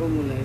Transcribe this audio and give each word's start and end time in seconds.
Gak 0.00 0.39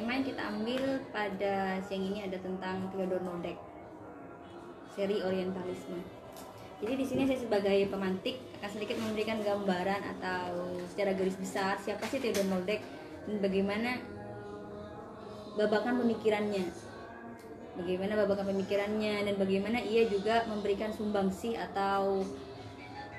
Tema 0.00 0.16
yang 0.16 0.32
kita 0.32 0.42
ambil 0.48 0.82
pada 1.12 1.76
siang 1.84 2.00
ini 2.00 2.24
ada 2.24 2.40
tentang 2.40 2.88
Theodor 2.88 3.20
Nodek 3.20 3.60
Seri 4.96 5.20
Orientalisme. 5.20 6.00
Jadi 6.80 6.94
di 6.96 7.04
sini 7.04 7.28
saya 7.28 7.36
sebagai 7.36 7.84
pemantik 7.84 8.40
akan 8.64 8.70
sedikit 8.72 8.96
memberikan 8.96 9.44
gambaran 9.44 10.00
atau 10.16 10.72
secara 10.88 11.12
garis 11.12 11.36
besar 11.36 11.76
siapa 11.84 12.00
sih 12.08 12.16
Theodor 12.16 12.48
Nodek 12.48 12.80
dan 13.28 13.44
bagaimana 13.44 14.00
babakan 15.60 16.00
pemikirannya. 16.00 16.64
Bagaimana 17.76 18.24
babakan 18.24 18.56
pemikirannya 18.56 19.28
dan 19.28 19.36
bagaimana 19.36 19.84
ia 19.84 20.08
juga 20.08 20.48
memberikan 20.48 20.96
sumbangsi 20.96 21.60
atau 21.60 22.24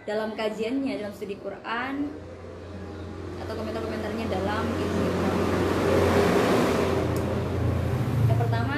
dalam 0.09 0.33
kajiannya 0.33 0.97
dalam 0.97 1.13
studi 1.13 1.37
Quran 1.37 2.09
atau 3.37 3.53
komentar-komentarnya 3.53 4.25
dalam 4.33 4.65
ilmu 4.65 5.01
Islam. 5.05 5.37
Yang 8.29 8.39
pertama 8.47 8.77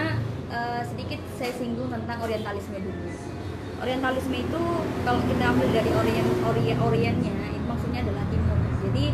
eh, 0.53 0.81
sedikit 0.85 1.19
saya 1.35 1.51
singgung 1.57 1.89
tentang 1.89 2.17
orientalisme 2.21 2.77
dulu. 2.77 3.09
Orientalisme 3.81 4.35
itu 4.37 4.61
kalau 5.03 5.19
kita 5.27 5.43
ambil 5.43 5.67
dari 5.73 5.91
orient 5.91 6.29
orient 6.45 6.79
oriennya 6.79 7.35
itu 7.51 7.65
maksudnya 7.67 7.99
adalah 8.05 8.23
timur. 8.29 8.57
Jadi 8.87 9.05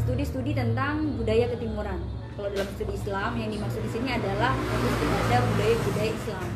studi-studi 0.00 0.52
tentang 0.56 1.18
budaya 1.18 1.50
ketimuran. 1.52 2.00
Kalau 2.34 2.48
dalam 2.50 2.68
studi 2.74 2.94
Islam 2.96 3.30
yang 3.38 3.50
dimaksud 3.50 3.82
di 3.82 3.90
sini 3.92 4.10
adalah 4.14 4.56
fokus 4.56 4.94
kepada 4.98 5.36
budaya-budaya 5.52 6.10
Islam. 6.10 6.48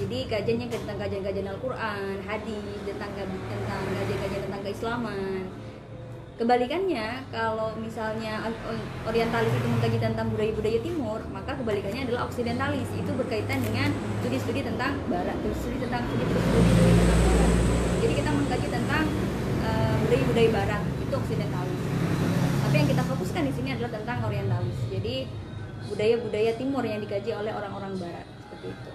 Jadi 0.00 0.18
kajiannya 0.32 0.66
tentang 0.72 0.96
kajian-kajian 0.96 1.48
Al-Quran, 1.50 2.14
hadis, 2.24 2.78
tentang 2.88 3.10
tentang 3.12 3.82
kajian-kajian 4.00 4.42
tentang 4.48 4.62
keislaman. 4.64 5.42
Kebalikannya, 6.40 7.28
kalau 7.28 7.76
misalnya 7.76 8.40
orientalis 9.04 9.52
itu 9.52 9.66
mengkaji 9.76 10.00
tentang 10.00 10.32
budaya-budaya 10.32 10.80
timur, 10.80 11.20
maka 11.36 11.52
kebalikannya 11.52 12.08
adalah 12.08 12.32
oksidentalis. 12.32 12.88
Itu 12.96 13.12
berkaitan 13.12 13.60
dengan 13.60 13.92
studi-studi 14.24 14.64
tentang 14.64 14.96
barat, 15.12 15.36
studi 15.36 15.76
tentang 15.84 16.00
studi 16.08 16.24
studi 16.24 16.92
tentang 16.96 17.20
barat. 17.28 17.52
Jadi 18.00 18.12
kita 18.24 18.30
mengkaji 18.32 18.68
tentang 18.72 19.04
eh, 19.68 19.94
budaya-budaya 20.00 20.48
barat, 20.48 20.82
itu 21.04 21.12
oksidentalis. 21.12 21.82
Tapi 22.64 22.74
yang 22.80 22.88
kita 22.88 23.02
fokuskan 23.04 23.42
di 23.44 23.52
sini 23.52 23.68
adalah 23.76 23.92
tentang 24.00 24.18
orientalis. 24.24 24.78
Jadi 24.88 25.28
budaya-budaya 25.92 26.50
timur 26.56 26.88
yang 26.88 27.04
dikaji 27.04 27.36
oleh 27.36 27.52
orang-orang 27.52 28.00
barat 28.00 28.24
seperti 28.24 28.66
itu. 28.72 28.92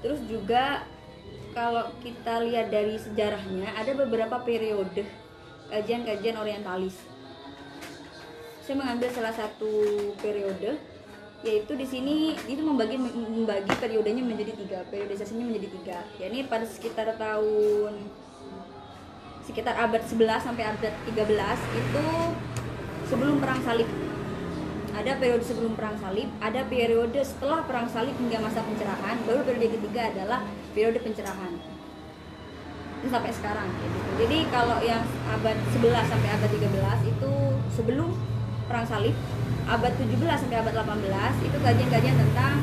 Terus 0.00 0.20
juga 0.24 0.88
kalau 1.52 1.92
kita 2.00 2.40
lihat 2.48 2.72
dari 2.72 2.96
sejarahnya 2.96 3.76
ada 3.76 3.92
beberapa 3.92 4.40
periode 4.40 5.25
kajian-kajian 5.70 6.36
orientalis. 6.38 6.96
Saya 8.62 8.82
mengambil 8.82 9.08
salah 9.14 9.34
satu 9.34 9.72
periode 10.18 10.78
yaitu 11.44 11.78
di 11.78 11.86
sini 11.86 12.34
itu 12.50 12.58
membagi 12.58 12.98
membagi 12.98 13.70
periodenya 13.78 14.24
menjadi 14.24 14.56
tiga 14.56 14.78
periodisasinya 14.90 15.46
menjadi 15.46 15.68
tiga. 15.78 15.98
Yakni 16.18 16.48
pada 16.50 16.66
sekitar 16.66 17.14
tahun 17.14 17.94
sekitar 19.46 19.78
abad 19.78 20.02
11 20.02 20.42
sampai 20.42 20.64
abad 20.66 20.94
13 21.06 21.78
itu 21.78 22.06
sebelum 23.06 23.38
perang 23.38 23.62
salib. 23.62 23.86
Ada 24.96 25.12
periode 25.20 25.44
sebelum 25.44 25.76
perang 25.76 25.96
salib 26.00 26.28
ada 26.40 26.64
periode 26.66 27.20
setelah 27.20 27.62
perang 27.68 27.86
salib 27.86 28.16
hingga 28.16 28.40
masa 28.40 28.64
pencerahan 28.64 29.20
baru 29.28 29.44
periode 29.44 29.76
ketiga 29.76 30.08
adalah 30.08 30.40
periode 30.72 30.98
pencerahan 31.04 31.75
sampai 33.08 33.32
sekarang 33.32 33.68
gitu. 33.80 33.98
jadi 34.24 34.38
kalau 34.50 34.78
yang 34.82 35.02
abad 35.30 35.56
11 35.74 36.12
sampai 36.12 36.28
abad 36.32 36.50
13 36.50 37.12
itu 37.12 37.32
sebelum 37.74 38.10
perang 38.66 38.86
salib 38.86 39.14
abad 39.66 39.92
17 39.98 40.16
sampai 40.46 40.56
abad 40.62 40.74
18 40.74 41.46
itu 41.46 41.56
kajian-kajian 41.62 42.16
tentang 42.18 42.62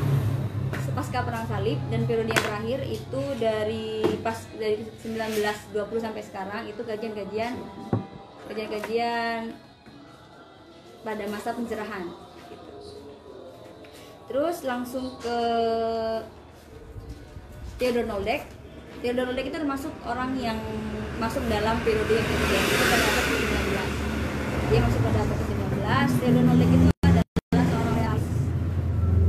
pasca 0.94 1.26
perang 1.26 1.44
salib 1.50 1.76
dan 1.90 2.06
periode 2.06 2.30
yang 2.30 2.44
terakhir 2.46 2.80
itu 2.86 3.22
dari 3.42 4.06
pas 4.22 4.38
dari 4.54 4.86
1920 5.02 5.74
sampai 5.98 6.22
sekarang 6.22 6.62
itu 6.70 6.80
kajian-kajian 6.86 7.58
kajian-kajian 8.46 9.58
pada 11.02 11.24
masa 11.28 11.50
pencerahan 11.52 12.06
gitu. 12.46 12.66
terus 14.30 14.62
langsung 14.62 15.18
ke 15.18 15.38
Theodor 17.82 18.06
Noldek 18.06 18.46
Theodor 19.02 19.24
Noldek 19.30 19.50
itu 19.50 19.58
termasuk 19.58 19.92
orang 20.06 20.36
yang 20.38 20.58
masuk 21.18 21.42
dalam 21.50 21.78
periode 21.82 22.12
yang 22.14 22.26
ketiga. 22.26 22.58
Itu 22.58 22.84
pada 22.84 23.04
abad 23.06 23.24
ke-19 23.24 23.54
dia 24.64 24.80
masuk 24.80 25.00
pada 25.04 25.18
abad 25.22 25.36
ke-19 25.38 25.74
Theodor 26.20 26.44
Noldek 26.44 26.70
itu 26.72 26.86
adalah 26.90 27.66
seorang 27.70 27.94
realis 27.98 28.28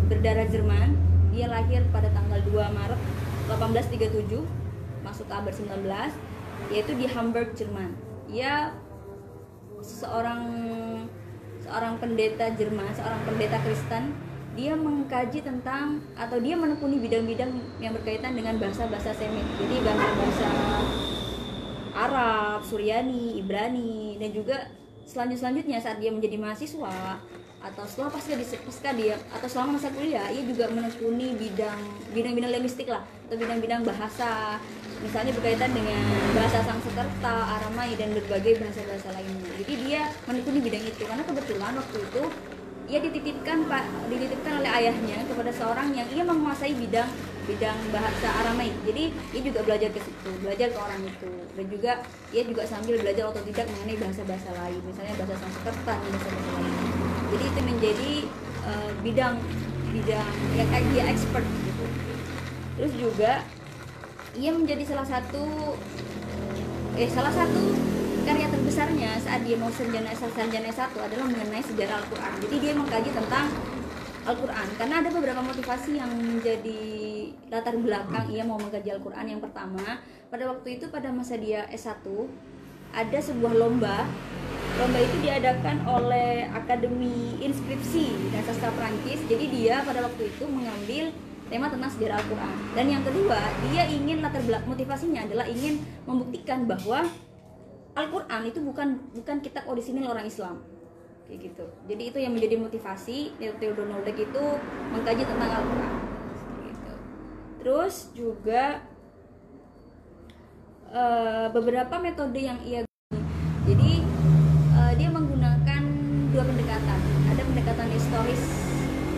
berdarah 0.09 0.47
Jerman. 0.49 0.89
Dia 1.35 1.45
lahir 1.51 1.81
pada 1.91 2.09
tanggal 2.15 2.39
2 2.47 2.55
Maret 2.55 3.01
1837 3.49 4.41
masuk 5.05 5.25
ke 5.29 5.33
abad 5.33 5.53
19 5.53 6.73
yaitu 6.73 6.91
di 6.97 7.05
Hamburg 7.05 7.53
Jerman. 7.53 7.93
Ia 8.31 8.73
seorang 9.85 10.41
seorang 11.65 11.97
pendeta 11.97 12.53
Jerman 12.53 12.93
seorang 12.93 13.21
pendeta 13.25 13.57
Kristen 13.65 14.13
dia 14.55 14.73
mengkaji 14.73 15.43
tentang 15.43 15.99
atau 16.15 16.39
dia 16.39 16.55
menekuni 16.55 16.97
bidang-bidang 17.03 17.51
yang 17.83 17.91
berkaitan 17.91 18.33
dengan 18.33 18.55
bahasa-bahasa 18.55 19.11
Semit 19.11 19.43
jadi 19.59 19.75
bahasa-bahasa 19.83 20.49
Arab, 21.95 22.59
Suryani, 22.67 23.39
Ibrani 23.39 24.19
dan 24.19 24.31
juga 24.31 24.71
selanjut 25.07 25.43
selanjutnya 25.43 25.79
saat 25.79 25.99
dia 25.99 26.11
menjadi 26.11 26.35
mahasiswa 26.39 27.19
atau 27.65 27.83
setelah 27.89 28.13
pasca 28.13 28.37
di 28.37 28.45
pasca 28.45 28.89
dia 28.93 29.15
atau 29.33 29.47
selama 29.49 29.81
masa 29.81 29.89
kuliah 29.89 30.27
ia 30.29 30.43
juga 30.45 30.69
menekuni 30.69 31.33
bidang 31.33 31.79
bidang-bidang 32.13 32.51
linguistik 32.53 32.87
lah 32.91 33.01
atau 33.25 33.35
bidang-bidang 33.41 33.81
bahasa. 33.81 34.61
Misalnya 34.95 35.35
berkaitan 35.35 35.75
dengan 35.75 36.01
bahasa 36.33 36.63
Sanskerta, 36.65 37.35
Aramai 37.59 37.93
dan 37.99 38.15
berbagai 38.15 38.63
bahasa-bahasa 38.63 39.11
lainnya. 39.11 39.51
Jadi 39.59 39.73
dia 39.85 40.07
menekuni 40.23 40.63
bidang 40.63 40.81
itu. 40.87 41.03
Karena 41.03 41.21
kebetulan 41.27 41.73
waktu 41.77 41.97
itu 41.99 42.23
ia 42.85 42.99
dititipkan 43.01 43.65
pak 43.65 43.83
dititipkan 44.13 44.61
oleh 44.61 44.69
ayahnya 44.69 45.17
kepada 45.25 45.49
seorang 45.49 45.89
yang 45.97 46.05
ia 46.13 46.21
menguasai 46.21 46.77
bidang 46.77 47.09
bidang 47.45 47.77
bahasa 47.93 48.27
Aramai. 48.41 48.73
Jadi 48.85 49.13
ia 49.33 49.41
juga 49.41 49.61
belajar 49.61 49.89
ke 49.93 50.01
situ, 50.01 50.29
belajar 50.41 50.73
ke 50.73 50.77
orang 50.81 51.01
itu 51.05 51.31
dan 51.57 51.65
juga 51.69 51.91
ia 52.33 52.41
juga 52.45 52.65
sambil 52.65 52.97
belajar 53.01 53.29
otodidak 53.29 53.65
mengenai 53.69 53.97
bahasa-bahasa 54.01 54.49
lain, 54.53 54.81
misalnya 54.85 55.13
bahasa 55.17 55.35
Sanskerta 55.41 55.93
bahasa-bahasa 55.97 56.51
lain. 56.57 56.73
Jadi 57.33 57.43
itu 57.45 57.59
menjadi 57.65 58.11
uh, 58.65 58.91
bidang 59.01 59.35
bidang 59.93 60.29
yang 60.57 60.67
dia 60.93 61.03
expert 61.09 61.45
gitu. 61.45 61.85
Terus 62.75 62.93
juga 62.97 63.31
ia 64.35 64.51
menjadi 64.51 64.83
salah 64.83 65.07
satu 65.07 65.73
eh 66.95 67.09
salah 67.11 67.31
satu 67.31 67.94
karya 68.25 68.49
terbesarnya 68.49 69.21
saat 69.21 69.45
dia 69.45 69.53
mau 69.53 69.69
sarjana 69.69 70.09
sarjana 70.17 70.73
satu 70.73 70.97
adalah 70.97 71.29
mengenai 71.29 71.61
sejarah 71.61 72.01
Al-Quran. 72.01 72.33
Jadi 72.41 72.55
dia 72.57 72.73
mengkaji 72.73 73.09
tentang 73.13 73.53
Al-Quran 74.25 74.67
karena 74.81 74.95
ada 75.05 75.09
beberapa 75.13 75.41
motivasi 75.45 76.01
yang 76.01 76.09
menjadi 76.09 76.81
latar 77.53 77.77
belakang 77.77 78.25
ia 78.33 78.41
mau 78.41 78.57
mengkaji 78.57 78.97
Al-Quran. 78.97 79.29
Yang 79.29 79.41
pertama, 79.45 80.01
pada 80.33 80.43
waktu 80.49 80.81
itu 80.81 80.89
pada 80.89 81.13
masa 81.13 81.37
dia 81.37 81.69
S1 81.69 82.01
ada 82.97 83.19
sebuah 83.21 83.53
lomba. 83.53 84.09
Lomba 84.75 84.99
itu 84.99 85.17
diadakan 85.21 85.85
oleh 85.85 86.49
Akademi 86.49 87.37
Inskripsi 87.45 88.33
dan 88.33 88.41
Sastra 88.49 88.73
Prancis. 88.73 89.21
Jadi 89.29 89.53
dia 89.53 89.85
pada 89.85 90.01
waktu 90.01 90.33
itu 90.33 90.49
mengambil 90.49 91.13
tema 91.53 91.69
tentang 91.69 91.93
sejarah 91.93 92.17
Al-Quran. 92.25 92.57
Dan 92.73 92.85
yang 92.89 93.05
kedua, 93.05 93.37
dia 93.69 93.85
ingin 93.85 94.25
latar 94.25 94.41
belakang 94.41 94.73
motivasinya 94.73 95.29
adalah 95.29 95.45
ingin 95.45 95.77
membuktikan 96.09 96.65
bahwa 96.65 97.05
Al-Quran 97.95 98.41
itu 98.43 98.59
bukan 98.59 98.99
bukan 99.15 99.37
kitab 99.39 99.63
orisinil 99.71 100.11
orang 100.11 100.27
Islam. 100.27 100.59
Kayak 101.25 101.39
gitu. 101.51 101.65
Jadi 101.87 102.03
itu 102.11 102.17
yang 102.19 102.33
menjadi 102.35 102.55
motivasi 102.59 103.17
Theodor 103.39 103.87
Noldek 103.87 104.19
itu 104.19 104.43
mengkaji 104.91 105.23
tentang 105.23 105.51
Al-Quran. 105.51 105.93
Gitu. 106.65 106.93
terus 107.65 108.13
juga 108.13 108.83
uh, 110.93 111.49
beberapa 111.49 111.97
metode 111.97 112.37
yang 112.37 112.61
ia 112.61 112.85
jadi 113.65 113.91
uh, 114.77 114.93
dia 114.93 115.09
menggunakan 115.09 115.81
dua 116.29 116.43
pendekatan. 116.45 116.99
Ada 117.33 117.41
pendekatan 117.41 117.87
historis 117.89 118.43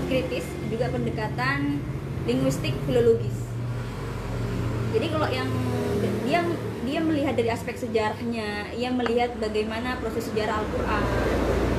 kritis 0.07 0.47
juga 0.71 0.87
pendekatan 0.87 1.83
linguistik 2.23 2.71
filologis. 2.87 3.47
Jadi 4.95 5.05
kalau 5.11 5.27
yang 5.27 5.49
dia 6.23 6.39
dia 6.87 7.03
melihat 7.03 7.35
dari 7.35 7.51
aspek 7.51 7.75
sejarahnya 7.75 8.71
ia 8.71 8.87
melihat 8.95 9.35
bagaimana 9.35 9.99
proses 9.99 10.31
sejarah 10.31 10.63
Al-Quran. 10.63 11.03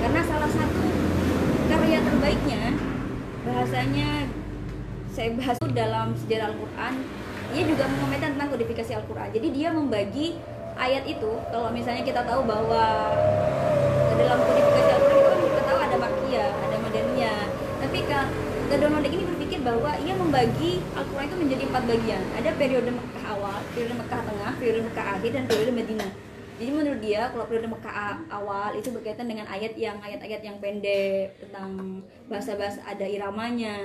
Karena 0.05 0.20
salah 0.28 0.50
satu 0.52 0.84
karya 1.72 1.99
terbaiknya 2.05 2.76
bahasanya 3.49 4.28
saya 5.16 5.32
bahas 5.40 5.56
dalam 5.72 6.12
sejarah 6.12 6.52
Al-Quran 6.52 6.94
ia 7.56 7.64
juga 7.64 7.88
mengomentari 7.88 8.37
tentang 8.37 8.52
kodifikasi 8.52 8.93
Al-Quran. 9.00 9.28
Jadi 9.32 9.49
dia 9.56 9.69
membagi 9.72 10.37
ayat 10.76 11.08
itu 11.08 11.32
kalau 11.49 11.72
misalnya 11.72 12.04
kita 12.04 12.20
tahu 12.28 12.44
bahwa 12.44 12.84
dalam 14.12 14.38
kodifikasi 14.44 14.90
Al-Quran 14.93 15.16
itu 15.16 15.25
kan 15.25 15.38
kita 15.40 15.62
tahu 15.64 15.78
ada 15.81 15.96
makiyah 15.96 16.50
ada 16.52 16.76
madaniyah. 16.84 17.44
Tapi 17.81 17.99
kalau 18.04 18.76
Donald 18.76 19.08
ini 19.08 19.25
bahwa 19.68 19.92
ia 20.00 20.16
membagi 20.16 20.80
Al-Quran 20.96 21.28
itu 21.28 21.36
menjadi 21.36 21.62
empat 21.68 21.84
bagian. 21.84 22.22
Ada 22.40 22.50
periode 22.56 22.88
Mekah 22.88 23.24
awal, 23.36 23.60
periode 23.76 23.94
Mekah 24.00 24.20
tengah, 24.24 24.52
periode 24.56 24.80
Mekah 24.88 25.06
akhir, 25.20 25.30
dan 25.36 25.44
periode 25.44 25.72
Madinah. 25.76 26.10
Jadi 26.58 26.70
menurut 26.72 27.00
dia 27.04 27.20
kalau 27.28 27.44
periode 27.44 27.68
Mekah 27.68 27.94
awal 28.32 28.70
itu 28.80 28.88
berkaitan 28.96 29.28
dengan 29.28 29.44
ayat 29.44 29.76
yang 29.76 30.00
ayat-ayat 30.00 30.40
yang 30.40 30.56
pendek 30.56 31.36
tentang 31.36 32.00
bahasa-bahasa 32.32 32.80
ada 32.88 33.04
iramanya. 33.04 33.76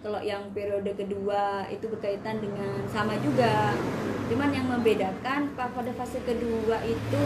Kalau 0.00 0.24
yang 0.24 0.48
periode 0.56 0.96
kedua 0.96 1.68
itu 1.68 1.84
berkaitan 1.92 2.40
dengan 2.40 2.88
sama 2.88 3.12
juga. 3.20 3.76
Cuman 4.32 4.48
yang 4.56 4.72
membedakan 4.72 5.52
pada 5.52 5.92
fase 6.00 6.16
kedua 6.24 6.80
itu 6.88 7.24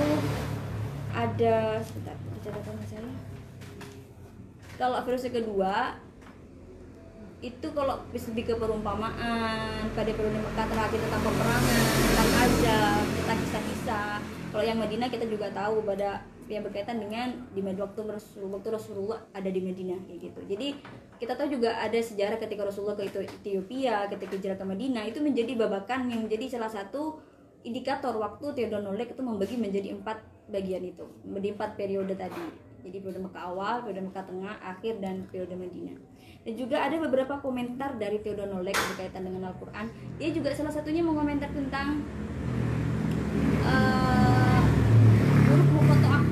ada 1.14 1.78
sebentar 1.78 2.18
catatan 2.42 2.74
saya 2.90 3.06
kalau 4.74 4.98
fase 5.06 5.30
kedua 5.30 6.02
itu 7.44 7.66
kalau 7.76 8.00
lebih 8.08 8.44
ke 8.48 8.54
perumpamaan 8.56 9.84
pada 9.92 10.10
periode 10.16 10.40
Mekah 10.40 10.66
terakhir 10.72 10.96
tentang 10.96 11.22
peperangan 11.28 11.84
tentang 11.92 12.30
azab 12.40 13.04
tentang 13.04 13.38
kisah-kisah 13.44 14.12
kalau 14.48 14.64
yang 14.64 14.78
Madinah 14.80 15.08
kita 15.12 15.28
juga 15.28 15.52
tahu 15.52 15.84
pada 15.84 16.24
yang 16.48 16.62
berkaitan 16.64 17.00
dengan 17.00 17.32
di 17.56 17.64
waktu 17.64 18.00
Rasulullah, 18.04 18.60
waktu 18.60 18.70
Rasulullah 18.70 19.18
ada 19.32 19.48
di 19.48 19.60
Madinah 19.64 19.96
kayak 20.04 20.18
gitu. 20.28 20.40
Jadi 20.44 20.68
kita 21.16 21.32
tahu 21.40 21.48
juga 21.56 21.80
ada 21.80 21.96
sejarah 21.96 22.36
ketika 22.36 22.68
Rasulullah 22.68 22.94
ke 23.00 23.08
Ethiopia 23.24 24.06
ketika 24.12 24.32
hijrah 24.36 24.58
ke 24.60 24.64
Madinah 24.64 25.04
itu 25.08 25.18
menjadi 25.24 25.56
babakan 25.56 26.12
yang 26.12 26.28
menjadi 26.28 26.60
salah 26.60 26.68
satu 26.68 27.18
indikator 27.64 28.12
waktu 28.20 28.52
Theodor 28.52 28.84
itu 28.94 29.22
membagi 29.24 29.56
menjadi 29.56 29.96
empat 29.96 30.20
bagian 30.52 30.84
itu 30.84 31.04
menjadi 31.24 31.48
empat 31.56 31.70
periode 31.80 32.14
tadi. 32.14 32.44
Jadi 32.84 32.96
periode 33.00 33.20
Mekah 33.24 33.42
awal, 33.48 33.74
periode 33.82 34.04
Mekah 34.12 34.24
tengah, 34.28 34.54
akhir 34.60 35.00
dan 35.00 35.24
periode 35.32 35.56
Madinah. 35.56 35.96
Dan 36.44 36.60
juga 36.60 36.76
ada 36.76 37.00
beberapa 37.00 37.40
komentar 37.40 37.96
dari 37.96 38.20
Theodor 38.20 38.52
Noldek 38.52 38.76
berkaitan 38.76 39.24
dengan 39.24 39.48
Al-Quran. 39.48 39.88
Dia 40.20 40.28
juga 40.28 40.52
salah 40.52 40.68
satunya 40.76 41.00
mengomentar 41.00 41.48
tentang 41.48 42.04
uh, 43.64 44.60
huruf 45.48 45.68
mukotoah. 45.72 46.24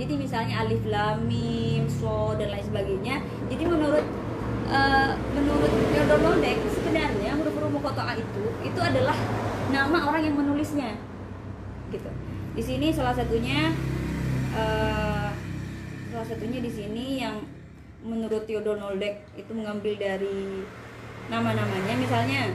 Jadi 0.00 0.16
misalnya 0.16 0.64
alif, 0.64 0.80
lam, 0.88 1.28
mim, 1.28 1.84
so 1.92 2.32
dan 2.40 2.56
lain 2.56 2.64
sebagainya. 2.64 3.20
Jadi 3.52 3.62
menurut 3.68 4.04
uh, 4.72 5.12
menurut 5.36 5.72
Theodor 5.92 6.20
Noldek 6.24 6.56
sebenarnya 6.72 7.36
huruf-huruf 7.36 7.72
mukotoah 7.76 8.16
itu 8.16 8.44
itu 8.64 8.80
adalah 8.80 9.16
nama 9.68 10.08
orang 10.08 10.24
yang 10.24 10.40
menulisnya. 10.40 10.96
Gitu. 11.92 12.08
Di 12.56 12.62
sini 12.64 12.96
salah 12.96 13.12
satunya 13.12 13.76
uh, 14.56 15.28
salah 16.08 16.26
satunya 16.26 16.64
di 16.64 16.72
sini 16.72 17.20
yang 17.20 17.59
menurut 18.00 18.48
Theodor 18.48 18.80
Noldek 18.80 19.24
itu 19.36 19.52
mengambil 19.52 19.96
dari 19.96 20.64
nama-namanya. 21.28 21.94
Misalnya 22.00 22.52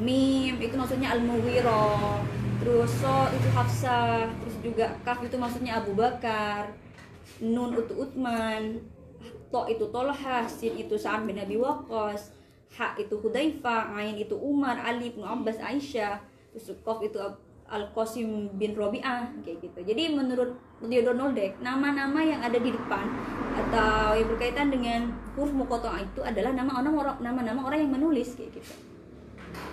mim 0.00 0.56
itu 0.60 0.74
maksudnya 0.76 1.16
al 1.16 1.20
muwiro 1.24 2.20
terus 2.58 2.90
so 3.00 3.30
itu 3.32 3.48
hafsa 3.54 4.26
terus 4.42 4.56
juga 4.60 4.86
kaf 5.06 5.22
itu 5.22 5.36
maksudnya 5.38 5.80
Abu 5.80 5.94
Bakar. 5.94 6.72
Nun 7.38 7.76
itu 7.76 7.94
Utman 7.94 8.82
to 9.52 9.60
itu 9.68 9.84
Tolha. 9.92 10.48
Sin 10.48 10.74
itu 10.74 10.96
Sa'ad 10.96 11.28
bin 11.28 11.38
Abi 11.38 11.56
Waqqas. 11.60 12.34
Ha 12.76 12.92
itu 13.00 13.16
Hudayfa 13.20 13.94
ain 13.96 14.16
itu 14.18 14.34
Umar. 14.36 14.80
Ali 14.80 15.12
bin 15.12 15.24
Abbas 15.24 15.60
Aisyah. 15.60 16.20
Terus 16.52 16.74
kof 16.82 17.04
itu 17.04 17.20
Al 17.68 17.84
Qasim 17.92 18.56
bin 18.56 18.72
Robi'ah 18.72 19.28
kayak 19.44 19.60
gitu. 19.60 19.78
Jadi 19.84 20.16
menurut 20.16 20.56
Theodor 20.80 21.12
Noldek, 21.12 21.60
nama-nama 21.60 22.16
yang 22.24 22.40
ada 22.40 22.56
di 22.56 22.72
depan 22.72 23.04
atau 23.68 24.16
yang 24.16 24.28
berkaitan 24.32 24.72
dengan 24.72 25.00
huruf 25.36 25.52
mukotoa 25.52 26.00
itu 26.00 26.20
adalah 26.24 26.56
nama 26.56 26.80
orang 26.80 27.20
nama-nama 27.20 27.60
orang 27.68 27.84
yang 27.84 27.92
menulis 27.92 28.32
kayak 28.32 28.56
gitu. 28.56 28.72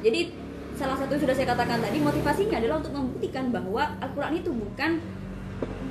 Jadi 0.04 0.36
salah 0.76 1.00
satu 1.00 1.16
sudah 1.16 1.32
saya 1.32 1.56
katakan 1.56 1.80
tadi 1.80 2.04
motivasinya 2.04 2.60
adalah 2.60 2.84
untuk 2.84 2.94
membuktikan 2.94 3.48
bahwa 3.56 3.96
Al-Qur'an 4.04 4.36
itu 4.36 4.52
bukan 4.52 5.00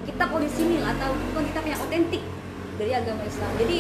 kitab 0.04 0.28
orisinil 0.37 0.84
atau 0.84 1.16
bukan 1.32 1.44
kitab 1.49 1.64
yang 1.64 1.80
otentik 1.80 2.23
dari 2.76 2.92
agama 2.92 3.25
Islam. 3.25 3.50
Jadi 3.56 3.76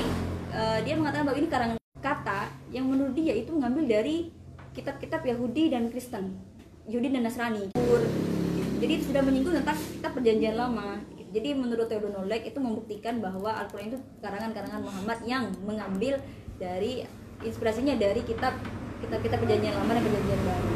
uh, 0.56 0.78
dia 0.80 0.94
mengatakan 0.96 1.24
bahwa 1.28 1.38
ini 1.38 1.48
karangan 1.52 1.78
kata 2.00 2.40
yang 2.72 2.88
menurut 2.88 3.12
dia 3.12 3.36
itu 3.36 3.52
mengambil 3.52 3.84
dari 4.00 4.32
kitab-kitab 4.72 5.24
Yahudi 5.24 5.72
dan 5.72 5.88
Kristen 5.88 6.36
Yahudi 6.84 7.16
dan 7.16 7.24
Nasrani 7.24 7.72
jadi 8.76 8.94
sudah 9.00 9.22
menyinggung 9.24 9.56
tentang 9.56 9.78
kitab 9.78 10.12
perjanjian 10.12 10.60
lama 10.60 11.00
jadi 11.34 11.50
menurut 11.58 11.90
Theodor 11.90 12.14
Nolek 12.14 12.46
itu 12.46 12.62
membuktikan 12.62 13.18
bahwa 13.18 13.50
Al-Quran 13.50 13.90
itu 13.90 13.98
karangan-karangan 14.22 14.86
Muhammad 14.86 15.18
yang 15.26 15.50
mengambil 15.66 16.22
dari 16.62 17.02
inspirasinya 17.42 17.98
dari 17.98 18.22
kitab 18.22 18.54
kitab-kitab 19.02 19.42
perjanjian 19.42 19.74
lama 19.74 19.98
dan 19.98 20.02
perjanjian 20.06 20.40
baru. 20.46 20.70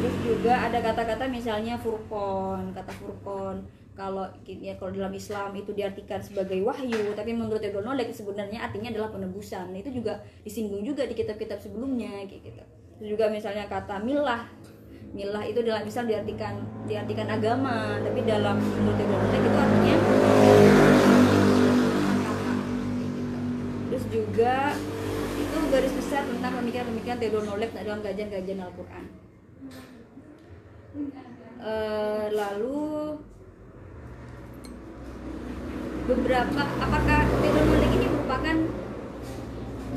Terus 0.00 0.14
juga 0.24 0.54
ada 0.56 0.78
kata-kata 0.80 1.28
misalnya 1.28 1.76
furqon 1.76 2.72
kata 2.72 2.92
furqon 2.96 3.60
kalau 3.92 4.24
ya 4.48 4.72
kalau 4.80 4.96
dalam 4.96 5.12
Islam 5.12 5.52
itu 5.52 5.76
diartikan 5.76 6.24
sebagai 6.24 6.56
wahyu 6.64 7.12
tapi 7.12 7.36
menurut 7.36 7.60
Theodor 7.60 7.84
Nolek 7.84 8.16
sebenarnya 8.16 8.64
artinya 8.64 8.88
adalah 8.88 9.12
penebusan. 9.12 9.76
Itu 9.76 9.92
juga 9.92 10.24
disinggung 10.40 10.80
juga 10.80 11.04
di 11.04 11.12
kitab-kitab 11.12 11.60
sebelumnya 11.60 12.24
kayak 12.24 12.40
gitu. 12.40 12.64
Terus 12.96 13.08
juga 13.12 13.28
misalnya 13.28 13.68
kata 13.68 14.00
milah 14.00 14.48
milah 15.10 15.42
itu 15.42 15.60
dalam 15.66 15.82
Islam 15.82 16.06
diartikan 16.06 16.54
diartikan 16.86 17.26
agama 17.26 17.98
tapi 17.98 18.22
dalam 18.22 18.62
menurut 18.62 18.94
Nolek 18.94 19.42
itu 19.42 19.58
artinya 19.58 19.96
terus 23.90 24.04
juga 24.06 24.56
itu 25.34 25.56
garis 25.74 25.94
besar 25.98 26.22
tentang 26.30 26.52
pemikiran-pemikiran 26.62 27.18
Theodor 27.18 27.42
Nolek 27.42 27.74
dalam 27.74 28.00
kajian-kajian 28.06 28.62
Al-Quran. 28.62 29.04
Eh, 31.60 32.26
lalu 32.30 33.18
beberapa 36.06 36.62
apakah 36.78 37.20
Theodor 37.42 37.66
ini 37.82 38.06
merupakan 38.14 38.56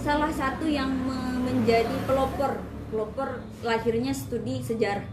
salah 0.01 0.33
satu 0.33 0.65
yang 0.65 0.89
me- 0.89 1.37
menjadi 1.45 1.95
pelopor 2.09 2.72
pelopor 2.93 3.41
lahirnya 3.65 4.13
studi 4.13 4.61
sejarah 4.61 5.03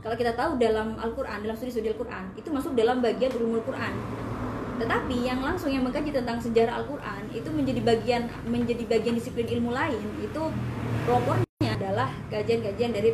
kalau 0.00 0.16
kita 0.16 0.32
tahu 0.32 0.56
dalam 0.56 0.96
Al-Quran 0.96 1.44
dalam 1.44 1.56
studi 1.60 1.76
studi 1.76 1.92
Al-Quran 1.92 2.32
itu 2.40 2.48
masuk 2.48 2.72
dalam 2.72 3.04
bagian 3.04 3.28
ulumul 3.36 3.60
Quran 3.68 3.92
tetapi 4.80 5.26
yang 5.26 5.44
langsung 5.44 5.68
yang 5.68 5.84
mengkaji 5.84 6.14
tentang 6.14 6.40
sejarah 6.40 6.80
Al-Quran 6.80 7.28
itu 7.36 7.48
menjadi 7.52 7.80
bagian 7.84 8.22
menjadi 8.48 8.88
bagian 8.88 9.14
disiplin 9.20 9.44
ilmu 9.44 9.76
lain 9.76 10.00
itu 10.24 10.42
pelopornya 11.04 11.44
adalah 11.76 12.08
kajian-kajian 12.32 12.90
dari 12.96 13.10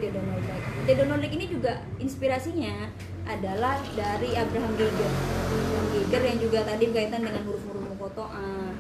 Theodor 0.85 1.07
Nolek 1.09 1.33
ini 1.33 1.49
juga 1.49 1.81
inspirasinya 1.97 2.93
adalah 3.25 3.81
dari 3.97 4.37
Abraham 4.37 4.77
Giger. 4.77 5.13
Abraham 5.49 5.87
Giger 5.97 6.23
yang 6.29 6.39
juga 6.45 6.59
tadi 6.69 6.85
berkaitan 6.93 7.25
dengan 7.25 7.41
huruf-huruf 7.49 7.85
mukotoa. 7.97 8.77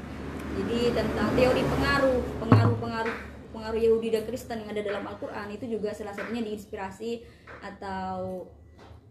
Jadi 0.54 0.92
tentang 0.92 1.28
teori 1.32 1.62
pengaruh, 1.64 2.20
pengaruh-pengaruh 2.44 3.33
pengaruh 3.54 3.78
Yahudi 3.78 4.10
dan 4.10 4.26
Kristen 4.26 4.66
yang 4.66 4.70
ada 4.74 4.82
dalam 4.82 5.06
Al-Quran 5.06 5.46
itu 5.54 5.78
juga 5.78 5.94
salah 5.94 6.10
satunya 6.10 6.42
diinspirasi 6.42 7.22
atau 7.62 8.50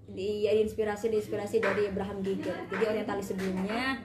di 0.03 0.43
ya, 0.43 0.51
diinspirasi 0.51 1.07
diinspirasi 1.07 1.63
dari 1.63 1.88
Abraham 1.88 2.19
Giger. 2.19 2.67
Jadi 2.67 2.83
orientalis 2.83 3.31
sebelumnya 3.31 4.03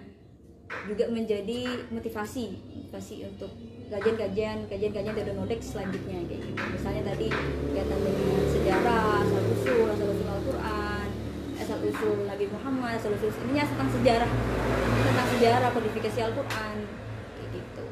juga 0.86 1.10
menjadi 1.10 1.90
motivasi 1.90 2.44
motivasi 2.88 3.24
untuk 3.24 3.50
kajian-kajian 3.88 4.68
kajian-kajian 4.68 5.12
Theodor 5.16 5.36
Nolek 5.42 5.60
selanjutnya 5.64 6.24
kayak 6.28 6.40
gitu. 6.44 6.62
Misalnya 6.76 7.02
tadi 7.12 7.28
kaitan 7.72 8.00
dengan 8.00 8.44
sejarah, 8.52 9.24
asal 9.24 9.42
usul, 9.52 9.86
asal 9.90 10.06
usul 10.12 10.28
Al-Quran, 10.28 11.06
asal 11.56 11.78
usul 11.82 12.16
Nabi 12.28 12.46
Muhammad, 12.52 13.00
asal 13.00 13.10
usul 13.16 13.32
ini 13.48 13.60
tentang 13.60 13.90
sejarah, 13.90 14.30
tentang 15.04 15.28
sejarah 15.36 15.68
kodifikasi 15.72 16.18
Al-Quran 16.20 16.74
gitu. 17.48 17.84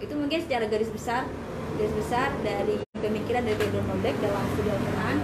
Itu 0.00 0.12
mungkin 0.16 0.38
secara 0.40 0.64
garis 0.68 0.88
besar, 0.92 1.28
garis 1.76 1.94
besar 1.94 2.32
dari 2.40 2.82
pemikiran 2.96 3.44
dari 3.44 3.56
Theodor 3.60 3.84
Nolek 3.86 4.16
dalam 4.18 4.42
studi 4.56 4.70
Al-Quran 4.72 5.16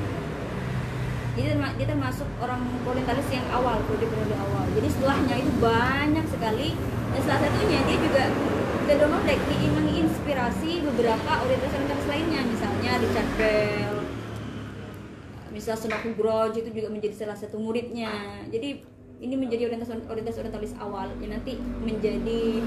jadi 1.32 1.56
dia 1.80 1.86
termasuk 1.88 2.28
orang 2.44 2.60
orientalis 2.84 3.24
yang 3.32 3.46
awal 3.56 3.80
periode 3.88 4.04
periode 4.04 4.36
awal. 4.36 4.68
Jadi 4.76 4.88
setelahnya 4.92 5.34
itu 5.40 5.52
banyak 5.64 6.26
sekali. 6.28 6.76
Dan 7.12 7.20
salah 7.24 7.40
satunya 7.40 7.80
dia 7.88 7.96
juga 7.96 8.24
Theodor 8.84 9.08
Nolek 9.08 9.40
di- 9.48 9.72
menginspirasi 9.72 10.84
beberapa 10.92 11.32
orientalis 11.40 11.72
orientalis 11.72 12.06
lainnya. 12.08 12.40
Misalnya 12.44 12.92
Richard 13.00 13.30
Bell 13.40 13.94
misal 15.52 15.76
Sunak 15.76 16.04
Groj 16.16 16.56
itu 16.56 16.68
juga 16.72 16.88
menjadi 16.92 17.24
salah 17.24 17.36
satu 17.36 17.56
muridnya. 17.56 18.44
Jadi 18.52 18.84
ini 19.24 19.34
menjadi 19.36 19.72
orientalis 19.72 20.36
orientalis 20.36 20.72
awal 20.80 21.12
yang 21.20 21.32
nanti 21.36 21.56
menjadi 21.80 22.60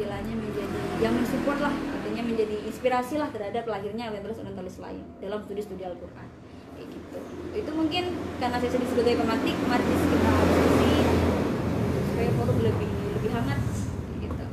istilahnya 0.00 0.32
menjadi 0.32 0.80
yang 1.04 1.12
mensupport 1.12 1.60
lah 1.60 1.74
artinya 1.76 2.24
menjadi 2.24 2.56
inspirasi 2.64 3.20
lah 3.20 3.28
terhadap 3.36 3.68
lahirnya 3.68 4.08
orientalis 4.08 4.40
orientalis 4.40 4.80
lain 4.80 5.04
dalam 5.20 5.44
studi-studi 5.44 5.84
Al-Quran. 5.84 6.24
Kayak 6.72 6.88
gitu. 6.88 7.18
Itu 7.52 7.70
mungkin 7.76 8.16
karena 8.40 8.56
saya 8.56 8.70
sendiri 8.72 8.88
sebagai 8.96 9.20
pematik 9.20 9.56
mari 9.68 9.84
kita 9.84 10.32
diskusi 10.48 10.92
supaya 12.08 12.30
forum 12.32 12.58
lebih 12.64 12.90
lebih 13.12 13.30
hangat 13.36 13.60
gitu. 14.24 14.44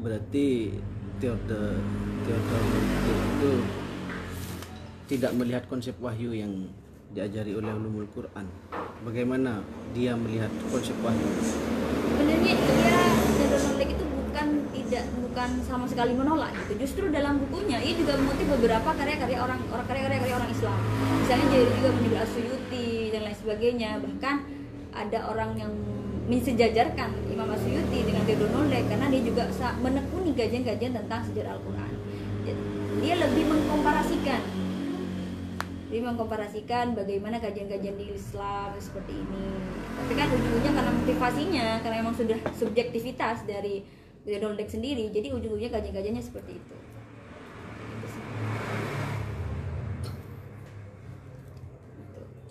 Berarti 0.00 0.46
Theodor 1.20 1.76
Theodor 2.24 2.64
itu 3.04 3.52
tidak 5.12 5.32
melihat 5.36 5.68
konsep 5.68 5.92
wahyu 6.00 6.32
yang 6.32 6.72
diajari 7.12 7.52
oleh 7.52 7.68
ulumul 7.68 8.08
Quran. 8.16 8.48
Bagaimana 9.02 9.66
dia 9.92 10.14
melihat 10.14 10.50
konsep 10.70 10.94
wahyu? 11.02 11.26
sebenarnya 12.12 12.54
dia 12.54 13.58
Nolek 13.58 13.88
itu 13.98 14.04
bukan 14.06 14.46
tidak 14.70 15.04
bukan 15.18 15.50
sama 15.66 15.86
sekali 15.90 16.12
menolak 16.14 16.54
gitu. 16.54 16.86
Justru 16.86 17.04
dalam 17.10 17.42
bukunya 17.42 17.82
ia 17.82 17.98
juga 17.98 18.14
mengutip 18.14 18.46
beberapa 18.46 18.94
karya-karya 18.94 19.38
orang 19.42 19.58
orang 19.74 19.86
karya-karya 19.90 20.34
orang 20.38 20.50
Islam. 20.54 20.78
Misalnya 21.18 21.46
dia 21.50 21.62
juga 21.66 21.88
menyebut 21.98 22.20
Asyuyuti 22.22 22.86
dan 23.10 23.20
lain 23.26 23.38
sebagainya. 23.42 23.90
Bahkan 23.98 24.36
ada 24.94 25.18
orang 25.34 25.50
yang 25.58 25.72
mensejajarkan 26.30 27.10
Imam 27.26 27.48
Asyuyuti 27.50 27.98
dengan 28.06 28.22
Theodor 28.22 28.50
Nolek 28.54 28.86
karena 28.86 29.06
dia 29.10 29.22
juga 29.26 29.42
menekuni 29.82 30.30
kajian-kajian 30.38 30.92
tentang 30.94 31.20
sejarah 31.26 31.58
Al-Quran. 31.58 31.92
Dia 33.02 33.14
lebih 33.18 33.44
mengkomparasikan 33.50 34.61
dia 35.92 36.00
mengkomparasikan 36.00 36.96
bagaimana 36.96 37.36
kajian-kajian 37.36 38.00
di 38.00 38.16
Islam 38.16 38.72
seperti 38.80 39.12
ini. 39.12 39.48
Tapi 40.00 40.12
kan 40.16 40.32
ujung-ujungnya 40.32 40.72
karena 40.72 40.92
motivasinya 40.96 41.68
karena 41.84 41.96
memang 42.00 42.16
sudah 42.16 42.40
subjektivitas 42.56 43.44
dari 43.44 43.84
Nolek 44.24 44.72
sendiri 44.72 45.12
jadi 45.12 45.36
ujung-ujungnya 45.36 45.68
kajian-kajiannya 45.68 46.24
seperti 46.24 46.56
itu. 46.56 46.76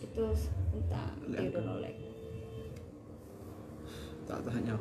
Itu 0.05 0.25
tentang 0.69 1.17
Theodor 1.33 1.81
Tak 4.29 4.39
tanya. 4.45 4.77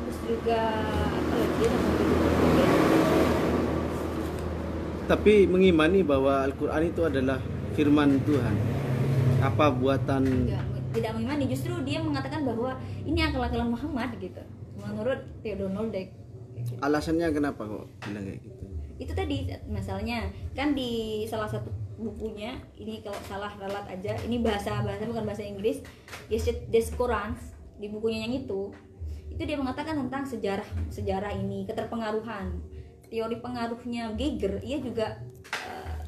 terus 0.00 0.18
juga 0.26 0.62
apa 1.06 1.34
lagi 1.38 1.62
ya 1.62 1.70
tentang 1.70 1.94
Theodor 2.02 2.34
Nolek? 2.34 2.70
Tapi 5.10 5.50
mengimani 5.50 6.06
bahwa 6.06 6.46
Al-Quran 6.46 6.86
itu 6.86 7.02
adalah 7.02 7.42
firman 7.74 8.22
Tuhan. 8.22 8.54
Apa 9.42 9.74
buatan? 9.74 10.22
Tidak 10.22 10.64
tidak 10.94 11.12
mengimani 11.18 11.50
justru 11.50 11.74
dia 11.82 11.98
mengatakan 11.98 12.46
bahwa 12.46 12.78
ini 13.02 13.18
akal-akalan 13.18 13.74
Muhammad 13.74 14.14
gitu. 14.22 14.42
Menurut 14.78 15.18
Theodor 15.42 15.70
Nolek 15.74 16.20
alasannya 16.84 17.32
kenapa 17.32 17.62
kok 17.64 17.86
bilang 18.04 18.24
kayak 18.26 18.40
gitu? 18.44 18.60
itu 19.00 19.12
tadi 19.16 19.48
misalnya 19.64 20.28
kan 20.52 20.76
di 20.76 21.24
salah 21.24 21.48
satu 21.48 21.72
bukunya 21.96 22.60
ini 22.76 23.00
kalau 23.00 23.16
salah 23.24 23.52
ralat 23.56 23.88
aja 23.88 24.12
ini 24.28 24.44
bahasa 24.44 24.84
bahasa 24.84 25.08
bukan 25.08 25.24
bahasa 25.24 25.40
Inggris 25.40 25.80
Yeshit 26.28 26.68
Des 26.68 26.92
Korans 26.92 27.40
di 27.80 27.88
bukunya 27.88 28.28
yang 28.28 28.44
itu 28.44 28.68
itu 29.32 29.40
dia 29.40 29.56
mengatakan 29.56 29.96
tentang 30.04 30.28
sejarah 30.28 30.68
sejarah 30.92 31.32
ini 31.32 31.64
keterpengaruhan 31.64 32.60
teori 33.10 33.36
pengaruhnya 33.42 34.14
Geiger 34.14 34.62
ia 34.62 34.78
juga 34.78 35.18
eh, 35.50 36.00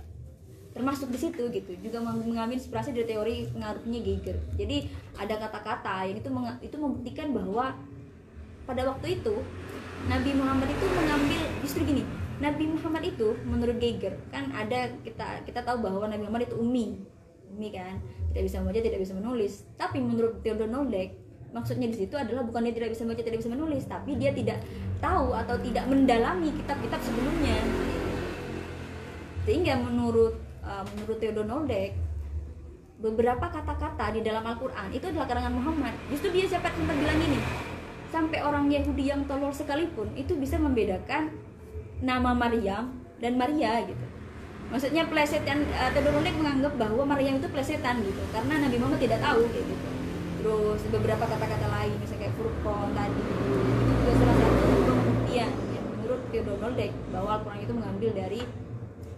termasuk 0.73 1.13
di 1.13 1.19
situ 1.21 1.53
gitu 1.53 1.77
juga 1.83 2.01
meng- 2.01 2.25
mengambil 2.25 2.57
inspirasi 2.57 2.97
dari 2.97 3.05
teori 3.05 3.35
pengaruhnya 3.53 4.01
Geiger. 4.01 4.39
Jadi 4.57 4.89
ada 5.19 5.35
kata-kata 5.37 6.09
yang 6.09 6.17
itu 6.23 6.29
itu 6.65 6.77
membuktikan 6.81 7.35
bahwa 7.35 7.77
pada 8.65 8.83
waktu 8.89 9.21
itu 9.21 9.35
Nabi 10.09 10.31
Muhammad 10.35 10.71
itu 10.71 10.87
mengambil 10.87 11.41
justru 11.61 11.83
gini 11.85 12.03
Nabi 12.43 12.65
Muhammad 12.67 13.07
itu 13.07 13.39
menurut 13.47 13.77
Geiger 13.79 14.19
kan 14.35 14.51
ada 14.51 14.91
kita 15.07 15.47
kita 15.47 15.61
tahu 15.63 15.79
bahwa 15.83 16.11
Nabi 16.11 16.27
Muhammad 16.27 16.51
itu 16.51 16.57
umi 16.59 16.99
umi 17.53 17.69
kan 17.71 18.01
tidak 18.33 18.49
bisa 18.49 18.57
membaca 18.65 18.81
tidak 18.81 19.01
bisa 19.05 19.15
menulis. 19.15 19.53
Tapi 19.77 20.01
menurut 20.01 20.41
Theodor 20.41 20.67
Nolek 20.73 21.22
maksudnya 21.53 21.87
di 21.93 21.97
situ 22.01 22.17
adalah 22.17 22.43
bukan 22.43 22.65
dia 22.65 22.75
tidak 22.75 22.91
bisa 22.97 23.05
membaca 23.05 23.23
tidak 23.23 23.39
bisa 23.45 23.51
menulis 23.53 23.83
tapi 23.85 24.11
dia 24.17 24.33
tidak 24.33 24.59
tahu 25.05 25.37
atau 25.37 25.57
tidak 25.61 25.85
mendalami 25.87 26.49
kitab-kitab 26.57 27.01
sebelumnya. 27.05 27.57
Sehingga 29.45 29.77
menurut 29.79 30.35
uh, 30.65 30.83
menurut 30.97 31.17
Theodor 31.21 31.45
Nolek 31.45 31.93
beberapa 33.03 33.51
kata-kata 33.51 34.15
di 34.17 34.21
dalam 34.25 34.47
Al-Quran 34.47 34.89
itu 34.97 35.05
adalah 35.13 35.29
karangan 35.29 35.53
Muhammad. 35.53 35.93
Justru 36.09 36.33
dia 36.33 36.49
siapa 36.49 36.73
sempat 36.73 36.97
bilang 36.97 37.21
ini? 37.21 37.39
Sampai 38.09 38.41
orang 38.45 38.69
Yahudi 38.73 39.09
yang 39.09 39.25
tolol 39.29 39.53
sekalipun 39.53 40.13
itu 40.17 40.37
bisa 40.37 40.57
membedakan 40.57 41.33
nama 42.01 42.33
Maryam 42.33 42.97
dan 43.21 43.37
Maria 43.37 43.83
gitu. 43.85 44.07
Maksudnya 44.71 45.05
plesetan 45.05 45.69
uh, 45.69 45.91
Theodorodek 45.93 46.33
menganggap 46.39 46.81
bahwa 46.81 47.05
Maryam 47.05 47.37
itu 47.43 47.49
plesetan 47.51 48.01
gitu. 48.01 48.23
Karena 48.33 48.63
Nabi 48.63 48.77
Muhammad 48.81 49.03
tidak 49.05 49.21
tahu 49.21 49.45
kayak 49.53 49.67
gitu 49.69 49.92
terus 50.43 50.81
beberapa 50.91 51.23
kata-kata 51.23 51.67
lain 51.71 51.95
misalnya 51.97 52.21
kayak 52.27 52.35
furqon 52.35 52.89
tadi 52.93 53.23
itu 53.23 53.45
juga 53.95 54.13
salah 54.19 54.37
satu 54.37 54.59
pembuktian 54.83 55.51
yang 55.71 55.85
menurut 55.87 56.21
Theodorodek 56.29 56.91
bahwa 57.15 57.31
Al-Quran 57.39 57.61
itu 57.63 57.73
mengambil 57.73 58.11
dari 58.11 58.41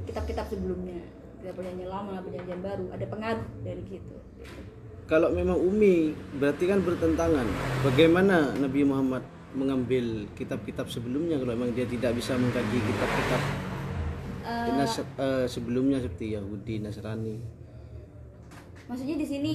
kitab-kitab 0.05 0.45
sebelumnya 0.53 1.01
dari 1.41 1.53
perjanjian 1.53 1.89
lama 1.89 2.21
perjanjian 2.21 2.61
baru 2.61 2.85
ada 2.93 3.05
pengaruh 3.05 3.47
dari 3.65 3.81
gitu. 3.89 4.17
Kalau 5.05 5.29
memang 5.33 5.57
Umi 5.57 6.13
berarti 6.37 6.65
kan 6.65 6.81
bertentangan. 6.81 7.45
Bagaimana 7.85 8.57
Nabi 8.57 8.81
Muhammad 8.85 9.21
mengambil 9.53 10.25
kitab-kitab 10.33 10.89
sebelumnya 10.89 11.37
kalau 11.37 11.53
memang 11.53 11.73
dia 11.73 11.85
tidak 11.85 12.17
bisa 12.17 12.37
mengkaji 12.37 12.79
kitab-kitab 12.81 13.43
Eh, 14.45 14.69
Nas- 14.77 15.01
eh, 15.01 15.49
sebelumnya 15.49 15.97
seperti 15.97 16.37
Yahudi, 16.37 16.77
Nasrani. 16.77 17.41
maksudnya 18.85 19.17
di 19.17 19.25
sini 19.25 19.53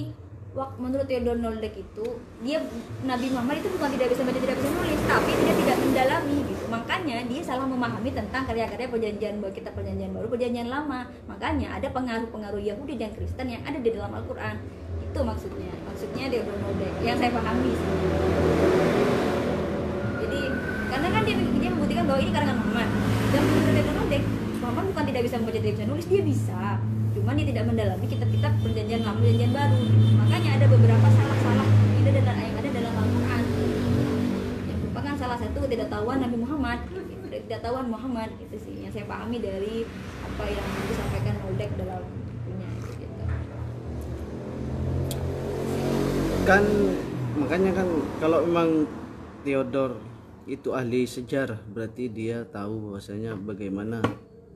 menurut 0.50 1.06
Theodor 1.06 1.38
Noldek 1.38 1.78
itu 1.78 2.06
dia 2.42 2.58
Nabi 3.06 3.30
Muhammad 3.30 3.62
itu 3.62 3.70
bukan 3.70 3.94
tidak 3.94 4.10
bisa 4.10 4.26
baca 4.26 4.40
tidak 4.42 4.56
bisa 4.58 4.68
nulis 4.74 5.00
tapi 5.06 5.30
dia 5.30 5.54
tidak 5.54 5.76
mendalami 5.78 6.36
gitu. 6.42 6.64
Makanya 6.66 7.16
dia 7.30 7.42
salah 7.46 7.66
memahami 7.70 8.10
tentang 8.10 8.42
karya-karya 8.50 8.90
perjanjian 8.90 9.38
baru 9.38 9.54
kita 9.54 9.70
perjanjian 9.70 10.10
baru 10.10 10.26
perjanjian 10.26 10.66
lama. 10.66 11.06
Makanya 11.30 11.78
ada 11.78 11.88
pengaruh-pengaruh 11.94 12.58
Yahudi 12.58 12.98
dan 12.98 13.14
Kristen 13.14 13.46
yang 13.46 13.62
ada 13.62 13.78
di 13.78 13.94
dalam 13.94 14.10
Al-Quran. 14.10 14.58
Itu 15.06 15.22
maksudnya 15.22 15.70
maksudnya 15.86 16.24
Theodor 16.26 16.58
Noldek 16.58 16.92
yang 17.06 17.16
saya 17.18 17.30
pahami 17.30 17.72
jadi 20.20 20.40
karena 20.90 21.08
kan 21.14 21.22
dia 21.26 21.36
dia 21.38 21.70
membuktikan 21.70 22.04
bahwa 22.10 22.20
ini 22.22 22.30
karangan 22.34 22.56
Muhammad. 22.58 22.88
Dan 23.30 23.40
menurut 23.46 23.70
Theodor 23.70 23.94
Noldek 24.02 24.22
Muhammad 24.58 24.84
bukan 24.90 25.04
tidak 25.14 25.22
bisa 25.22 25.34
membaca 25.38 25.58
tidak 25.62 25.74
bisa 25.78 25.86
nulis 25.86 26.06
dia 26.10 26.22
bisa 26.26 26.62
cuman 27.10 27.32
dia 27.34 27.46
tidak 27.50 27.64
mendalami 27.66 28.06
kitab-kitab 28.06 28.52
perjanjian 28.62 29.02
lama 29.02 29.18
perjanjian 29.18 29.52
baru 29.52 29.80
makanya 30.20 30.50
ada 30.60 30.66
beberapa 30.70 31.08
salah-salah 31.10 31.68
yang 31.68 32.06
ada 32.06 32.10
dalam 32.22 32.36
yang 32.38 32.56
ada 32.58 32.70
dalam 32.70 32.92
Al-Quran 32.94 33.44
yang 34.70 34.78
merupakan 34.84 35.14
salah 35.18 35.38
satu 35.38 35.58
ketidaktahuan 35.66 36.18
Nabi 36.22 36.36
Muhammad 36.38 36.78
ketidaktahuan 37.30 37.86
Muhammad 37.86 38.30
itu 38.42 38.56
sih 38.58 38.74
yang 38.82 38.90
saya 38.90 39.06
pahami 39.06 39.38
dari 39.38 39.86
apa 40.26 40.44
yang 40.50 40.66
disampaikan 40.90 41.34
Noldek 41.46 41.70
dalam 41.78 42.02
bukunya 42.02 42.68
gitu. 42.98 43.22
Kan 46.46 46.64
makanya 47.38 47.70
kan 47.78 47.88
kalau 48.18 48.42
memang 48.46 48.70
Theodor 49.46 50.02
itu 50.50 50.74
ahli 50.74 51.06
sejarah 51.06 51.62
berarti 51.70 52.10
dia 52.10 52.42
tahu 52.50 52.90
bahwasanya 52.90 53.38
bagaimana 53.38 54.02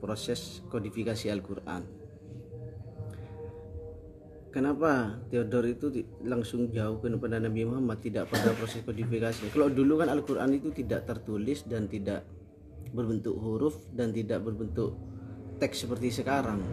proses 0.03 0.59
kodifikasi 0.67 1.31
Al-Qur'an. 1.31 2.04
Kenapa 4.55 5.19
Theodor 5.27 5.67
itu 5.67 5.91
langsung 6.23 6.71
jauh 6.71 6.95
kepada 7.03 7.43
Nabi 7.43 7.67
Muhammad 7.67 7.99
tidak 7.99 8.31
pada 8.31 8.55
proses 8.55 8.87
kodifikasi? 8.87 9.51
Kalau 9.51 9.67
dulu 9.67 9.99
kan 9.99 10.07
Al-Qur'an 10.07 10.47
itu 10.55 10.71
tidak 10.71 11.03
tertulis 11.03 11.67
dan 11.67 11.91
tidak 11.91 12.23
berbentuk 12.95 13.35
huruf 13.35 13.75
dan 13.91 14.15
tidak 14.15 14.47
berbentuk 14.47 14.95
teks 15.59 15.83
seperti 15.83 16.07
sekarang. 16.07 16.63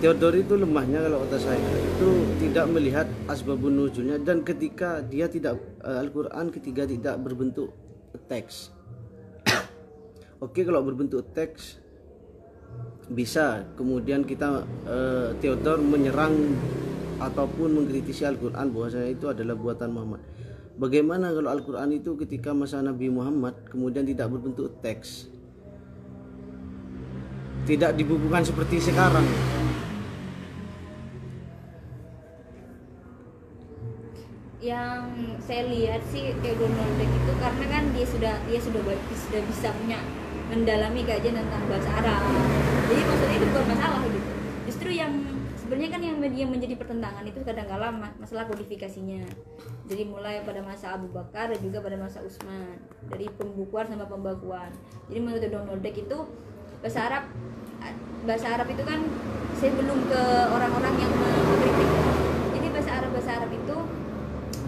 Theodor 0.00 0.40
itu 0.40 0.56
lemahnya 0.56 1.04
kalau 1.04 1.28
kata 1.28 1.36
saya 1.36 1.60
itu 1.60 2.08
tidak 2.40 2.72
melihat 2.72 3.04
asbabun 3.28 3.76
nuzulnya 3.76 4.16
dan 4.24 4.40
ketika 4.40 5.04
dia 5.04 5.28
tidak 5.28 5.60
Al-Qur'an 5.84 6.48
ketika 6.48 6.88
tidak 6.88 7.20
berbentuk 7.20 7.76
teks. 8.24 8.72
Oke 10.44 10.64
kalau 10.64 10.80
berbentuk 10.80 11.28
teks 11.36 11.79
bisa 13.10 13.66
kemudian 13.74 14.22
kita 14.22 14.62
eh, 14.86 15.34
Theodor 15.42 15.82
menyerang 15.82 16.54
ataupun 17.18 17.82
mengkritisi 17.82 18.24
Al-Qur'an 18.24 18.70
bahwasanya 18.70 19.10
itu 19.10 19.26
adalah 19.28 19.58
buatan 19.58 19.90
Muhammad. 19.92 20.22
Bagaimana 20.80 21.34
kalau 21.34 21.50
Al-Qur'an 21.52 21.90
itu 21.92 22.16
ketika 22.16 22.56
masa 22.56 22.80
Nabi 22.80 23.12
Muhammad 23.12 23.66
kemudian 23.68 24.06
tidak 24.06 24.32
berbentuk 24.32 24.80
teks? 24.80 25.28
Tidak 27.68 27.92
dibukukan 27.92 28.46
seperti 28.46 28.80
sekarang. 28.80 29.26
yang 34.60 35.08
saya 35.40 35.72
lihat 35.72 36.04
sih 36.12 36.36
Theodor 36.44 36.68
Noldek 36.68 37.08
itu 37.08 37.32
karena 37.40 37.64
kan 37.72 37.84
dia 37.96 38.04
sudah 38.04 38.34
dia 38.44 38.60
sudah 38.60 38.80
ba- 38.84 39.04
sudah 39.08 39.40
bisa 39.48 39.72
punya 39.72 39.98
mendalami 40.50 41.00
kajian 41.06 41.34
tentang 41.38 41.62
bahasa 41.70 41.90
Arab. 41.94 42.20
Jadi 42.90 43.02
maksudnya 43.06 43.36
itu 43.38 43.46
bukan 43.54 43.66
masalah 43.70 44.00
gitu. 44.10 44.30
Justru 44.66 44.88
yang 44.90 45.12
sebenarnya 45.54 45.90
kan 45.94 46.02
yang 46.02 46.16
yang 46.34 46.50
menjadi 46.50 46.74
pertentangan 46.74 47.22
itu 47.22 47.38
kadang-kala 47.46 47.94
ma- 47.94 48.16
masalah 48.18 48.44
kodifikasinya. 48.50 49.22
Jadi 49.86 50.02
mulai 50.06 50.42
pada 50.42 50.62
masa 50.66 50.98
Abu 50.98 51.06
Bakar 51.14 51.54
dan 51.54 51.58
juga 51.62 51.78
pada 51.82 51.94
masa 51.94 52.18
Utsman 52.22 52.82
dari 53.06 53.30
pembukuan 53.30 53.86
sama 53.86 54.06
pembakuan. 54.10 54.70
Jadi 55.06 55.18
menurut 55.22 55.40
Theodor 55.42 55.62
Noldek 55.70 55.94
itu 56.02 56.18
bahasa 56.82 56.98
Arab 57.06 57.24
bahasa 58.26 58.46
Arab 58.52 58.68
itu 58.68 58.82
kan 58.84 59.00
saya 59.56 59.72
belum 59.78 59.98
ke 60.10 60.22
orang-orang 60.50 60.94
yang 60.98 61.12
mengkritik. 61.14 61.88
Jadi 62.58 62.66
bahasa 62.74 62.90
Arab 62.98 63.10
bahasa 63.14 63.30
Arab 63.38 63.50
itu 63.54 63.76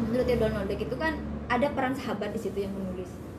menurut 0.06 0.26
Theodor 0.26 0.50
Noldek 0.54 0.80
itu 0.86 0.94
kan 0.94 1.18
ada 1.50 1.66
peran 1.74 1.92
sahabat 1.98 2.30
di 2.32 2.40
situ 2.40 2.64
yang 2.64 2.72
menulis 2.72 2.91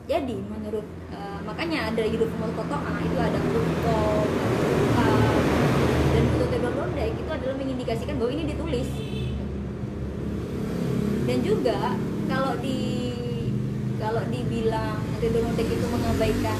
jadi 0.04 0.36
menurut 0.36 0.84
eh, 1.12 1.38
makanya 1.48 1.88
ada 1.88 2.04
hidup 2.04 2.28
kotoa 2.36 2.94
itu 3.00 3.16
ada 3.16 3.38
hukum 3.40 4.26
dan 6.14 6.22
menurut 6.28 6.48
Theodor 6.52 6.72
Noldek 6.76 7.12
itu 7.16 7.30
adalah 7.32 7.56
mengindikasikan 7.56 8.14
bahwa 8.20 8.30
ini 8.36 8.44
ditulis. 8.52 8.90
Dan 11.24 11.38
juga 11.40 11.96
kalau 12.28 12.52
di 12.60 12.80
kalau 13.96 14.22
dibilang 14.28 15.00
Theodor 15.18 15.42
Noldek 15.48 15.68
itu 15.72 15.86
mengabaikan 15.88 16.58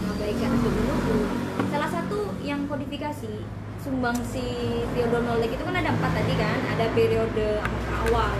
mengabaikan 0.00 0.50
nuzul 0.62 1.20
salah 1.74 1.90
satu 1.90 2.38
yang 2.46 2.70
kodifikasi 2.70 3.34
sumbangsi 3.82 4.46
Theodor 4.94 5.26
Noldek 5.26 5.58
itu 5.58 5.62
kan 5.66 5.74
ada 5.74 5.90
empat 5.90 6.12
tadi 6.14 6.34
kan 6.38 6.58
ada 6.70 6.86
periode 6.94 7.60
awal 8.06 8.32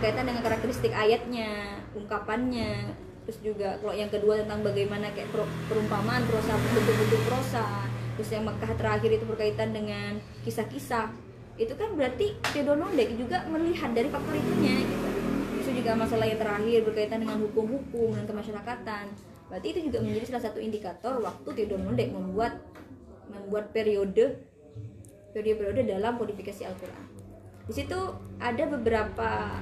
berkaitan 0.00 0.32
dengan 0.32 0.40
karakteristik 0.40 0.96
ayatnya, 0.96 1.84
ungkapannya, 1.92 2.96
terus 3.30 3.46
juga 3.46 3.78
kalau 3.78 3.94
yang 3.94 4.10
kedua 4.10 4.42
tentang 4.42 4.58
bagaimana 4.66 5.06
kayak 5.14 5.30
per- 5.30 5.54
perumpamaan 5.70 6.26
prosa 6.26 6.50
bentuk-bentuk 6.50 7.22
prosa, 7.30 7.86
terus 8.18 8.26
yang 8.34 8.42
Mekah 8.42 8.74
terakhir 8.74 9.06
itu 9.14 9.22
berkaitan 9.22 9.70
dengan 9.70 10.18
kisah-kisah. 10.42 11.14
Itu 11.54 11.78
kan 11.78 11.94
berarti 11.94 12.34
Theodor 12.50 12.74
Noldek 12.74 13.14
juga 13.14 13.46
melihat 13.46 13.94
dari 13.94 14.10
faktor 14.10 14.34
itunya 14.34 14.82
gitu. 14.82 15.08
Terus 15.62 15.78
juga 15.78 15.94
masalah 15.94 16.26
yang 16.26 16.42
terakhir 16.42 16.82
berkaitan 16.82 17.22
dengan 17.22 17.38
hukum-hukum 17.46 18.18
dan 18.18 18.26
kemasyarakatan. 18.26 19.04
Berarti 19.46 19.66
itu 19.78 19.80
juga 19.86 20.02
menjadi 20.02 20.26
salah 20.34 20.44
satu 20.50 20.58
indikator 20.58 21.14
waktu 21.22 21.48
Theodor 21.54 21.78
Noldek 21.86 22.10
membuat 22.10 22.58
membuat 23.30 23.70
periode 23.70 24.42
periode-periode 25.30 25.86
dalam 25.86 26.18
kodifikasi 26.18 26.66
Al-Qur'an. 26.66 27.06
Di 27.70 27.78
situ 27.78 27.98
ada 28.42 28.64
beberapa 28.66 29.54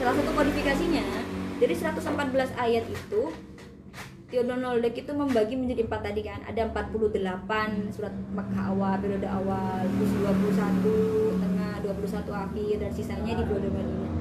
salah 0.00 0.14
satu 0.16 0.32
kodifikasinya 0.32 1.33
dari 1.64 1.80
114 1.80 2.60
ayat 2.60 2.84
itu 2.92 3.32
Theodor 4.28 4.60
Noldek 4.60 5.00
itu 5.00 5.16
membagi 5.16 5.56
menjadi 5.56 5.88
empat 5.88 6.00
tadi 6.04 6.20
kan. 6.20 6.44
Ada 6.44 6.68
48 6.68 7.88
surat 7.88 8.12
Makkah 8.36 8.76
awal 8.76 9.00
periode 9.00 9.24
awal 9.24 9.88
terus 9.96 10.12
21 10.60 11.40
tengah 11.40 11.72
21 11.80 12.28
akhir 12.28 12.74
dan 12.84 12.90
sisanya 12.92 13.32
di 13.40 13.44
periode 13.48 13.72
Madinah 13.72 14.12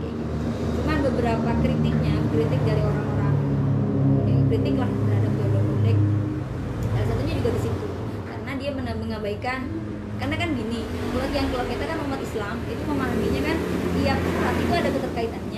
Kayak 0.00 0.14
gitu. 0.16 0.36
cuman 0.80 0.98
beberapa 1.04 1.50
kritiknya 1.60 2.14
kritik 2.32 2.60
dari 2.64 2.82
orang-orang 2.84 3.36
yang 4.24 4.40
kritik 4.48 4.74
lah 4.80 4.88
terhadap 4.88 5.32
Theodor 5.36 5.62
Noldek 5.68 5.98
salah 6.92 7.06
satunya 7.12 7.34
juga 7.36 7.50
di 7.52 7.60
situ 7.60 7.86
karena 8.24 8.52
dia 8.56 8.70
mengabaikan 8.72 9.58
karena 10.16 10.34
kan 10.40 10.48
gini 10.52 10.80
kalau 11.12 11.26
yang 11.28 11.48
kalau 11.52 11.64
kita 11.68 11.84
kan 11.84 11.98
umat 12.08 12.20
Islam 12.24 12.56
itu 12.68 12.82
memahaminya 12.88 13.40
kan 13.52 13.56
tiap 14.00 14.18
surat 14.20 14.56
itu 14.56 14.72
ada 14.72 14.90
keterkaitannya 14.92 15.55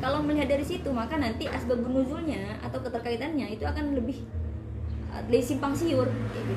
kalau 0.00 0.24
melihat 0.24 0.48
dari 0.56 0.64
situ 0.64 0.88
maka 0.90 1.20
nanti 1.20 1.44
asbab 1.44 1.84
nuzulnya 1.84 2.56
atau 2.64 2.80
keterkaitannya 2.80 3.52
itu 3.52 3.68
akan 3.68 3.92
lebih 3.92 4.24
lebih 5.28 5.42
simpang 5.44 5.76
siur 5.76 6.08
gitu. 6.08 6.54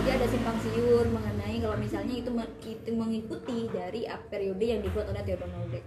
Jadi 0.00 0.10
ada 0.16 0.26
simpang 0.30 0.56
siur 0.62 1.04
mengenai 1.12 1.60
kalau 1.60 1.76
misalnya 1.76 2.14
itu 2.16 2.30
itu 2.64 2.90
mengikuti 2.96 3.68
dari 3.68 4.08
periode 4.32 4.64
yang 4.64 4.80
dibuat 4.80 5.12
oleh 5.12 5.22
Theodor 5.26 5.50
Noldek 5.52 5.84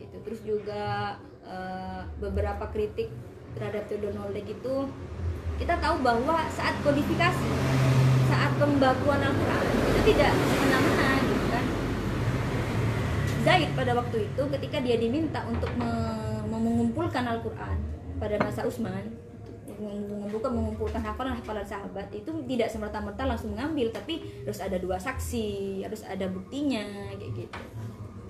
gitu. 0.00 0.16
Terus 0.24 0.40
juga 0.46 1.16
uh, 1.44 2.08
beberapa 2.16 2.70
kritik 2.72 3.12
terhadap 3.58 3.84
Theodor 3.90 4.16
Noldek 4.16 4.48
itu 4.48 4.74
kita 5.60 5.76
tahu 5.78 6.00
bahwa 6.00 6.48
saat 6.48 6.74
kodifikasi 6.80 7.48
saat 8.26 8.56
pembakuan 8.56 9.20
Al-Quran 9.20 9.64
itu 9.76 10.00
tidak 10.14 10.32
semena-mena 10.32 11.31
Zaid 13.42 13.74
pada 13.74 13.92
waktu 13.98 14.30
itu 14.30 14.42
ketika 14.54 14.78
dia 14.78 14.96
diminta 14.98 15.42
untuk 15.50 15.70
me- 15.74 16.46
mengumpulkan 16.46 17.26
Al-Quran 17.26 17.76
pada 18.22 18.38
masa 18.38 18.62
Utsman 18.62 19.02
mengumpulkan 19.82 20.54
mengumpulkan 20.54 21.02
hafalan-hafalan 21.02 21.66
sahabat 21.66 22.06
itu 22.14 22.30
tidak 22.46 22.70
semerta-merta 22.70 23.26
langsung 23.26 23.50
mengambil 23.58 23.90
tapi 23.90 24.22
harus 24.46 24.62
ada 24.62 24.78
dua 24.78 24.94
saksi 24.94 25.82
harus 25.82 26.06
ada 26.06 26.30
buktinya 26.30 26.86
kayak 27.18 27.30
gitu. 27.34 27.60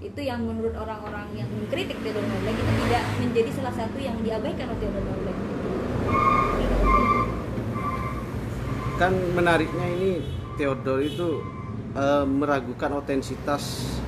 Itu 0.03 0.21
yang 0.25 0.49
menurut 0.49 0.73
orang-orang 0.75 1.29
yang 1.37 1.47
mengkritik 1.53 2.01
Theodor 2.01 2.25
Norlek 2.25 2.57
itu 2.57 2.73
tidak 2.89 3.05
menjadi 3.21 3.51
salah 3.53 3.75
satu 3.77 3.99
yang 4.01 4.17
diabaikan 4.25 4.67
oleh 4.73 4.81
Theodor 4.81 5.05
Norlek 5.05 5.37
kan 8.97 9.13
menariknya 9.35 9.87
ini 9.99 10.13
Theodor 10.57 11.03
itu 11.03 11.43
eh, 11.97 12.25
meragukan 12.25 13.03
otensitas 13.03 13.99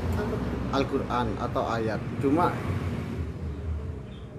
Al-Quran 0.74 1.38
atau 1.38 1.62
ayat. 1.70 2.02
Cuma 2.18 2.50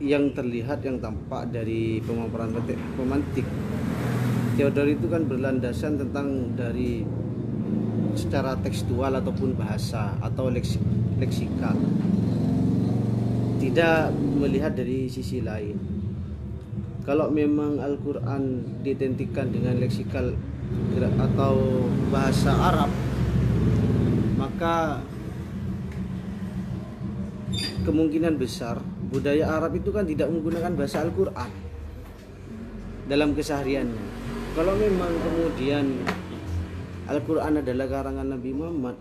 yang 0.03 0.35
terlihat 0.35 0.83
yang 0.83 0.99
tampak 0.99 1.47
dari 1.55 2.03
pemaparan 2.03 2.51
pemantik 2.99 3.47
Theodor 4.55 4.87
itu 4.87 5.11
kan 5.11 5.27
berlandasan 5.27 5.99
tentang 5.99 6.55
dari 6.55 7.03
secara 8.15 8.55
tekstual 8.55 9.11
ataupun 9.19 9.59
bahasa 9.59 10.15
atau 10.23 10.47
leksi, 10.47 10.79
leksikal 11.19 11.75
tidak 13.59 14.15
melihat 14.15 14.71
dari 14.71 15.11
sisi 15.11 15.43
lain. 15.43 15.75
Kalau 17.03 17.27
memang 17.27 17.83
Al-Quran 17.83 18.63
didentikan 18.79 19.51
dengan 19.51 19.75
leksikal 19.83 20.31
atau 21.19 21.83
bahasa 22.07 22.55
Arab 22.55 22.89
maka 24.39 25.03
kemungkinan 27.83 28.35
besar 28.39 28.79
budaya 29.09 29.55
Arab 29.55 29.77
itu 29.77 29.89
kan 29.93 30.07
tidak 30.07 30.31
menggunakan 30.31 30.73
bahasa 30.73 31.03
Al-Quran 31.05 31.51
dalam 33.05 33.37
kesehariannya 33.37 34.03
kalau 34.55 34.73
memang 34.79 35.11
kemudian 35.21 35.85
Al-Quran 37.05 37.61
adalah 37.61 37.85
karangan 37.85 38.27
Nabi 38.33 38.51
Muhammad 38.55 38.97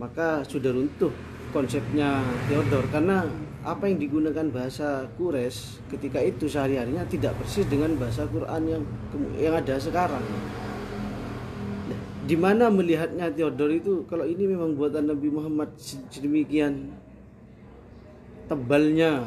maka 0.00 0.42
sudah 0.48 0.72
runtuh 0.72 1.12
konsepnya 1.52 2.22
Theodor 2.46 2.86
karena 2.88 3.26
apa 3.60 3.84
yang 3.92 4.00
digunakan 4.00 4.46
bahasa 4.48 5.04
Quraisy 5.20 5.84
ketika 5.92 6.24
itu 6.24 6.48
sehari-harinya 6.48 7.04
tidak 7.04 7.36
persis 7.36 7.68
dengan 7.68 7.92
bahasa 8.00 8.24
Quran 8.24 8.62
yang 8.64 8.82
yang 9.36 9.54
ada 9.60 9.76
sekarang. 9.76 10.24
Di 12.20 12.36
mana 12.36 12.68
melihatnya 12.68 13.32
Theodor 13.32 13.72
itu 13.72 14.04
kalau 14.06 14.28
ini 14.28 14.44
memang 14.44 14.76
buatan 14.76 15.08
Nabi 15.08 15.28
Muhammad 15.32 15.72
se- 15.80 16.04
sedemikian 16.12 16.92
tebalnya. 18.46 19.24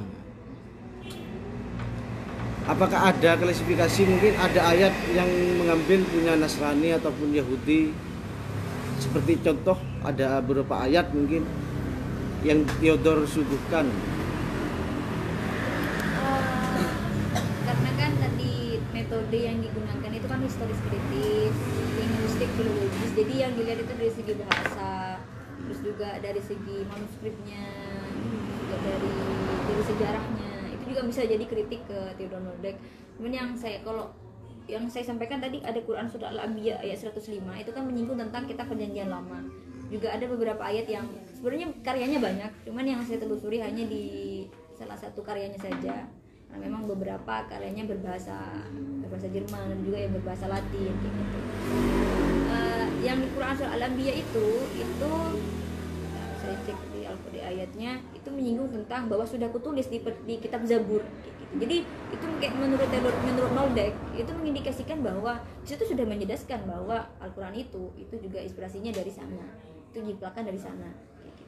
Apakah 2.64 3.12
ada 3.12 3.36
klasifikasi 3.36 4.08
mungkin? 4.08 4.40
Ada 4.40 4.72
ayat 4.72 4.94
yang 5.12 5.28
mengambil 5.60 6.00
punya 6.08 6.40
Nasrani 6.40 6.96
ataupun 6.96 7.36
Yahudi? 7.36 7.92
Seperti 9.04 9.36
contoh 9.44 9.76
ada 10.00 10.40
beberapa 10.40 10.80
ayat 10.80 11.12
mungkin 11.12 11.44
yang 12.48 12.64
Theodor 12.80 13.28
suguhkan. 13.28 13.92
Eh, 16.24 16.88
karena 17.68 17.92
kan 18.00 18.12
tadi 18.16 18.80
metode 18.96 19.40
yang 19.44 19.60
digunakan 19.60 20.12
itu 20.16 20.28
kan 20.32 20.40
historis 20.40 20.80
kritis, 20.88 21.56
filologis. 22.56 23.12
Jadi 23.16 23.34
yang 23.40 23.52
dilihat 23.56 23.80
itu 23.84 23.94
dari 23.94 24.12
segi 24.12 24.34
bahasa, 24.40 25.20
terus 25.64 25.80
juga 25.82 26.10
dari 26.20 26.42
segi 26.44 26.78
manuskripnya, 26.88 27.66
juga 28.64 28.76
dari 28.84 29.12
dari 29.70 29.84
sejarahnya. 29.88 30.52
Itu 30.76 30.84
juga 30.92 31.02
bisa 31.08 31.22
jadi 31.24 31.46
kritik 31.48 31.82
ke 31.88 32.00
Theodor 32.20 32.42
Nordek. 32.44 32.76
Cuman 33.20 33.32
yang 33.32 33.50
saya 33.56 33.80
kalau 33.86 34.12
yang 34.64 34.88
saya 34.88 35.04
sampaikan 35.04 35.44
tadi 35.44 35.60
ada 35.60 35.76
Quran 35.84 36.08
surah 36.08 36.32
Al-Anbiya 36.32 36.80
ayat 36.80 36.96
105 37.04 37.36
itu 37.36 37.72
kan 37.76 37.84
menyinggung 37.84 38.16
tentang 38.16 38.48
kitab 38.48 38.72
perjanjian 38.72 39.12
lama. 39.12 39.44
Juga 39.92 40.16
ada 40.16 40.26
beberapa 40.26 40.64
ayat 40.64 40.88
yang 40.88 41.06
sebenarnya 41.36 41.70
karyanya 41.84 42.20
banyak, 42.24 42.52
cuman 42.66 42.86
yang 42.88 43.02
saya 43.04 43.20
telusuri 43.22 43.60
hanya 43.60 43.84
di 43.86 44.04
salah 44.74 44.96
satu 44.98 45.22
karyanya 45.22 45.60
saja. 45.60 46.08
Karena 46.50 46.70
memang 46.70 46.86
beberapa 46.86 47.46
karyanya 47.50 47.86
berbahasa 47.90 48.66
berbahasa 49.04 49.28
Jerman 49.30 49.74
dan 49.74 49.80
juga 49.84 49.98
yang 50.00 50.14
berbahasa 50.16 50.46
Latin 50.48 50.94
gitu. 50.96 52.23
Yang 53.04 53.18
di 53.20 53.28
Quran 53.36 53.54
surah 53.60 53.74
Al-Anbiya 53.76 54.14
itu 54.16 54.48
itu 54.80 55.12
saya 56.40 56.56
cek 56.64 56.80
di 56.92 57.02
al 57.08 57.16
di 57.32 57.40
ayatnya 57.40 58.00
itu 58.16 58.28
menyinggung 58.32 58.72
tentang 58.72 59.08
bahwa 59.08 59.24
sudah 59.24 59.48
kutulis 59.52 59.88
di, 59.92 60.00
di 60.28 60.36
kitab 60.40 60.64
Zabur 60.64 61.04
gitu. 61.24 61.44
Jadi 61.60 61.84
itu 61.84 62.26
kayak 62.40 62.56
menurut 62.58 62.90
menurut 63.24 63.52
Noldek 63.52 63.94
itu 64.16 64.32
mengindikasikan 64.32 65.04
bahwa 65.04 65.40
di 65.64 65.68
situ 65.72 65.84
sudah 65.86 66.04
menjelaskan 66.08 66.64
bahwa 66.64 67.08
Al-Qur'an 67.20 67.54
itu 67.54 67.92
itu 68.00 68.16
juga 68.24 68.40
inspirasinya 68.40 68.92
dari 68.96 69.12
sana. 69.12 69.46
Itu 69.92 70.02
jiplakan 70.04 70.44
dari 70.48 70.60
sana 70.60 70.90
gitu. 71.28 71.44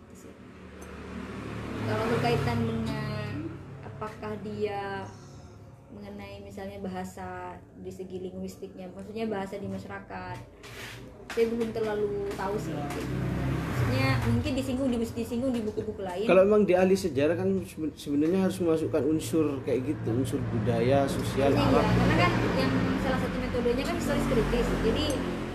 Kalau 1.86 2.06
berkaitan 2.12 2.60
dengan 2.65 3.32
apakah 3.84 4.34
dia 4.44 5.08
misalnya 6.56 6.80
bahasa 6.88 7.60
di 7.84 7.91
segi 7.91 8.15
linguistiknya, 8.32 8.88
maksudnya 8.96 9.28
bahasa 9.28 9.60
di 9.60 9.68
masyarakat, 9.68 10.38
saya 11.36 11.46
belum 11.52 11.76
terlalu 11.76 12.32
tahu 12.32 12.56
sih. 12.56 12.72
Maksudnya 12.72 14.24
mungkin 14.24 14.52
disinggung 14.56 14.88
di 14.88 15.04
disinggung 15.04 15.52
di 15.52 15.60
buku-buku 15.68 16.00
lain. 16.00 16.24
kalau 16.24 16.48
memang 16.48 16.63
di 16.63 16.72
ahli 16.72 16.96
sejarah 16.96 17.36
kan 17.36 17.60
seben- 17.68 17.91
sebenarnya 18.00 18.48
harus 18.48 18.56
memasukkan 18.63 19.04
unsur 19.04 19.60
kayak 19.68 19.84
gitu 19.84 20.15
unsur 20.15 20.39
budaya 20.56 21.04
sosial 21.12 21.52
Iya, 21.52 21.60
karena 21.60 22.15
kan 22.24 22.32
yang 22.56 22.72
salah 23.04 23.20
satu 23.20 23.36
metodenya 23.36 23.84
kan 23.84 23.96
historis 24.00 24.26
kritis. 24.32 24.68
Jadi 24.88 25.06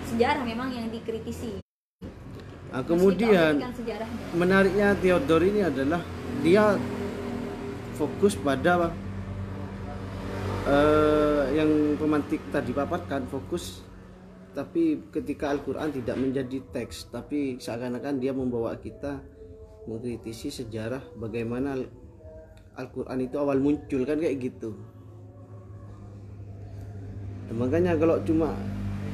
sejarah 0.05 0.45
memang 0.45 0.69
yang 0.69 0.93
dikritisi. 0.93 1.65
nah, 2.69 2.85
kemudian 2.85 3.57
menariknya 4.37 4.93
Theodor 5.01 5.49
ini 5.49 5.65
adalah 5.65 6.05
dia 6.45 6.77
fokus 7.97 8.37
pada 8.37 8.93
eh, 10.67 11.43
yang 11.57 11.97
pemantik 11.97 12.41
tadi 12.51 12.75
paparkan 12.75 13.25
fokus 13.31 13.85
tapi 14.51 14.99
ketika 15.15 15.55
Al-Quran 15.55 15.95
tidak 15.95 16.17
menjadi 16.19 16.59
teks 16.75 17.09
tapi 17.15 17.57
seakan-akan 17.63 18.19
dia 18.19 18.35
membawa 18.35 18.75
kita 18.75 19.23
mengkritisi 19.87 20.51
sejarah 20.51 21.01
bagaimana 21.17 21.79
Al- 21.79 21.93
Al-Quran 22.77 23.19
itu 23.25 23.37
awal 23.39 23.63
muncul 23.63 24.03
kan 24.07 24.19
kayak 24.19 24.39
gitu. 24.41 24.75
Nah, 27.51 27.55
makanya 27.67 27.99
kalau 27.99 28.19
cuma 28.23 28.55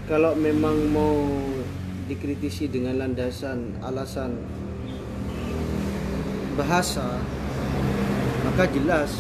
kalau 0.07 0.33
memang 0.37 0.77
mau 0.93 1.17
dikritisi 2.07 2.71
dengan 2.71 3.03
landasan 3.03 3.75
alasan 3.83 4.39
bahasa 6.55 7.21
maka 8.47 8.65
jelas 8.71 9.13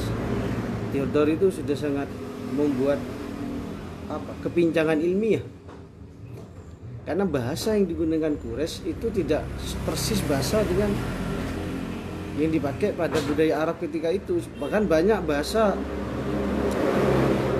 Theodor 0.96 1.28
itu 1.28 1.52
sudah 1.52 1.76
sangat 1.76 2.08
membuat 2.56 2.96
apa 4.08 4.32
kepincangan 4.40 4.96
ilmiah. 4.96 5.44
Karena 7.04 7.28
bahasa 7.28 7.76
yang 7.76 7.84
digunakan 7.84 8.32
Quraisy 8.32 8.96
itu 8.96 9.12
tidak 9.12 9.44
persis 9.84 10.24
bahasa 10.24 10.64
dengan 10.64 10.88
yang 12.40 12.48
dipakai 12.48 12.96
pada 12.96 13.20
budaya 13.28 13.60
Arab 13.60 13.76
ketika 13.76 14.08
itu. 14.08 14.40
Bahkan 14.56 14.88
banyak 14.88 15.20
bahasa 15.28 15.76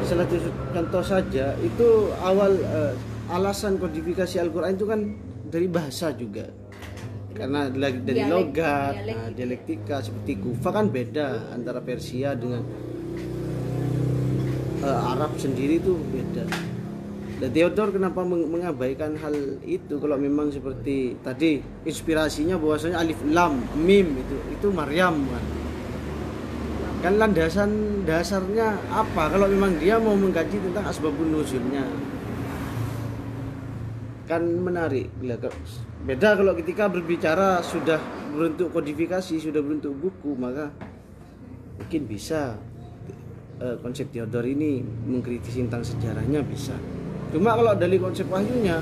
salah 0.08 0.24
satu 0.24 0.48
contoh 0.72 1.04
saja 1.04 1.52
itu 1.60 1.88
awal 2.24 2.56
eh, 2.56 2.94
alasan 3.28 3.76
kodifikasi 3.76 4.40
Al-Quran 4.40 4.80
itu 4.80 4.86
kan 4.88 5.00
dari 5.52 5.68
bahasa 5.68 6.08
juga. 6.16 6.48
Karena 7.36 7.68
dari 7.68 8.00
Dialek- 8.00 8.32
logat 8.32 8.94
nah, 8.96 9.28
gitu. 9.28 9.36
dialektika 9.36 10.00
seperti 10.00 10.40
Kufa 10.40 10.72
kan 10.72 10.88
beda 10.88 11.52
antara 11.52 11.84
Persia 11.84 12.32
dengan 12.32 12.64
Arab 14.90 15.34
sendiri 15.38 15.82
itu 15.82 15.98
beda. 16.10 16.46
Dan 17.36 17.52
Theodor 17.52 17.92
kenapa 17.92 18.24
meng- 18.24 18.48
mengabaikan 18.48 19.12
hal 19.20 19.60
itu 19.68 20.00
kalau 20.00 20.16
memang 20.16 20.48
seperti 20.48 21.20
tadi 21.20 21.60
inspirasinya 21.84 22.56
bahwasanya 22.56 22.96
alif 23.04 23.20
lam 23.28 23.60
mim 23.76 24.16
itu 24.16 24.36
itu 24.56 24.66
Maryam 24.72 25.20
kan? 25.28 25.44
Kan 27.04 27.20
landasan 27.20 28.02
dasarnya 28.08 28.80
apa? 28.88 29.28
Kalau 29.28 29.46
memang 29.52 29.76
dia 29.76 30.00
mau 30.00 30.16
mengkaji 30.16 30.64
tentang 30.64 30.88
asbabun 30.88 31.28
nuzulnya. 31.28 31.84
Kan 34.24 34.42
menarik. 34.64 35.12
Beda 36.06 36.40
kalau 36.40 36.56
ketika 36.56 36.88
berbicara 36.88 37.60
sudah 37.60 38.00
berbentuk 38.32 38.68
kodifikasi 38.72 39.40
sudah 39.40 39.60
berbentuk 39.64 39.96
buku 39.96 40.36
maka 40.36 40.68
mungkin 41.80 42.04
bisa 42.04 42.60
eh, 43.60 43.76
konsep 43.80 44.08
Theodor 44.12 44.44
ini 44.44 44.80
mengkritisi 44.82 45.64
tentang 45.66 45.84
sejarahnya 45.84 46.40
bisa. 46.44 46.76
Cuma 47.32 47.56
kalau 47.56 47.74
dari 47.74 47.96
konsep 48.00 48.28
wahyunya 48.28 48.80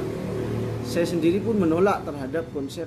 saya 0.84 1.08
sendiri 1.08 1.40
pun 1.40 1.56
menolak 1.56 2.04
terhadap 2.04 2.44
konsep 2.52 2.86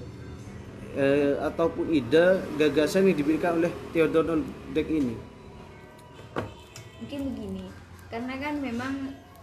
eh, 0.93 1.33
ataupun 1.41 1.89
ide 1.91 2.41
gagasan 2.61 3.09
yang 3.09 3.17
diberikan 3.17 3.57
oleh 3.57 3.71
Theodor 3.91 4.23
Noldek 4.25 4.87
ini. 4.87 5.15
Mungkin 7.01 7.19
begini 7.33 7.65
karena 8.07 8.33
kan 8.39 8.53
memang 8.63 8.93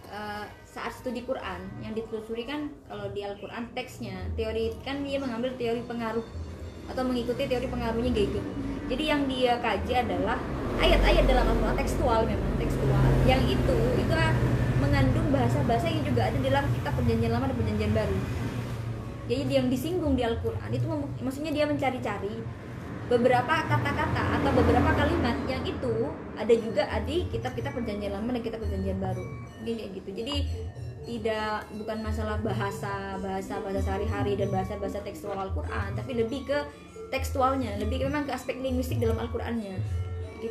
eh, 0.09 0.45
saat 0.65 0.91
studi 0.91 1.23
Quran 1.23 1.61
yang 1.85 1.93
ditelusuri 1.95 2.43
kan 2.43 2.67
kalau 2.89 3.07
di 3.15 3.23
Al-Quran 3.23 3.71
teksnya 3.71 4.27
teori 4.35 4.75
kan 4.83 5.05
dia 5.05 5.21
mengambil 5.21 5.55
teori 5.55 5.79
pengaruh 5.87 6.25
atau 6.91 7.03
mengikuti 7.07 7.47
teori 7.47 7.65
pengaruhnya 7.71 8.11
Geiger 8.11 8.45
jadi 8.91 9.03
yang 9.15 9.21
dia 9.25 9.57
kaji 9.63 9.93
adalah 9.95 10.37
ayat-ayat 10.79 11.25
dalam 11.27 11.45
Al-Quran 11.51 11.77
tekstual 11.77 12.21
memang 12.27 12.53
tekstual. 12.59 13.05
Yang 13.27 13.59
itu 13.59 13.77
itu 13.99 14.13
mengandung 14.79 15.27
bahasa-bahasa 15.31 15.87
yang 15.89 16.03
juga 16.03 16.27
ada 16.29 16.37
dalam 16.39 16.63
kitab 16.75 16.93
perjanjian 16.99 17.31
lama 17.31 17.45
dan 17.49 17.55
perjanjian 17.57 17.91
baru. 17.95 18.17
Jadi 19.25 19.41
yang 19.49 19.67
disinggung 19.73 20.13
di 20.13 20.21
Al-Quran 20.21 20.69
itu 20.69 20.85
maksudnya 21.25 21.51
dia 21.51 21.65
mencari-cari 21.65 22.35
beberapa 23.05 23.53
kata-kata 23.69 24.41
atau 24.41 24.49
beberapa 24.53 24.89
kalimat 24.97 25.37
yang 25.45 25.61
itu 25.61 26.09
ada 26.37 26.53
juga 26.57 26.89
di 27.05 27.25
kitab-kitab 27.29 27.77
perjanjian 27.77 28.13
lama 28.13 28.29
dan 28.33 28.41
kitab 28.41 28.59
perjanjian 28.61 28.97
baru. 29.01 29.25
Ini 29.65 29.71
kayak 29.77 29.91
gitu. 29.97 30.09
Jadi 30.13 30.35
tidak 31.05 31.69
bukan 31.77 32.01
masalah 32.01 32.41
bahasa 32.41 33.21
bahasa 33.21 33.61
bahasa 33.61 33.81
sehari-hari 33.85 34.33
dan 34.33 34.49
bahasa 34.49 34.73
bahasa 34.81 34.99
tekstual 35.05 35.37
Al-Quran 35.37 35.93
tapi 35.93 36.17
lebih 36.17 36.49
ke 36.49 36.57
tekstualnya 37.13 37.77
lebih 37.77 38.09
memang 38.09 38.25
ke 38.25 38.33
aspek 38.33 38.57
linguistik 38.57 38.97
dalam 38.97 39.21
Al-Qurannya 39.21 39.77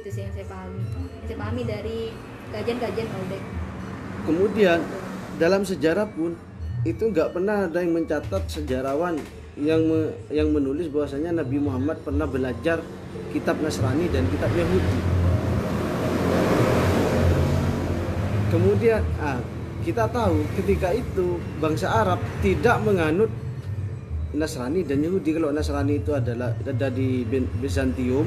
gitu 0.01 0.09
sih 0.11 0.23
yang 0.27 0.33
saya 0.35 0.47
pahami 0.51 0.81
yang 0.83 1.27
saya 1.27 1.39
pahami 1.39 1.63
dari 1.63 1.99
kajian-kajian 2.51 3.09
Oldek 3.09 3.43
kemudian 4.25 4.79
dalam 5.39 5.63
sejarah 5.67 6.07
pun 6.11 6.39
itu 6.85 7.03
nggak 7.09 7.33
pernah 7.33 7.65
ada 7.65 7.81
yang 7.81 7.97
mencatat 7.97 8.43
sejarawan 8.47 9.17
yang 9.55 9.83
me- 9.87 10.15
yang 10.35 10.51
menulis 10.51 10.91
bahwasanya 10.91 11.43
Nabi 11.43 11.63
Muhammad 11.63 12.03
pernah 12.03 12.27
belajar 12.27 12.83
kitab 13.31 13.59
Nasrani 13.63 14.11
dan 14.11 14.27
kitab 14.29 14.51
Yahudi. 14.51 14.99
Kemudian 18.51 19.03
ah, 19.19 19.39
kita 19.83 20.11
tahu 20.11 20.43
ketika 20.63 20.95
itu 20.95 21.39
bangsa 21.59 21.91
Arab 21.91 22.19
tidak 22.43 22.79
menganut 22.83 23.31
Nasrani 24.35 24.83
dan 24.83 25.03
Yahudi. 25.03 25.31
Kalau 25.35 25.55
Nasrani 25.55 26.03
itu 26.03 26.11
adalah 26.11 26.55
ada 26.59 26.89
di 26.91 27.23
Bizantium, 27.63 28.27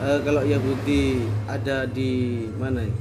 Eh, 0.00 0.20
kalau 0.24 0.40
Yahudi 0.40 1.28
ada 1.44 1.84
di 1.84 2.48
mana 2.56 2.80
ya? 2.80 2.94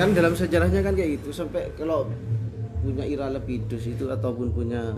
kan 0.00 0.16
dalam 0.16 0.32
sejarahnya 0.32 0.80
kan 0.80 0.96
kayak 0.96 1.20
gitu 1.20 1.36
sampai 1.36 1.68
kalau 1.76 2.08
punya 2.80 3.04
ira 3.04 3.28
lepidus 3.28 3.84
itu 3.88 4.08
ataupun 4.08 4.56
punya 4.56 4.96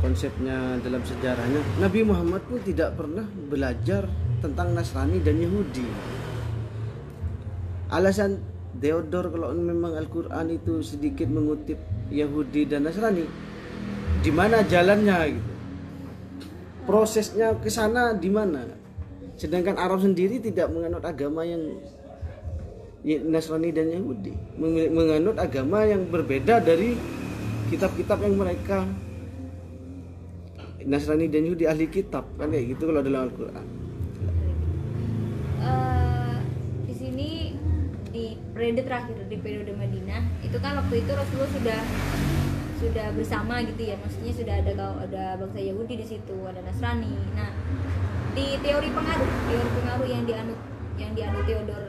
konsepnya 0.00 0.80
dalam 0.80 1.04
sejarahnya 1.04 1.60
Nabi 1.84 2.00
Muhammad 2.04 2.44
pun 2.48 2.64
tidak 2.64 2.96
pernah 2.96 3.28
belajar 3.28 4.08
tentang 4.40 4.72
Nasrani 4.72 5.20
dan 5.20 5.36
Yahudi 5.36 5.88
alasan 7.92 8.40
Theodor 8.76 9.28
kalau 9.32 9.52
memang 9.52 10.00
Al-Quran 10.00 10.48
itu 10.48 10.80
sedikit 10.80 11.28
mengutip 11.28 11.76
Yahudi 12.08 12.68
dan 12.68 12.88
Nasrani 12.88 13.28
di 14.24 14.32
mana 14.32 14.64
jalannya 14.64 15.36
gitu 15.36 15.53
prosesnya 16.84 17.56
ke 17.58 17.68
sana 17.68 18.16
di 18.16 18.30
mana? 18.30 18.64
Sedangkan 19.34 19.76
Arab 19.76 20.00
sendiri 20.00 20.38
tidak 20.38 20.70
menganut 20.70 21.02
agama 21.02 21.42
yang 21.42 21.60
Ya, 23.04 23.20
Nasrani 23.20 23.68
dan 23.68 23.92
Yahudi. 23.92 24.32
Meng- 24.56 24.88
menganut 24.96 25.36
agama 25.36 25.84
yang 25.84 26.08
berbeda 26.08 26.56
dari 26.64 26.96
kitab-kitab 27.68 28.24
yang 28.24 28.40
mereka. 28.40 28.88
Nasrani 30.88 31.28
dan 31.28 31.44
Yahudi 31.44 31.68
ahli 31.68 31.84
kitab 31.88 32.24
kan 32.40 32.48
kayak 32.48 32.76
gitu 32.76 32.88
kalau 32.88 33.04
dalam 33.04 33.28
Al-Quran. 33.28 33.66
Eh, 35.64 36.36
di 36.88 36.94
sini 36.96 37.28
di 38.08 38.40
periode 38.56 38.84
terakhir 38.84 39.16
di 39.28 39.36
periode 39.36 39.72
Madinah 39.76 40.24
itu 40.40 40.56
kan 40.60 40.76
waktu 40.80 41.04
itu 41.04 41.12
Rasulullah 41.12 41.52
sudah 41.56 41.80
sudah 42.84 43.06
bersama 43.16 43.64
gitu 43.64 43.82
ya. 43.88 43.96
Maksudnya 43.96 44.32
sudah 44.36 44.54
ada 44.60 44.72
ada 45.00 45.24
bangsa 45.40 45.60
Yahudi 45.60 45.94
di 45.96 46.06
situ 46.06 46.36
ada 46.44 46.60
Nasrani. 46.60 47.16
Nah 47.32 47.50
di 48.34 48.58
teori 48.60 48.88
pengaruh 48.90 49.30
teori 49.48 49.70
pengaruh 49.80 50.08
yang 50.10 50.22
dianut 50.26 50.58
yang 50.98 51.12
dianut 51.14 51.44
Theodor 51.46 51.84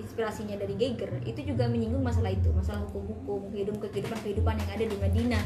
inspirasinya 0.00 0.56
dari 0.56 0.74
Geiger 0.76 1.12
itu 1.28 1.40
juga 1.52 1.68
menyinggung 1.68 2.00
masalah 2.00 2.32
itu 2.32 2.48
masalah 2.52 2.84
hukum-hukum 2.88 3.52
kehidupan 3.52 3.88
kehidupan 3.92 4.18
kehidupan 4.24 4.54
yang 4.56 4.70
ada 4.72 4.84
di 4.88 4.96
Madinah. 4.96 5.44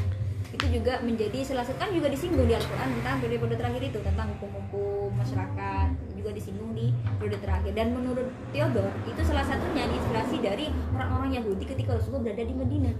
Itu 0.51 0.67
juga 0.67 0.99
menjadi 0.99 1.47
salah 1.47 1.63
satu 1.63 1.79
kan 1.79 1.95
juga 1.95 2.11
disinggung 2.11 2.43
di 2.43 2.55
Al-Quran 2.55 2.89
tentang 2.99 3.23
periode 3.23 3.55
terakhir 3.55 3.83
itu 3.87 3.99
tentang 4.03 4.35
hukum-hukum 4.35 5.15
masyarakat 5.15 5.87
juga 6.15 6.31
disinggung 6.35 6.75
di 6.75 6.91
periode 7.19 7.39
terakhir. 7.39 7.71
Dan 7.71 7.95
menurut 7.95 8.27
Theodor 8.51 8.91
itu 9.07 9.21
salah 9.23 9.47
satunya 9.47 9.87
diinspirasi 9.87 10.37
dari 10.43 10.67
orang-orang 10.91 11.39
Yahudi 11.39 11.63
ketika 11.63 11.95
Rasulullah 11.95 12.31
berada 12.31 12.43
di 12.43 12.55
Madinah 12.55 12.95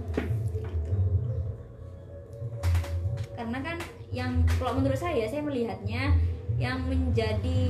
karena 3.34 3.58
kan 3.64 3.76
yang 4.12 4.44
kalau 4.60 4.76
menurut 4.78 4.98
saya 4.98 5.24
saya 5.28 5.40
melihatnya 5.40 6.16
yang 6.60 6.84
menjadi 6.84 7.64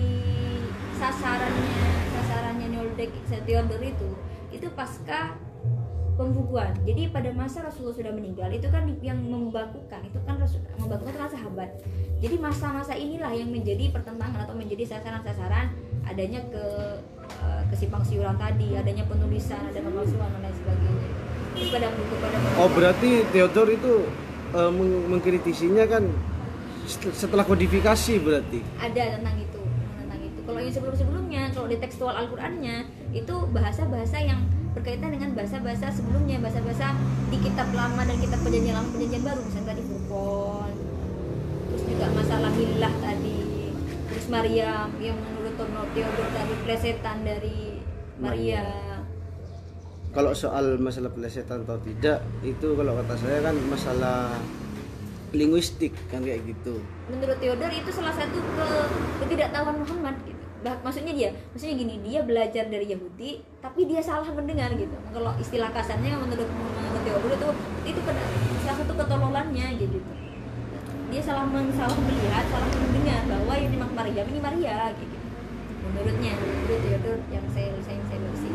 sasarannya 0.99 1.83
sasarannya 2.13 2.67
Neoldek 2.71 3.11
Theodor 3.47 3.83
itu 3.83 4.11
itu 4.53 4.67
pasca 4.77 5.39
pembukuan. 6.15 6.77
Jadi 6.85 7.09
pada 7.09 7.33
masa 7.33 7.65
Rasulullah 7.65 7.97
sudah 7.97 8.13
meninggal 8.13 8.53
itu 8.53 8.69
kan 8.69 8.85
yang 9.01 9.19
membakukan 9.19 10.05
itu 10.05 10.19
kan 10.29 10.37
Rasul, 10.37 10.61
membakukan 10.77 11.15
kan 11.17 11.31
sahabat. 11.33 11.71
Jadi 12.23 12.37
masa-masa 12.39 12.95
inilah 12.95 13.33
yang 13.35 13.51
menjadi 13.51 13.91
pertentangan 13.91 14.47
atau 14.47 14.55
menjadi 14.55 14.87
sasaran-sasaran 14.87 15.75
adanya 16.07 16.45
ke 16.53 16.65
eh, 17.43 17.63
kesimpang 17.73 18.05
siuran 18.05 18.37
tadi 18.37 18.77
adanya 18.77 19.03
penulisan 19.09 19.59
ada 19.59 19.79
pemalsuan 19.81 20.29
dan 20.39 20.41
lain 20.45 20.55
sebagainya. 20.55 21.09
Pada 21.53 21.89
buku 21.95 22.15
pada 22.17 22.37
oh 22.59 22.69
berarti 22.73 23.11
Theodor 23.33 23.69
itu 23.73 24.09
eh, 24.53 24.71
meng- 24.73 25.07
mengkritisinya 25.09 25.85
kan 25.89 26.05
set- 26.85 27.15
setelah 27.17 27.45
kodifikasi 27.45 28.13
berarti. 28.21 28.61
Ada 28.79 29.19
tentang 29.19 29.37
itu 29.39 29.61
tentang 29.99 30.21
itu. 30.21 30.41
Kalau 30.45 30.59
yang 30.61 30.75
sebelum 30.75 30.95
sebelumnya 30.95 31.43
kalau 31.51 31.69
di 31.69 31.79
tekstual 31.79 32.15
Al-Qur'annya 32.15 32.77
itu 33.13 33.35
bahasa-bahasa 33.51 34.19
yang 34.21 34.41
berkaitan 34.73 35.13
dengan 35.13 35.37
bahasa-bahasa 35.37 35.93
sebelumnya 35.93 36.41
bahasa-bahasa 36.41 36.97
di 37.29 37.37
kitab 37.41 37.69
lama 37.77 38.09
dan 38.09 38.17
kitab 38.17 38.41
perjanjian 38.41 38.73
lama 38.73 38.89
perjanjian 38.89 39.21
baru 39.21 39.41
misalnya 39.45 39.69
tadi 39.77 39.83
Furqan. 39.85 40.73
Terus 41.69 41.83
juga 41.89 42.07
masalah 42.13 42.53
hilah 42.57 42.95
tadi 43.01 43.41
terus 44.13 44.27
Maryam 44.29 44.89
yang 45.01 45.17
menurut 45.17 45.57
Tono 45.57 45.89
Theodor 45.97 46.29
tadi 46.33 46.55
plesetan 46.69 47.25
dari 47.25 47.81
Maria 48.21 48.65
kalau 50.13 50.37
soal 50.37 50.77
masalah 50.77 51.09
pelesetan 51.09 51.65
atau 51.65 51.81
tidak 51.81 52.21
itu 52.45 52.77
kalau 52.77 52.93
kata 53.01 53.15
saya 53.17 53.39
kan 53.41 53.57
masalah 53.73 54.37
linguistik 55.33 55.97
kan 56.13 56.21
kayak 56.21 56.45
gitu 56.45 56.85
menurut 57.09 57.41
Theodor 57.41 57.73
itu 57.73 57.89
salah 57.89 58.13
satu 58.13 58.37
ke 58.37 58.67
ketidaktahuan 59.25 59.81
Muhammad 59.81 60.17
gitu. 60.29 60.41
Bah- 60.63 60.79
maksudnya 60.87 61.11
dia, 61.11 61.35
maksudnya 61.51 61.75
gini, 61.75 61.99
dia 62.07 62.23
belajar 62.23 62.71
dari 62.71 62.87
Yahudi, 62.87 63.43
tapi 63.59 63.83
dia 63.83 63.99
salah 63.99 64.23
mendengar 64.31 64.71
gitu. 64.79 64.95
Kalau 65.11 65.35
istilah 65.43 65.75
kasarnya 65.75 66.15
menurut 66.15 66.47
menurut 66.47 67.03
Theodor 67.03 67.33
itu 67.35 67.49
itu 67.91 68.01
salah 68.63 68.77
satu 68.79 68.93
ketololannya 68.95 69.67
gitu. 69.83 69.99
Dia 71.11 71.21
salah 71.21 71.51
salah 71.51 71.99
melihat, 71.99 72.45
salah 72.47 72.69
mendengar 72.71 73.21
bahwa 73.27 73.55
ini 73.59 73.75
mak 73.75 73.91
Maria 73.91 74.23
ini 74.23 74.39
Maria 74.39 74.77
gitu. 74.95 75.17
Menurutnya, 75.83 76.33
menurut 76.39 76.81
Theodor 76.87 77.19
yang 77.35 77.47
saya 77.51 77.75
saya 77.83 78.01
saya 78.07 78.19
baca 78.23 78.49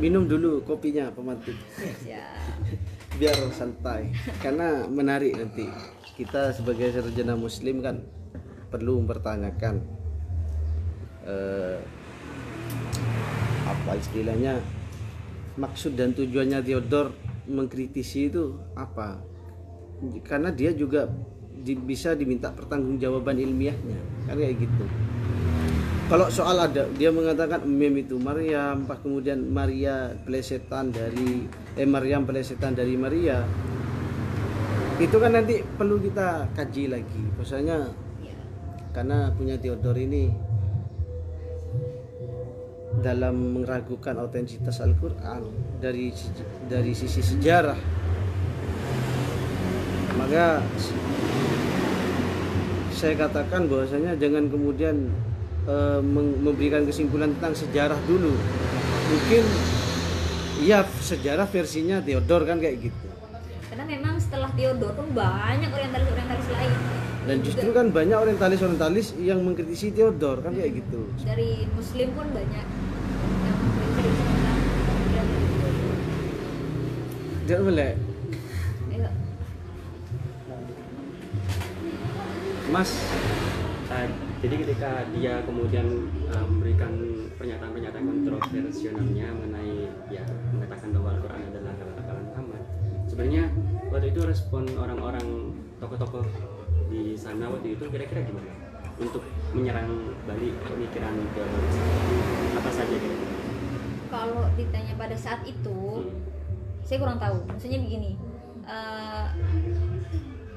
minum 0.00 0.24
dulu 0.24 0.64
kopinya 0.64 1.12
pemantik 1.12 1.54
Ya. 2.02 2.24
biar 3.14 3.36
santai. 3.52 4.10
Karena 4.40 4.88
menarik 4.88 5.36
nanti. 5.36 5.68
Kita 6.16 6.52
sebagai 6.52 6.88
sarjana 6.90 7.32
muslim 7.32 7.80
kan 7.80 8.00
perlu 8.68 9.00
mempertanyakan 9.00 9.80
eh, 11.22 11.78
apa 13.66 13.92
istilahnya 13.94 14.60
maksud 15.56 15.94
dan 15.94 16.12
tujuannya 16.12 16.60
Theodor 16.60 17.12
mengkritisi 17.44 18.28
itu 18.28 18.56
apa? 18.72 19.20
Karena 20.24 20.48
dia 20.48 20.72
juga 20.72 21.08
di- 21.60 21.76
bisa 21.76 22.12
diminta 22.12 22.48
pertanggungjawaban 22.48 23.36
ilmiahnya. 23.36 24.00
Kan 24.24 24.36
kayak 24.36 24.56
gitu 24.60 24.84
kalau 26.10 26.26
soal 26.26 26.58
ada 26.58 26.90
dia 26.98 27.14
mengatakan 27.14 27.62
mem 27.62 28.02
itu 28.02 28.18
Maryam 28.18 28.82
pas 28.82 28.98
kemudian 28.98 29.46
Maria 29.46 30.10
pelesetan 30.26 30.90
dari 30.90 31.46
eh 31.78 31.86
Maryam 31.86 32.26
pelesetan 32.26 32.74
dari 32.74 32.98
Maria 32.98 33.46
itu 34.98 35.16
kan 35.22 35.38
nanti 35.38 35.62
perlu 35.62 36.02
kita 36.02 36.50
kaji 36.58 36.90
lagi 36.90 37.22
misalnya 37.38 37.94
Ya. 38.20 38.36
karena 38.92 39.32
punya 39.32 39.56
Theodor 39.56 39.96
ini 39.96 40.28
dalam 43.00 43.62
meragukan 43.62 44.18
autentisitas 44.20 44.82
Al-Qur'an 44.82 45.46
dari 45.80 46.12
dari 46.68 46.92
sisi 46.92 47.22
sejarah 47.24 47.78
maka 50.20 50.60
saya 52.92 53.14
katakan 53.16 53.70
bahwasanya 53.72 54.20
jangan 54.20 54.52
kemudian 54.52 55.08
eh, 55.70 56.00
memberikan 56.42 56.82
kesimpulan 56.82 57.30
tentang 57.38 57.54
sejarah 57.54 58.00
dulu. 58.10 58.34
Mungkin 59.10 59.42
ya 60.66 60.82
sejarah 60.82 61.46
versinya 61.46 62.02
Theodor 62.02 62.42
kan 62.42 62.58
kayak 62.58 62.90
gitu. 62.90 63.06
Karena 63.70 63.86
memang 63.86 64.18
setelah 64.18 64.50
Theodor 64.58 64.92
pun 64.98 65.06
banyak 65.14 65.70
orientalis-orientalis 65.70 66.48
lain. 66.50 66.72
Dan 67.20 67.36
Juga 67.38 67.46
justru 67.46 67.70
kan 67.70 67.86
banyak 67.94 68.18
orientalis-orientalis 68.18 69.14
yang 69.22 69.38
mengkritisi 69.46 69.94
Theodor 69.94 70.42
kan 70.42 70.58
kayak 70.58 70.82
gitu. 70.82 71.06
Dari 71.22 71.70
muslim 71.78 72.08
pun 72.18 72.26
banyak 72.34 72.66
yang 73.46 73.56
mengkritisi 73.62 74.40
tidak 77.50 77.66
boleh. 77.66 77.98
Ayo, 78.94 79.10
Mas 82.70 82.90
jadi 84.40 84.54
ketika 84.64 84.90
dia 85.12 85.44
kemudian 85.44 86.08
uh, 86.32 86.44
memberikan 86.48 86.92
pernyataan-pernyataan 87.36 88.04
kontroversialnya 88.04 89.28
mengenai 89.36 89.88
ya 90.08 90.24
mengatakan 90.56 90.96
bahwa 90.96 91.08
Al-Quran 91.16 91.42
adalah 91.52 91.72
kata-kata 91.76 92.12
Muhammad 92.32 92.62
sebenarnya 93.04 93.44
waktu 93.92 94.06
itu 94.16 94.20
respon 94.24 94.64
orang-orang 94.80 95.52
tokoh-tokoh 95.76 96.24
di 96.88 97.14
sana 97.14 97.52
waktu 97.52 97.78
itu 97.78 97.84
kira-kira 97.86 98.26
gimana? 98.26 98.52
Untuk 99.00 99.24
menyerang 99.56 100.12
balik 100.28 100.52
pemikiran 100.66 101.14
ke 101.32 101.44
apa 102.56 102.70
saja 102.72 102.94
kira-kira? 102.96 103.34
Kalau 104.10 104.42
ditanya 104.58 104.92
pada 104.98 105.16
saat 105.16 105.40
itu 105.46 106.10
saya 106.82 106.98
kurang 106.98 107.22
tahu. 107.22 107.38
Maksudnya 107.46 107.78
begini 107.80 108.18
eh, 108.66 109.26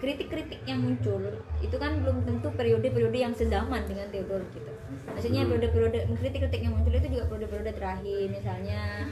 kritik-kritik 0.03 0.59
yang 0.67 0.83
muncul 0.83 1.39
itu 1.63 1.75
kan 1.79 1.95
belum 2.03 2.27
tentu 2.27 2.51
periode-periode 2.51 3.15
yang 3.15 3.31
sezaman 3.31 3.87
dengan 3.87 4.11
Theodor 4.11 4.43
gitu. 4.51 4.67
Maksudnya 5.15 5.47
periode-periode 5.47 6.11
kritik-kritik 6.19 6.59
yang 6.59 6.75
muncul 6.75 6.91
itu 6.91 7.07
juga 7.07 7.23
periode-periode 7.31 7.71
terakhir 7.71 8.27
misalnya 8.27 9.07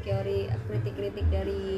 teori 0.00 0.48
kritik-kritik 0.72 1.28
dari 1.28 1.68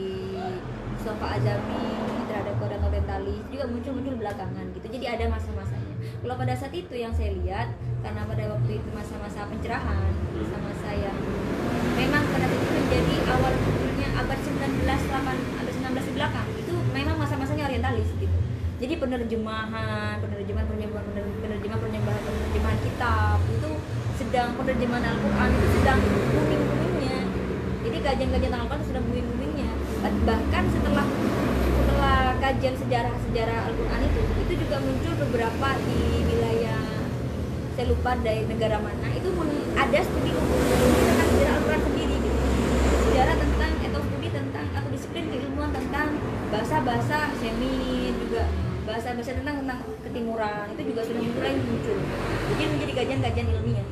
Sofa 1.03 1.35
Azami 1.35 1.99
terhadap 2.31 2.55
Koran 2.63 2.79
Orientalis 2.87 3.43
juga 3.51 3.67
muncul-muncul 3.67 4.15
belakangan 4.23 4.71
gitu. 4.71 4.87
Jadi 4.87 5.07
ada 5.11 5.25
masa-masanya. 5.27 5.95
Kalau 6.23 6.35
pada 6.39 6.55
saat 6.55 6.71
itu 6.79 6.95
yang 6.95 7.11
saya 7.11 7.35
lihat 7.43 7.75
karena 8.07 8.23
pada 8.23 8.55
waktu 8.55 8.79
itu 8.79 8.89
masa-masa 8.95 9.51
pencerahan 9.51 10.15
masa-masa 10.39 10.89
yang 10.95 11.19
memang 11.99 12.23
pada 12.31 12.47
itu 12.47 12.71
menjadi 12.71 13.17
awal 13.35 13.51
munculnya 13.51 14.09
abad 14.15 14.39
19 14.39 14.87
8 14.87 15.59
abad 15.59 15.75
19 15.75 16.07
di 16.07 16.13
belakang 16.15 16.49
itu 16.55 16.75
memang 16.95 17.19
jadi 18.79 18.95
penerjemahan 18.95 20.23
penerjemahan 20.23 20.67
penerjemahan 20.71 21.05
penerjemahan 21.11 21.79
penerjemahan 21.83 22.23
penerjemahan 22.23 22.79
kitab 22.87 23.39
itu 23.51 23.71
sedang 24.15 24.55
penerjemahan 24.55 25.05
Al-Quran 25.19 25.49
itu 25.51 25.67
sedang 25.83 25.99
booming 25.99 26.63
boomingnya 26.63 27.19
jadi 27.83 27.99
kajian-kajian 28.07 28.55
Al-Quran 28.55 28.83
sedang 28.87 29.05
booming 29.11 29.27
boomingnya 29.35 29.71
bahkan 30.23 30.65
setelah 30.71 31.07
setelah 31.67 32.19
kajian 32.39 32.75
sejarah 32.79 33.15
sejarah 33.27 33.59
Al-Quran 33.67 34.01
itu 34.07 34.21
itu 34.47 34.53
juga 34.63 34.77
muncul 34.79 35.13
beberapa 35.27 35.69
di 35.83 35.99
wilayah 36.23 36.83
saya 37.75 37.87
lupa 37.91 38.15
dari 38.23 38.47
negara 38.47 38.79
mana 38.79 39.09
itu 39.11 39.29
men- 39.35 39.75
ada 39.75 39.99
studi 40.07 40.31
tentang 40.39 41.29
sejarah 41.35 41.55
Al-Quran 41.59 41.83
sendiri 41.83 42.15
gitu. 42.23 42.39
Sejarah 43.11 43.35
tentang 43.39 43.71
atau 43.79 44.01
studi 44.07 44.29
tentang 44.31 44.67
atau 44.71 44.89
disiplin 44.91 45.25
keilmuan 45.31 45.71
tentang 45.75 46.09
bahasa-bahasa 46.51 47.35
Semit 47.39 48.15
juga 48.19 48.68
bahasa-bahasa 48.89 49.37
tentang 49.37 49.57
tentang 49.61 49.81
ketimuran 50.01 50.65
itu 50.73 50.83
juga 50.89 51.01
sudah 51.05 51.21
mulai 51.21 51.55
muncul. 51.61 51.99
Jadi 52.49 52.63
menjadi 52.73 52.93
kajian-kajian 52.97 53.47
ilmiah. 53.53 53.89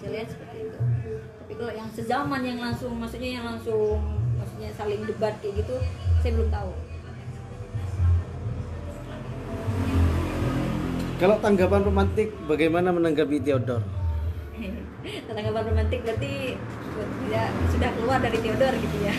Saya 0.00 0.10
lihat 0.16 0.28
seperti 0.32 0.56
itu. 0.64 0.78
Tapi 1.44 1.52
kalau 1.60 1.72
yang 1.76 1.88
sezaman 1.92 2.40
yang 2.40 2.58
langsung 2.58 2.96
maksudnya 2.96 3.30
yang 3.36 3.44
langsung 3.44 4.00
maksudnya 4.40 4.72
saling 4.72 5.04
debat 5.04 5.36
kayak 5.44 5.60
gitu 5.60 5.76
saya 6.24 6.32
belum 6.40 6.48
tahu. 6.48 6.72
Kalau 11.20 11.36
tanggapan 11.38 11.80
pemantik 11.86 12.34
bagaimana 12.50 12.90
menanggapi 12.90 13.38
Theodor 13.44 13.78
tanggapan 15.30 15.62
romantik 15.70 16.02
berarti 16.02 16.58
tidak 16.98 17.48
sudah 17.70 17.90
keluar 17.94 18.18
dari 18.18 18.38
Theodor 18.42 18.74
gitu 18.74 18.96
ya 19.06 19.14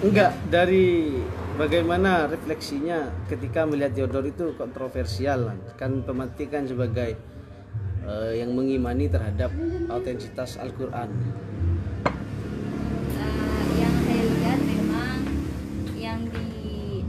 enggak 0.00 0.32
dari 0.48 1.12
bagaimana 1.60 2.24
refleksinya 2.24 3.12
ketika 3.28 3.68
melihat 3.68 3.92
Theodor 3.92 4.24
itu 4.24 4.56
kontroversial 4.56 5.52
kan 5.76 6.00
pemantik 6.00 6.48
kan 6.48 6.64
sebagai 6.64 7.20
eh, 8.08 8.32
yang 8.40 8.56
mengimani 8.56 9.12
terhadap 9.12 9.52
autentisitas 9.92 10.56
Al-Qur'an. 10.56 11.12
Eh, 13.12 13.62
yang 13.76 13.94
saya 14.08 14.22
lihat 14.24 14.60
memang 14.64 15.16
yang 16.00 16.20
di 16.32 17.04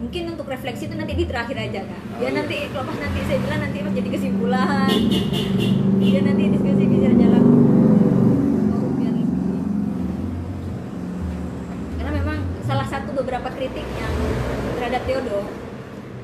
mungkin 0.00 0.32
untuk 0.32 0.48
refleksi 0.48 0.88
itu 0.88 0.96
nanti 0.96 1.12
di 1.12 1.28
terakhir 1.28 1.56
aja 1.60 1.84
kak. 1.84 2.00
Oh, 2.16 2.20
ya 2.24 2.32
iya. 2.32 2.36
nanti 2.40 2.56
pas 2.72 2.96
nanti 2.96 3.20
saya 3.28 3.38
bilang 3.44 3.60
nanti 3.60 3.78
pas 3.84 3.92
jadi 3.92 4.08
kesimpulan. 4.08 4.88
Ya 6.02 6.20
nanti 6.20 6.44
diskusi 6.50 6.84
bisa 6.90 7.08
jalan 7.14 7.44
oh, 8.74 8.90
biar 9.00 9.14
lebih 9.16 9.64
karena 11.96 12.10
memang 12.18 12.38
salah 12.66 12.81
satu 12.92 13.16
beberapa 13.16 13.48
kritik 13.56 13.88
yang 13.96 14.14
terhadap 14.76 15.00
Theodor 15.08 15.48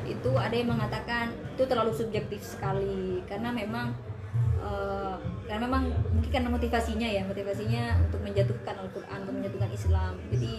itu 0.04 0.30
ada 0.36 0.52
yang 0.52 0.68
mengatakan 0.68 1.32
itu 1.56 1.64
terlalu 1.64 1.96
subjektif 1.96 2.44
sekali. 2.44 3.24
Karena 3.24 3.48
memang 3.56 3.96
eh, 4.60 5.16
karena 5.48 5.64
memang 5.64 5.88
mungkin 6.12 6.28
karena 6.28 6.52
motivasinya 6.52 7.08
ya 7.08 7.24
motivasinya 7.24 8.04
untuk 8.04 8.20
menjatuhkan 8.20 8.84
Al-Quran 8.84 9.18
untuk 9.24 9.34
menjatuhkan 9.40 9.70
Islam. 9.72 10.12
Jadi 10.28 10.54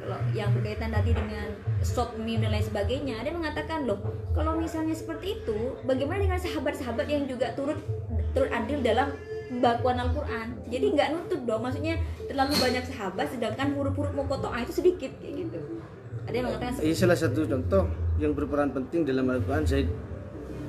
kalau 0.00 0.18
yang 0.32 0.52
berkaitan 0.56 0.88
tadi 0.92 1.12
dengan 1.12 1.52
short 1.84 2.16
meme 2.16 2.40
dan 2.40 2.56
lain 2.56 2.64
sebagainya 2.64 3.20
ada 3.20 3.28
yang 3.32 3.40
mengatakan 3.40 3.88
loh 3.88 4.00
kalau 4.36 4.56
misalnya 4.56 4.92
seperti 4.92 5.40
itu 5.40 5.72
bagaimana 5.88 6.20
dengan 6.20 6.40
sahabat-sahabat 6.40 7.08
yang 7.08 7.24
juga 7.24 7.56
turut 7.56 7.80
turut 8.36 8.52
andil 8.52 8.84
dalam 8.84 9.16
bakuan 9.62 9.96
Al-Quran. 9.98 10.46
Jadi 10.66 10.86
nggak 10.94 11.08
nutup 11.14 11.40
dong 11.46 11.62
maksudnya 11.62 11.94
terlalu 12.26 12.54
banyak 12.58 12.84
sahabat 12.86 13.26
sedangkan 13.30 13.68
huruf-huruf 13.78 14.12
mukotoah 14.14 14.60
itu 14.62 14.72
sedikit 14.74 15.12
kayak 15.22 15.46
gitu. 15.46 15.58
Ada 16.26 16.34
yang 16.34 16.46
mengatakan 16.50 16.72
ini 16.82 16.96
salah 16.96 17.18
satu 17.18 17.46
contoh 17.46 17.86
yang 18.18 18.34
berperan 18.34 18.74
penting 18.74 19.06
dalam 19.06 19.30
Al-Quran 19.30 19.62
Zaid, 19.62 19.86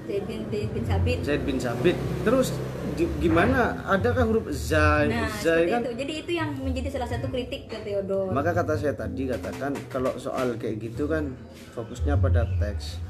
Zaid 0.06 0.24
bin, 0.30 0.46
Zaid 0.54 0.70
bin 0.72 0.84
Sabit. 0.86 1.18
Zaid 1.26 1.42
bin 1.44 1.58
Sabit. 1.58 1.96
Terus 2.22 2.54
di- 2.94 3.12
gimana? 3.18 3.82
Adakah 3.90 4.24
huruf 4.30 4.46
Zai 4.54 5.10
nah 5.10 5.28
Zai 5.42 5.66
kan 5.68 5.82
itu. 5.82 5.98
Jadi 5.98 6.14
itu 6.22 6.32
yang 6.38 6.50
menjadi 6.62 6.94
salah 6.94 7.10
satu 7.10 7.28
kritik 7.28 7.68
ke 7.68 7.78
Theodor 7.84 8.30
Maka 8.32 8.54
kata 8.54 8.78
saya 8.78 8.94
tadi 8.94 9.28
katakan 9.28 9.74
kalau 9.90 10.14
soal 10.22 10.56
kayak 10.62 10.78
gitu 10.80 11.10
kan 11.10 11.34
fokusnya 11.74 12.22
pada 12.22 12.46
teks. 12.62 13.02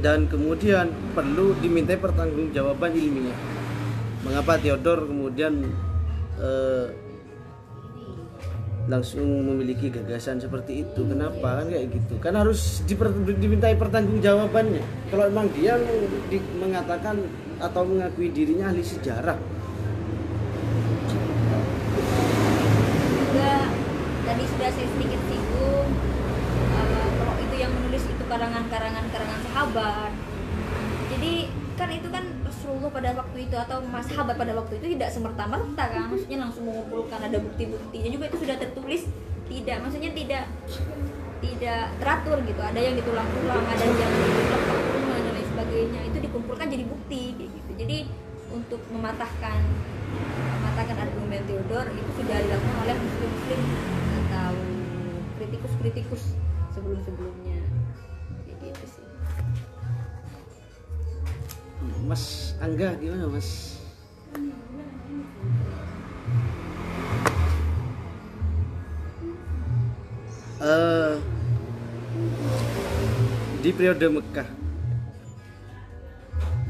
Dan 0.00 0.24
kemudian 0.30 0.88
perlu 1.12 1.52
dimintai 1.60 2.00
pertanggungjawaban 2.00 2.96
ilmiah. 2.96 3.61
Mengapa 4.22 4.54
Theodor 4.58 5.10
kemudian 5.10 5.66
eh, 6.38 6.86
langsung 8.86 9.26
memiliki 9.46 9.90
gagasan 9.90 10.38
seperti 10.38 10.86
itu? 10.86 11.00
Kenapa 11.06 11.62
kan 11.62 11.66
kayak 11.70 11.86
gitu? 11.90 12.14
Kan 12.22 12.34
harus 12.38 12.82
diper- 12.86 13.14
dimintai 13.38 13.74
pertanggungjawabannya. 13.74 14.82
Kalau 15.10 15.24
memang 15.30 15.50
dia 15.54 15.74
di- 16.30 16.50
mengatakan 16.58 17.18
atau 17.62 17.82
mengakui 17.86 18.30
dirinya 18.34 18.74
ahli 18.74 18.82
sejarah, 18.82 19.38
juga 23.32 23.54
tadi 24.26 24.44
sudah 24.46 24.68
saya 24.70 24.88
sedikit 24.92 25.20
singgung 25.30 25.88
eh, 26.74 27.08
kalau 27.18 27.34
itu 27.38 27.54
yang 27.58 27.72
menulis 27.74 28.04
itu 28.06 28.24
karangan-karangan 28.28 29.04
karangan 29.10 29.40
sahabat 29.50 30.12
jadi 31.10 31.32
kan 31.74 31.88
itu 31.90 32.08
kan 32.12 32.24
Rasulullah 32.62 32.94
pada 32.94 33.10
waktu 33.18 33.50
itu 33.50 33.56
atau 33.58 33.82
mas 33.90 34.06
sahabat 34.06 34.38
pada 34.38 34.54
waktu 34.54 34.78
itu 34.78 34.94
tidak 34.94 35.10
semerta-merta 35.10 35.82
kan. 35.82 36.06
Maksudnya 36.14 36.38
langsung 36.46 36.62
mengumpulkan 36.70 37.18
ada 37.18 37.42
bukti-buktinya 37.42 38.06
juga 38.06 38.30
itu 38.30 38.38
sudah 38.38 38.54
tertulis. 38.54 39.02
Tidak 39.50 39.76
maksudnya 39.82 40.14
tidak 40.14 40.46
tidak 41.42 41.90
teratur 41.98 42.38
gitu. 42.46 42.62
Ada 42.62 42.78
yang 42.78 42.94
ditulang-tulang 42.94 43.66
ada 43.66 43.82
yang 43.82 43.98
dilepak 43.98 44.78
dan 44.94 45.02
lain 45.34 45.46
sebagainya. 45.50 46.00
Itu 46.06 46.18
dikumpulkan 46.22 46.70
jadi 46.70 46.84
bukti 46.86 47.22
gitu. 47.34 47.70
Jadi 47.74 48.06
untuk 48.54 48.78
mematahkan 48.94 49.58
mematahkan 50.62 50.96
argumen 51.02 51.42
Theodor 51.50 51.90
itu 51.90 52.10
sudah 52.14 52.38
dilakukan 52.46 52.76
oleh 52.86 52.94
muslim-muslim 52.94 53.60
atau 54.22 54.54
kritikus-kritikus 55.42 56.38
sebelum-sebelumnya. 56.78 57.58
Kayak 58.46 58.70
gitu 58.70 58.86
sih. 58.86 59.06
Mas 62.06 62.51
Angga 62.62 62.94
gimana 63.02 63.26
Mas? 63.26 63.48
Eh, 70.62 71.14
di 73.66 73.70
periode 73.74 74.06
Mekah 74.06 74.48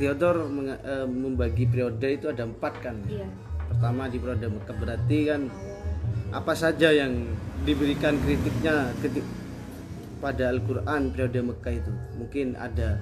Theodor 0.00 0.48
eh, 0.64 1.04
membagi 1.04 1.68
periode 1.68 2.08
itu 2.08 2.26
ada 2.32 2.48
empat 2.48 2.72
kan 2.80 2.96
Iya. 3.04 3.28
pertama 3.68 4.08
di 4.08 4.16
periode 4.16 4.48
Mekah 4.48 4.76
berarti 4.80 5.18
kan 5.28 5.42
apa 6.32 6.56
saja 6.56 6.88
yang 6.88 7.28
diberikan 7.68 8.16
kritiknya 8.24 8.96
ketik 9.04 9.28
pada 10.24 10.48
Al-Quran 10.48 11.12
periode 11.12 11.40
Mekah 11.44 11.74
itu 11.76 11.92
mungkin 12.16 12.56
ada 12.56 12.96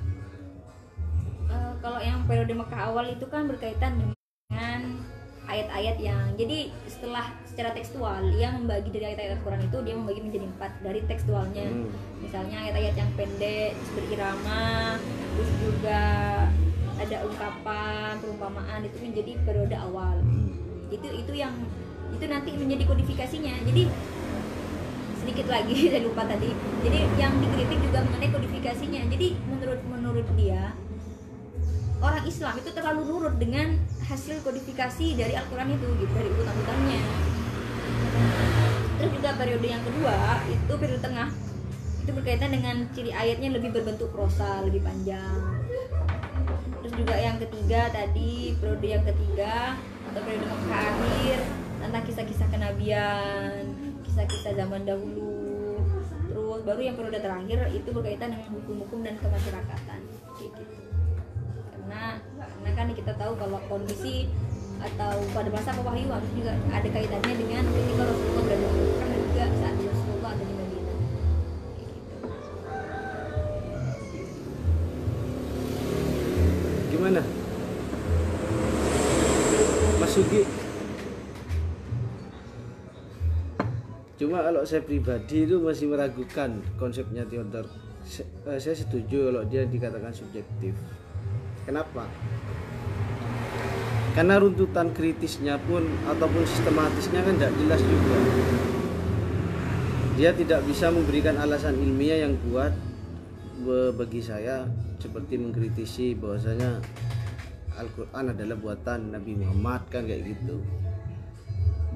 Eh, 1.51 1.72
kalau 1.82 1.98
yang 1.98 2.22
periode 2.30 2.55
Mekah 2.55 2.80
awal 2.94 3.11
itu 3.11 3.26
kan 3.26 3.51
berkaitan 3.51 3.98
dengan 3.98 5.03
ayat-ayat 5.51 5.98
yang 5.98 6.30
jadi 6.38 6.70
setelah 6.86 7.26
secara 7.42 7.74
tekstual 7.74 8.22
dia 8.30 8.55
membagi 8.55 8.94
dari 8.94 9.11
ayat-ayat 9.11 9.42
Al-Quran 9.42 9.62
itu 9.66 9.78
dia 9.82 9.94
membagi 9.98 10.20
menjadi 10.22 10.46
empat 10.46 10.72
dari 10.78 11.01
tekstualnya. 11.11 11.66
Hmm. 11.66 11.90
misalnya 12.22 12.57
ayat-ayat 12.70 12.94
yang 12.94 13.11
pendek 13.18 13.74
berirama 13.98 14.94
terus 15.34 15.51
juga 15.59 16.03
ada 17.01 17.16
ungkapan 17.26 18.12
perumpamaan 18.22 18.80
itu 18.86 18.96
menjadi 19.03 19.32
periode 19.42 19.74
awal. 19.74 20.14
Hmm. 20.22 20.55
itu 20.90 21.07
itu 21.07 21.32
yang 21.34 21.55
itu 22.14 22.24
nanti 22.30 22.51
menjadi 22.55 22.84
kodifikasinya. 22.86 23.55
Jadi 23.66 23.90
sedikit 25.18 25.46
lagi 25.51 25.74
saya 25.90 26.03
lupa 26.07 26.22
tadi. 26.30 26.51
Jadi 26.86 26.98
yang 27.18 27.34
dikritik 27.42 27.78
juga 27.90 28.07
mengenai 28.07 28.30
kodifikasinya. 28.30 29.03
Jadi 29.11 29.34
menurut 29.51 29.80
menurut 29.90 30.26
dia 30.38 30.74
orang 32.01 32.24
Islam 32.24 32.55
itu 32.57 32.70
terlalu 32.72 33.01
nurut 33.07 33.34
dengan 33.36 33.76
hasil 34.09 34.40
kodifikasi 34.42 35.07
dari 35.14 35.36
Al-Quran 35.36 35.76
itu 35.76 35.86
gitu 36.01 36.12
dari 36.16 36.28
urutan-urutannya 36.32 37.01
terus 39.01 39.12
juga 39.16 39.30
periode 39.36 39.64
yang 39.64 39.80
kedua 39.80 40.16
itu 40.48 40.72
periode 40.76 41.01
tengah 41.01 41.28
itu 42.01 42.11
berkaitan 42.16 42.51
dengan 42.51 42.76
ciri 42.96 43.12
ayatnya 43.12 43.55
lebih 43.55 43.70
berbentuk 43.76 44.11
prosa 44.11 44.64
lebih 44.64 44.80
panjang. 44.82 45.62
Terus 46.80 46.94
juga 46.96 47.14
yang 47.14 47.36
ketiga 47.36 47.92
tadi 47.92 48.57
periode 48.57 48.88
yang 48.88 49.05
ketiga 49.05 49.76
atau 50.11 50.20
periode 50.24 50.46
Mekah 50.48 50.80
akhir 50.80 51.38
tentang 51.80 52.03
kisah-kisah 52.09 52.48
kenabian 52.48 53.62
kisah-kisah 54.03 54.53
zaman 54.57 54.88
dahulu. 54.88 55.78
Terus 56.32 56.61
baru 56.64 56.80
yang 56.82 56.96
periode 56.96 57.20
terakhir 57.20 57.68
itu 57.72 57.88
berkaitan 57.92 58.32
dengan 58.32 58.48
hukum-hukum 58.59 59.01
dan 59.05 59.14
kemasyarakatan 59.20 60.19
karena 61.91 62.22
karena 62.38 62.70
kan 62.78 62.86
kita 62.95 63.12
tahu 63.18 63.32
kalau 63.34 63.59
kondisi 63.66 64.30
atau 64.78 65.12
pada 65.34 65.51
masa 65.51 65.74
pewahyuan 65.74 66.22
juga 66.38 66.55
ada 66.70 66.88
kaitannya 66.88 67.34
dengan 67.34 67.66
ketika 67.66 68.03
Rasulullah 68.07 68.43
berada 68.47 68.66
di 68.70 68.78
Mekah 68.78 69.07
dan 69.11 69.20
juga 69.26 69.45
saat 69.59 69.74
Rasulullah 69.76 70.30
ada 70.32 70.45
di 70.47 70.55
Madinah. 70.55 70.97
Gimana? 76.95 77.22
Mas 79.99 80.11
Sugi? 80.14 80.43
Cuma 84.16 84.38
kalau 84.47 84.62
saya 84.62 84.84
pribadi 84.84 85.49
itu 85.49 85.59
masih 85.59 85.91
meragukan 85.91 86.61
konsepnya 86.78 87.24
Theodor 87.26 87.66
eh, 88.47 88.59
saya 88.61 88.76
setuju 88.76 89.32
kalau 89.32 89.43
dia 89.49 89.64
dikatakan 89.64 90.12
subjektif 90.12 90.76
kenapa? 91.64 92.08
Karena 94.11 94.42
runtutan 94.42 94.90
kritisnya 94.90 95.56
pun 95.62 95.86
ataupun 96.11 96.42
sistematisnya 96.42 97.22
kan 97.22 97.34
tidak 97.38 97.54
jelas 97.62 97.80
juga. 97.84 98.18
Dia 100.18 100.30
tidak 100.36 100.66
bisa 100.66 100.90
memberikan 100.92 101.38
alasan 101.40 101.78
ilmiah 101.78 102.26
yang 102.26 102.36
kuat 102.50 102.74
bagi 103.96 104.20
saya 104.20 104.66
seperti 104.98 105.40
mengkritisi 105.40 106.18
bahwasanya 106.18 106.82
Al-Quran 107.78 108.34
adalah 108.36 108.56
buatan 108.61 109.14
Nabi 109.14 109.32
Muhammad 109.40 109.88
kan 109.88 110.04
kayak 110.04 110.36
gitu. 110.36 110.61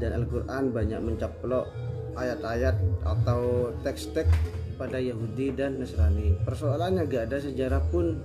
Dan 0.00 0.16
Al-Quran 0.22 0.72
banyak 0.72 1.00
mencaplok 1.02 1.68
ayat-ayat 2.14 2.78
atau 3.04 3.74
teks-teks 3.82 4.32
pada 4.78 5.02
Yahudi 5.02 5.52
dan 5.52 5.82
Nasrani. 5.82 6.38
Persoalannya 6.46 7.04
gak 7.10 7.30
ada 7.30 7.38
sejarah 7.42 7.82
pun 7.90 8.22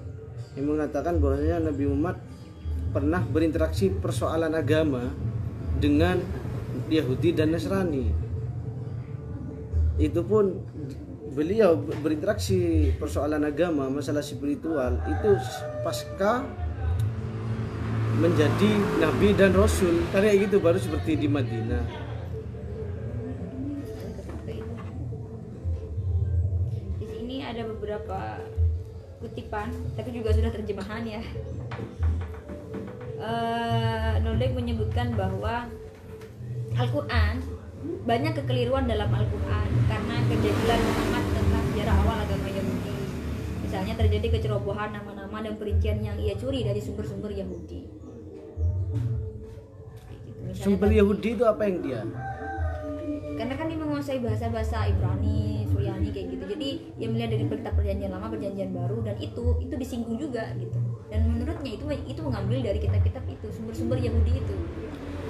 yang 0.60 0.76
mengatakan 0.76 1.24
bahwasanya 1.24 1.72
Nabi 1.72 1.88
Muhammad 1.88 2.20
pernah 2.92 3.24
berinteraksi 3.24 3.88
persoalan 3.96 4.52
agama 4.52 5.08
dengan 5.80 6.20
Yahudi 6.92 7.32
dan 7.32 7.56
Nasrani. 7.56 8.12
Itu 9.96 10.28
pun 10.28 10.60
beliau 11.32 11.80
berinteraksi 11.80 12.92
persoalan 13.00 13.48
agama 13.48 13.88
masalah 13.88 14.20
spiritual 14.20 15.00
itu 15.08 15.40
pasca 15.86 16.44
menjadi 18.20 18.72
nabi 19.00 19.32
dan 19.32 19.56
rasul. 19.56 20.04
Kayak 20.12 20.52
gitu 20.52 20.60
baru 20.60 20.76
seperti 20.76 21.24
di 21.24 21.28
Madinah. 21.32 21.84
Di 27.00 27.06
sini 27.08 27.40
ada 27.48 27.64
beberapa 27.64 28.44
kutipan 29.20 29.70
tapi 29.94 30.10
juga 30.16 30.32
sudah 30.32 30.52
terjemahan 30.52 31.04
ya. 31.04 31.22
Eh, 33.20 34.14
Noldek 34.24 34.56
menyebutkan 34.56 35.12
bahwa 35.12 35.68
Al-Quran 36.80 37.36
banyak 38.08 38.34
kekeliruan 38.40 38.88
dalam 38.88 39.12
Al-Quran 39.12 39.70
karena 39.92 40.16
kejahilan 40.32 40.80
Muhammad 40.80 41.24
tentang 41.36 41.64
sejarah 41.72 41.96
awal 42.00 42.18
agama 42.24 42.48
Yahudi. 42.48 42.96
Misalnya 43.68 43.94
terjadi 44.00 44.28
kecerobohan 44.40 44.96
nama-nama 44.96 45.44
dan 45.44 45.60
perincian 45.60 46.00
yang 46.00 46.16
ia 46.16 46.36
curi 46.40 46.64
dari 46.64 46.80
sumber-sumber 46.80 47.36
Yahudi. 47.36 47.82
Gitu. 50.24 50.40
Misalnya 50.48 50.64
sumber 50.64 50.88
tadi- 50.88 51.00
Yahudi 51.04 51.30
itu 51.36 51.44
apa 51.44 51.62
yang 51.68 51.78
dia? 51.84 52.02
Karena 53.36 53.56
kan 53.56 53.68
menguasai 54.00 54.24
bahasa-bahasa 54.24 54.88
Ibrani, 54.96 55.68
Suryani 55.68 56.08
kayak 56.16 56.32
gitu. 56.32 56.44
Jadi 56.56 56.70
dia 56.96 57.08
melihat 57.12 57.36
dari 57.36 57.44
kitab 57.52 57.76
perjanjian 57.76 58.12
lama, 58.16 58.32
perjanjian 58.32 58.72
baru 58.72 59.04
dan 59.04 59.20
itu 59.20 59.60
itu 59.60 59.76
disinggung 59.76 60.16
juga 60.16 60.56
gitu. 60.56 60.80
Dan 61.12 61.28
menurutnya 61.28 61.72
itu 61.76 61.84
itu 62.08 62.22
mengambil 62.24 62.64
dari 62.64 62.80
kitab-kitab 62.80 63.24
itu, 63.28 63.48
sumber-sumber 63.52 64.00
Yahudi 64.00 64.40
itu. 64.40 64.56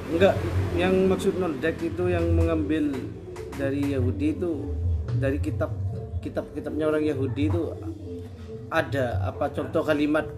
enggak 0.09 0.37
yang 0.77 0.93
maksud 1.09 1.33
Noldek 1.41 1.81
itu 1.81 2.13
yang 2.13 2.29
mengambil 2.37 2.93
dari 3.57 3.93
Yahudi 3.97 4.37
itu 4.37 4.73
dari 5.17 5.41
kitab 5.41 5.73
kitab-kitabnya 6.21 6.93
orang 6.93 7.05
Yahudi 7.09 7.49
itu 7.49 7.73
ada 8.69 9.17
apa 9.25 9.49
contoh 9.49 9.81
kalimat 9.81 10.29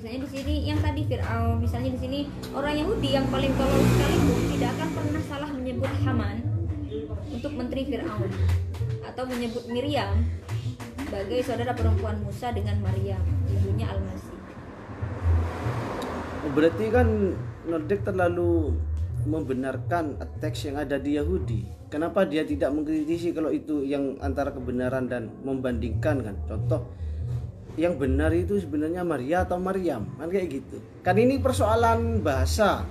Misalnya 0.00 0.20
di 0.24 0.30
sini 0.36 0.54
yang 0.68 0.80
tadi 0.84 1.00
Fir'aun, 1.08 1.64
misalnya 1.64 1.96
di 1.96 2.00
sini 2.00 2.18
orang 2.52 2.76
Yahudi 2.76 3.08
yang 3.12 3.24
paling 3.28 3.52
tolol 3.56 3.84
sekalipun 3.92 4.40
tidak 4.52 4.70
akan 4.76 4.88
pernah 5.00 5.22
salah 5.28 5.50
menyebut 5.52 5.92
Haman 6.04 6.53
untuk 7.34 7.52
menteri 7.58 7.82
Fir'aun 7.90 8.30
atau 9.02 9.26
menyebut 9.26 9.66
Miriam 9.66 10.22
sebagai 11.02 11.42
saudara 11.42 11.74
perempuan 11.74 12.22
Musa 12.22 12.54
dengan 12.54 12.78
Maryam, 12.80 13.22
ibunya 13.50 13.86
Al-Masih. 13.90 14.38
Berarti 16.54 16.84
kan 16.90 17.08
Nordek 17.66 18.06
terlalu 18.06 18.74
membenarkan 19.24 20.20
teks 20.38 20.68
yang 20.68 20.76
ada 20.78 21.00
di 21.00 21.16
Yahudi. 21.16 21.88
Kenapa 21.88 22.26
dia 22.26 22.42
tidak 22.42 22.74
mengkritisi 22.74 23.30
kalau 23.30 23.54
itu 23.54 23.86
yang 23.86 24.18
antara 24.20 24.50
kebenaran 24.50 25.06
dan 25.06 25.30
membandingkan 25.46 26.20
kan? 26.20 26.36
Contoh 26.50 26.90
yang 27.74 27.98
benar 27.98 28.30
itu 28.30 28.58
sebenarnya 28.62 29.02
Maria 29.02 29.42
atau 29.42 29.58
Maryam 29.58 30.06
kan 30.18 30.30
kayak 30.30 30.62
gitu. 30.62 30.78
Kan 31.02 31.18
ini 31.18 31.38
persoalan 31.38 32.22
bahasa. 32.22 32.86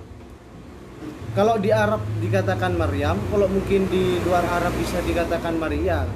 Kalau 1.32 1.58
di 1.58 1.68
Arab 1.68 1.98
dikatakan 2.18 2.74
Maryam, 2.74 3.18
kalau 3.26 3.46
mungkin 3.46 3.86
di 3.88 4.22
luar 4.22 4.44
Arab 4.44 4.70
bisa 4.74 4.98
dikatakan 5.00 5.56
Maria. 5.56 6.06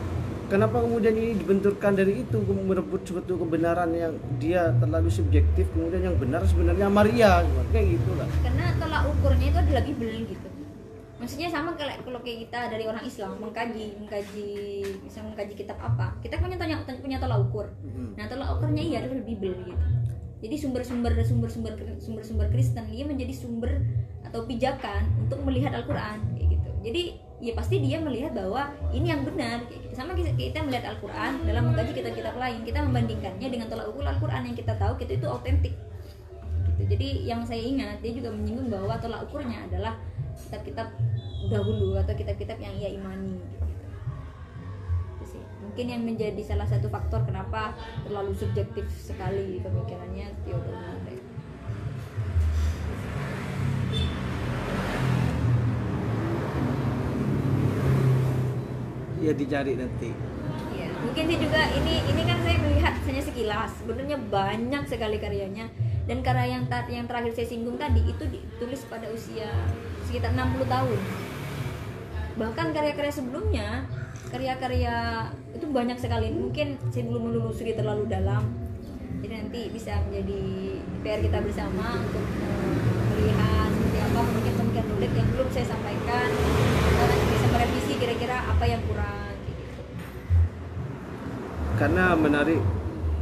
Kenapa 0.49 0.81
kemudian 0.81 1.13
ini 1.13 1.37
dibenturkan 1.37 1.93
dari 1.93 2.25
itu 2.25 2.41
merebut 2.41 3.05
suatu 3.05 3.37
kebenaran 3.37 3.93
yang 3.93 4.17
dia 4.39 4.73
terlalu 4.81 5.13
subjektif 5.13 5.69
kemudian 5.71 6.09
yang 6.09 6.17
benar 6.17 6.41
sebenarnya 6.41 6.89
Maria 6.89 7.45
kayak 7.69 8.01
gitu 8.01 8.17
lah. 8.17 8.25
karena 8.41 8.73
tolak 8.81 9.03
ukurnya 9.13 9.47
itu 9.53 9.59
adalah 9.61 9.83
Bible 9.85 10.25
gitu 10.25 10.49
maksudnya 11.21 11.53
sama 11.53 11.77
kayak 11.77 12.01
kalau 12.01 12.25
kayak 12.25 12.49
kita 12.49 12.61
dari 12.73 12.85
orang 12.89 13.05
Islam 13.05 13.37
mengkaji 13.37 14.01
mengkaji 14.01 14.49
bisa 15.05 15.21
mengkaji 15.21 15.53
kitab 15.53 15.77
apa 15.85 16.17
kita 16.25 16.41
punya 16.41 16.57
tanya 16.57 16.81
punya 16.81 17.21
tolak 17.21 17.45
ukur 17.45 17.69
Hmm. 17.85 18.17
nah 18.17 18.25
tolak 18.25 18.49
ukurnya 18.57 18.81
iya 18.81 18.97
adalah 19.05 19.21
Bible 19.21 19.53
gitu 19.69 19.85
jadi 20.39 20.55
sumber-sumber 20.57 21.13
sumber-sumber 21.21 21.77
sumber-sumber 22.01 22.47
Kristen 22.49 22.89
dia 22.89 23.05
menjadi 23.05 23.37
sumber 23.37 23.85
atau 24.29 24.45
pijakan 24.45 25.09
untuk 25.25 25.41
melihat 25.43 25.73
Al-Quran 25.73 26.21
gitu. 26.37 26.69
Jadi 26.85 27.03
ya 27.39 27.55
pasti 27.55 27.79
dia 27.79 28.03
melihat 28.03 28.35
bahwa 28.35 28.71
ini 28.93 29.09
yang 29.11 29.23
benar 29.25 29.65
gitu. 29.73 29.89
Sama 29.97 30.15
kita, 30.15 30.63
melihat 30.63 30.95
Al-Quran 30.95 31.43
dalam 31.49 31.73
mengkaji 31.73 31.97
kitab-kitab 31.97 32.37
lain 32.37 32.63
kita 32.63 32.85
membandingkannya 32.85 33.49
dengan 33.49 33.67
tolak 33.67 33.91
ukur 33.91 34.05
Al-Quran 34.07 34.53
yang 34.53 34.57
kita 34.57 34.77
tahu 34.77 34.95
kita 35.01 35.19
itu 35.19 35.27
autentik. 35.27 35.75
Gitu. 36.75 36.83
Jadi 36.95 37.09
yang 37.27 37.43
saya 37.43 37.63
ingat 37.63 37.99
dia 38.05 38.13
juga 38.15 38.31
menyinggung 38.31 38.71
bahwa 38.71 38.95
tolak 39.01 39.27
ukurnya 39.27 39.67
adalah 39.67 39.99
kitab-kitab 40.39 40.89
dahulu 41.51 41.99
atau 41.99 42.15
kitab-kitab 42.15 42.59
yang 42.63 42.75
ia 42.79 42.95
imani 42.95 43.39
gitu. 43.39 43.69
Mungkin 45.59 45.87
yang 45.95 46.03
menjadi 46.03 46.43
salah 46.43 46.67
satu 46.67 46.91
faktor 46.91 47.23
kenapa 47.23 47.75
terlalu 48.07 48.35
subjektif 48.35 48.87
sekali 48.91 49.63
pemikirannya 49.63 50.33
Theodor 50.43 50.75
Montek 50.75 51.28
ya 59.19 59.33
dicari 59.35 59.75
nanti 59.75 60.11
Ya, 60.75 60.91
mungkin 61.03 61.25
sih 61.27 61.39
juga 61.39 61.63
ini 61.75 62.03
ini 62.07 62.23
kan 62.23 62.39
saya 62.43 62.59
melihat 62.59 62.95
hanya 63.07 63.23
sekilas. 63.23 63.71
Sebenarnya 63.83 64.19
banyak 64.19 64.83
sekali 64.87 65.19
karyanya 65.19 65.67
dan 66.07 66.23
karya 66.23 66.59
yang 66.59 66.65
ta- 66.71 66.87
yang 66.87 67.07
terakhir 67.07 67.35
saya 67.35 67.47
singgung 67.51 67.79
tadi 67.79 68.03
itu 68.07 68.25
ditulis 68.27 68.83
pada 68.87 69.07
usia 69.11 69.51
sekitar 70.07 70.35
60 70.35 70.67
tahun. 70.67 70.99
Bahkan 72.39 72.67
karya-karya 72.71 73.13
sebelumnya, 73.13 73.69
karya-karya 74.31 75.27
itu 75.55 75.67
banyak 75.67 75.99
sekali. 75.99 76.31
Mungkin 76.31 76.79
saya 76.95 77.05
belum 77.07 77.23
menelusuri 77.31 77.75
terlalu 77.75 78.07
dalam. 78.07 78.47
Jadi 79.19 79.35
nanti 79.35 79.61
bisa 79.75 79.99
menjadi 80.07 80.43
PR 81.03 81.21
kita 81.27 81.39
bersama 81.43 82.03
untuk 82.03 82.23
eh, 82.23 82.75
melihat 83.19 83.71
seperti 83.75 83.99
apa 83.99 84.21
Nulik 84.99 85.13
yang 85.15 85.29
belum 85.31 85.49
saya 85.55 85.67
sampaikan. 85.69 86.29
Kita 86.33 87.05
bisa 87.31 87.47
merevisi 87.55 87.88
apa 88.41 88.65
yang 88.65 88.83
kurang. 88.85 89.35
gitu. 89.41 89.65
karena 91.75 92.05
menarik 92.13 92.61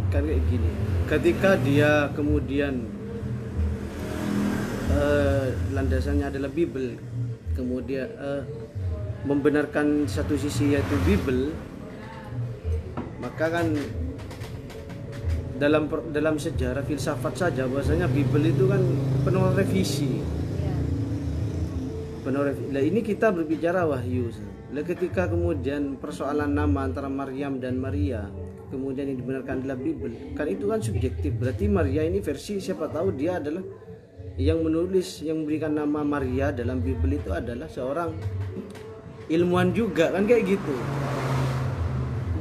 kan 0.08 0.22
kayak 0.22 0.42
gini 0.46 0.70
ketika 1.06 1.50
dia 1.58 2.08
kemudian 2.12 2.88
eh, 4.90 5.46
landasannya 5.70 6.26
adalah 6.26 6.48
Bible 6.48 6.96
kemudian 7.52 8.06
eh, 8.06 8.42
membenarkan 9.22 10.06
satu 10.06 10.34
sisi 10.34 10.72
yaitu 10.72 10.96
Bible 11.02 11.50
maka 13.16 13.50
kan 13.50 13.66
dalam 15.56 15.84
dalam 16.10 16.36
sejarah 16.36 16.84
filsafat 16.84 17.34
saja 17.34 17.64
bahwasanya 17.64 18.06
Bible 18.06 18.44
itu 18.46 18.64
kan 18.66 18.80
penuh 19.22 19.52
revisi 19.52 20.20
Ya. 20.56 20.74
penuh 22.22 22.42
revi- 22.42 22.70
Lah 22.70 22.82
ini 22.82 23.00
kita 23.00 23.30
berbicara 23.30 23.84
wahyu. 23.84 24.28
Lah 24.74 24.82
ketika 24.82 25.30
kemudian 25.30 25.94
persoalan 26.02 26.50
nama 26.50 26.90
antara 26.90 27.06
Maryam 27.06 27.62
dan 27.62 27.78
Maria 27.78 28.26
kemudian 28.66 29.06
yang 29.06 29.22
dibenarkan 29.22 29.62
adalah 29.62 29.78
Bible, 29.78 30.34
kan 30.34 30.46
itu 30.50 30.66
kan 30.66 30.82
subjektif. 30.82 31.30
Berarti 31.38 31.70
Maria 31.70 32.02
ini 32.02 32.18
versi 32.18 32.58
siapa 32.58 32.90
tahu 32.90 33.14
dia 33.14 33.38
adalah 33.38 33.62
yang 34.36 34.60
menulis 34.60 35.22
yang 35.22 35.42
memberikan 35.42 35.72
nama 35.72 36.02
Maria 36.02 36.50
dalam 36.50 36.82
Bible 36.82 37.16
itu 37.16 37.30
adalah 37.30 37.70
seorang 37.70 38.10
ilmuwan 39.30 39.70
juga 39.70 40.10
kan 40.10 40.26
kayak 40.26 40.58
gitu. 40.58 40.74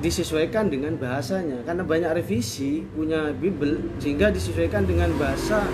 Disesuaikan 0.01 0.69
dengan 0.69 0.97
bahasanya 0.97 1.61
karena 1.61 1.81
banyak 1.85 2.11
revisi 2.19 2.81
punya 2.93 3.29
Bible 3.33 4.01
sehingga 4.01 4.29
disesuaikan 4.29 4.85
dengan 4.85 5.13
bahasa 5.17 5.65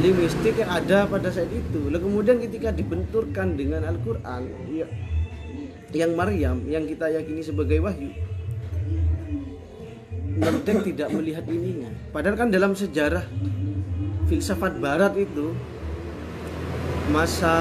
linguistik 0.00 0.56
yang 0.56 0.72
ada 0.72 1.04
pada 1.04 1.28
saat 1.28 1.48
itu. 1.52 1.88
Lalu 1.88 2.00
kemudian 2.00 2.36
ketika 2.42 2.74
dibenturkan 2.74 3.54
dengan 3.54 3.86
Al-Qur'an 3.86 4.44
ya, 4.72 4.88
yang 5.92 6.16
Maryam 6.16 6.64
yang 6.68 6.88
kita 6.88 7.08
yakini 7.12 7.44
sebagai 7.44 7.80
wahyu 7.84 8.10
Merdek 10.42 10.90
tidak 10.90 11.12
melihat 11.12 11.44
ininya. 11.46 11.92
Padahal 12.10 12.34
kan 12.34 12.48
dalam 12.48 12.72
sejarah 12.72 13.22
filsafat 14.26 14.80
barat 14.80 15.12
itu 15.14 15.52
masa 17.12 17.52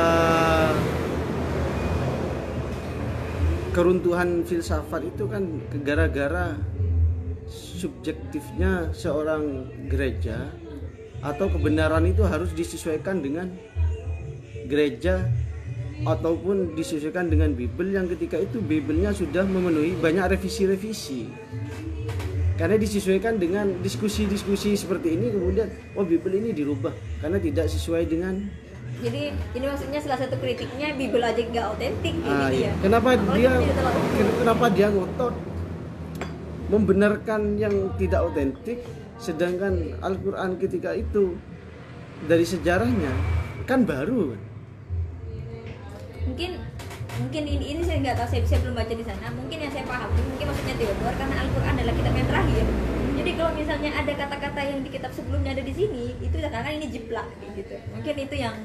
keruntuhan 3.76 4.48
filsafat 4.48 5.04
itu 5.04 5.24
kan 5.28 5.44
gara-gara 5.84 6.56
subjektifnya 7.52 8.96
seorang 8.96 9.68
gereja 9.92 10.50
atau 11.20 11.52
kebenaran 11.52 12.08
itu 12.08 12.24
harus 12.24 12.56
disesuaikan 12.56 13.20
dengan 13.20 13.52
gereja 14.72 15.28
ataupun 16.02 16.74
disesuaikan 16.74 17.30
dengan 17.30 17.54
Bible 17.54 17.94
yang 17.94 18.10
ketika 18.10 18.38
itu 18.38 18.58
Biblenya 18.58 19.14
sudah 19.14 19.46
memenuhi 19.46 19.94
banyak 19.96 20.34
revisi-revisi 20.34 21.30
karena 22.58 22.78
disesuaikan 22.78 23.42
dengan 23.42 23.74
diskusi-diskusi 23.82 24.78
seperti 24.78 25.18
ini 25.18 25.34
kemudian 25.34 25.68
oh 25.94 26.06
Bible 26.06 26.38
ini 26.38 26.54
dirubah 26.54 26.94
karena 27.20 27.38
tidak 27.38 27.70
sesuai 27.70 28.06
dengan 28.06 28.38
Jadi 29.02 29.34
ini 29.34 29.66
maksudnya 29.66 29.98
salah 29.98 30.20
satu 30.22 30.38
kritiknya 30.38 30.94
Bible 30.94 31.26
aja 31.26 31.42
nggak 31.42 31.66
otentik 31.74 32.14
Ah, 32.22 32.54
iya. 32.54 32.70
ya. 32.70 32.72
Kenapa 32.86 33.18
Apalagi 33.18 33.34
dia 33.42 33.52
kenapa 34.38 34.66
dia 34.70 34.88
ngotot 34.94 35.34
membenarkan 36.70 37.42
yang 37.58 37.74
tidak 37.98 38.22
otentik 38.24 38.80
sedangkan 39.18 39.98
Al-Qur'an 40.02 40.58
ketika 40.58 40.94
itu 40.94 41.34
dari 42.26 42.46
sejarahnya 42.46 43.10
kan 43.66 43.90
baru 43.90 44.38
Mungkin 46.28 46.52
mungkin 47.22 47.44
ini, 47.44 47.66
ini 47.76 47.82
saya 47.86 47.98
nggak 48.02 48.16
tahu 48.18 48.28
saya, 48.32 48.42
saya 48.48 48.60
belum 48.66 48.76
baca 48.78 48.94
di 48.94 49.06
sana. 49.06 49.26
Mungkin 49.34 49.58
yang 49.58 49.72
saya 49.74 49.86
paham 49.86 50.10
mungkin 50.14 50.46
maksudnya 50.50 50.76
Theodor 50.78 51.14
karena 51.18 51.36
Al-Qur'an 51.44 51.76
adalah 51.78 51.96
kitab 51.98 52.14
yang 52.18 52.28
terakhir. 52.30 52.66
Jadi 53.22 53.32
kalau 53.38 53.52
misalnya 53.54 53.92
ada 53.94 54.14
kata-kata 54.18 54.62
yang 54.66 54.80
di 54.82 54.90
kitab 54.90 55.12
sebelumnya 55.14 55.52
ada 55.54 55.64
di 55.64 55.74
sini, 55.76 56.06
itu 56.18 56.36
karena 56.42 56.70
ini 56.74 56.86
jiplak 56.90 57.28
gitu. 57.54 57.76
Mungkin 57.94 58.16
itu 58.18 58.36
yang 58.38 58.56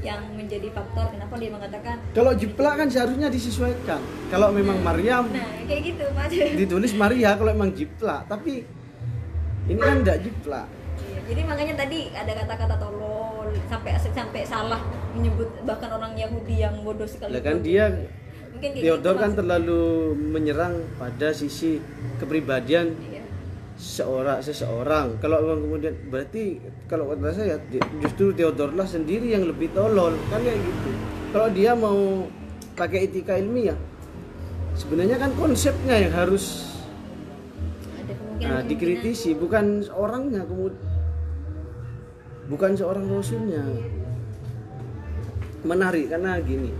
yang 0.00 0.32
menjadi 0.32 0.72
faktor 0.72 1.12
kenapa 1.12 1.36
dia 1.36 1.50
mengatakan 1.52 1.96
kalau 2.16 2.32
jiplak 2.32 2.74
kan 2.80 2.88
seharusnya 2.88 3.28
disesuaikan 3.28 4.00
kalau 4.32 4.48
memang 4.48 4.80
Maryam 4.80 5.28
nah 5.28 5.44
kayak 5.68 5.92
gitu 5.92 6.04
Mas. 6.16 6.32
ditulis 6.32 6.92
Maria 6.96 7.36
kalau 7.36 7.52
memang 7.52 7.76
jiplak 7.76 8.24
tapi 8.24 8.64
ini 9.68 9.76
kan 9.76 10.00
tidak 10.00 10.24
jiplak 10.24 10.66
Iya, 11.00 11.20
Jadi 11.32 11.42
makanya 11.48 11.74
tadi 11.80 11.98
ada 12.12 12.32
kata-kata 12.44 12.76
tolol 12.76 13.39
sampai 13.68 13.90
sampai 13.98 14.42
salah 14.46 14.80
menyebut 15.14 15.48
bahkan 15.66 15.90
orang 15.94 16.12
Yahudi 16.14 16.62
yang 16.62 16.74
bodoh 16.82 17.06
sekali. 17.06 17.34
Lah 17.34 17.42
kan 17.42 17.60
dia 17.62 17.90
Mungkin 18.50 18.70
Theodor 18.82 19.14
gitu 19.14 19.22
kan 19.22 19.32
terlalu 19.38 19.82
menyerang 20.18 20.74
pada 20.98 21.30
sisi 21.30 21.78
kepribadian 22.18 22.92
Iya. 22.98 23.22
seorang 23.78 24.38
seseorang. 24.42 25.16
Kalau 25.22 25.40
memang 25.40 25.60
kemudian 25.64 25.94
berarti 26.10 26.58
kalau 26.90 27.08
kata 27.14 27.30
saya 27.32 27.56
justru 28.02 28.34
Theodor 28.34 28.74
lah 28.74 28.84
sendiri 28.84 29.32
yang 29.32 29.46
lebih 29.46 29.70
tolol. 29.72 30.18
Kan 30.28 30.42
kayak 30.42 30.60
gitu. 30.60 30.90
Kalau 31.30 31.48
dia 31.54 31.72
mau 31.78 32.26
pakai 32.74 33.06
etika 33.06 33.38
ilmiah 33.38 33.78
sebenarnya 34.80 35.20
kan 35.20 35.30
konsepnya 35.36 36.08
yang 36.08 36.14
harus 36.16 36.72
ada 38.00 38.14
nah, 38.40 38.62
dikritisi 38.64 39.36
bukan 39.36 39.84
orangnya 39.92 40.48
kemudian 40.48 40.89
bukan 42.50 42.74
seorang 42.74 43.06
rasulnya. 43.06 43.62
Menarik 45.62 46.10
karena 46.10 46.42
gini. 46.42 46.74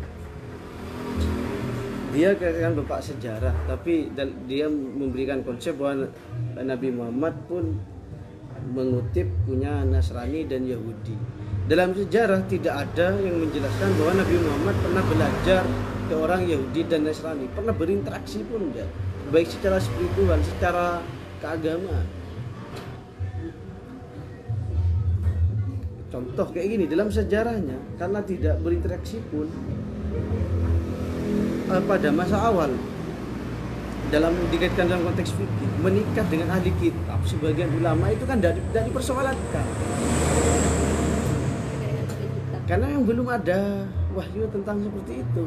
Dia 2.11 2.35
kan 2.35 2.75
bapak 2.75 3.07
sejarah 3.07 3.55
tapi 3.71 4.11
dia 4.51 4.67
memberikan 4.67 5.47
konsep 5.47 5.79
bahwa 5.79 6.11
Nabi 6.59 6.91
Muhammad 6.91 7.39
pun 7.47 7.79
mengutip 8.75 9.31
punya 9.47 9.87
Nasrani 9.87 10.43
dan 10.51 10.67
Yahudi. 10.67 11.15
Dalam 11.71 11.95
sejarah 11.95 12.43
tidak 12.51 12.75
ada 12.91 13.15
yang 13.23 13.39
menjelaskan 13.39 13.95
bahwa 13.95 14.13
Nabi 14.27 14.37
Muhammad 14.43 14.77
pernah 14.83 15.05
belajar 15.07 15.63
ke 16.11 16.15
orang 16.19 16.43
Yahudi 16.51 16.83
dan 16.91 17.07
Nasrani. 17.07 17.47
Pernah 17.55 17.71
berinteraksi 17.79 18.43
pun 18.43 18.75
enggak 18.75 18.91
baik 19.31 19.47
secara 19.47 19.79
spiritual 19.79 20.43
secara 20.43 20.99
keagamaan 21.39 22.20
contoh 26.21 26.53
kayak 26.53 26.77
gini 26.77 26.85
dalam 26.85 27.09
sejarahnya 27.09 27.81
karena 27.97 28.21
tidak 28.21 28.61
berinteraksi 28.61 29.25
pun 29.33 29.49
eh, 31.73 31.83
pada 31.89 32.09
masa 32.13 32.37
awal 32.45 32.69
dalam 34.13 34.35
dikaitkan 34.53 34.91
dalam 34.91 35.07
konteks 35.07 35.33
fikih 35.33 35.71
menikah 35.81 36.27
dengan 36.29 36.61
ahli 36.61 36.75
kitab 36.83 37.25
sebagian 37.25 37.73
ulama 37.73 38.13
itu 38.13 38.29
kan 38.29 38.37
tidak 38.43 38.61
dipersoalkan 38.85 39.67
karena 42.71 42.87
yang 42.87 43.03
belum 43.03 43.27
ada 43.27 43.83
wahyu 44.15 44.47
tentang 44.55 44.79
seperti 44.79 45.27
itu. 45.27 45.45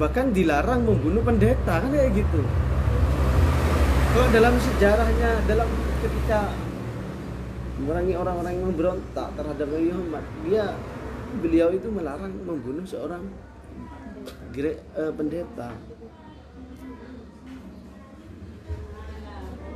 Bahkan 0.00 0.32
dilarang 0.32 0.88
membunuh 0.88 1.20
pendeta 1.20 1.84
kan 1.84 1.92
kayak 1.92 2.16
gitu. 2.16 2.40
Kalau 4.16 4.28
dalam 4.32 4.56
sejarahnya 4.56 5.30
dalam 5.44 5.68
ketika 6.00 6.48
memerangi 7.80 8.14
orang-orang 8.18 8.52
yang 8.52 8.66
memberontak 8.68 9.28
terhadap 9.32 9.66
Nabi 9.70 9.88
Muhammad. 9.88 10.24
Dia 10.44 10.64
beliau 11.40 11.68
itu 11.72 11.88
melarang 11.88 12.32
membunuh 12.44 12.84
seorang 12.84 13.24
gere- 14.52 14.84
eh, 14.92 15.12
pendeta. 15.16 15.72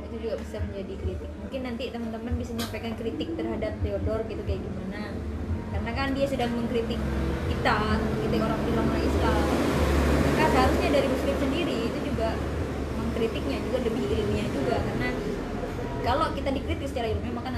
Itu 0.07 0.15
juga 0.21 0.35
bisa 0.37 0.57
menjadi 0.61 0.93
kritik. 1.01 1.29
Mungkin 1.41 1.61
nanti 1.65 1.83
teman-teman 1.89 2.33
bisa 2.37 2.51
menyampaikan 2.53 2.93
kritik 2.95 3.29
terhadap 3.33 3.73
Theodor 3.81 4.21
gitu 4.29 4.41
kayak 4.45 4.61
gimana. 4.61 5.01
Karena 5.73 5.91
kan 5.91 6.07
dia 6.13 6.25
sedang 6.29 6.53
mengkritik 6.53 7.01
kita 7.49 7.75
mengkritik 7.97 8.41
orang 8.45 8.61
orang 8.61 9.01
Islam. 9.01 9.45
Maka 10.27 10.45
seharusnya 10.53 10.89
dari 10.93 11.07
muslim 11.09 11.35
sendiri 11.41 11.75
itu 11.89 11.99
juga 12.05 12.37
mengkritiknya 13.01 13.57
juga 13.65 13.77
lebih 13.81 14.03
ilmiah 14.05 14.47
juga. 14.53 14.77
Karena 14.77 15.09
kalau 16.05 16.27
kita 16.37 16.49
dikritik 16.53 16.87
secara 16.87 17.11
ilmiah 17.11 17.33
maka 17.35 17.49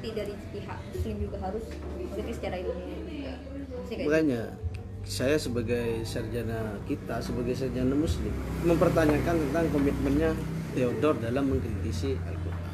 nanti, 0.00 0.16
dari 0.16 0.34
pihak 0.56 0.78
muslim 0.96 1.14
juga 1.20 1.36
harus 1.44 1.64
mengkritik 2.00 2.34
secara 2.40 2.56
ilmiah. 2.56 3.38
Makanya 4.00 4.42
saya 5.04 5.36
sebagai 5.36 6.08
sarjana 6.08 6.80
kita 6.88 7.20
sebagai 7.20 7.52
sarjana 7.52 7.92
muslim 7.92 8.32
mempertanyakan 8.64 9.36
tentang 9.48 9.66
komitmennya 9.68 10.32
Theodor 10.72 11.20
dalam 11.20 11.52
mengkritisi 11.52 12.16
Al-Quran. 12.16 12.72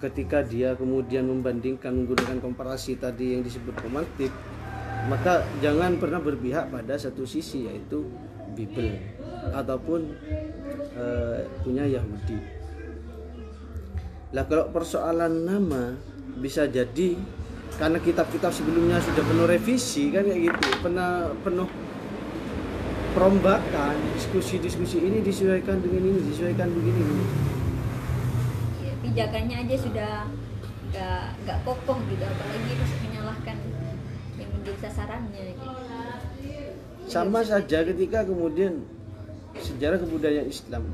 Ketika 0.00 0.40
dia 0.40 0.72
kemudian 0.72 1.28
membandingkan 1.28 1.92
menggunakan 1.92 2.40
komparasi 2.40 2.96
tadi 2.96 3.36
yang 3.36 3.44
disebut 3.44 3.76
romantik 3.84 4.32
maka 5.12 5.44
jangan 5.60 6.00
pernah 6.00 6.20
berpihak 6.20 6.72
pada 6.72 6.96
satu 6.96 7.28
sisi 7.28 7.68
yaitu 7.68 8.08
Bible 8.56 8.96
ataupun 9.52 10.16
eh, 10.96 11.44
punya 11.64 11.84
Yahudi 11.84 12.59
lah 14.30 14.46
kalau 14.46 14.70
persoalan 14.70 15.42
nama 15.42 15.98
bisa 16.38 16.70
jadi 16.70 17.18
karena 17.74 17.98
kitab-kitab 17.98 18.54
sebelumnya 18.54 19.02
sudah 19.02 19.24
penuh 19.24 19.46
revisi 19.48 20.12
kan 20.12 20.22
kayak 20.22 20.52
gitu, 20.52 20.66
pernah 20.84 21.32
penuh 21.42 21.66
perombakan, 23.16 23.96
diskusi-diskusi 24.14 25.02
ini 25.02 25.18
disesuaikan 25.24 25.82
dengan 25.82 26.02
ini, 26.12 26.20
disesuaikan 26.30 26.68
begini. 26.70 27.02
ya, 28.86 28.94
pijakannya 29.02 29.56
aja 29.66 29.76
sudah 29.80 30.12
nggak 30.90 31.22
nggak 31.46 31.58
kokoh 31.66 31.98
gitu 32.06 32.22
apalagi 32.22 32.70
terus 32.74 32.94
menyalahkan 33.02 33.56
yang 34.38 34.50
menjadi 34.54 34.78
sasarannya 34.86 35.42
gitu. 35.56 35.68
Sama 37.10 37.42
saja 37.42 37.78
ketika 37.82 38.22
kemudian 38.22 38.86
sejarah 39.58 39.98
kebudayaan 39.98 40.46
Islam 40.46 40.86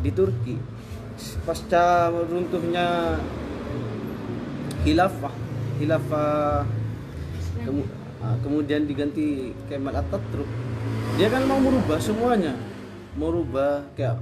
di 0.00 0.08
Turki 0.14 0.56
pasca 1.44 2.12
runtuhnya 2.12 3.16
khilafah 4.84 5.34
khilafah 5.76 6.64
kemu- 7.64 7.90
ah, 8.22 8.36
kemudian 8.40 8.88
diganti 8.88 9.52
Kemal 9.68 9.96
Atatürk. 9.96 10.48
Dia 11.16 11.28
kan 11.32 11.44
mau 11.48 11.60
merubah 11.60 11.98
semuanya. 12.00 12.52
Mau 13.16 13.32
rubah 13.32 13.80
kayak 13.96 14.20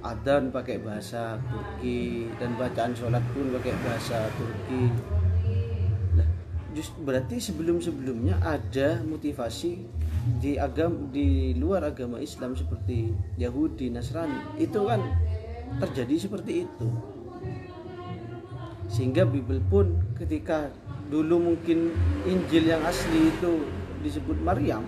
adan 0.00 0.48
pakai 0.54 0.80
bahasa 0.80 1.36
Turki 1.50 2.30
dan 2.40 2.56
bacaan 2.56 2.96
sholat 2.96 3.20
pun 3.34 3.52
pakai 3.60 3.74
bahasa 3.84 4.28
Turki. 4.38 4.82
Lah, 6.16 6.28
just 6.72 6.96
berarti 7.04 7.36
sebelum-sebelumnya 7.36 8.40
ada 8.40 9.02
motivasi 9.04 9.84
di 10.40 10.56
agam 10.56 11.12
di 11.12 11.54
luar 11.54 11.86
agama 11.86 12.18
Islam 12.18 12.56
seperti 12.56 13.12
Yahudi, 13.36 13.92
Nasrani. 13.92 14.56
Itu 14.56 14.88
kan 14.88 15.04
terjadi 15.82 16.14
seperti 16.28 16.52
itu. 16.68 16.88
Sehingga 18.86 19.26
Bible 19.26 19.60
pun 19.66 19.98
ketika 20.16 20.70
dulu 21.10 21.52
mungkin 21.52 21.94
Injil 22.26 22.66
yang 22.66 22.82
asli 22.82 23.30
itu 23.30 23.66
disebut 24.02 24.38
Maryam 24.42 24.82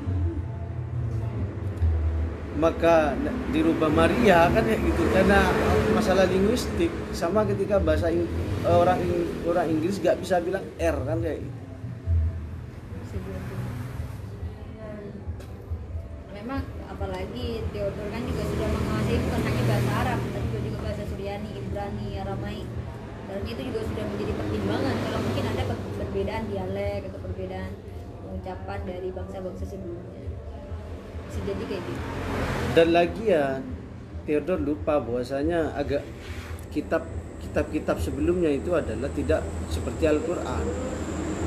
maka 2.58 3.14
dirubah 3.54 3.86
Maria 3.86 4.50
kan 4.50 4.66
ya 4.66 4.74
gitu 4.82 5.02
karena 5.14 5.46
masalah 5.94 6.26
linguistik 6.26 6.90
sama 7.14 7.46
ketika 7.46 7.78
bahasa 7.78 8.10
Ing- 8.10 8.26
orang 8.66 8.98
Ing- 8.98 9.46
orang 9.46 9.70
Inggris 9.70 10.02
nggak 10.02 10.18
bisa 10.18 10.42
bilang 10.42 10.66
R 10.74 10.96
kan 11.06 11.22
kayak 11.22 11.38
gitu. 11.38 11.54
memang 16.34 16.62
apalagi 16.90 17.62
Theodor 17.70 18.06
kan 18.10 18.22
juga 18.26 18.42
sudah 18.42 18.68
menguasai 18.74 19.16
hanya 19.22 19.62
bahasa 19.70 19.90
Arab 20.02 20.18
tapi 20.34 20.46
juga, 20.50 20.60
juga 20.66 20.78
bahasa 20.82 21.02
Suryani, 21.06 21.50
Aramaik 22.28 22.68
dan 23.28 23.40
itu 23.44 23.60
juga 23.72 23.80
sudah 23.88 24.04
menjadi 24.04 24.32
pertimbangan. 24.36 24.94
Kalau 25.00 25.20
mungkin 25.24 25.44
ada 25.48 25.62
per- 25.64 25.84
perbedaan 25.96 26.44
dialek 26.52 27.00
atau 27.08 27.20
perbedaan 27.24 27.72
pengucapan 28.20 28.78
dari 28.84 29.08
bangsa-bangsa 29.12 29.64
sebelumnya. 29.64 30.24
Bisa 31.28 31.40
jadi 31.44 31.64
kayak 31.64 31.82
gitu. 31.88 32.02
Dan 32.76 32.86
lagian 32.92 33.60
Theodor 34.28 34.60
lupa 34.60 35.00
bahwasanya 35.00 35.72
agak 35.72 36.04
kitab 36.68 37.08
kitab-kitab 37.40 37.96
sebelumnya 37.96 38.52
itu 38.52 38.76
adalah 38.76 39.08
tidak 39.16 39.40
seperti 39.72 40.04
Al-Qur'an. 40.04 40.64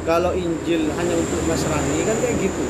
Kalau 0.02 0.34
Injil 0.34 0.90
hanya 0.98 1.14
untuk 1.14 1.46
Nasrani 1.46 2.10
kan 2.10 2.18
kayak 2.18 2.42
gitu. 2.42 2.66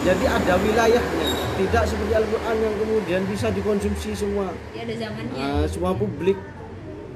Jadi 0.00 0.24
ada 0.24 0.56
wilayahnya, 0.56 1.28
tidak 1.60 1.84
seperti 1.84 2.12
Al-Qur'an 2.16 2.56
yang 2.56 2.72
kemudian 2.80 3.20
bisa 3.28 3.52
dikonsumsi 3.52 4.16
semua. 4.16 4.48
Ya 4.72 4.88
ada 4.88 4.96
zamannya. 4.96 5.40
Ah, 5.44 5.64
semua 5.68 5.92
publik. 5.92 6.40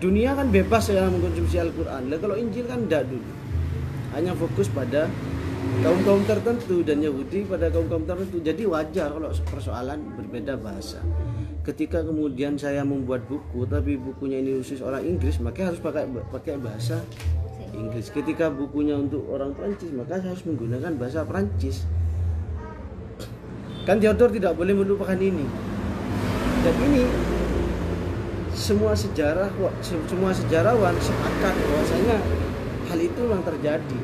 Dunia 0.03 0.37
kan 0.37 0.51
bebas 0.51 0.91
ya 0.91 1.07
mengkonsumsi 1.07 1.57
Al-Qur'an. 1.61 2.11
Lah 2.11 2.19
kalau 2.21 2.37
Injil 2.37 2.67
kan 2.67 2.85
tidak 2.87 3.09
dulu. 3.09 3.31
Hanya 4.15 4.33
fokus 4.37 4.71
pada 4.71 5.11
kaum-kaum 5.83 6.23
tertentu 6.29 6.85
dan 6.87 7.01
Yahudi 7.01 7.49
pada 7.49 7.73
kaum-kaum 7.73 8.05
tertentu. 8.05 8.39
Jadi 8.43 8.63
wajar 8.69 9.11
kalau 9.11 9.31
persoalan 9.49 9.99
berbeda 10.15 10.61
bahasa. 10.61 11.01
Ketika 11.65 12.05
kemudian 12.05 12.61
saya 12.61 12.85
membuat 12.85 13.25
buku 13.25 13.65
tapi 13.65 13.97
bukunya 13.97 14.37
ini 14.45 14.61
khusus 14.61 14.85
orang 14.85 15.01
Inggris, 15.01 15.41
maka 15.41 15.73
harus 15.73 15.81
pakai 15.81 16.05
pakai 16.29 16.61
bahasa 16.61 17.01
Inggris. 17.73 18.13
Ketika 18.13 18.53
bukunya 18.53 18.95
untuk 19.01 19.25
orang 19.33 19.57
Prancis, 19.57 19.89
maka 19.91 20.21
saya 20.21 20.37
harus 20.37 20.45
menggunakan 20.45 20.93
bahasa 21.01 21.25
Prancis. 21.25 21.89
Kan 23.89 24.01
Theodor 24.01 24.33
tidak 24.33 24.53
boleh 24.57 24.77
melupakan 24.77 25.17
ini. 25.17 25.45
Dan 26.65 26.75
ini 26.89 27.03
semua 28.55 28.95
sejarah 28.95 29.51
se- 29.83 30.07
semua 30.07 30.31
sejarawan 30.31 30.95
sepakat 30.97 31.55
bahwasanya 31.55 32.17
hal 32.89 32.99
itu 32.99 33.19
memang 33.19 33.43
terjadi. 33.43 33.99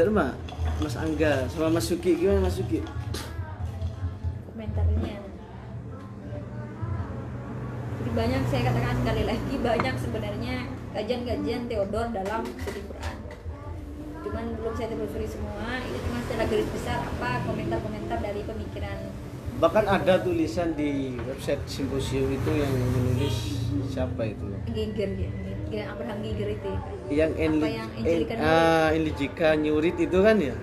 Mbak, 0.00 0.32
Mas 0.80 0.96
Angga 0.96 1.44
sama 1.52 1.68
Mas 1.76 1.84
Suki 1.84 2.16
gimana 2.16 2.48
Mas 2.48 2.56
Suki? 2.56 2.80
komentarnya 4.48 5.20
jadi 8.00 8.10
banyak 8.16 8.42
saya 8.48 8.62
katakan 8.72 8.96
sekali 9.04 9.22
lagi 9.28 9.54
banyak 9.60 9.94
sebenarnya 10.00 10.56
kajian-kajian 10.96 11.68
Theodor 11.68 12.06
dalam 12.16 12.48
studi 12.64 12.80
Quran 12.88 13.16
cuman 14.20 14.44
belum 14.56 14.72
saya 14.72 14.88
telusuri 14.88 15.28
semua 15.28 15.80
itu 15.84 15.98
cuma 16.08 16.18
secara 16.24 16.44
garis 16.48 16.68
besar 16.72 16.98
apa 17.04 17.30
komentar-komentar 17.44 18.18
dari 18.20 18.40
pemikiran 18.40 18.98
Bahkan 19.60 19.84
ada 19.84 20.16
tulisan 20.24 20.72
di 20.72 21.20
website 21.20 21.60
simposium 21.68 22.32
itu 22.32 22.50
yang 22.56 22.72
menulis 22.72 23.60
siapa 23.92 24.24
itu? 24.24 24.48
Giger 24.72 25.10
ya 25.20 25.28
Giger 25.68 25.84
Abraham 25.92 26.18
Giger 26.24 26.48
itu 26.56 26.68
ya. 26.72 26.80
Yang 27.12 27.32
Enli, 27.36 27.68
yang 27.76 27.90
en, 28.00 28.38
ah, 28.40 29.54
Nyurit 29.60 29.96
itu 30.00 30.18
kan 30.24 30.36
ya? 30.40 30.56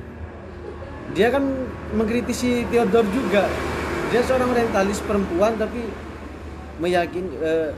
Dia 1.14 1.28
kan 1.30 1.45
mengkritisi 1.93 2.66
Theodor 2.74 3.06
juga. 3.14 3.45
Dia 4.10 4.26
seorang 4.26 4.50
orientalis 4.50 4.98
perempuan 5.06 5.54
tapi 5.62 5.86
meyakini 6.82 7.32
eh, 7.38 7.70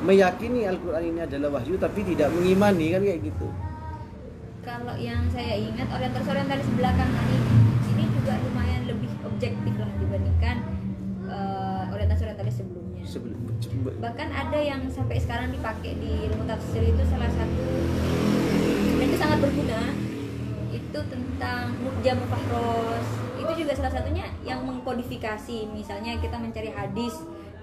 meyakini 0.00 0.64
Al-Qur'an 0.64 1.04
ini 1.04 1.20
adalah 1.24 1.60
wahyu 1.60 1.76
tapi 1.76 2.04
tidak 2.08 2.32
mengimani 2.32 2.92
kan 2.92 3.00
kayak 3.04 3.20
gitu. 3.24 3.48
kalau 4.64 4.96
yang 4.96 5.20
saya 5.28 5.60
ingat 5.60 5.88
orientalis 5.92 6.28
orientalis 6.28 6.68
belakangan 6.72 7.24
ini 7.28 7.38
ini 7.92 8.04
juga 8.16 8.32
lumayan 8.40 8.82
lebih 8.88 9.12
objektif 9.28 9.74
lah 9.76 9.93
dibandingkan 10.44 10.58
eh, 11.32 11.84
orientalis 11.94 12.22
orientalis 12.22 12.54
sebelumnya. 12.60 13.02
Sebelum 13.04 13.38
bahkan 14.00 14.28
ada 14.32 14.60
yang 14.60 14.84
sampai 14.92 15.16
sekarang 15.20 15.52
dipakai 15.52 15.96
di 15.96 16.28
ilmu 16.28 16.44
tafsir 16.44 16.84
itu 16.84 17.02
salah 17.08 17.28
satu 17.32 17.64
dan 19.00 19.06
itu 19.08 19.16
sangat 19.16 19.38
berguna. 19.40 19.80
Itu 20.74 21.00
tentang 21.08 21.74
Mukjam 21.80 22.18
Fahros 22.28 23.08
itu 23.40 23.52
juga 23.64 23.72
salah 23.76 23.92
satunya 23.92 24.24
yang 24.44 24.64
mengkodifikasi. 24.64 25.68
Misalnya 25.72 26.16
kita 26.20 26.36
mencari 26.36 26.72
hadis 26.72 27.12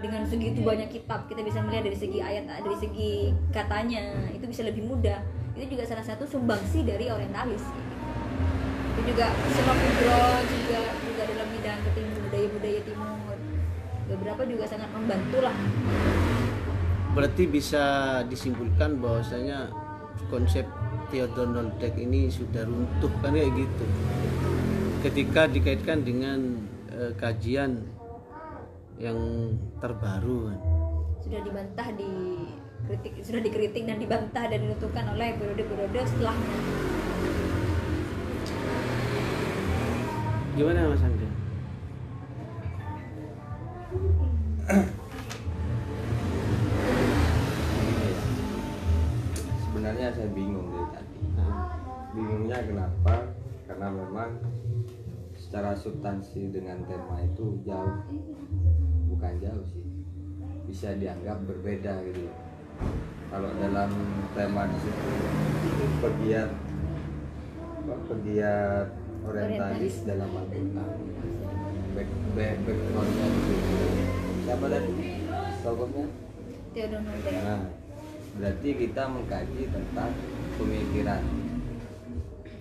dengan 0.01 0.25
segitu 0.25 0.61
banyak 0.61 0.89
kitab. 0.89 1.29
Kita 1.29 1.41
bisa 1.45 1.61
melihat 1.61 1.89
dari 1.89 1.97
segi 1.97 2.19
ayat 2.21 2.49
dari 2.49 2.77
segi 2.77 3.13
katanya. 3.53 4.29
Itu 4.34 4.45
bisa 4.49 4.65
lebih 4.65 4.86
mudah. 4.86 5.21
Itu 5.57 5.77
juga 5.77 5.84
salah 5.86 6.05
satu 6.05 6.25
sumbangsi 6.25 6.86
dari 6.86 7.09
orientalis. 7.09 7.61
Itu 8.93 9.01
juga 9.09 9.34
semua 9.53 9.75
juga 10.45 10.77
juga 11.01 11.23
dalam 11.25 11.47
bidang 11.49 11.79
ketimur 11.89 12.11
budaya 12.41 12.57
budaya 12.57 12.79
timur 12.81 13.37
beberapa 14.09 14.41
juga 14.49 14.65
sangat 14.65 14.89
membantu 14.89 15.37
lah. 15.45 15.55
Berarti 17.13 17.43
bisa 17.45 17.83
disimpulkan 18.25 18.97
bahwasanya 18.97 19.69
konsep 20.31 20.65
Theodor 21.11 21.53
Noldek 21.53 21.99
ini 21.99 22.31
sudah 22.31 22.65
runtuh 22.65 23.11
kan 23.19 23.35
kayak 23.35 23.51
gitu? 23.53 23.85
Ketika 25.05 25.45
dikaitkan 25.51 26.01
dengan 26.01 26.39
eh, 26.89 27.11
kajian 27.13 27.83
yang 28.97 29.17
terbaru. 29.81 30.49
Kan. 30.49 30.59
sudah 31.21 31.41
dibantah 31.45 31.87
di 31.93 32.13
kritik 32.89 33.13
sudah 33.21 33.41
dikritik 33.45 33.85
dan 33.85 34.01
dibantah 34.01 34.49
dan 34.49 34.57
ditentukan 34.65 35.05
oleh 35.13 35.37
periode-periode 35.37 36.01
setelahnya. 36.09 36.57
Gimana 40.57 40.89
Mas 40.89 41.11
Sebenarnya 49.67 50.07
saya 50.15 50.30
bingung 50.32 50.72
dari 50.72 50.88
tadi. 50.95 51.19
Bingungnya 52.15 52.57
kenapa? 52.63 53.15
Karena 53.67 53.88
memang 53.91 54.39
secara 55.36 55.76
substansi 55.76 56.55
dengan 56.55 56.88
tema 56.88 57.19
itu 57.19 57.59
jauh, 57.67 57.99
bukan 59.11 59.34
jauh 59.43 59.65
sih, 59.67 59.84
bisa 60.72 60.95
dianggap 60.95 61.43
berbeda 61.43 61.91
gitu. 62.07 62.32
Kalau 63.28 63.51
dalam 63.59 63.91
tema 64.32 64.67
di 64.72 64.78
situ 64.80 65.11
pegiat 65.99 66.51
pegiat 68.07 68.88
orientalis 69.28 70.03
dalam 70.07 70.32
Al-Quran 70.32 70.76
back, 71.95 72.09
back, 72.36 72.55
backgroundnya 72.63 73.26
itu 73.28 73.55
siapa 74.52 74.68
tadi 74.68 75.24
tokohnya 75.64 76.06
Nah, 76.76 77.64
berarti 78.36 78.70
kita 78.76 79.04
mengkaji 79.08 79.64
tentang 79.72 80.12
pemikiran 80.60 81.24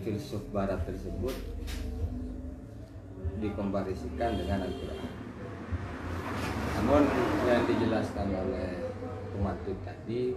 filsuf 0.07 0.43
barat 0.55 0.83
tersebut 0.87 1.35
dikomparisikan 3.43 4.39
dengan 4.39 4.71
Al-Quran. 4.71 5.11
Namun 6.79 7.03
yang 7.51 7.63
dijelaskan 7.67 8.29
oleh 8.39 8.71
pematut 9.35 9.79
tadi 9.83 10.35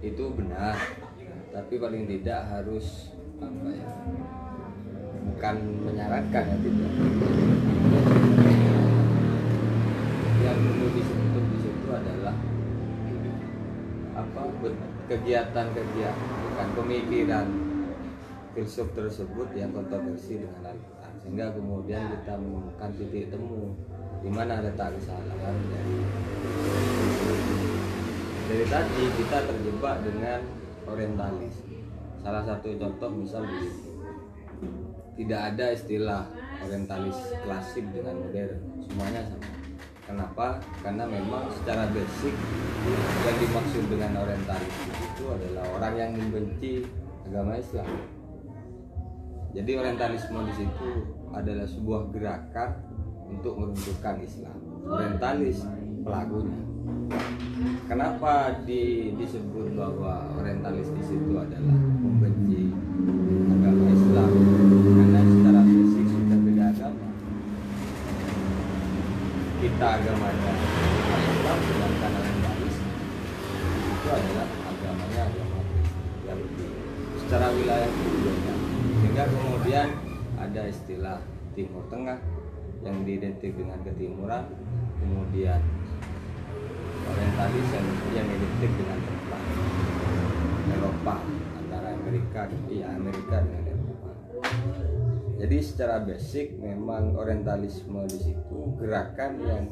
itu 0.00 0.24
benar, 0.36 0.76
tapi 1.52 1.74
paling 1.76 2.08
tidak 2.08 2.48
harus 2.48 3.12
apa 3.40 3.68
ya? 3.76 3.88
Bukan 5.20 5.56
menyarankan 5.84 6.44
ya 6.44 6.56
tidak. 6.64 6.92
Yang 10.40 10.58
perlu 10.64 10.86
disebut 10.96 11.44
di 11.52 11.58
situ 11.60 11.88
adalah 11.92 12.36
apa 14.16 14.42
kegiatan-kegiatan 15.08 16.28
bukan 16.44 16.68
pemikiran 16.76 17.46
filsuf 18.56 18.88
tersebut 18.92 19.48
yang 19.54 19.70
kontroversi 19.70 20.42
dengan 20.42 20.74
Al-Quran. 20.74 21.12
Sehingga 21.22 21.46
kemudian 21.54 22.02
kita 22.10 22.34
menemukan 22.40 22.90
titik 22.96 23.30
temu 23.30 23.76
di 24.20 24.28
mana 24.28 24.60
letak 24.60 24.96
kesalahan 25.00 25.56
dari 25.70 25.96
dari 28.50 28.64
tadi 28.66 29.02
kita 29.16 29.38
terjebak 29.46 29.96
dengan 30.02 30.40
orientalis. 30.88 31.54
Salah 32.20 32.44
satu 32.44 32.74
contoh 32.76 33.10
misal 33.14 33.46
begini 33.46 33.90
tidak 35.20 35.40
ada 35.54 35.66
istilah 35.76 36.22
orientalis 36.64 37.16
klasik 37.44 37.84
dengan 37.92 38.24
modern. 38.24 38.56
Semuanya 38.88 39.20
sama 39.28 39.59
kenapa? 40.10 40.58
Karena 40.82 41.04
memang 41.06 41.46
secara 41.54 41.86
basic 41.94 42.34
yang 43.22 43.36
dimaksud 43.38 43.84
dengan 43.86 44.12
orientalis 44.26 44.74
itu 44.90 45.24
adalah 45.30 45.64
orang 45.78 45.94
yang 45.94 46.10
membenci 46.18 46.82
agama 47.30 47.54
Islam. 47.54 47.86
Jadi 49.50 49.70
orientalisme 49.74 50.38
di 50.46 50.54
situ 50.54 50.90
adalah 51.30 51.66
sebuah 51.66 52.00
gerakan 52.14 52.70
untuk 53.30 53.54
meruntuhkan 53.58 54.18
Islam. 54.22 54.58
Orientalis 54.86 55.66
pelakunya. 56.02 56.62
Kenapa 57.86 58.62
di, 58.62 59.14
disebut 59.14 59.74
bahwa 59.74 60.30
orientalis 60.38 60.90
di 60.94 61.02
situ 61.02 61.34
adalah 61.34 61.76
membenci 61.76 62.70
agama 63.50 63.84
Islam 63.90 64.30
karena 64.70 65.20
secara 65.26 65.60
basic 65.66 66.06
sudah 66.06 66.38
beda 66.40 66.64
agama 66.70 67.10
kita 69.80 69.96
agamanya 69.96 70.52
Islam 71.24 71.58
sedangkan 71.64 72.12
orientalis 72.20 72.76
itu 73.80 74.08
adalah 74.12 74.48
agamanya 74.68 75.20
agama 75.24 75.60
Yahudi 76.28 76.66
secara 77.16 77.48
wilayah 77.56 77.88
itu 77.88 78.04
berbeda 78.12 78.54
sehingga 78.76 79.24
kemudian 79.32 79.88
ada 80.36 80.62
istilah 80.68 81.24
Timur 81.56 81.80
Tengah 81.88 82.20
yang 82.84 83.08
diidentik 83.08 83.56
dengan 83.56 83.80
ketimuran. 83.80 84.52
Kemudian 85.00 85.64
orientalis 87.08 87.66
yang, 87.72 87.86
yang 88.12 88.28
identik 88.28 88.72
dengan 88.76 89.00
tempat 89.00 89.42
Eropa 90.76 91.16
antara 91.56 91.96
Amerika 91.96 92.52
iya 92.68 92.92
Amerika 93.00 93.40
dengan 93.40 93.56
Eropa 93.56 93.59
jadi 95.40 95.56
secara 95.64 96.04
basic 96.04 96.60
memang 96.60 97.16
orientalisme 97.16 98.04
di 98.12 98.18
situ 98.28 98.76
gerakan 98.76 99.40
yang 99.40 99.64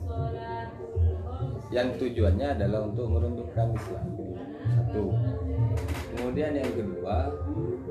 yang 1.68 1.88
tujuannya 2.00 2.56
adalah 2.56 2.88
untuk 2.88 3.12
meruntuhkan 3.12 3.76
Islam. 3.76 4.06
Satu. 4.72 5.12
Kemudian 6.16 6.56
yang 6.56 6.72
kedua 6.72 7.36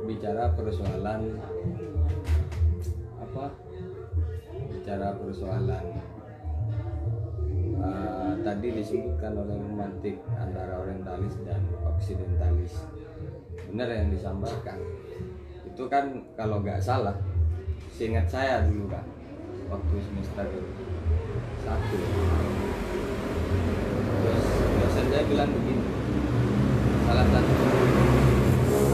bicara 0.10 0.58
persoalan 0.58 1.38
apa? 3.22 3.46
Bicara 4.74 5.14
persoalan 5.14 5.86
uh, 7.78 8.34
tadi 8.42 8.68
disebutkan 8.74 9.38
oleh 9.38 9.54
romantik 9.54 10.18
antara 10.34 10.82
orientalis 10.82 11.38
dan 11.46 11.62
oksidentalis. 11.86 12.74
Benar 13.70 13.86
yang 13.94 14.10
disampaikan. 14.10 14.82
Itu 15.62 15.86
kan 15.86 16.26
kalau 16.34 16.66
nggak 16.66 16.82
salah 16.82 17.37
seingat 17.98 18.30
saya 18.30 18.62
dulu 18.70 18.94
kan 18.94 19.02
waktu 19.74 19.96
semester 20.06 20.46
satu. 21.66 21.98
Terus 24.22 24.46
dosen 24.78 25.06
saya 25.10 25.24
bilang 25.26 25.50
begini 25.50 25.82
salah 27.10 27.26
satu 27.26 27.54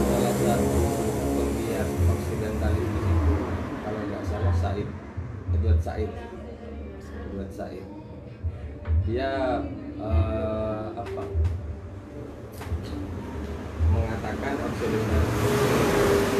salah 0.08 0.34
satu 0.40 0.80
penggiat 1.36 1.88
oksidentalis 2.16 2.88
itu 2.88 3.12
kalau 3.84 4.00
nggak 4.08 4.24
salah 4.24 4.54
Said 4.56 4.88
Edward 5.52 5.80
Said. 5.84 6.10
Edward 7.28 7.50
Said. 7.52 7.84
Dia 9.04 9.60
eh, 10.00 10.84
apa? 10.96 11.24
Mengatakan 13.92 14.54
oksidentalis 14.64 15.32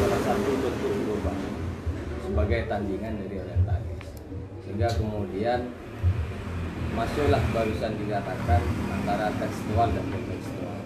salah 0.01 0.21
satu 0.25 0.49
bentuk 0.65 1.14
sebagai 2.35 2.67
tandingan 2.67 3.15
dari 3.15 3.39
orientalis. 3.39 4.11
Sehingga 4.67 4.91
kemudian 4.99 5.71
masuklah 6.91 7.39
barusan 7.55 7.95
dikatakan 7.95 8.59
antara 8.91 9.31
tekstual 9.39 9.87
dan 9.95 10.03
kontekstual. 10.11 10.79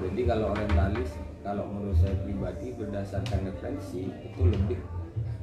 Jadi 0.00 0.20
kalau 0.24 0.56
orientalis 0.56 1.12
kalau 1.44 1.68
menurut 1.68 1.92
saya 2.00 2.16
pribadi 2.24 2.72
berdasarkan 2.72 3.52
referensi 3.52 4.08
itu 4.08 4.40
lebih 4.48 4.80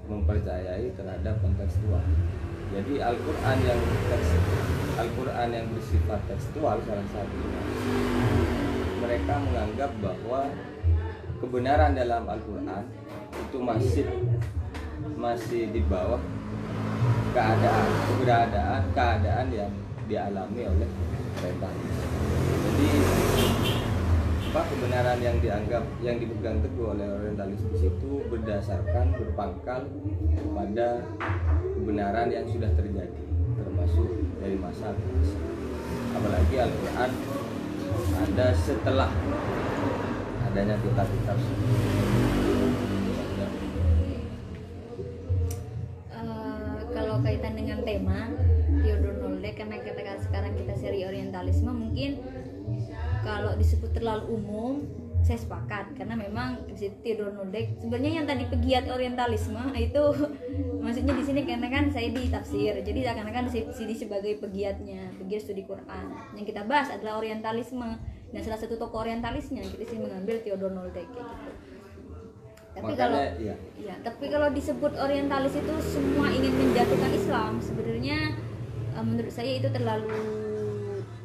mempercayai 0.10 0.90
terhadap 0.98 1.38
kontekstual. 1.38 2.02
Jadi 2.74 3.06
Al-Quran 3.06 3.58
yang 3.70 3.82
Al-Quran 4.98 5.50
yang 5.54 5.66
bersifat 5.70 6.26
tekstual 6.26 6.82
salah 6.90 7.08
satunya 7.14 7.62
mereka 8.98 9.34
menganggap 9.46 9.94
bahwa 10.02 10.50
kebenaran 11.38 11.94
dalam 11.94 12.26
Al-Quran 12.26 12.90
itu 13.46 13.58
masih 13.62 14.10
masih 15.26 15.74
di 15.74 15.82
bawah 15.90 16.22
keadaan 17.34 17.88
keberadaan 18.14 18.82
keadaan 18.94 19.48
yang 19.50 19.74
dialami 20.06 20.70
oleh 20.70 20.90
mereka. 21.42 21.70
Jadi 22.46 22.90
apa 24.54 24.62
kebenaran 24.70 25.20
yang 25.20 25.38
dianggap 25.42 25.84
yang 26.06 26.22
dipegang 26.22 26.62
teguh 26.62 26.94
oleh 26.94 27.10
orientalis 27.10 27.60
di 27.74 27.78
situ 27.82 28.22
berdasarkan 28.30 29.18
berpangkal 29.18 29.90
pada 30.54 31.02
kebenaran 31.74 32.30
yang 32.30 32.46
sudah 32.46 32.70
terjadi 32.78 33.22
termasuk 33.58 34.10
dari 34.40 34.56
masa 34.62 34.94
ke 34.94 35.06
masa. 35.10 35.40
Apalagi 36.16 36.56
Al-Quran 36.70 37.12
ada 38.30 38.48
setelah 38.56 39.10
adanya 40.46 40.78
kitab-kitab 40.80 41.38
kalau 47.16 47.32
kaitan 47.32 47.56
dengan 47.56 47.80
tema 47.80 48.28
Theodor 48.84 49.24
Nolde 49.24 49.56
karena 49.56 49.80
kita 49.80 50.20
sekarang 50.20 50.52
kita 50.52 50.76
seri 50.76 51.08
orientalisme 51.08 51.72
mungkin 51.72 52.20
kalau 53.24 53.56
disebut 53.56 53.96
terlalu 53.96 54.36
umum 54.36 54.84
saya 55.24 55.40
sepakat. 55.40 55.96
Karena 55.96 56.20
memang 56.20 56.68
di 56.68 56.76
situ 56.76 56.92
Theodor 57.00 57.32
Nodek 57.40 57.80
sebenarnya 57.80 58.20
yang 58.20 58.28
tadi 58.28 58.44
pegiat 58.52 58.92
orientalisme 58.92 59.64
itu 59.88 60.04
maksudnya 60.84 61.16
di 61.16 61.24
sini 61.24 61.48
karena 61.48 61.72
kan 61.72 61.88
saya 61.88 62.12
di 62.12 62.28
tafsir. 62.28 62.84
Jadi 62.84 63.00
akan-akan 63.08 63.48
di 63.48 63.64
sini 63.72 63.96
sebagai 63.96 64.36
pegiatnya 64.36 65.16
pegiat 65.16 65.48
studi 65.48 65.64
Quran. 65.64 66.36
Yang 66.36 66.52
kita 66.52 66.68
bahas 66.68 66.92
adalah 66.92 67.24
orientalisme. 67.24 67.96
Dan 68.36 68.44
salah 68.44 68.60
satu 68.60 68.76
tokoh 68.76 69.08
orientalisnya 69.08 69.64
kita 69.64 69.88
sih 69.88 70.04
mengambil 70.04 70.44
Theodor 70.44 70.68
Nodek 70.68 71.08
kayak 71.16 71.32
gitu 71.32 71.75
tapi 72.76 72.92
Makanya, 72.92 73.00
kalau 73.00 73.22
iya. 73.40 73.56
ya 73.80 73.96
tapi 74.04 74.26
kalau 74.28 74.48
disebut 74.52 74.92
orientalis 75.00 75.56
itu 75.56 75.74
semua 75.80 76.28
ingin 76.28 76.52
menjatuhkan 76.52 77.12
Islam 77.16 77.52
sebenarnya 77.64 78.36
eh, 78.92 79.06
menurut 79.06 79.32
saya 79.32 79.52
itu 79.64 79.72
terlalu 79.72 80.12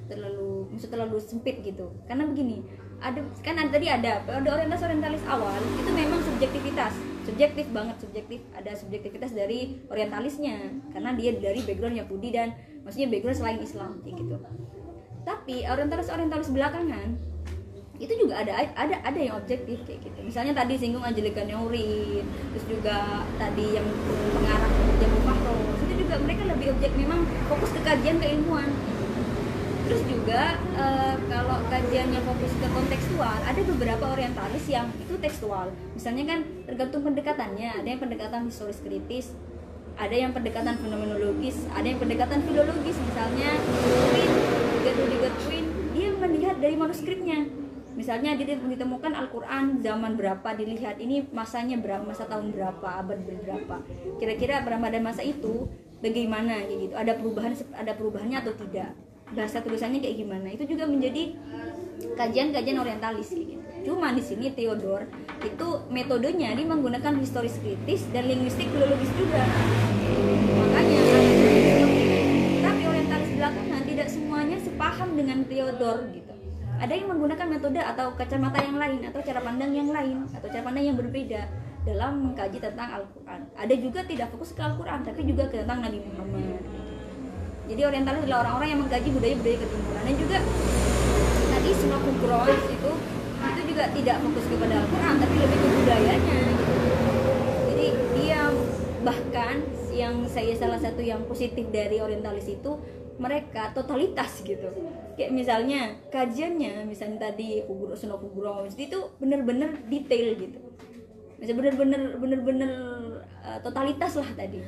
terlalu 0.06 0.66
maksud 0.74 0.90
terlalu 0.90 1.16
sempit 1.22 1.62
gitu. 1.62 1.90
Karena 2.10 2.26
begini 2.26 2.66
ada 3.00 3.22
kan 3.40 3.56
ada, 3.56 3.70
tadi 3.72 3.86
ada 3.88 4.22
ada 4.26 4.48
orientalis 4.50 4.84
orientalis 4.84 5.22
awal 5.26 5.58
itu 5.78 5.90
memang 5.90 6.22
subjektivitas. 6.22 6.94
Subjektif 7.26 7.66
banget 7.70 7.96
subjektif. 8.02 8.40
Ada 8.54 8.74
subjektivitas 8.74 9.30
dari 9.34 9.78
orientalisnya 9.86 10.70
karena 10.90 11.14
dia 11.14 11.30
dari 11.38 11.62
background 11.62 11.96
Yahudi 11.98 12.28
dan 12.34 12.54
maksudnya 12.82 13.08
background 13.10 13.38
selain 13.38 13.60
Islam 13.62 13.90
kayak 14.02 14.16
gitu. 14.18 14.36
Tapi 15.22 15.56
orientalis 15.66 16.08
orientalis 16.10 16.50
belakangan 16.50 17.29
itu 18.00 18.12
juga 18.16 18.40
ada 18.40 18.64
ada 18.72 18.96
ada 19.04 19.18
yang 19.20 19.36
objektif 19.36 19.76
kayak 19.84 20.00
gitu. 20.00 20.18
Misalnya 20.24 20.56
tadi 20.56 20.80
singgung 20.80 21.04
Angelika 21.04 21.44
Neurin 21.44 22.24
terus 22.24 22.64
juga 22.64 23.28
tadi 23.36 23.76
yang 23.76 23.84
pengarang 24.32 24.72
Jamu 24.96 25.18
Fahros 25.20 25.78
itu 25.84 25.94
juga 26.08 26.16
mereka 26.24 26.42
lebih 26.48 26.72
objek 26.72 26.92
memang 26.96 27.28
fokus 27.52 27.70
ke 27.76 27.80
kajian 27.84 28.16
keilmuan. 28.16 28.72
Terus 29.84 30.02
juga 30.08 30.56
eh, 30.80 31.14
kalau 31.28 31.60
kajiannya 31.68 32.20
fokus 32.24 32.52
ke 32.56 32.66
kontekstual 32.72 33.38
ada 33.44 33.60
beberapa 33.68 34.04
orientalis 34.16 34.64
yang 34.64 34.88
itu 34.96 35.20
tekstual. 35.20 35.68
Misalnya 35.92 36.24
kan 36.24 36.40
tergantung 36.64 37.04
pendekatannya. 37.04 37.84
Ada 37.84 37.88
yang 37.94 38.00
pendekatan 38.00 38.48
historis 38.48 38.80
kritis 38.80 39.36
ada 40.00 40.16
yang 40.16 40.32
pendekatan 40.32 40.80
fenomenologis 40.80 41.68
ada 41.76 41.84
yang 41.84 42.00
pendekatan 42.00 42.40
filologis. 42.48 42.96
Misalnya 42.96 43.60
Rudiger 44.80 45.32
Twin 45.44 45.64
dia 45.92 46.08
melihat 46.16 46.56
dari 46.56 46.72
manuskripnya 46.80 47.44
misalnya 47.98 48.38
ditemukan 48.38 49.12
Al-Quran 49.12 49.82
zaman 49.82 50.14
berapa 50.14 50.48
dilihat 50.54 51.02
ini 51.02 51.26
masanya 51.34 51.78
berapa 51.80 52.06
masa 52.06 52.26
tahun 52.26 52.54
berapa 52.54 52.88
abad 53.02 53.18
berapa. 53.26 53.76
Kira-kira 54.22 54.62
pada 54.62 54.98
masa 55.02 55.22
itu 55.26 55.66
bagaimana 55.98 56.62
kayak 56.64 56.80
gitu. 56.90 56.94
Ada 56.94 57.12
perubahan 57.18 57.52
ada 57.74 57.92
perubahannya 57.94 58.38
atau 58.40 58.52
tidak? 58.54 58.94
Bahasa 59.30 59.62
tulisannya 59.62 60.02
kayak 60.02 60.16
gimana? 60.26 60.50
Itu 60.50 60.66
juga 60.66 60.86
menjadi 60.86 61.34
kajian-kajian 62.14 62.78
orientalis 62.78 63.30
gitu. 63.30 63.58
Cuma 63.80 64.12
di 64.12 64.20
sini 64.20 64.52
Theodor 64.52 65.08
itu 65.40 65.68
metodenya 65.88 66.52
dia 66.52 66.66
menggunakan 66.68 67.16
historis 67.16 67.56
kritis 67.58 68.06
dan 68.12 68.28
linguistik 68.28 68.68
filologis 68.68 69.10
juga. 69.16 69.40
Makanya 70.50 71.00
tapi 72.60 72.82
orientalis 72.84 73.30
belakangan 73.34 73.82
tidak 73.88 74.08
semuanya 74.12 74.56
sepaham 74.60 75.16
dengan 75.16 75.38
Theodor 75.48 76.12
gitu 76.12 76.29
ada 76.80 76.92
yang 76.96 77.12
menggunakan 77.12 77.46
metode 77.46 77.76
atau 77.76 78.16
kacamata 78.16 78.56
yang 78.64 78.80
lain 78.80 79.04
atau 79.04 79.20
cara 79.20 79.40
pandang 79.44 79.72
yang 79.76 79.92
lain 79.92 80.24
atau 80.32 80.48
cara 80.48 80.64
pandang 80.64 80.84
yang 80.88 80.96
berbeda 80.96 81.44
dalam 81.84 82.12
mengkaji 82.32 82.56
tentang 82.56 82.88
Al-Quran. 82.96 83.40
Ada 83.52 83.74
juga 83.76 84.00
tidak 84.08 84.32
fokus 84.32 84.56
ke 84.56 84.60
Al-Quran 84.64 85.04
tapi 85.04 85.20
juga 85.28 85.44
ke 85.52 85.60
tentang 85.60 85.84
Nabi 85.84 86.00
Muhammad. 86.00 86.64
Jadi 87.68 87.80
orientalis 87.84 88.20
adalah 88.24 88.48
orang-orang 88.48 88.68
yang 88.72 88.80
mengkaji 88.80 89.08
budaya-budaya 89.12 89.56
ketimuran 89.60 90.02
dan 90.08 90.16
juga 90.16 90.38
tadi 91.52 91.70
semua 91.76 91.98
Gross 92.00 92.64
itu 92.72 92.92
itu 93.40 93.62
juga 93.72 93.84
tidak 93.92 94.16
fokus 94.24 94.44
kepada 94.48 94.74
Al-Quran 94.80 95.14
tapi 95.20 95.34
lebih 95.36 95.58
ke 95.60 95.68
budayanya 95.80 96.36
gitu. 96.44 96.74
jadi 97.72 97.86
dia 98.16 98.40
bahkan 99.00 99.54
yang 99.92 100.14
saya 100.28 100.52
salah 100.56 100.80
satu 100.80 101.00
yang 101.00 101.24
positif 101.28 101.68
dari 101.72 102.00
orientalis 102.00 102.48
itu 102.48 102.72
mereka 103.20 103.68
totalitas 103.76 104.40
gitu. 104.40 104.72
Kayak 105.14 105.30
misalnya 105.36 105.80
kajiannya 106.08 106.88
misalnya 106.88 107.28
tadi 107.28 107.60
kubur 107.68 107.92
suno 107.92 108.16
kubro 108.16 108.64
itu 108.64 108.98
bener-bener 109.20 109.76
detail 109.92 110.40
gitu. 110.40 110.58
Misalnya 111.36 111.56
bener-bener 111.60 112.02
bener-bener 112.16 112.72
uh, 113.44 113.60
totalitas 113.60 114.16
lah 114.16 114.30
tadi. 114.32 114.64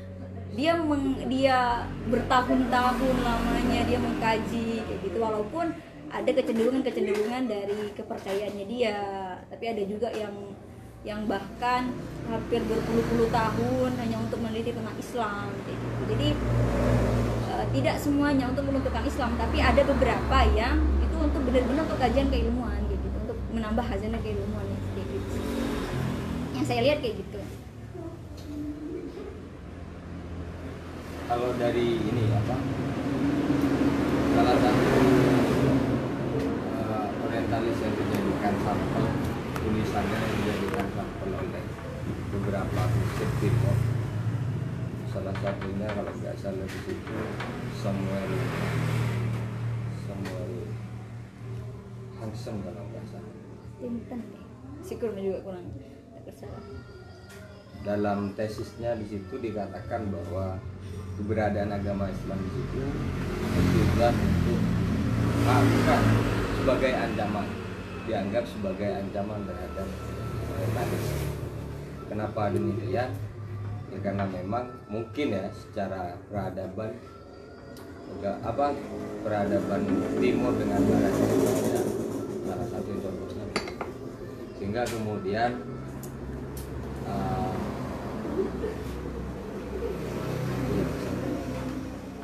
Dia 0.52 0.76
meng, 0.76 1.16
dia 1.32 1.88
bertahun-tahun 2.12 3.16
lamanya 3.24 3.80
dia 3.88 3.96
mengkaji 3.96 4.84
kayak 4.84 5.00
gitu 5.00 5.16
walaupun 5.16 5.72
ada 6.12 6.28
kecenderungan-kecenderungan 6.28 7.48
dari 7.48 7.88
kepercayaannya 7.96 8.66
dia. 8.68 9.00
Tapi 9.48 9.64
ada 9.64 9.82
juga 9.88 10.12
yang 10.12 10.36
yang 11.02 11.24
bahkan 11.26 11.90
hampir 12.28 12.62
berpuluh-puluh 12.62 13.32
tahun 13.32 13.90
hanya 13.98 14.16
untuk 14.22 14.38
meneliti 14.38 14.70
tentang 14.70 14.94
Islam 15.00 15.50
gitu. 15.66 15.86
jadi 16.14 16.28
tidak 17.72 17.96
semuanya 17.96 18.52
untuk 18.52 18.68
menentukan 18.68 19.04
Islam 19.08 19.34
tapi 19.40 19.58
ada 19.58 19.82
beberapa 19.82 20.38
yang 20.52 20.76
itu 21.00 21.16
untuk 21.16 21.40
benar-benar 21.48 21.82
untuk 21.88 22.00
kajian 22.00 22.28
keilmuan 22.28 22.80
gitu 22.92 23.06
untuk 23.16 23.38
menambah 23.52 23.84
hasilnya 23.84 24.20
keilmuan 24.20 24.64
gitu 24.68 24.92
yang 26.62 26.70
saya 26.70 26.86
lihat 26.86 27.02
kayak 27.02 27.18
gitu. 27.18 27.42
Kalau 31.26 31.50
dari 31.58 31.98
ini 31.98 32.22
apa? 32.30 32.56
Salah 34.30 34.56
satu 34.62 34.94
uh, 36.70 37.06
orientalis 37.26 37.76
yang 37.82 37.94
dijadikan 37.98 38.54
sampel 38.62 39.06
tulisannya 39.58 40.18
yang 40.22 40.34
dijadikan 40.38 40.86
sampel 40.94 41.30
oleh 41.34 41.64
beberapa 42.30 42.82
musik 42.94 43.30
timur 43.42 43.76
salah 45.12 45.36
satunya 45.44 45.88
kalau 45.92 46.08
nggak 46.08 46.36
salah 46.40 46.64
di 46.64 46.78
situ 46.88 47.16
Samuel 47.76 48.32
Samuel 50.08 50.52
Hansen 52.16 52.56
kalau 52.64 52.82
nggak 52.88 53.04
salah 53.12 53.34
Tinten 53.76 54.20
Syukur 54.80 55.12
juga 55.12 55.38
kurang 55.44 55.68
tak 56.24 56.34
salah 56.34 56.62
dalam 57.82 58.30
tesisnya 58.38 58.94
di 58.94 59.04
situ 59.10 59.34
dikatakan 59.42 60.06
bahwa 60.08 60.54
keberadaan 61.18 61.74
agama 61.74 62.06
Islam 62.08 62.38
di 62.38 62.50
situ 62.56 62.80
bertujuan 63.52 64.14
untuk 64.16 64.60
bukan 65.42 66.02
sebagai 66.62 66.92
ancaman 66.94 67.46
dianggap 68.06 68.44
sebagai 68.46 68.90
ancaman 68.90 69.40
terhadap. 69.46 69.88
Kenapa 72.06 72.42
demikian? 72.54 73.10
Ya, 73.92 73.98
karena 74.00 74.24
memang 74.24 74.72
mungkin 74.88 75.36
ya 75.36 75.52
secara 75.52 76.16
peradaban 76.32 76.96
juga 78.08 78.40
apa 78.40 78.72
peradaban 79.20 79.84
timur 80.16 80.56
dengan 80.56 80.80
barat 80.80 81.12
itu 81.12 81.36
salah 82.48 82.66
satu 82.72 82.90
contohnya. 83.04 83.44
Sehingga 84.56 84.82
kemudian 84.88 85.50
uh, 87.04 87.52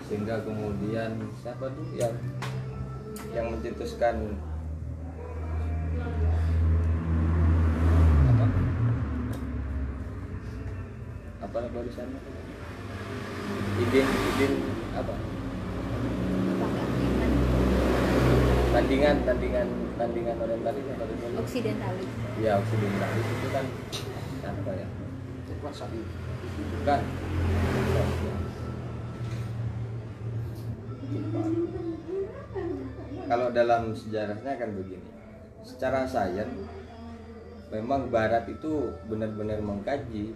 sehingga 0.09 0.41
kemudian 0.41 1.21
siapa 1.45 1.69
tuh 1.69 1.89
yang 1.93 2.17
yang 3.37 3.53
mencetuskan 3.53 4.41
apa 8.29 8.45
apa 11.49 11.65
barusan? 11.73 12.09
Idin 13.81 14.05
idin 14.05 14.53
apa? 14.93 15.15
Tandingan 18.69 19.17
tandingan 19.25 19.69
tandingan 19.97 20.37
orientalis 20.45 20.85
apa 20.93 21.03
orientalis 21.09 21.41
Oksidentalis 21.41 22.11
ya 22.39 22.61
oksidentalis 22.61 23.27
itu 23.33 23.49
kan 23.49 23.65
apa 24.45 24.71
ya? 24.77 24.87
Wasabi. 25.59 26.01
bukan 26.79 27.01
kalau 33.29 33.49
dalam 33.53 33.93
sejarahnya 33.93 34.53
kan 34.57 34.71
begini. 34.77 35.09
Secara 35.65 36.09
sains 36.09 36.49
memang 37.69 38.09
barat 38.09 38.49
itu 38.49 38.93
benar-benar 39.05 39.61
mengkaji 39.61 40.33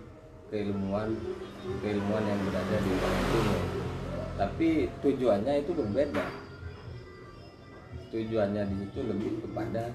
keilmuan 0.52 1.16
keilmuan 1.80 2.22
yang 2.28 2.40
berada 2.44 2.76
di 2.76 2.92
barat 3.00 3.24
timur 3.32 3.62
tapi 4.36 4.68
tujuannya 5.00 5.52
itu 5.64 5.72
berbeda 5.72 6.24
tujuannya 8.12 8.62
di 8.68 8.74
situ 8.84 9.00
lebih 9.08 9.32
kepada 9.40 9.88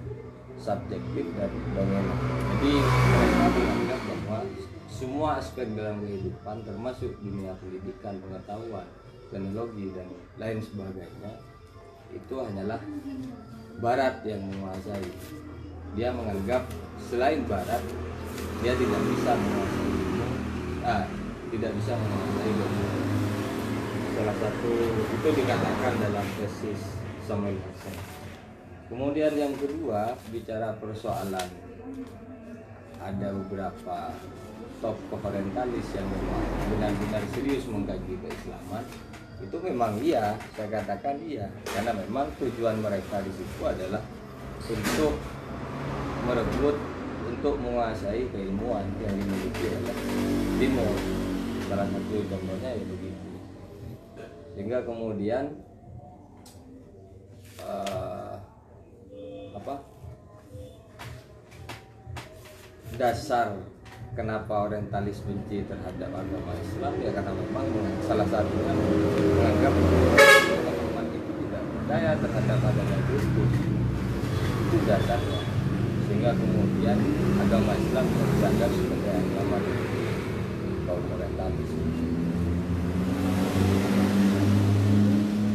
subjektif 0.58 1.26
dan 1.38 1.52
bagaimana. 1.78 2.14
Jadi 2.58 2.72
mereka 2.82 3.46
menganggap 3.54 4.02
bahwa 4.10 4.40
semua 4.90 5.30
aspek 5.38 5.70
dalam 5.78 6.02
kehidupan 6.02 6.66
termasuk 6.66 7.14
dunia 7.22 7.54
pendidikan 7.62 8.18
pengetahuan 8.18 8.88
teknologi 9.30 9.94
dan 9.94 10.08
lain 10.42 10.58
sebagainya 10.58 11.32
itu 12.10 12.34
hanyalah 12.42 12.82
barat 13.78 14.16
yang 14.26 14.42
menguasai. 14.50 15.08
Dia 15.94 16.10
menganggap 16.10 16.66
selain 16.98 17.46
barat 17.46 17.84
dia 18.66 18.74
tidak 18.74 19.02
bisa 19.14 19.32
menguasai. 19.38 19.97
ilmu 19.97 19.97
ah 20.88 21.04
tidak 21.52 21.72
bisa 21.76 21.92
menguasai 22.00 22.48
ilmu 22.48 22.88
salah 24.16 24.36
satu 24.40 24.72
itu 25.20 25.28
dikatakan 25.36 25.94
dalam 26.00 26.26
tesis 26.40 26.82
Samuel 27.28 27.60
kemudian 28.88 29.36
yang 29.36 29.54
kedua 29.60 30.16
bicara 30.32 30.74
persoalan. 30.80 31.48
Ada 32.98 33.30
beberapa 33.30 34.10
tokoh 34.82 35.22
orientalis 35.22 35.86
yang 35.94 36.08
memang 36.08 36.46
benar-benar 36.74 37.24
serius 37.36 37.70
mengkaji 37.70 38.18
keislaman. 38.26 38.84
Itu 39.38 39.62
memang 39.62 40.02
iya 40.02 40.34
saya 40.58 40.82
katakan 40.82 41.22
iya. 41.22 41.46
Karena 41.68 41.94
memang 41.94 42.32
tujuan 42.42 42.82
mereka 42.82 43.22
di 43.22 43.32
situ 43.38 43.62
adalah 43.62 44.02
untuk 44.66 45.14
merebut 46.26 46.76
untuk 47.28 47.56
menguasai 47.62 48.34
keilmuan 48.34 48.88
yang 48.98 49.14
dimiliki 49.14 49.66
oleh 49.70 49.98
timur 50.58 50.90
salah 51.70 51.86
satu 51.86 52.16
contohnya 52.26 52.70
ya 52.74 52.84
begitu. 52.90 53.30
Sehingga 54.58 54.82
kemudian 54.82 55.54
eh, 57.62 58.34
apa? 59.54 59.76
Dasar 62.98 63.54
kenapa 64.18 64.66
orientalis 64.66 65.22
benci 65.22 65.62
terhadap 65.70 66.10
agama 66.10 66.52
Islam 66.58 66.94
ya 67.06 67.10
karena 67.14 67.32
memang 67.38 67.68
salah 68.02 68.26
satunya 68.26 68.74
menganggap 68.74 69.74
teman-teman 69.78 71.06
itu 71.14 71.32
tidak 71.46 71.64
percaya 71.70 72.12
terhadap 72.18 72.60
agama 72.66 72.98
Kristus. 73.06 73.52
Itu 74.58 74.78
dasarnya. 74.90 75.42
Sehingga 76.10 76.32
kemudian 76.34 76.98
agama 77.46 77.78
Islam 77.78 78.06
dianggap 78.10 78.72
sebagai 78.74 79.14
agama 79.22 79.58
orientalis 80.96 81.70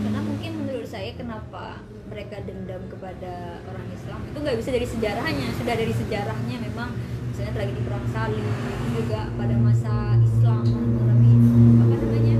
karena 0.02 0.20
mungkin 0.20 0.52
menurut 0.60 0.88
saya 0.90 1.10
kenapa 1.16 1.80
mereka 2.12 2.36
dendam 2.44 2.82
kepada 2.92 3.64
orang 3.64 3.86
Islam 3.88 4.20
itu 4.28 4.36
nggak 4.36 4.58
bisa 4.60 4.70
dari 4.76 4.84
sejarahnya. 4.84 5.48
Sudah 5.56 5.74
dari 5.80 5.94
sejarahnya 5.96 6.56
memang 6.60 6.90
misalnya 7.32 7.52
tragedi 7.56 7.80
perang 7.88 8.06
salib 8.12 8.44
itu 8.44 8.88
juga 9.00 9.20
pada 9.32 9.54
masa 9.56 9.94
Islam 10.20 10.62
mengalami 10.68 11.32
apa 11.80 11.94
namanya 11.96 12.36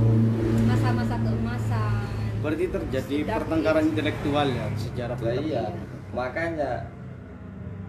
masa-masa 0.69 1.15
keemasan. 1.17 2.05
Berarti 2.45 2.65
terjadi 2.69 3.15
Sudah. 3.25 3.35
pertengkaran 3.41 3.85
intelektual 3.89 4.47
ya 4.53 4.65
sejarah 4.77 5.17
iya, 5.41 5.65
makanya 6.13 6.71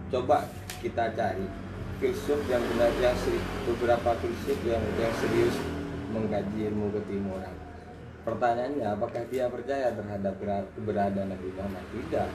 coba 0.09 0.49
kita 0.81 1.13
cari 1.13 1.45
filsuf 1.95 2.41
yang 2.45 2.63
benar 2.65 2.91
yang 2.97 3.15
seri- 3.15 3.45
beberapa 3.65 4.09
filsuf 4.19 4.59
yang 4.63 4.83
yang 4.95 5.13
serius 5.15 5.55
mengkaji 6.11 6.69
ilmu 6.69 6.91
ketimuran. 6.93 7.55
Pertanyaannya, 8.21 8.87
apakah 8.89 9.21
dia 9.27 9.45
percaya 9.47 9.93
terhadap 9.93 10.33
keberadaan 10.73 11.29
Nabi 11.29 11.47
Muhammad? 11.53 11.85
Tidak. 11.87 12.29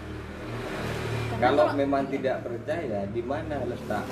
Karena 1.30 1.42
Kalau 1.42 1.64
kalau- 1.66 1.76
memang 1.76 2.04
tidak 2.06 2.36
percaya, 2.40 3.00
di 3.06 3.22
mana 3.22 3.56
letak 3.64 4.06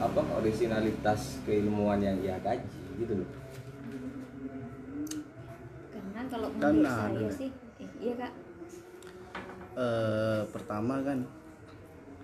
apa 0.00 0.20
originalitas 0.32 1.44
keilmuan 1.44 2.00
yang 2.00 2.16
ia 2.18 2.40
kaji 2.40 2.80
gitu 2.96 3.20
loh. 3.20 3.30
karena 5.92 6.20
kalau 6.26 6.48
menurut 6.48 6.64
Karena 6.64 6.90
saya 6.90 7.20
ada. 7.20 7.28
sih 7.30 7.50
eh, 7.78 7.90
iya 8.00 8.14
kak 8.16 8.32
eh, 9.76 10.40
pertama 10.48 10.94
kan 11.00 11.18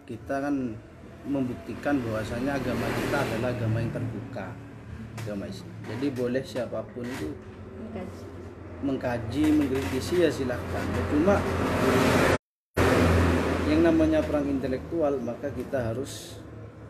kita 0.05 0.37
kan 0.41 0.57
membuktikan 1.27 1.99
bahwasanya 2.07 2.55
agama 2.55 2.87
kita 2.95 3.19
adalah 3.19 3.51
agama 3.51 3.77
yang 3.83 3.93
terbuka. 3.93 4.47
Agama 5.27 5.45
Islam. 5.51 5.75
Jadi 5.91 6.07
boleh 6.15 6.43
siapa 6.47 6.81
pun 6.95 7.03
itu 7.03 7.35
Mengkaji. 8.87 9.45
mengkritisi 9.51 10.23
ya 10.23 10.31
silahkan. 10.31 10.85
Ya, 10.85 11.03
cuma 11.11 11.35
yang 13.67 13.83
namanya 13.83 14.23
perang 14.23 14.47
intelektual 14.47 15.19
maka 15.19 15.51
kita 15.51 15.91
harus 15.91 16.39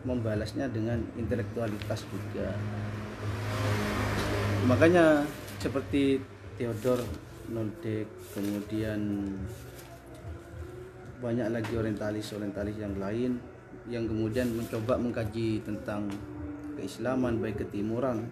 membalasnya 0.05 0.69
dengan 0.69 1.01
intelektualitas 1.17 2.05
juga. 2.05 2.53
Makanya 4.69 5.25
seperti 5.57 6.21
Theodor 6.59 7.01
Noldek 7.49 8.05
kemudian 8.35 9.31
banyak 11.17 11.47
lagi 11.49 11.73
orientalis-orientalis 11.73 12.77
yang 12.77 12.93
lain 13.01 13.41
yang 13.87 14.03
kemudian 14.07 14.51
mencoba 14.51 14.99
mengkaji 14.99 15.63
tentang 15.63 16.11
keislaman 16.75 17.39
baik 17.39 17.63
ketimuran. 17.63 18.27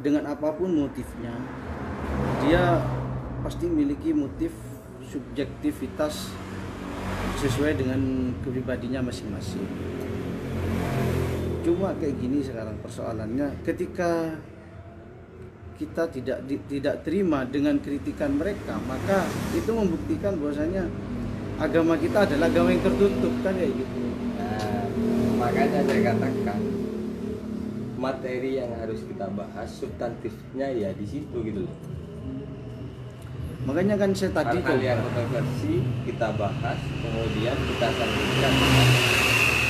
Dengan 0.00 0.32
apa 0.32 0.56
pun 0.56 0.72
motifnya 0.72 1.36
dia 2.40 2.80
pasti 3.44 3.68
memiliki 3.68 4.16
motif 4.16 4.48
subjektivitas 5.04 6.32
sesuai 7.36 7.76
dengan 7.76 8.32
kepribadinya 8.40 9.04
masing-masing. 9.04 9.64
Cuma 11.60 11.92
kayak 12.00 12.16
gini 12.16 12.40
sekarang 12.40 12.80
persoalannya. 12.80 13.60
Ketika 13.60 14.40
kita 15.80 16.08
tidak 16.12 16.44
tidak 16.68 17.00
terima 17.00 17.40
dengan 17.48 17.80
kritikan 17.80 18.36
mereka 18.36 18.76
maka 18.84 19.24
itu 19.56 19.72
membuktikan 19.72 20.36
bahwasanya 20.36 20.84
agama 21.60 21.94
kita 22.00 22.24
adalah 22.24 22.48
agama 22.48 22.72
yang 22.72 22.82
tertutup 22.82 23.34
kan 23.44 23.52
kayak 23.52 23.72
gitu. 23.76 24.00
Nah, 24.40 24.84
makanya 25.36 25.80
saya 25.84 26.00
katakan 26.16 26.60
materi 28.00 28.50
yang 28.56 28.72
harus 28.80 29.04
kita 29.04 29.28
bahas 29.36 29.68
substantifnya 29.68 30.72
ya 30.72 30.90
di 30.96 31.04
situ 31.04 31.36
gitu 31.44 31.68
loh. 31.68 31.76
makanya 33.60 33.92
kan 34.00 34.08
saya 34.16 34.32
tadi 34.32 34.56
Hal-hal 34.64 34.80
yang 34.80 35.04
kontroversi 35.04 35.84
kita 36.08 36.32
bahas, 36.40 36.80
kemudian 36.80 37.52
kita 37.52 37.88
sandingkan 37.92 38.52
dengan 38.56 38.88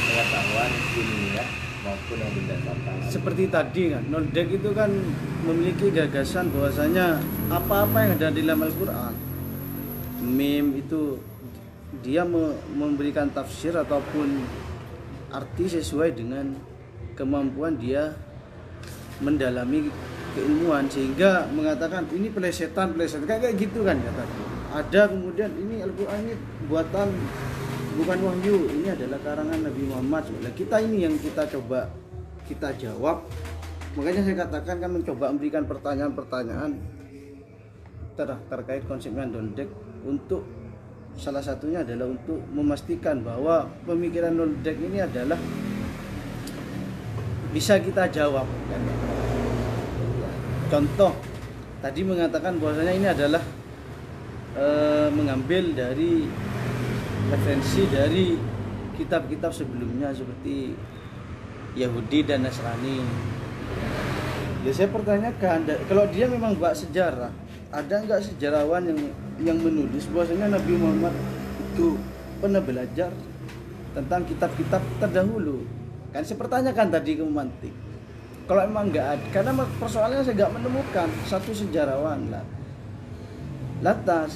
pengetahuan 0.06 0.70
ilmiah 0.94 1.48
maupun 1.82 2.16
yang 2.22 2.32
berdasarkan. 2.38 2.94
Seperti 3.10 3.42
tadi 3.50 3.82
kan 3.90 4.02
Nordek 4.06 4.48
itu 4.62 4.70
kan 4.70 4.94
memiliki 5.42 5.90
gagasan 5.90 6.54
bahwasanya 6.54 7.18
apa-apa 7.50 7.98
yang 8.06 8.12
ada 8.14 8.28
di 8.30 8.46
dalam 8.46 8.62
Al-Qur'an. 8.62 9.14
Meme 10.22 10.86
itu 10.86 11.18
dia 11.98 12.22
me- 12.22 12.54
memberikan 12.74 13.26
tafsir 13.34 13.74
ataupun 13.74 14.46
arti 15.34 15.66
sesuai 15.66 16.14
dengan 16.14 16.54
kemampuan 17.18 17.74
dia 17.74 18.14
mendalami 19.18 19.90
keilmuan. 20.38 20.86
Sehingga 20.86 21.50
mengatakan 21.50 22.06
ini 22.14 22.30
pelesetan 22.30 22.94
pelesetan 22.94 23.26
kayak 23.26 23.42
kayak 23.50 23.56
gitu 23.58 23.82
kan 23.82 23.98
kata 23.98 24.24
ada 24.70 25.10
kemudian 25.10 25.50
ini 25.58 25.82
Al-Qur'an 25.82 26.22
ini 26.22 26.34
buatan 26.70 27.10
bukan 27.98 28.18
wahyu. 28.22 28.70
Ini 28.70 28.94
adalah 28.94 29.18
karangan 29.18 29.58
Nabi 29.66 29.82
Muhammad. 29.82 30.30
Nah, 30.38 30.52
kita 30.54 30.78
ini 30.78 31.10
yang 31.10 31.18
kita 31.18 31.42
coba 31.58 31.90
kita 32.46 32.70
jawab. 32.78 33.26
Makanya 33.98 34.22
saya 34.22 34.36
katakan 34.46 34.78
kan 34.78 34.90
mencoba 34.94 35.34
memberikan 35.34 35.66
pertanyaan-pertanyaan 35.66 36.78
ter- 38.14 38.42
terkait 38.46 38.86
konsepnya 38.86 39.26
Dondek 39.26 39.66
untuk 40.06 40.46
salah 41.20 41.44
satunya 41.44 41.84
adalah 41.84 42.08
untuk 42.08 42.40
memastikan 42.56 43.20
bahwa 43.20 43.68
pemikiran 43.84 44.32
Dondek 44.32 44.80
ini 44.80 45.04
adalah 45.04 45.36
bisa 47.52 47.76
kita 47.76 48.08
jawab 48.08 48.48
contoh 50.72 51.12
tadi 51.84 52.00
mengatakan 52.00 52.56
bahwasanya 52.56 52.94
ini 52.96 53.08
adalah 53.12 53.42
eh, 54.56 55.08
mengambil 55.12 55.76
dari 55.76 56.24
referensi 57.28 57.84
dari 57.92 58.34
kitab-kitab 58.96 59.52
sebelumnya 59.52 60.12
seperti 60.12 60.74
Yahudi 61.78 62.26
dan 62.26 62.44
Nasrani. 62.44 63.00
Ya 64.60 64.72
saya 64.76 64.92
pertanyakan, 64.92 65.64
kalau 65.88 66.04
dia 66.12 66.28
memang 66.28 66.52
bak 66.60 66.76
sejarah, 66.76 67.32
ada 67.70 67.94
nggak 68.02 68.20
sejarawan 68.26 68.82
yang 68.90 69.00
yang 69.40 69.58
menulis 69.62 70.04
bahwasanya 70.10 70.58
Nabi 70.58 70.74
Muhammad 70.74 71.14
itu 71.70 71.94
pernah 72.42 72.58
belajar 72.58 73.14
tentang 73.94 74.26
kitab-kitab 74.26 74.82
terdahulu? 74.98 75.62
Kan 76.10 76.26
saya 76.26 76.38
pertanyakan 76.38 76.88
tadi 76.90 77.14
ke 77.14 77.22
Mantik. 77.22 77.74
Kalau 78.50 78.66
emang 78.66 78.90
nggak 78.90 79.06
ada, 79.06 79.24
karena 79.30 79.52
persoalannya 79.78 80.26
saya 80.26 80.34
nggak 80.42 80.54
menemukan 80.58 81.08
satu 81.30 81.54
sejarawan 81.54 82.34
lah. 82.34 82.42
Lantas 83.80 84.34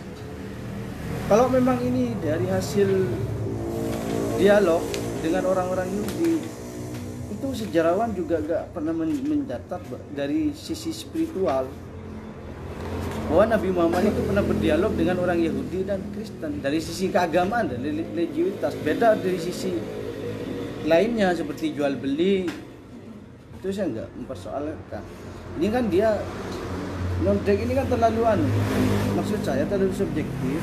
kalau 1.27 1.51
memang 1.51 1.83
ini 1.83 2.15
dari 2.23 2.47
hasil 2.47 2.89
dialog 4.39 4.83
dengan 5.25 5.51
orang-orang 5.51 5.91
Yahudi 5.91 6.37
itu 7.33 7.49
sejarawan 7.65 8.13
juga 8.13 8.41
gak 8.45 8.77
pernah 8.77 8.93
men- 8.93 9.25
mencatat 9.25 9.81
dari 10.13 10.53
sisi 10.53 10.93
spiritual 10.93 11.69
bahwa 13.25 13.45
Nabi 13.51 13.69
Muhammad 13.73 14.03
itu 14.13 14.21
pernah 14.21 14.45
berdialog 14.45 14.93
dengan 14.95 15.17
orang 15.25 15.39
Yahudi 15.41 15.81
dan 15.89 16.01
Kristen 16.13 16.61
dari 16.61 16.79
sisi 16.79 17.09
keagamaan 17.09 17.73
dan 17.73 17.81
religiusitas. 17.81 18.77
Beda 18.85 19.17
dari 19.17 19.41
sisi 19.41 19.73
lainnya 20.85 21.33
seperti 21.33 21.73
jual 21.73 21.97
beli. 21.97 22.47
Itu 23.59 23.73
saya 23.73 23.89
nggak 23.91 24.09
mempersoalkan. 24.21 25.03
Ini 25.57 25.67
kan 25.73 25.85
dia 25.89 26.21
non 27.25 27.41
ini 27.43 27.73
kan 27.73 27.87
terlalu 27.89 28.23
anu. 28.29 28.49
Maksud 29.17 29.41
saya 29.41 29.65
terlalu 29.65 29.95
subjektif. 29.97 30.61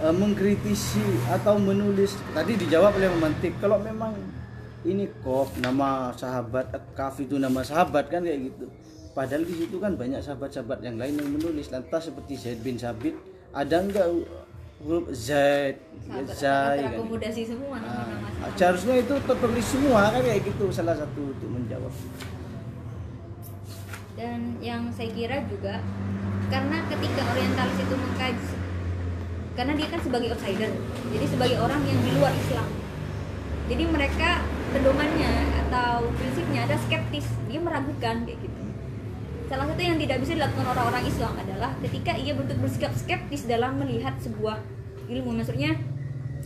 Eh, 0.00 0.14
mengkritisi 0.16 1.06
atau 1.30 1.54
menulis. 1.60 2.18
Tadi 2.34 2.58
dijawab 2.58 2.98
oleh 2.98 3.08
memantik 3.14 3.54
kalau 3.62 3.78
memang 3.78 4.16
ini 4.82 5.06
kok 5.20 5.54
nama 5.60 6.10
sahabat 6.16 6.72
kaf 6.96 7.20
itu 7.20 7.36
nama 7.36 7.60
sahabat 7.60 8.08
kan 8.08 8.24
kayak 8.24 8.48
gitu 8.48 8.72
padahal 9.20 9.44
di 9.44 9.52
situ 9.54 9.76
kan 9.76 9.92
banyak 9.94 10.16
sahabat-sahabat 10.16 10.80
yang 10.80 10.96
lain 10.96 11.20
yang 11.20 11.28
menulis. 11.28 11.68
Lantas 11.68 12.08
seperti 12.08 12.40
Zaid 12.40 12.64
bin 12.64 12.80
Sabit 12.80 13.12
ada 13.52 13.84
enggak 13.84 14.08
huruf 14.80 15.12
Zaid 15.12 15.76
Sahabat 16.00 16.32
Zai 16.32 16.80
kan? 16.80 16.96
terakomodasi 16.96 17.42
semua 17.44 17.76
Ah, 17.76 18.08
sahabat. 18.08 18.52
seharusnya 18.56 18.94
itu 18.96 19.14
tertulis 19.20 19.66
semua 19.68 20.00
kan? 20.08 20.24
Kayak 20.24 20.42
gitu 20.48 20.64
salah 20.72 20.96
satu 20.96 21.20
untuk 21.28 21.48
menjawab. 21.52 21.92
Dan 24.16 24.56
yang 24.58 24.88
saya 24.88 25.12
kira 25.12 25.44
juga 25.44 25.84
karena 26.48 26.80
ketika 26.88 27.20
orientalis 27.28 27.78
itu 27.78 27.94
mengkaji 27.94 28.48
karena 29.52 29.72
dia 29.76 29.88
kan 29.92 30.00
sebagai 30.00 30.28
outsider 30.32 30.70
jadi 31.12 31.26
sebagai 31.28 31.58
orang 31.60 31.84
yang 31.84 32.00
di 32.00 32.10
luar 32.16 32.32
Islam. 32.32 32.68
Jadi 33.68 33.84
mereka 33.86 34.42
pedomannya 34.72 35.32
atau 35.62 36.08
prinsipnya 36.16 36.64
ada 36.64 36.76
skeptis 36.80 37.28
dia 37.46 37.60
meragukan 37.60 38.24
kayak 38.24 38.38
gitu 38.40 38.49
salah 39.50 39.66
satu 39.66 39.82
yang 39.82 39.98
tidak 39.98 40.22
bisa 40.22 40.38
dilakukan 40.38 40.62
orang-orang 40.62 41.02
Islam 41.10 41.34
adalah 41.34 41.74
ketika 41.82 42.14
ia 42.14 42.38
bentuk 42.38 42.54
bersikap 42.62 42.94
skeptis 42.94 43.50
dalam 43.50 43.82
melihat 43.82 44.14
sebuah 44.22 44.62
ilmu. 45.10 45.42
Maksudnya 45.42 45.74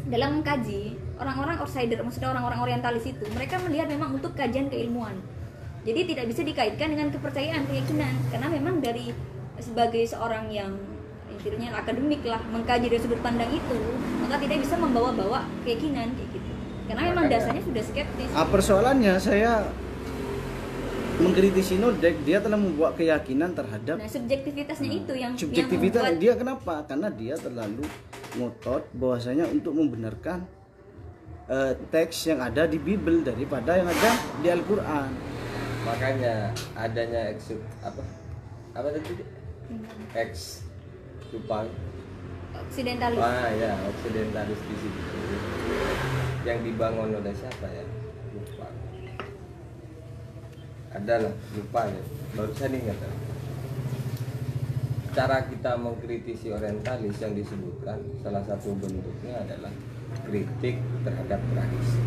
dalam 0.09 0.41
mengkaji 0.41 0.97
orang-orang 1.21 1.61
outsider 1.61 2.01
maksudnya 2.01 2.33
orang-orang 2.33 2.65
orientalis 2.65 3.05
itu 3.05 3.29
mereka 3.37 3.61
melihat 3.61 3.93
memang 3.93 4.17
untuk 4.17 4.33
kajian 4.33 4.73
keilmuan. 4.73 5.21
Jadi 5.85 6.17
tidak 6.17 6.33
bisa 6.33 6.41
dikaitkan 6.49 6.97
dengan 6.97 7.13
kepercayaan 7.13 7.69
keyakinan. 7.69 8.15
Karena 8.33 8.49
memang 8.49 8.81
dari 8.81 9.13
sebagai 9.61 10.01
seorang 10.09 10.49
yang 10.49 10.73
istilahnya 11.29 11.77
akademik 11.77 12.25
lah 12.25 12.41
mengkaji 12.49 12.89
dari 12.89 13.01
sudut 13.05 13.21
pandang 13.21 13.53
itu 13.53 13.79
maka 14.25 14.41
tidak 14.41 14.65
bisa 14.65 14.81
membawa-bawa 14.81 15.45
keyakinan 15.69 16.09
kayak 16.17 16.31
gitu. 16.33 16.51
Karena 16.89 17.13
memang 17.13 17.29
dasarnya 17.29 17.61
sudah 17.69 17.85
skeptis. 17.85 18.33
Ah, 18.33 18.49
persoalannya 18.49 19.21
saya 19.21 19.69
mengkritisi 21.15 21.79
Nodek 21.79 22.27
dia 22.27 22.43
telah 22.43 22.59
membuat 22.59 22.99
keyakinan 22.99 23.55
terhadap 23.55 23.97
nah 24.03 24.11
subjektivitasnya 24.11 24.91
itu 24.91 25.13
yang 25.15 25.33
subjektivitas 25.39 26.03
yang 26.03 26.11
membuat 26.11 26.23
dia 26.23 26.33
kenapa? 26.35 26.75
Karena 26.87 27.09
dia 27.11 27.35
terlalu 27.39 27.85
ngotot 28.35 28.83
bahwasanya 28.95 29.47
untuk 29.47 29.79
membenarkan 29.79 30.43
eh, 31.47 31.73
teks 31.95 32.35
yang 32.35 32.43
ada 32.43 32.67
di 32.67 32.79
Bible 32.83 33.23
daripada 33.23 33.79
yang 33.79 33.89
ada 33.89 34.11
di 34.43 34.49
Al-Qur'an. 34.51 35.11
Makanya 35.85 36.51
adanya 36.75 37.31
eks 37.31 37.55
apa? 37.85 38.03
Apa 38.75 38.89
tadi? 38.91 39.23
Eks 40.17 40.67
Jepang. 41.31 41.69
Oksidentalis 42.55 43.19
ah 43.19 43.51
ya 43.55 43.75
oksidentalis 43.87 44.61
di 44.67 44.75
situ. 44.83 45.01
Yang 46.43 46.59
dibangun 46.71 47.19
oleh 47.19 47.35
siapa 47.35 47.67
ya 47.71 47.85
lupa 48.35 48.67
ada 50.95 51.15
lah 51.29 51.35
lupa 51.59 51.81
ya 51.91 52.03
barusan 52.39 52.73
ingat 52.73 52.99
cara 55.15 55.47
kita 55.47 55.79
mengkritisi 55.79 56.51
orientalis 56.51 57.19
yang 57.23 57.35
disebutkan 57.35 57.99
salah 58.23 58.43
satu 58.47 58.75
bentuknya 58.79 59.43
adalah 59.43 59.71
kritik 60.27 60.79
terhadap 61.03 61.39
tradisi 61.51 62.03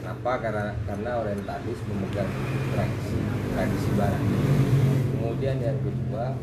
Kenapa? 0.00 0.42
Karena 0.42 0.72
karena 0.88 1.10
orientalis 1.22 1.78
memegang 1.86 2.26
tradisi 2.72 3.18
tradisi 3.52 3.90
barat. 3.94 4.22
Kemudian 5.12 5.56
yang 5.60 5.78
kedua 5.86 6.34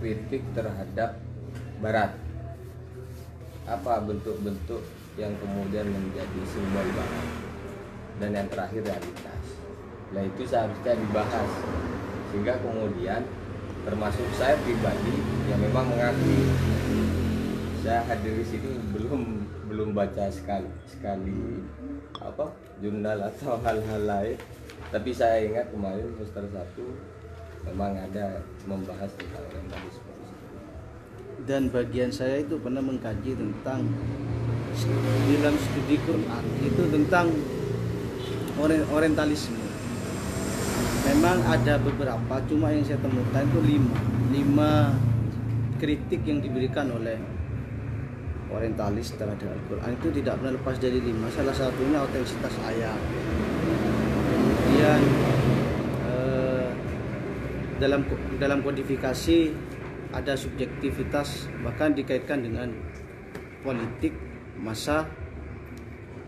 kritik 0.00 0.42
terhadap 0.56 1.18
barat. 1.82 2.14
Apa 3.68 4.00
bentuk-bentuk 4.08 4.80
yang 5.20 5.34
kemudian 5.42 5.84
menjadi 5.90 6.40
simbol 6.48 6.86
barat. 6.96 7.28
Dan 8.22 8.30
yang 8.32 8.48
terakhir 8.48 8.80
realitas. 8.86 9.57
Nah 10.14 10.22
itu 10.24 10.42
seharusnya 10.44 10.96
dibahas. 10.96 11.50
Sehingga 12.32 12.60
kemudian 12.60 13.24
termasuk 13.84 14.26
saya 14.36 14.56
pribadi 14.64 15.16
yang 15.48 15.60
memang 15.60 15.88
mengakui. 15.88 16.44
Saya 17.80 18.04
hadir 18.04 18.36
di 18.36 18.44
sini 18.44 18.70
belum 18.92 19.22
belum 19.70 19.88
baca 19.94 20.28
sekali 20.28 20.68
sekali 20.88 21.62
apa 22.18 22.50
jurnal 22.82 23.28
atau 23.28 23.56
hal-hal 23.64 24.02
lain. 24.04 24.36
Tapi 24.88 25.10
saya 25.12 25.44
ingat 25.44 25.68
kemarin 25.68 26.08
semester 26.16 26.44
satu 26.48 26.86
memang 27.68 27.92
ada 27.96 28.40
membahas 28.64 29.12
tentang 29.12 29.44
orientalisme 29.52 30.08
dan 31.46 31.70
bagian 31.70 32.10
saya 32.10 32.42
itu 32.42 32.58
pernah 32.58 32.82
mengkaji 32.82 33.38
tentang 33.38 33.86
dalam 35.38 35.54
studi 35.56 35.96
Quran 36.02 36.44
itu 36.60 36.82
tentang 36.90 37.26
ori- 38.58 38.88
orientalisme 38.90 39.67
memang 41.08 41.40
ada 41.46 41.80
beberapa 41.80 42.34
cuma 42.46 42.70
yang 42.72 42.84
saya 42.84 43.00
temukan 43.00 43.42
itu 43.44 43.60
lima. 43.64 43.96
Lima 44.28 44.72
kritik 45.78 46.26
yang 46.26 46.42
diberikan 46.42 46.90
oleh 46.90 47.16
orientalis 48.50 49.14
terhadap 49.14 49.46
Al-Quran 49.46 49.90
itu 49.94 50.08
tidak 50.20 50.42
pernah 50.42 50.52
lepas 50.56 50.76
dari 50.80 50.98
lima. 50.98 51.28
Salah 51.30 51.54
satunya 51.54 52.02
autentisitas 52.02 52.54
ayat. 52.64 53.00
Kemudian 54.28 55.00
eh, 56.08 56.68
dalam 57.78 58.00
dalam 58.36 58.58
kodifikasi 58.64 59.52
ada 60.12 60.32
subjektivitas 60.34 61.52
bahkan 61.60 61.92
dikaitkan 61.92 62.40
dengan 62.40 62.72
politik 63.60 64.16
masa 64.56 65.04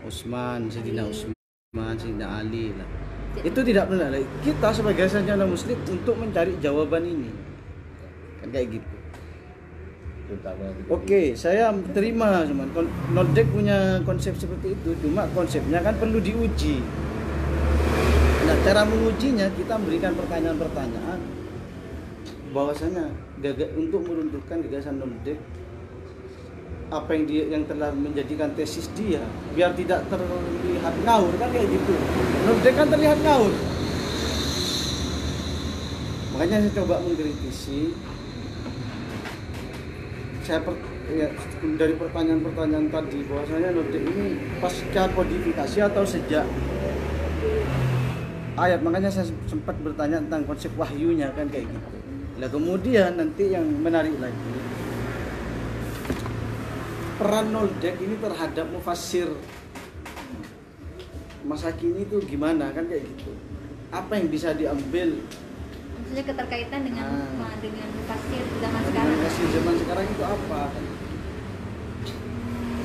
Utsman, 0.01 0.69
Sayyidina 0.69 1.05
Utsman, 1.05 1.95
Sayyidina 1.97 2.27
Ali 2.41 2.73
lah. 2.73 3.10
Itu 3.39 3.63
tidak 3.63 3.87
benar. 3.87 4.11
Kita 4.43 4.67
sebagai 4.75 5.07
sarjana 5.07 5.47
muslim 5.47 5.79
untuk 5.87 6.19
mencari 6.19 6.59
jawaban 6.59 7.07
ini. 7.07 7.31
Kan 8.43 8.51
kayak 8.51 8.67
gitu. 8.75 8.95
Oke, 10.87 11.35
saya 11.35 11.75
terima 11.91 12.47
cuman 12.47 12.71
Nodek 13.11 13.51
punya 13.51 13.99
konsep 14.07 14.31
seperti 14.39 14.79
itu, 14.79 14.95
cuma 15.03 15.27
konsepnya 15.35 15.83
kan 15.83 15.91
perlu 15.99 16.23
diuji. 16.23 16.79
Nah, 18.47 18.55
cara 18.63 18.87
mengujinya 18.87 19.51
kita 19.51 19.75
memberikan 19.75 20.15
pertanyaan-pertanyaan 20.15 21.19
bahwasanya 22.55 23.11
untuk 23.75 24.07
meruntuhkan 24.07 24.63
gagasan 24.63 25.03
Nodek 25.03 25.35
apa 26.91 27.09
yang 27.15 27.23
dia 27.23 27.43
yang 27.47 27.63
telah 27.63 27.87
menjadikan 27.95 28.51
tesis 28.51 28.91
dia 28.99 29.23
biar 29.55 29.71
tidak 29.79 30.03
terlihat 30.11 30.93
ngawur 31.07 31.31
kan 31.39 31.47
kayak 31.55 31.71
gitu. 31.71 31.95
Nodek 32.43 32.73
kan 32.75 32.87
terlihat 32.91 33.19
ngawur. 33.23 33.53
Makanya 36.35 36.67
saya 36.67 36.73
coba 36.83 36.95
mengkritisi 36.99 37.95
saya 40.43 40.59
per- 40.67 40.83
ya, 41.15 41.31
dari 41.79 41.93
pertanyaan-pertanyaan 41.95 42.87
tadi 42.91 43.19
bahwasanya 43.23 43.69
Nodek 43.71 44.03
ini 44.03 44.25
pasca 44.59 45.03
kodifikasi 45.15 45.77
atau 45.87 46.03
sejak 46.03 46.43
ayat 48.59 48.83
makanya 48.83 49.07
saya 49.07 49.31
sempat 49.47 49.79
bertanya 49.79 50.19
tentang 50.27 50.43
konsep 50.43 50.75
wahyunya 50.75 51.31
kan 51.31 51.47
kayak 51.47 51.71
gitu. 51.71 51.97
Nah 52.35 52.51
kemudian 52.51 53.15
nanti 53.15 53.55
yang 53.55 53.63
menarik 53.79 54.11
lagi 54.19 54.60
peran 57.21 57.53
Noldek 57.53 58.01
ini 58.01 58.17
terhadap 58.17 58.65
mufassir? 58.73 59.29
Masa 61.45 61.69
kini 61.69 62.09
itu 62.09 62.17
gimana? 62.25 62.73
Kan 62.73 62.89
kayak 62.89 63.05
gitu. 63.05 63.37
Apa 63.93 64.17
yang 64.17 64.33
bisa 64.33 64.57
diambil? 64.57 65.21
Maksudnya 66.01 66.25
keterkaitan 66.25 66.81
dengan 66.81 67.05
Ah. 67.37 67.53
dengan 67.61 67.89
pasir 68.09 68.41
zaman 68.57 68.81
dengan 68.81 68.89
sekarang? 68.89 69.21
Hasil 69.21 69.47
zaman 69.53 69.73
sekarang 69.77 70.05
itu 70.09 70.23
apa? 70.25 70.61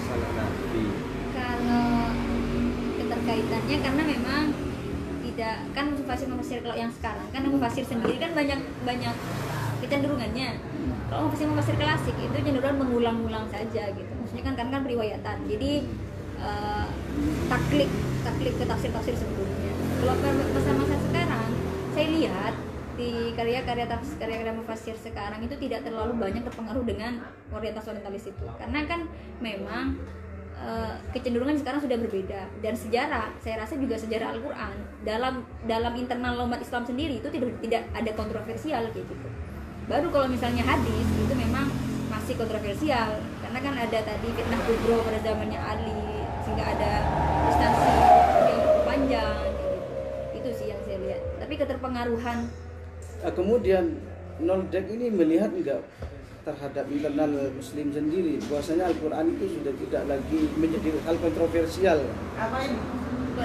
salah 0.07 0.31
nabi 0.39 0.87
kalau 1.35 2.15
keterkaitannya 2.95 3.77
karena 3.83 4.03
memang 4.07 4.45
tidak 5.27 5.57
kan 5.75 5.85
mufasir 5.91 6.31
mufasir 6.31 6.59
kalau 6.63 6.79
yang 6.79 6.93
sekarang 6.95 7.27
kan 7.35 7.43
mufasir 7.43 7.83
sendiri 7.83 8.15
kan 8.23 8.31
banyak 8.31 8.61
banyak 8.87 9.15
kecenderungannya. 9.83 10.63
Kalau 11.11 11.27
mufasir 11.27 11.47
mufasir 11.51 11.75
klasik 11.75 12.15
itu 12.15 12.37
cenderung 12.39 12.79
mengulang-ulang 12.79 13.51
saja 13.51 13.91
gitu 13.91 14.15
maksudnya 14.37 14.53
kan 14.53 14.55
kan 14.61 14.69
kan 14.69 14.83
periwayatan. 14.85 15.37
Jadi 15.49 15.73
eh, 16.45 16.87
taklik 17.49 17.91
taklik 18.21 18.55
ke 18.61 18.65
tafsir 18.69 18.91
tafsir 18.93 19.15
sebelumnya. 19.17 19.73
Kalau 19.97 20.15
masa-masa 20.53 20.97
sekarang 21.09 21.51
saya 21.97 22.09
lihat 22.13 22.55
seperti 22.97 23.37
karya-karya 23.37 23.85
tafsir 23.93 24.17
karya-karya 24.17 24.57
mufasir 24.57 24.97
sekarang 24.97 25.41
itu 25.45 25.53
tidak 25.61 25.85
terlalu 25.85 26.17
banyak 26.17 26.41
terpengaruh 26.49 26.85
dengan 26.85 27.21
orientasi 27.53 27.93
orientalis 27.93 28.25
itu. 28.29 28.45
Karena 28.61 28.89
kan 28.89 29.01
memang 29.41 29.97
eh, 30.61 30.95
kecenderungan 31.17 31.57
sekarang 31.57 31.81
sudah 31.81 31.97
berbeda. 31.97 32.41
Dan 32.61 32.77
sejarah 32.77 33.33
saya 33.41 33.65
rasa 33.65 33.81
juga 33.81 33.97
sejarah 33.97 34.37
Al-Qur'an 34.37 34.77
dalam 35.05 35.45
dalam 35.65 35.93
internal 35.97 36.45
umat 36.45 36.61
Islam 36.61 36.85
sendiri 36.85 37.25
itu 37.25 37.29
tidak 37.33 37.57
tidak 37.65 37.89
ada 37.97 38.13
kontroversial 38.13 38.85
kayak 38.93 39.09
gitu. 39.09 39.29
Baru 39.89 40.09
kalau 40.13 40.29
misalnya 40.29 40.65
hadis 40.65 41.09
itu 41.21 41.35
memang 41.37 41.69
masih 42.09 42.35
kontroversial 42.41 43.21
karena 43.57 43.73
kan 43.73 43.89
ada 43.89 44.05
tadi 44.05 44.29
fitnah 44.37 44.61
kubro 44.69 45.01
pada 45.01 45.17
zamannya 45.25 45.57
Ali 45.57 45.97
sehingga 46.45 46.77
ada 46.77 46.93
instansi 47.49 47.89
yang 48.53 48.85
panjang 48.85 49.49
gitu. 49.57 49.81
itu 50.37 50.53
sih 50.61 50.69
yang 50.69 50.77
saya 50.85 51.01
lihat. 51.01 51.25
Tapi 51.41 51.57
keterpengaruhan? 51.57 52.53
Ah, 53.25 53.33
kemudian 53.33 53.97
Noldek 54.45 54.93
ini 54.93 55.09
melihat 55.09 55.57
enggak 55.57 55.81
terhadap 56.45 56.85
internal 56.85 57.49
muslim 57.57 57.97
sendiri? 57.97 58.37
Bahwasanya 58.45 58.93
Al-Quran 58.93 59.25
itu 59.41 59.49
sudah 59.49 59.73
tidak 59.73 60.05
lagi 60.05 60.53
menjadi 60.61 61.01
hal 61.09 61.17
kontroversial. 61.17 62.05
Kalau 62.37 62.61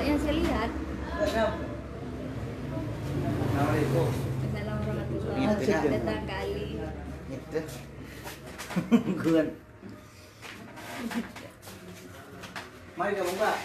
yang 0.03 0.19
saya 0.19 0.35
lihat 0.35 0.75
Assalamualaikum. 1.23 4.11
Warahmatullahi 4.59 5.55
wabarakatuh. 5.55 5.87
Datang 5.87 6.27
kali 6.27 6.83
Itu. 7.31 7.63
Mari 12.99 13.13
kamu 13.17 13.33
mbak. 13.33 13.57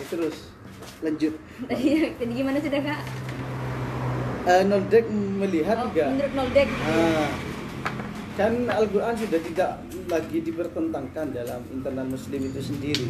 Ya, 0.00 0.04
terus. 0.08 0.36
Lanjut. 1.04 1.34
Tadi 1.68 1.88
tadi 2.16 2.32
gimana 2.32 2.58
sudah 2.60 2.80
kak? 2.80 3.00
Eh, 4.44 4.62
Noldek 4.68 5.04
melihat 5.12 5.76
oh, 5.80 5.88
enggak 5.88 6.08
menurut 6.16 6.32
Noldek. 6.36 6.68
Ah, 6.84 7.28
kan 8.36 8.52
Al-Quran 8.68 9.14
sudah 9.16 9.40
tidak 9.40 9.70
lagi 10.08 10.38
dipertentangkan 10.44 11.26
dalam 11.32 11.60
internal 11.72 12.06
muslim 12.08 12.40
itu 12.40 12.60
sendiri. 12.60 13.08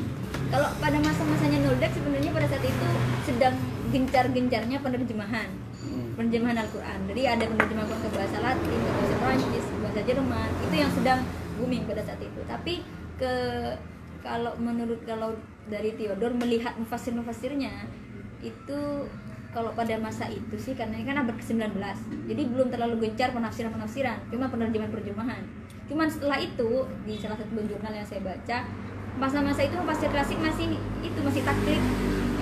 Kalau 0.50 0.70
pada 0.78 0.98
masa-masanya 0.98 1.58
Noldek 1.70 1.90
sebenarnya 1.94 2.30
pada 2.34 2.46
saat 2.50 2.64
itu 2.66 2.86
sedang 3.26 3.54
gencar-gencarnya 3.94 4.78
penerjemahan. 4.82 5.50
Hmm. 5.84 6.16
penerjemahan 6.16 6.58
Al-Quran. 6.64 6.98
Jadi 7.12 7.22
ada 7.28 7.44
penerjemahan 7.44 7.88
ke 7.92 8.08
bahasa 8.14 8.38
Latin 8.40 8.78
ke 8.78 8.90
bahasa 8.94 9.14
Prancis 9.20 9.66
bahasa 9.94 10.10
Jerman 10.10 10.50
itu 10.66 10.74
yang 10.74 10.90
sedang 10.90 11.20
booming 11.54 11.86
pada 11.86 12.02
saat 12.02 12.18
itu. 12.18 12.40
Tapi 12.50 12.82
ke 13.14 13.34
kalau 14.26 14.50
menurut 14.58 14.98
kalau 15.06 15.30
dari 15.70 15.94
Theodor 15.94 16.34
melihat 16.34 16.74
mufasir-mufasirnya 16.74 17.86
itu 18.42 19.06
kalau 19.54 19.70
pada 19.70 19.94
masa 20.02 20.26
itu 20.26 20.58
sih 20.58 20.74
karena 20.74 20.98
ini 20.98 21.06
kan 21.06 21.22
abad 21.22 21.38
ke-19 21.38 21.78
jadi 22.26 22.42
belum 22.50 22.74
terlalu 22.74 23.06
gencar 23.06 23.30
penafsiran-penafsiran 23.30 24.26
cuma 24.34 24.50
penerjemahan-penerjemahan 24.50 25.46
cuman 25.86 26.10
setelah 26.10 26.42
itu 26.42 26.90
di 27.06 27.14
salah 27.14 27.38
satu 27.38 27.62
jurnal 27.62 27.94
yang 27.94 28.02
saya 28.02 28.20
baca 28.24 28.66
masa-masa 29.14 29.62
itu 29.62 29.78
mufasir 29.78 30.10
klasik 30.10 30.36
masih 30.42 30.74
itu 31.06 31.18
masih 31.22 31.46
taklid 31.46 31.80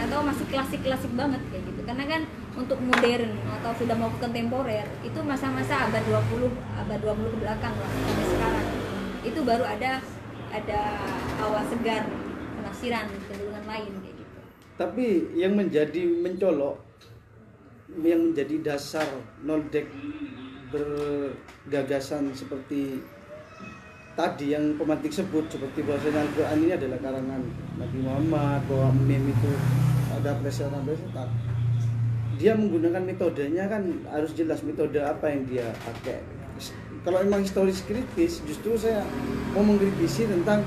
atau 0.02 0.18
masih 0.26 0.46
klasik-klasik 0.50 1.12
banget 1.14 1.38
kayak 1.50 1.62
gitu. 1.70 1.80
Karena 1.86 2.04
kan 2.06 2.22
untuk 2.58 2.78
modern 2.82 3.32
atau 3.60 3.70
sudah 3.78 3.96
mau 3.96 4.10
kontemporer 4.18 4.86
itu 5.06 5.18
masa-masa 5.22 5.88
abad 5.88 6.02
20 6.04 6.50
abad 6.82 6.98
20 6.98 7.32
ke 7.32 7.38
belakang 7.38 7.74
lah 7.78 7.90
sampai 7.90 8.26
sekarang. 8.26 8.66
Itu 9.22 9.40
baru 9.46 9.64
ada 9.64 10.02
ada 10.52 10.80
awal 11.40 11.64
segar 11.70 12.04
penafsiran 12.60 13.06
kecenderungan 13.08 13.64
lain 13.64 13.92
kayak 14.04 14.16
gitu. 14.20 14.38
Tapi 14.76 15.06
yang 15.38 15.54
menjadi 15.56 16.02
mencolok 16.20 16.76
yang 18.00 18.32
menjadi 18.32 18.72
dasar 18.72 19.04
Noldek 19.44 19.84
bergagasan 20.72 22.32
seperti 22.32 23.04
tadi 24.16 24.52
yang 24.52 24.76
pemantik 24.76 25.12
sebut 25.12 25.44
seperti 25.48 25.84
bahwasanya 25.84 26.24
Al-Quran 26.24 26.58
ini 26.64 26.72
adalah 26.72 26.98
karangan 27.00 27.42
Nabi 27.80 27.98
Muhammad 28.00 28.60
bahwa 28.68 28.88
meme 28.96 29.32
itu 29.32 29.52
ada 30.22 30.38
plesetan 30.38 30.86
plesetan 30.86 31.28
dia 32.42 32.58
menggunakan 32.58 33.02
metodenya 33.06 33.70
kan 33.70 33.82
harus 34.10 34.32
jelas 34.34 34.64
metode 34.66 34.98
apa 34.98 35.30
yang 35.30 35.46
dia 35.46 35.70
pakai. 35.86 36.18
Kalau 37.06 37.22
memang 37.22 37.46
historis 37.46 37.86
kritis 37.86 38.42
justru 38.42 38.74
saya 38.74 39.06
mau 39.54 39.62
mengkritisi 39.62 40.26
tentang 40.26 40.66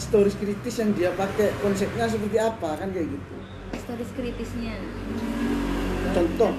historis 0.00 0.32
kritis 0.40 0.80
yang 0.80 0.96
dia 0.96 1.10
pakai. 1.12 1.52
Konsepnya 1.60 2.08
seperti 2.08 2.40
apa 2.40 2.72
kan 2.72 2.88
kayak 2.88 3.12
gitu. 3.12 3.34
Historis 3.76 4.10
kritisnya. 4.16 4.80
Contoh 6.16 6.52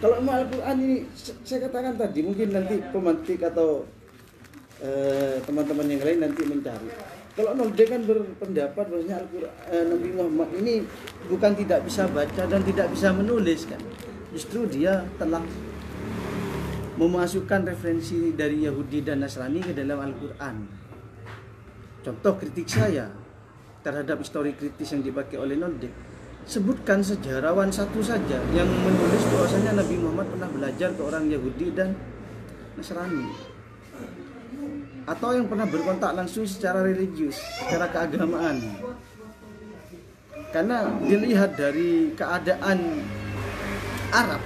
kalau 0.00 0.14
memang 0.20 0.44
Al-Quran 0.44 0.76
ini 0.80 0.96
saya 1.44 1.68
katakan 1.68 2.00
tadi 2.00 2.20
mungkin 2.24 2.56
nanti 2.56 2.80
pemantik 2.92 3.40
atau 3.44 3.84
eh, 4.80 5.40
teman-teman 5.44 5.92
yang 5.92 6.02
lain 6.04 6.20
nanti 6.24 6.42
mencari 6.44 7.15
kalau 7.36 7.52
Nolde 7.52 7.84
kan 7.84 8.00
berpendapat 8.00 8.84
bahwasanya 8.88 9.20
Al-Quran 9.20 9.52
eh, 9.68 9.84
Nabi 9.84 10.08
Muhammad 10.16 10.48
ini 10.56 10.74
bukan 11.28 11.52
tidak 11.52 11.84
bisa 11.84 12.08
baca 12.08 12.42
dan 12.48 12.60
tidak 12.64 12.88
bisa 12.88 13.12
menulis 13.12 13.68
kan. 13.68 13.80
Justru 14.32 14.64
dia 14.64 15.04
telah 15.20 15.44
memasukkan 16.96 17.68
referensi 17.68 18.32
dari 18.32 18.64
Yahudi 18.64 19.04
dan 19.04 19.20
Nasrani 19.20 19.60
ke 19.60 19.76
dalam 19.76 20.00
Al-Quran. 20.00 20.56
Contoh 22.00 22.40
kritik 22.40 22.72
saya 22.72 23.12
terhadap 23.84 24.16
histori 24.24 24.56
kritis 24.56 24.96
yang 24.96 25.04
dipakai 25.04 25.36
oleh 25.36 25.60
Nolde 25.60 25.92
sebutkan 26.48 27.04
sejarawan 27.04 27.68
satu 27.68 28.00
saja 28.00 28.38
yang 28.54 28.70
menulis 28.70 29.22
bahwasanya 29.28 29.76
Nabi 29.76 29.98
Muhammad 30.00 30.30
pernah 30.32 30.48
belajar 30.48 30.88
ke 30.94 31.02
orang 31.04 31.28
Yahudi 31.28 31.74
dan 31.74 31.92
Nasrani 32.80 33.55
atau 35.06 35.30
yang 35.38 35.46
pernah 35.46 35.70
berkontak 35.70 36.12
langsung 36.18 36.42
secara 36.42 36.82
religius, 36.82 37.38
secara 37.62 37.86
keagamaan. 37.86 38.58
Karena 40.50 40.90
dilihat 41.06 41.54
dari 41.54 42.10
keadaan 42.18 43.06
Arab 44.10 44.42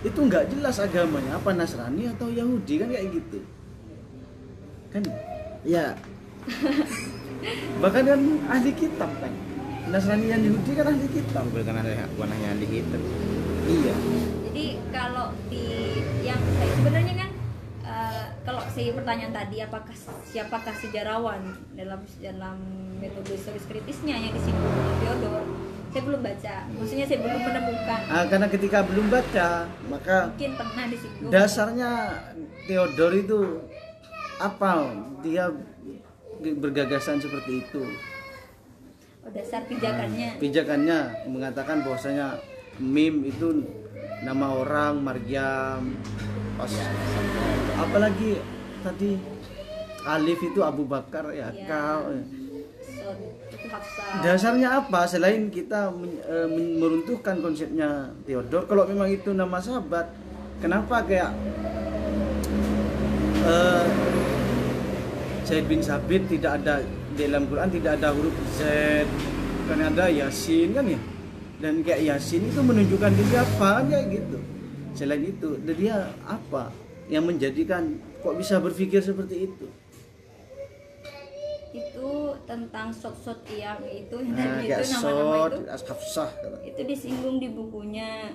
itu 0.00 0.16
nggak 0.16 0.48
jelas 0.50 0.80
agamanya 0.80 1.36
apa 1.36 1.52
Nasrani 1.52 2.08
atau 2.08 2.32
Yahudi 2.32 2.74
kan 2.80 2.88
kayak 2.88 3.08
gitu. 3.14 3.38
Kan? 4.90 5.02
Ya. 5.62 5.94
Bahkan 7.84 8.02
kan 8.08 8.20
ahli 8.48 8.72
kitab 8.74 9.10
kan? 9.20 9.32
Nasrani 9.92 10.32
dan 10.32 10.40
Yahudi 10.40 10.72
kan 10.72 10.86
ahli 10.88 11.06
kitab. 11.14 11.44
Bukan 11.52 11.74
ada 11.76 12.08
bukan 12.16 12.30
hanya 12.32 12.58
di 12.58 12.66
hitam. 12.66 13.02
iya. 13.68 13.94
Jadi 14.50 14.66
kalau 14.90 15.30
di 15.46 15.64
yang 16.24 16.40
saya 16.58 16.70
sebenarnya 16.74 17.14
kan 17.14 17.29
kalau 18.50 18.66
saya 18.66 18.90
pertanyaan 18.90 19.30
tadi 19.30 19.62
apakah 19.62 19.94
siapakah 20.26 20.74
sejarawan 20.74 21.38
dalam 21.78 22.02
dalam 22.18 22.58
metode 22.98 23.30
historis 23.30 23.62
kritisnya? 23.70 24.18
Yang 24.18 24.42
disinggung 24.42 24.74
oleh 24.74 24.96
Theodor 24.98 25.42
saya 25.90 26.02
belum 26.02 26.20
baca. 26.22 26.54
Maksudnya 26.74 27.06
saya 27.06 27.18
belum 27.22 27.40
menemukan. 27.46 28.00
Ah, 28.10 28.24
karena 28.26 28.46
ketika 28.50 28.78
belum 28.82 29.06
baca 29.06 29.48
maka 29.86 30.34
mungkin 30.34 30.52
pernah 30.58 30.84
disinggung. 30.90 31.30
dasarnya 31.30 31.90
Theodor 32.66 33.12
itu 33.14 33.38
apa 34.42 34.98
dia 35.22 35.46
bergagasan 36.42 37.22
seperti 37.22 37.62
itu. 37.62 37.86
Oh, 39.22 39.30
dasar 39.30 39.62
pijakannya. 39.70 40.42
Pijakannya 40.42 40.98
mengatakan 41.30 41.86
bahwasanya 41.86 42.42
mim 42.82 43.22
itu 43.30 43.62
nama 44.20 44.46
orang 44.52 45.00
Maryam 45.00 45.96
pas 46.54 46.72
apalagi 47.74 48.40
tadi 48.80 49.16
Alif 50.02 50.40
itu 50.42 50.60
Abu 50.60 50.84
Bakar 50.84 51.28
ya 51.30 51.48
Iya. 51.48 51.64
kau 51.64 52.02
itu 53.50 53.66
Hafsah 53.66 54.22
dasarnya 54.22 54.68
apa? 54.78 55.04
Selain 55.04 55.48
kita 55.48 55.90
men- 55.90 56.20
meruntuhkan 56.76 57.38
konsepnya 57.38 58.08
Theodor 58.24 58.64
kalau 58.64 58.84
memang 58.84 59.08
itu 59.08 59.32
nama 59.32 59.56
sahabat 59.58 60.08
kenapa 60.58 61.04
kayak 61.04 61.32
eh, 63.42 63.86
Zaid 65.44 65.66
bin 65.66 65.80
Sabit 65.80 66.28
tidak 66.28 66.62
ada 66.62 66.80
di 67.10 67.26
dalam 67.26 67.44
Quran 67.44 67.68
tidak 67.68 67.98
ada 67.98 68.14
huruf 68.14 68.32
Z 68.54 68.60
kan 69.66 69.80
ada 69.80 70.06
Yasin 70.08 70.72
kan 70.72 70.84
ya 70.86 71.00
dan 71.60 71.84
kayak 71.84 72.00
Yasin 72.08 72.48
itu 72.48 72.60
menunjukkan 72.64 73.12
dia 73.12 73.26
siapa 73.28 73.68
kan 73.80 73.84
kayak 73.92 74.06
gitu. 74.16 74.38
Selain 74.96 75.22
itu 75.22 75.48
dan 75.60 75.76
dia 75.76 75.96
apa 76.24 76.72
yang 77.12 77.28
menjadikan 77.28 78.00
kok 78.24 78.34
bisa 78.40 78.56
berpikir 78.58 79.04
seperti 79.04 79.46
itu? 79.46 79.66
Itu 81.70 82.34
tentang 82.48 82.90
shot-shot 82.90 83.46
yang 83.54 83.78
itu 83.86 84.16
nah, 84.26 84.58
itu 84.58 84.82
nama-nama 84.98 85.36
itu. 85.54 85.60
Hafsah 85.70 86.30
itu 86.66 86.80
disinggung 86.82 87.38
di 87.38 87.52
bukunya 87.52 88.34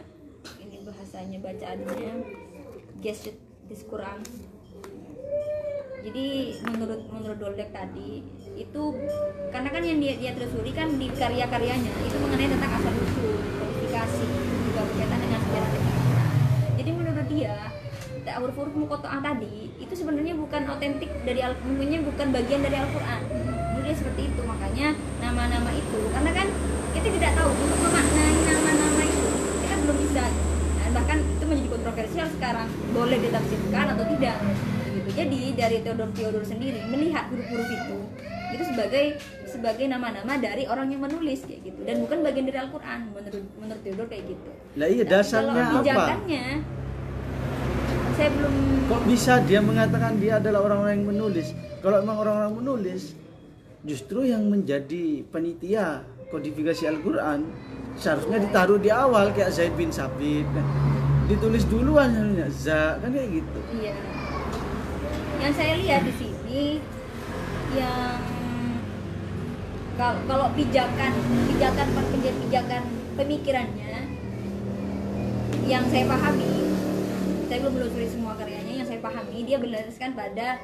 ini 0.62 0.86
bahasanya 0.86 1.42
bacaannya 1.42 2.14
Gesed 3.02 3.36
Quran 3.90 4.22
jadi 6.06 6.54
menurut 6.70 7.02
menurut 7.10 7.38
Dolek 7.42 7.74
tadi 7.74 8.22
itu 8.54 8.84
karena 9.50 9.70
kan 9.74 9.82
yang 9.82 9.98
dia 9.98 10.14
dia 10.22 10.32
telusuri 10.38 10.70
kan 10.70 10.94
di 11.02 11.10
karya-karyanya 11.10 11.92
itu 12.06 12.18
mengenai 12.22 12.46
tentang 12.46 12.72
asal 12.78 12.94
usul 12.94 13.42
kodifikasi 13.42 14.26
juga 14.70 14.82
berkaitan 14.86 15.20
dengan 15.26 15.40
sejarah 15.42 15.70
kita. 15.74 15.94
jadi 16.78 16.90
menurut 16.94 17.28
dia 17.34 17.56
huruf-huruf 18.36 18.76
mukotoah 18.78 19.20
tadi 19.24 19.74
itu 19.82 19.94
sebenarnya 19.98 20.38
bukan 20.38 20.62
otentik 20.70 21.10
dari 21.26 21.42
al 21.42 21.58
mungkinnya 21.66 22.06
bukan 22.06 22.28
bagian 22.36 22.62
dari 22.62 22.78
Al-Quran. 22.78 23.22
Dia 23.86 23.94
seperti 23.94 24.34
itu 24.34 24.42
makanya 24.42 24.98
nama-nama 25.22 25.70
itu 25.78 26.00
karena 26.10 26.32
kan 26.34 26.48
kita 26.98 27.08
tidak 27.22 27.32
tahu 27.38 27.54
untuk 27.54 27.80
memaknai 27.86 28.38
nama-nama 28.50 29.02
itu 29.06 29.30
kita 29.62 29.76
belum 29.86 29.98
bisa. 30.10 30.26
Dan 30.82 30.90
bahkan 30.98 31.18
itu 31.22 31.44
menjadi 31.46 31.70
kontroversial 31.70 32.28
sekarang 32.34 32.68
boleh 32.92 33.18
ditafsirkan 33.22 33.86
atau 33.94 34.06
tidak 34.18 34.36
gitu 35.06 35.18
jadi 35.22 35.42
dari 35.54 35.78
Theodor 35.86 36.10
Theodor 36.18 36.44
sendiri 36.44 36.82
melihat 36.90 37.30
huruf-huruf 37.30 37.70
itu 37.70 37.98
itu 38.56 38.64
sebagai 38.66 39.06
sebagai 39.46 39.86
nama-nama 39.88 40.36
dari 40.42 40.68
orang 40.68 40.92
yang 40.92 41.06
menulis 41.06 41.46
kayak 41.46 41.62
gitu 41.64 41.80
dan 41.86 42.02
bukan 42.04 42.18
bagian 42.26 42.46
dari 42.50 42.60
Al-Quran 42.60 43.00
menurut 43.14 43.46
menurut 43.62 43.82
Theodor 43.86 44.08
kayak 44.10 44.24
gitu 44.34 44.50
Lah 44.76 44.88
iya 44.92 45.04
dasarnya 45.08 45.64
kalau 45.72 45.82
apa? 45.86 46.06
saya 48.16 48.30
belum 48.32 48.54
Kok 48.86 49.02
bisa 49.10 49.42
dia 49.50 49.66
mengatakan 49.66 50.22
dia 50.22 50.38
adalah 50.38 50.62
orang-orang 50.70 51.02
yang 51.02 51.08
menulis? 51.10 51.58
Kalau 51.82 52.06
memang 52.06 52.22
orang-orang 52.22 52.54
menulis, 52.62 53.18
justru 53.82 54.30
yang 54.30 54.46
menjadi 54.46 55.26
penitia 55.34 56.06
kodifikasi 56.30 56.86
Al-Quran 56.86 57.50
seharusnya 57.98 58.46
ditaruh 58.46 58.78
di 58.78 58.94
awal 58.94 59.34
kayak 59.34 59.50
Zaid 59.50 59.74
bin 59.74 59.90
Sabit. 59.90 60.46
kan. 60.54 60.66
Ditulis 61.26 61.66
duluan 61.66 62.14
seharusnya 62.14 62.48
za 62.54 63.02
kan 63.02 63.10
kayak 63.10 63.42
gitu. 63.42 63.60
Iya. 63.74 63.98
Yang 65.46 65.62
saya 65.62 65.74
lihat 65.78 66.02
di 66.02 66.14
sini 66.18 66.64
yang 67.78 68.18
kalau 70.26 70.50
pijakan 70.58 71.14
pijakan 71.54 71.88
pijakan 71.94 72.38
pijakan 72.50 72.82
pemikirannya 73.14 74.10
yang 75.70 75.86
saya 75.94 76.10
pahami 76.10 76.66
saya 77.46 77.62
belum 77.62 77.74
menelusuri 77.78 78.10
semua 78.10 78.34
karyanya 78.34 78.74
yang 78.74 78.88
saya 78.90 78.98
pahami 79.06 79.46
dia 79.46 79.62
berdasarkan 79.62 80.18
pada 80.18 80.58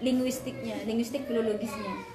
linguistiknya 0.00 0.88
linguistik 0.88 1.28
filologisnya. 1.28 2.08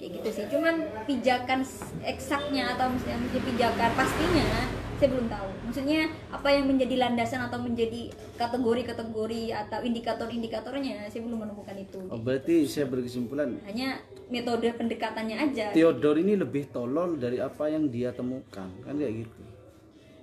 Kayak 0.00 0.10
gitu 0.16 0.28
sih. 0.32 0.44
Cuman 0.48 0.80
pijakan 1.04 1.60
eksaknya 2.08 2.72
atau 2.72 2.88
misalnya 2.88 3.20
pijakan 3.36 3.90
pastinya 3.92 4.48
saya 4.96 5.08
belum 5.10 5.28
tahu 5.28 5.48
maksudnya 5.62 6.00
apa 6.28 6.48
yang 6.48 6.64
menjadi 6.66 6.94
landasan 6.98 7.40
atau 7.42 7.58
menjadi 7.58 8.08
kategori-kategori 8.34 9.42
atau 9.52 9.78
indikator-indikatornya 9.80 11.04
saya 11.06 11.20
belum 11.20 11.38
menemukan 11.38 11.76
itu 11.76 12.00
Oh, 12.06 12.16
berarti 12.16 12.64
saya 12.64 12.86
berkesimpulan 12.86 13.60
hanya 13.62 14.00
metode 14.26 14.66
pendekatannya 14.70 15.36
aja 15.36 15.70
Theodor 15.70 16.16
ini 16.16 16.34
lebih 16.34 16.68
tolol 16.68 17.16
dari 17.16 17.36
apa 17.38 17.68
yang 17.68 17.86
dia 17.86 18.10
temukan 18.10 18.72
kan 18.80 18.94
kayak 18.94 19.22
gitu. 19.22 19.40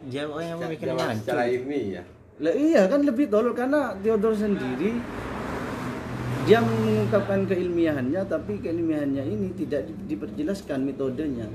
Dia 0.04 0.26
yang 0.26 0.34
Secara- 0.34 0.60
memikirnya 0.60 0.96
hancur. 1.00 1.22
secara 1.24 1.44
ilmiah 1.48 1.86
ya 1.88 2.04
Lah 2.34 2.52
iya 2.52 2.82
kan 2.90 3.02
lebih 3.02 3.26
tolol 3.30 3.54
karena 3.54 3.94
Theodor 3.96 4.34
sendiri 4.34 4.98
dia 6.44 6.60
mengungkapkan 6.60 7.46
keilmiahannya 7.46 8.22
tapi 8.26 8.60
keilmiahannya 8.60 9.24
ini 9.24 9.48
tidak 9.56 9.88
di- 9.88 10.12
diperjelaskan 10.12 10.84
metodenya. 10.84 11.48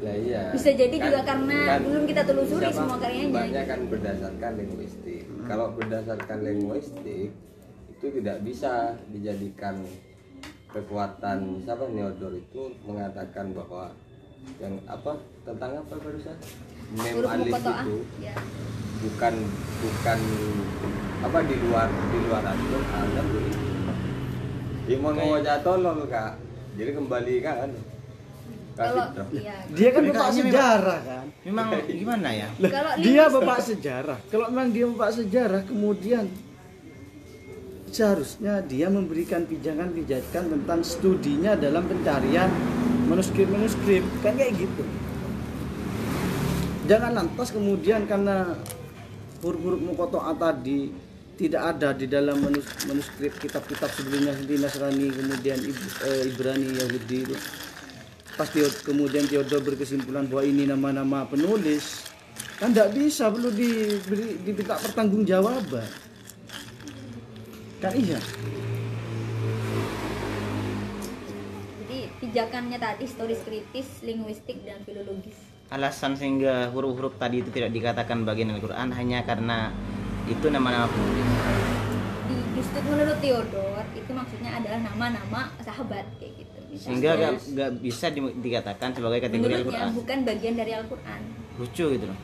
Ya 0.00 0.14
iya 0.16 0.42
Bisa 0.56 0.70
jadi 0.72 0.96
juga 0.96 1.20
karena 1.22 1.76
belum 1.78 2.04
kita 2.08 2.22
telusuri 2.24 2.64
siapa- 2.64 2.76
semua 2.76 2.96
karyanya. 2.96 3.32
banyak 3.36 3.64
kan 3.68 3.80
berdasarkan 3.86 4.52
linguistik 4.56 5.22
kalau 5.44 5.66
berdasarkan 5.76 6.38
linguistik 6.40 7.28
itu 7.90 8.06
tidak 8.16 8.36
bisa 8.40 8.96
dijadikan 9.12 9.76
kekuatan 10.72 11.38
siapa 11.66 11.84
Neodor 11.90 12.32
itu 12.32 12.62
mengatakan 12.86 13.52
bahwa 13.52 13.92
yang 14.56 14.72
apa 14.88 15.12
tentang 15.44 15.84
apa 15.84 15.94
barusan 16.00 16.36
mem 16.96 17.12
huruf 17.12 17.28
alif 17.28 17.52
mukotoah 17.52 17.84
itu 17.84 17.96
ya 18.24 18.34
bukan 19.04 19.34
bukan 19.84 20.18
apa 21.20 21.38
di 21.44 21.56
luar 21.60 21.88
di 21.88 22.18
luar 22.24 22.40
kan 22.40 22.56
begitu. 23.28 23.60
Ya 24.88 24.96
mau 24.98 25.12
ngomong 25.14 25.44
tolol 25.62 26.02
kak. 26.10 26.34
Jadi 26.74 26.90
kembali 26.96 27.34
kan. 27.44 27.70
Kalau 28.72 29.04
iya 29.30 29.66
Dia 29.68 29.88
kan 29.90 30.02
bapak 30.02 30.14
memang- 30.14 30.34
sejarah 30.36 31.00
kan. 31.00 31.26
Memang 31.42 31.66
gimana 32.00 32.28
ya? 32.30 32.48
Kalau 32.56 32.92
dia 32.96 33.24
bapak 33.26 33.58
sejarah. 33.60 34.18
Kalau 34.26 34.46
memang 34.48 34.68
dia 34.70 34.84
bapak 34.86 35.10
sejarah, 35.14 35.62
kemudian 35.64 36.24
seharusnya 37.90 38.62
dia 38.62 38.86
memberikan 38.86 39.42
pijakan-pijakan 39.44 40.44
tentang 40.48 40.80
studinya 40.80 41.58
dalam 41.58 41.82
pencarian 41.84 42.46
manuskrip-manuskrip 43.06 44.06
kan 44.22 44.34
kayak 44.34 44.54
gitu. 44.56 44.82
Jangan 46.86 47.12
lantas 47.12 47.50
kemudian 47.50 48.06
karena 48.06 48.54
huruf-huruf 49.42 49.80
mukotoa 49.80 50.30
tadi 50.32 50.90
tidak 51.34 51.62
ada 51.72 51.96
di 51.96 52.04
dalam 52.04 52.36
manus- 52.38 52.68
manuskrip 52.84 53.32
kitab-kitab 53.40 53.88
sebelumnya 53.90 54.36
seperti 54.36 54.60
Nasrani 54.60 55.06
kemudian 55.08 55.58
eh, 55.58 56.28
Ibrani 56.28 56.68
Yahudi 56.76 57.18
itu 57.24 57.36
pas 58.38 58.48
Theo- 58.50 58.78
kemudian 58.86 59.26
Theodor 59.26 59.62
berkesimpulan 59.64 60.26
bahwa 60.30 60.42
ini 60.46 60.66
nama-nama 60.68 61.26
penulis 61.26 62.06
kan 62.60 62.76
tidak 62.76 62.92
bisa 62.92 63.32
perlu 63.32 63.48
diberi 63.48 64.36
diminta 64.44 64.76
pertanggungjawaban. 64.76 65.88
Kan 67.80 67.92
iya. 67.96 68.20
Jadi 71.80 71.98
pijakannya 72.20 72.76
tadi 72.76 73.08
historis 73.08 73.40
kritis 73.42 74.04
linguistik 74.04 74.60
dan 74.68 74.84
filologis. 74.84 75.34
Alasan 75.72 76.18
sehingga 76.18 76.68
huruf-huruf 76.74 77.16
tadi 77.16 77.40
itu 77.40 77.48
tidak 77.48 77.72
dikatakan 77.72 78.28
bagian 78.28 78.52
Al-Quran 78.52 78.92
hanya 78.92 79.24
karena 79.24 79.72
itu 80.28 80.46
nama-nama 80.52 80.86
penulis. 80.90 81.26
di 82.30 82.36
justru 82.54 82.78
menurut 82.86 83.18
Theodor 83.18 83.82
itu 83.96 84.10
maksudnya 84.14 84.54
adalah 84.60 84.78
nama-nama 84.86 85.50
sahabat 85.64 86.06
kayak 86.22 86.32
gitu 86.38 86.39
Sehingga 86.80 87.12
gak, 87.12 87.32
gak 87.52 87.70
bisa 87.84 88.08
di- 88.08 88.36
dikatakan 88.40 88.96
sebagai 88.96 89.20
kategori 89.20 89.52
Al-Quran. 89.60 89.88
bukan 89.92 90.18
bagian 90.24 90.54
dari 90.56 90.72
Al-Quran 90.72 91.20
Lucu 91.60 91.84
gitu 91.92 92.06
loh. 92.08 92.18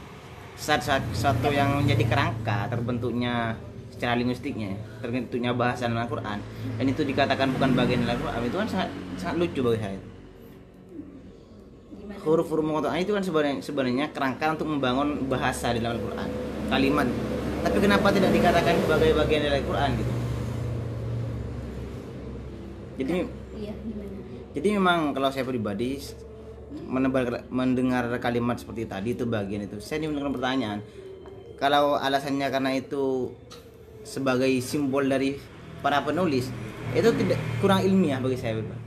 Saat, 0.57 0.81
saat 0.81 1.05
suatu 1.13 1.53
yang 1.53 1.85
menjadi 1.85 2.09
kerangka 2.09 2.65
terbentuknya 2.73 3.53
secara 3.93 4.17
linguistiknya, 4.17 4.73
terbentuknya 5.05 5.53
bahasa 5.53 5.85
dalam 5.85 6.09
Al-Quran 6.09 6.41
dan 6.81 6.85
itu 6.89 7.05
dikatakan 7.05 7.53
bukan 7.53 7.77
bagian 7.77 8.01
dari 8.03 8.17
Al-Quran 8.17 8.41
itu 8.49 8.57
kan 8.57 8.69
sangat 8.69 8.89
sangat 9.21 9.37
lucu 9.37 9.61
bagi 9.61 9.81
saya. 9.85 10.01
Huruf-huruf 12.27 12.65
muqatta'ah 12.65 12.99
itu 12.99 13.13
kan 13.13 13.23
sebenarnya 13.23 13.55
sebenarnya 13.61 14.07
kerangka 14.11 14.57
untuk 14.57 14.67
membangun 14.67 15.29
bahasa 15.29 15.71
di 15.71 15.79
dalam 15.79 16.01
Al-Quran, 16.01 16.29
kalimat. 16.73 17.07
Tapi 17.63 17.77
kenapa 17.79 18.09
tidak 18.11 18.31
dikatakan 18.33 18.73
sebagai 18.83 19.11
bagian 19.15 19.41
dari 19.45 19.55
Al-Quran 19.61 19.91
gitu? 19.95 20.13
Jadi 22.97 23.17
iya 23.61 23.73
jadi 24.57 24.81
memang 24.81 25.13
kalau 25.13 25.29
saya 25.29 25.45
pribadi 25.45 26.01
menebar, 26.89 27.45
mendengar 27.53 28.09
kalimat 28.17 28.57
seperti 28.57 28.89
tadi 28.89 29.13
itu 29.13 29.29
bagian 29.29 29.69
itu 29.69 29.77
saya 29.85 30.01
menimbulkan 30.01 30.33
pertanyaan 30.33 30.81
kalau 31.61 32.01
alasannya 32.01 32.49
karena 32.49 32.73
itu 32.73 33.37
sebagai 34.01 34.49
simbol 34.65 35.05
dari 35.05 35.37
para 35.85 36.01
penulis 36.01 36.49
itu 36.97 37.11
tidak 37.21 37.37
kurang 37.61 37.85
ilmiah 37.85 38.17
bagi 38.23 38.39
saya 38.39 38.57
Pak. 38.63 38.81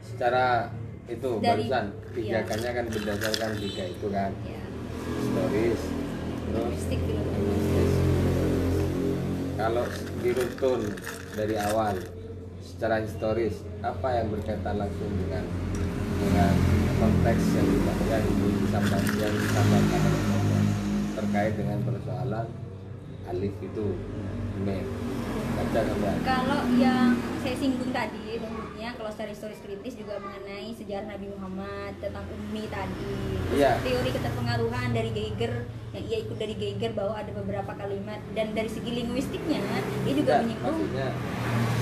Secara 0.00 0.72
itu 1.10 1.30
Dari- 1.44 1.68
barusan 1.68 1.84
iya. 2.16 2.40
pijakannya 2.40 2.70
kan 2.72 2.84
berdasarkan 2.88 3.50
tiga 3.60 3.84
itu 3.84 4.06
kan 4.08 4.30
ya 4.48 4.62
historis 5.06 5.80
terus. 6.46 6.80
Kalau 9.56 9.84
diruntun 10.20 10.80
dari 11.32 11.54
awal 11.56 11.96
secara 12.76 13.00
historis 13.00 13.64
apa 13.80 14.20
yang 14.20 14.28
berkaitan 14.28 14.76
langsung 14.76 15.08
dengan 15.16 15.48
dengan 16.20 16.52
konteks 17.00 17.42
yang 17.56 17.68
yang 18.04 18.24
disampaikan 18.60 19.12
yang 19.16 19.32
disampaikan 19.32 20.00
terkait 21.16 21.52
dengan 21.56 21.80
persoalan 21.88 22.46
alif 23.32 23.56
itu 23.64 23.86
sampai 24.60 24.84
kalau 26.20 26.60
yang 26.76 27.16
saya 27.40 27.56
singgung 27.56 27.96
tadi 27.96 28.44
kalau 29.08 29.30
historis 29.30 29.60
kritis 29.60 29.94
juga 29.94 30.18
mengenai 30.18 30.72
sejarah 30.72 31.06
Nabi 31.08 31.30
Muhammad 31.30 31.94
tentang 31.96 32.26
ummi 32.26 32.66
tadi 32.66 33.14
Terus 33.46 33.56
Iya. 33.56 33.78
teori 33.78 34.10
keterpengaruhan 34.10 34.88
dari 34.90 35.10
Geiger 35.10 35.52
yang 35.92 36.04
ia 36.04 36.18
ikut 36.20 36.34
dari 36.34 36.54
Geiger 36.54 36.90
bahwa 36.92 37.14
ada 37.14 37.30
beberapa 37.32 37.72
kalimat 37.72 38.18
dan 38.32 38.50
dari 38.50 38.66
segi 38.66 38.90
linguistiknya 38.92 39.62
dia 40.02 40.12
juga 40.12 40.30
Enggak, 40.32 40.40
menyinggung 40.42 40.66
maksudnya 40.74 41.08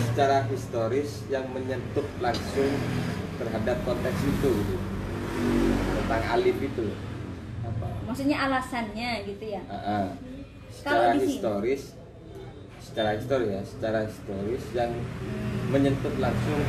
secara 0.05 0.39
historis 0.47 1.11
yang 1.27 1.49
menyentuh 1.49 2.05
langsung 2.19 2.73
terhadap 3.35 3.77
konteks 3.83 4.21
itu 4.21 4.53
gitu. 4.53 4.77
tentang 5.97 6.23
alif 6.31 6.57
itu 6.57 6.87
apa 7.65 7.87
maksudnya 8.05 8.37
alasannya 8.39 9.11
gitu 9.25 9.45
ya 9.49 9.63
ah. 9.67 10.13
Kalau 10.75 11.01
secara 11.01 11.05
di 11.11 11.19
sini- 11.19 11.29
historis 11.33 11.83
secara 12.85 13.17
histori 13.17 13.49
ya 13.49 13.63
secara 13.65 14.05
historis 14.05 14.63
yang 14.77 14.93
menyentuh 15.73 16.13
langsung 16.21 16.61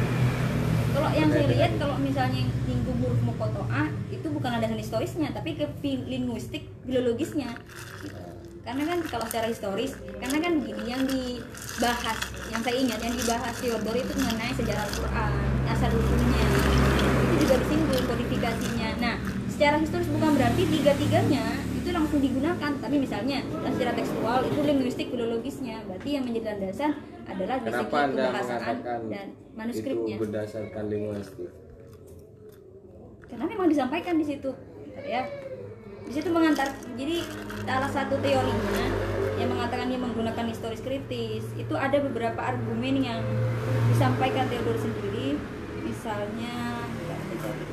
Kalau 0.96 1.12
yang 1.12 1.28
saya 1.28 1.44
lihat 1.52 1.76
dengan- 1.76 1.80
kalau 1.84 1.96
misalnya 2.00 2.42
nyinggung 2.64 2.98
huruf 3.04 3.20
mukotoa 3.20 3.92
itu 4.08 4.28
bukan 4.32 4.50
landasan 4.56 4.80
historisnya 4.80 5.28
tapi 5.36 5.60
ke 5.60 5.68
linguistik 5.84 6.72
filologisnya. 6.88 7.52
Gitu. 8.00 8.16
Karena 8.64 8.84
kan 8.88 9.00
kalau 9.06 9.28
secara 9.28 9.52
historis, 9.52 9.94
karena 10.24 10.40
kan 10.40 10.54
gini 10.58 10.84
yang 10.88 11.04
dibahas, 11.06 12.18
yang 12.50 12.62
saya 12.64 12.76
ingat 12.80 12.98
yang 13.04 13.14
dibahas 13.14 13.54
Theodore 13.60 14.00
itu 14.02 14.14
mengenai 14.18 14.56
sejarah 14.56 14.88
Al-Quran, 14.88 15.32
asal 15.70 15.92
usulnya, 15.94 16.44
itu 17.28 17.36
juga 17.44 17.56
disinggung 17.62 18.04
kodifikasinya. 18.10 18.90
Nah, 19.04 19.16
secara 19.52 19.76
historis 19.78 20.10
bukan 20.10 20.32
berarti 20.34 20.64
tiga-tiganya 20.66 21.46
itu 21.62 21.75
langsung 21.96 22.20
digunakan, 22.20 22.72
tapi 22.84 22.96
misalnya 23.00 23.40
secara 23.72 23.92
tekstual 23.96 24.40
itu 24.44 24.60
linguistik 24.60 25.08
filologisnya, 25.08 25.80
berarti 25.88 26.10
yang 26.20 26.24
menjadi 26.28 26.46
landasan 26.54 26.92
adalah 27.26 27.58
kebahasaan 27.64 28.10
mengatakan 28.12 28.76
dan 29.10 29.28
itu 29.32 29.56
manuskripnya 29.56 30.16
berdasarkan 30.20 30.84
linguistik? 30.92 31.50
Karena 33.32 33.46
memang 33.48 33.68
disampaikan 33.72 34.16
di 34.20 34.26
situ 34.28 34.52
ya. 35.08 35.24
Di 36.06 36.14
situ 36.14 36.30
mengantar 36.30 36.70
jadi 36.94 37.26
salah 37.66 37.90
satu 37.90 38.22
teorinya 38.22 38.86
yang 39.42 39.50
mengatakan 39.50 39.90
dia 39.90 39.98
menggunakan 39.98 40.46
historis 40.54 40.86
kritis 40.86 41.44
itu 41.58 41.74
ada 41.74 41.98
beberapa 41.98 42.38
argumen 42.38 43.02
yang 43.02 43.26
disampaikan 43.90 44.46
Theodore 44.46 44.78
sendiri. 44.78 45.42
Misalnya 45.82 46.86
bentar, 46.86 47.20
saya 47.26 47.40
cari. 47.42 47.66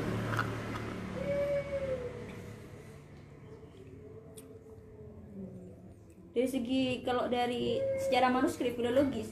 Dari 6.33 6.47
segi 6.49 6.83
kalau 7.05 7.29
dari 7.29 7.77
sejarah 8.01 8.33
manuskrip 8.33 8.73
filologis 8.73 9.29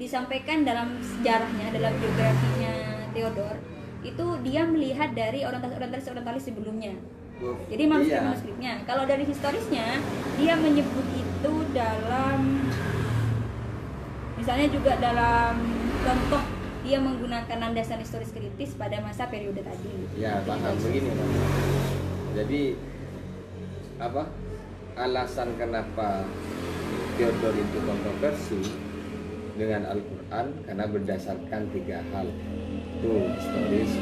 disampaikan 0.00 0.64
dalam 0.64 0.96
sejarahnya 1.04 1.68
dalam 1.68 1.92
biografinya 2.00 2.72
Theodore 3.12 3.60
itu 4.00 4.24
dia 4.40 4.64
melihat 4.64 5.12
dari 5.12 5.44
orientalis 5.44 5.76
orientalis 5.76 6.08
orientalis 6.08 6.44
sebelumnya. 6.48 6.96
Jadi 7.68 7.84
manuskrip 7.84 8.16
Iya. 8.16 8.24
manuskripnya. 8.24 8.72
Kalau 8.88 9.04
dari 9.04 9.24
historisnya 9.28 10.00
dia 10.40 10.56
menyebut 10.56 11.04
itu 11.12 11.52
dalam 11.76 12.64
misalnya 14.40 14.72
juga 14.72 14.96
dalam 14.96 15.60
contoh 16.00 16.40
dia 16.80 16.96
menggunakan 16.96 17.56
landasan 17.60 18.00
historis 18.00 18.32
kritis 18.32 18.72
pada 18.72 19.04
masa 19.04 19.28
periode 19.28 19.60
tadi. 19.60 19.92
Ya 20.16 20.40
paham. 20.48 20.80
Begini. 20.80 21.12
Jadi 22.32 22.62
apa 24.00 24.32
alasan 25.00 25.56
kenapa 25.56 26.28
Theodor 27.16 27.52
itu 27.56 27.78
kontroversi 27.84 28.60
dengan 29.56 29.88
Al-Quran 29.92 30.46
karena 30.64 30.84
berdasarkan 30.88 31.62
tiga 31.72 32.00
hal. 32.12 32.28
Itu 33.00 33.12
historis. 33.36 33.92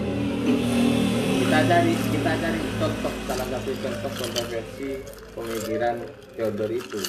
Kita 1.43 1.59
cari 1.66 1.95
kita 1.95 2.33
cari 2.39 2.61
contoh 2.79 3.15
salah 3.27 3.47
satu 3.47 3.70
contoh 3.79 4.12
kontroversi 4.12 4.89
pemikiran 5.35 5.97
Theodor 6.35 6.70
itu. 6.70 7.03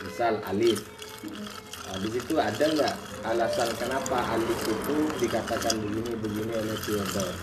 Misal 0.00 0.42
alif 0.46 0.80
Nah, 1.90 1.98
di 2.00 2.08
situ 2.14 2.38
ada 2.38 2.64
nggak 2.64 2.94
alasan 3.26 3.68
kenapa 3.74 4.22
alif 4.32 4.62
itu 4.62 4.96
dikatakan 5.20 5.74
begini 5.82 6.14
begini 6.22 6.52
oleh 6.54 6.78
Theodor 6.86 7.34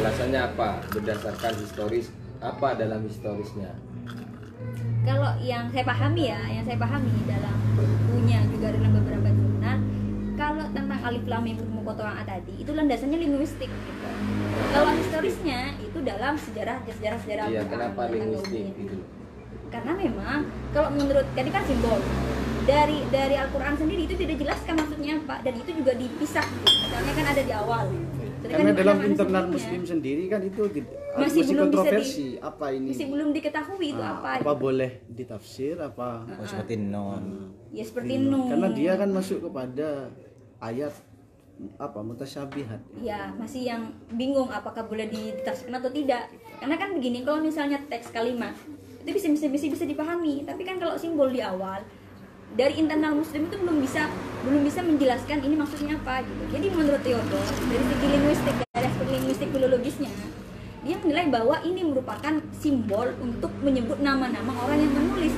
Alasannya 0.00 0.40
apa? 0.40 0.80
Berdasarkan 0.88 1.52
historis 1.60 2.08
apa 2.40 2.72
dalam 2.74 3.04
historisnya? 3.04 3.76
Kalau 5.02 5.30
yang 5.42 5.66
saya 5.74 5.84
pahami 5.84 6.30
ya 6.30 6.40
yang 6.48 6.64
saya 6.64 6.78
pahami 6.78 7.10
dalam 7.26 7.56
bukunya 7.74 8.38
juga 8.48 8.66
dalam 8.70 8.92
beberapa 8.94 9.28
jurnal 9.34 9.78
kalau 10.38 10.64
tentang 10.70 11.00
alif 11.02 11.24
lam 11.26 11.42
mim 11.42 11.58
muqatta'ah 11.58 12.24
tadi 12.24 12.54
itu 12.56 12.70
landasannya 12.70 13.18
linguistik 13.18 13.66
gitu. 13.68 14.08
kalau 14.70 14.90
historisnya 14.94 15.74
itu 15.82 15.98
dalam 16.00 16.34
sejarah 16.38 16.78
sejarah 16.86 17.18
sejarah 17.20 17.46
Iya, 17.50 17.62
kenapa 17.66 18.00
linguistik 18.08 18.62
Yahudi. 18.62 18.82
gitu? 18.86 18.96
karena 19.72 19.92
memang 19.96 20.38
kalau 20.70 20.88
menurut 20.92 21.26
tadi 21.32 21.50
kan 21.50 21.64
simbol 21.64 21.98
dari 22.62 23.02
dari 23.10 23.34
Al-Quran 23.34 23.74
sendiri 23.74 24.06
itu 24.06 24.14
tidak 24.14 24.36
jelaskan 24.38 24.74
maksudnya 24.78 25.18
apa 25.18 25.42
dan 25.42 25.54
itu 25.58 25.70
juga 25.74 25.92
dipisah 25.98 26.46
gitu. 26.46 26.68
misalnya 26.86 27.12
kan 27.18 27.26
ada 27.34 27.42
di 27.42 27.52
awal 27.52 27.84
Karena 28.52 28.70
kan 28.70 28.76
dalam 28.76 28.98
internal 29.02 29.44
muslim 29.48 29.82
sendiri 29.82 30.24
kan 30.26 30.40
itu 30.40 30.62
di- 30.68 30.84
Masih 31.12 31.16
masih, 31.16 31.42
belum 31.42 31.42
bisa 31.42 31.62
kontroversi 31.62 32.26
apa 32.38 32.66
ini? 32.70 32.88
masih 32.90 33.08
belum 33.08 33.28
diketahui 33.32 33.86
itu 33.90 34.00
Ah, 34.00 34.12
apa 34.14 34.28
apa 34.38 34.52
boleh 34.54 34.90
ditafsir 35.08 35.74
apa? 35.76 36.24
Oh, 36.24 36.44
seperti 36.44 36.74
non. 36.78 37.24
ya 37.68 37.82
seperti 37.82 38.14
nun. 38.18 38.48
Karena 38.48 38.68
dia 38.70 38.92
kan 38.94 39.08
masuk 39.08 39.38
kepada 39.42 40.08
ayat 40.58 40.92
apa 41.76 41.98
mutasyabihat. 42.00 42.80
Ya 42.98 43.30
masih 43.32 43.62
yang 43.64 43.82
bingung 44.10 44.48
apakah 44.48 44.82
boleh 44.82 45.06
ditafsirkan 45.06 45.78
atau 45.78 45.90
tidak. 45.90 46.26
Karena 46.56 46.76
kan 46.76 46.92
begini 46.92 47.22
kalau 47.22 47.40
misalnya 47.40 47.78
teks 47.86 48.08
kalimat 48.08 48.56
itu 49.00 49.10
bisa 49.10 49.28
bisa 49.28 49.46
bisa, 49.48 49.66
bisa 49.68 49.84
dipahami. 49.84 50.42
Tapi 50.42 50.62
kan 50.62 50.76
kalau 50.76 50.94
simbol 50.94 51.28
di 51.28 51.40
awal 51.40 51.82
dari 52.52 52.74
internal 52.76 53.16
muslim 53.16 53.48
itu 53.48 53.56
belum 53.56 53.76
bisa 53.80 54.12
belum 54.44 54.62
bisa 54.66 54.80
menjelaskan 54.84 55.38
ini 55.40 55.54
maksudnya 55.56 55.96
apa 55.96 56.20
gitu 56.26 56.42
jadi 56.52 56.66
menurut 56.68 57.00
Theodor 57.00 57.46
dari 57.48 57.84
segi 57.88 58.06
linguistik 58.12 58.54
dari 58.76 58.86
aspek 58.86 59.08
linguistik 59.08 59.48
filologisnya 59.48 60.10
dia 60.82 60.96
menilai 60.98 61.26
bahwa 61.30 61.56
ini 61.62 61.80
merupakan 61.86 62.34
simbol 62.58 63.06
untuk 63.22 63.54
menyebut 63.62 64.02
nama-nama 64.02 64.52
orang 64.66 64.78
yang 64.82 64.92
menulis 64.92 65.34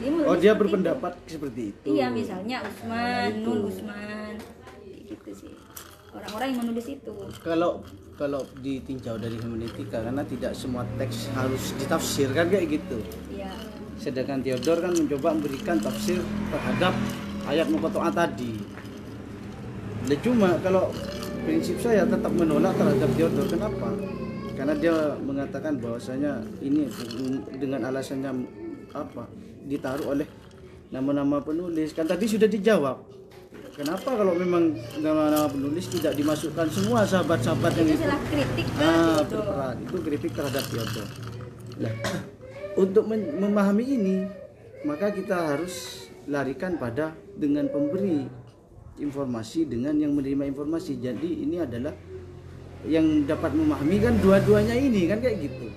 dia 0.00 0.10
menulis 0.10 0.28
oh 0.30 0.36
dia 0.38 0.52
seperti 0.54 0.56
itu. 0.56 0.60
berpendapat 0.62 1.12
seperti 1.28 1.62
itu 1.74 1.86
Iya 1.92 2.06
misalnya 2.10 2.56
Usman, 2.66 3.30
itu. 3.30 3.46
Nun 3.46 3.60
Usman, 3.70 4.34
gitu 5.06 5.30
sih. 5.30 5.54
Orang-orang 6.12 6.46
yang 6.52 6.60
menulis 6.66 6.86
itu. 6.90 7.14
kalau 7.40 7.86
kalau 8.22 8.46
ditinjau 8.62 9.18
dari 9.18 9.34
hermeneutika 9.34 9.98
karena 9.98 10.22
tidak 10.22 10.54
semua 10.54 10.86
teks 10.94 11.26
harus 11.34 11.74
ditafsirkan 11.82 12.46
kayak 12.46 12.78
gitu. 12.78 13.02
Iya. 13.34 13.50
sedangkan 13.98 14.42
Theodor 14.42 14.82
kan 14.82 14.94
mencoba 14.94 15.28
memberikan 15.34 15.78
tafsir 15.78 16.18
terhadap 16.50 16.94
ayat 17.46 17.66
muqatta'ah 17.70 18.14
tadi. 18.14 18.54
Nah, 20.06 20.18
cuma 20.22 20.58
kalau 20.62 20.90
prinsip 21.46 21.78
saya 21.78 22.02
tetap 22.06 22.30
menolak 22.34 22.74
terhadap 22.78 23.10
Theodor 23.14 23.46
kenapa? 23.46 23.90
Karena 24.58 24.74
dia 24.78 24.94
mengatakan 25.18 25.78
bahwasanya 25.78 26.42
ini 26.62 26.86
dengan 27.58 27.90
alasannya 27.90 28.30
apa? 28.94 29.26
Ditaruh 29.66 30.18
oleh 30.18 30.26
nama-nama 30.90 31.38
penulis. 31.42 31.94
Kan 31.94 32.10
tadi 32.10 32.26
sudah 32.26 32.50
dijawab 32.50 33.21
kenapa 33.72 34.10
kalau 34.16 34.34
memang 34.36 34.76
nama-nama 35.00 35.48
penulis 35.48 35.88
tidak 35.88 36.16
dimasukkan 36.16 36.68
semua 36.68 37.08
sahabat-sahabat 37.08 37.72
yang 37.80 37.88
Itu 37.96 38.04
kritik 38.28 38.66
ah, 38.78 39.20
berperan. 39.24 39.74
Itu 39.80 39.96
kritik 40.04 40.32
terhadap 40.36 40.64
Theodor 40.68 41.08
Nah, 41.82 41.92
untuk 42.82 43.04
memahami 43.10 43.84
ini 43.84 44.16
maka 44.84 45.14
kita 45.14 45.56
harus 45.56 46.06
larikan 46.28 46.78
pada 46.78 47.14
dengan 47.34 47.66
pemberi 47.70 48.26
informasi 49.00 49.66
dengan 49.66 49.96
yang 49.96 50.12
menerima 50.12 50.52
informasi. 50.52 51.00
Jadi 51.00 51.42
ini 51.42 51.56
adalah 51.62 51.94
yang 52.86 53.24
dapat 53.24 53.54
memahami 53.54 53.96
kan 54.02 54.14
dua-duanya 54.18 54.74
ini 54.74 55.06
kan 55.06 55.22
kayak 55.22 55.48
gitu. 55.48 55.70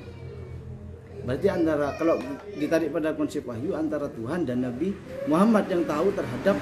Berarti 1.26 1.48
antara 1.50 1.94
kalau 1.98 2.22
ditarik 2.54 2.94
pada 2.94 3.18
konsep 3.18 3.42
wahyu 3.46 3.74
antara 3.74 4.06
Tuhan 4.14 4.46
dan 4.46 4.62
Nabi 4.62 4.94
Muhammad 5.26 5.66
yang 5.70 5.82
tahu 5.86 6.14
terhadap 6.14 6.58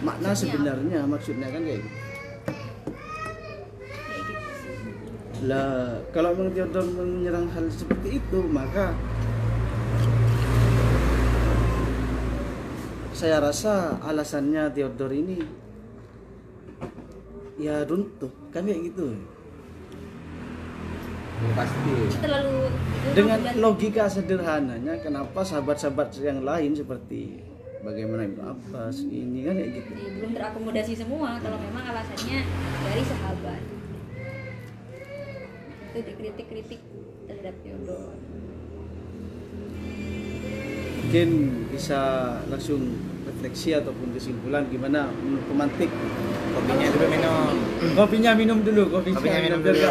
makna 0.00 0.30
Maksudnya 0.30 0.52
sebenarnya 0.52 1.00
maksudnya 1.04 1.48
kan 1.48 1.60
kayak 1.60 1.80
gitu 1.80 1.94
Kayak 3.86 4.22
gitu 4.22 4.48
sih. 4.52 5.46
lah 5.46 6.00
kalau 6.10 6.30
menyerang 6.92 7.46
hal 7.48 7.66
seperti 7.68 8.18
itu 8.18 8.38
maka 8.44 8.92
saya 13.12 13.40
rasa 13.40 13.96
alasannya 14.02 14.68
Theodor 14.70 15.08
ini 15.10 15.40
ya 17.56 17.80
runtuh 17.82 18.28
kan 18.50 18.64
kayak 18.64 18.92
gitu 18.92 19.16
Ya, 21.36 21.52
pasti. 21.52 21.92
Terlalu 22.16 22.64
dengan 23.12 23.36
logika 23.60 24.08
sederhananya 24.08 24.96
kenapa 25.04 25.44
sahabat-sahabat 25.44 26.16
yang 26.16 26.40
lain 26.40 26.72
seperti 26.72 27.44
bagaimana 27.80 28.22
Ibnu 28.24 28.42
Abbas 28.42 28.96
ini 29.02 29.44
kan 29.44 29.54
kayak 29.56 29.70
gitu 29.74 29.90
Jadi 29.92 30.10
belum 30.16 30.30
terakomodasi 30.32 30.92
semua 30.94 31.36
kalau 31.38 31.58
memang 31.60 31.84
alasannya 31.86 32.40
dari 32.82 33.02
sahabat. 33.02 33.62
Itu 35.86 35.98
dikritik-kritik 36.02 36.80
terhadap 37.26 37.54
Theodor. 37.60 38.14
mungkin 41.06 41.30
bisa 41.70 42.00
langsung 42.50 42.98
refleksi 43.22 43.70
ataupun 43.72 44.10
kesimpulan 44.10 44.66
gimana 44.66 45.06
menurut 45.22 45.46
pemantik 45.46 45.86
Kopinya 46.50 46.86
dulu 46.90 47.06
minum. 47.06 47.54
kopinya 47.94 48.32
minum 48.34 48.58
dulu 48.60 48.82
kopinya, 48.90 49.16
Kopinya 49.16 49.40
minum 49.40 49.60
dulu. 49.62 49.86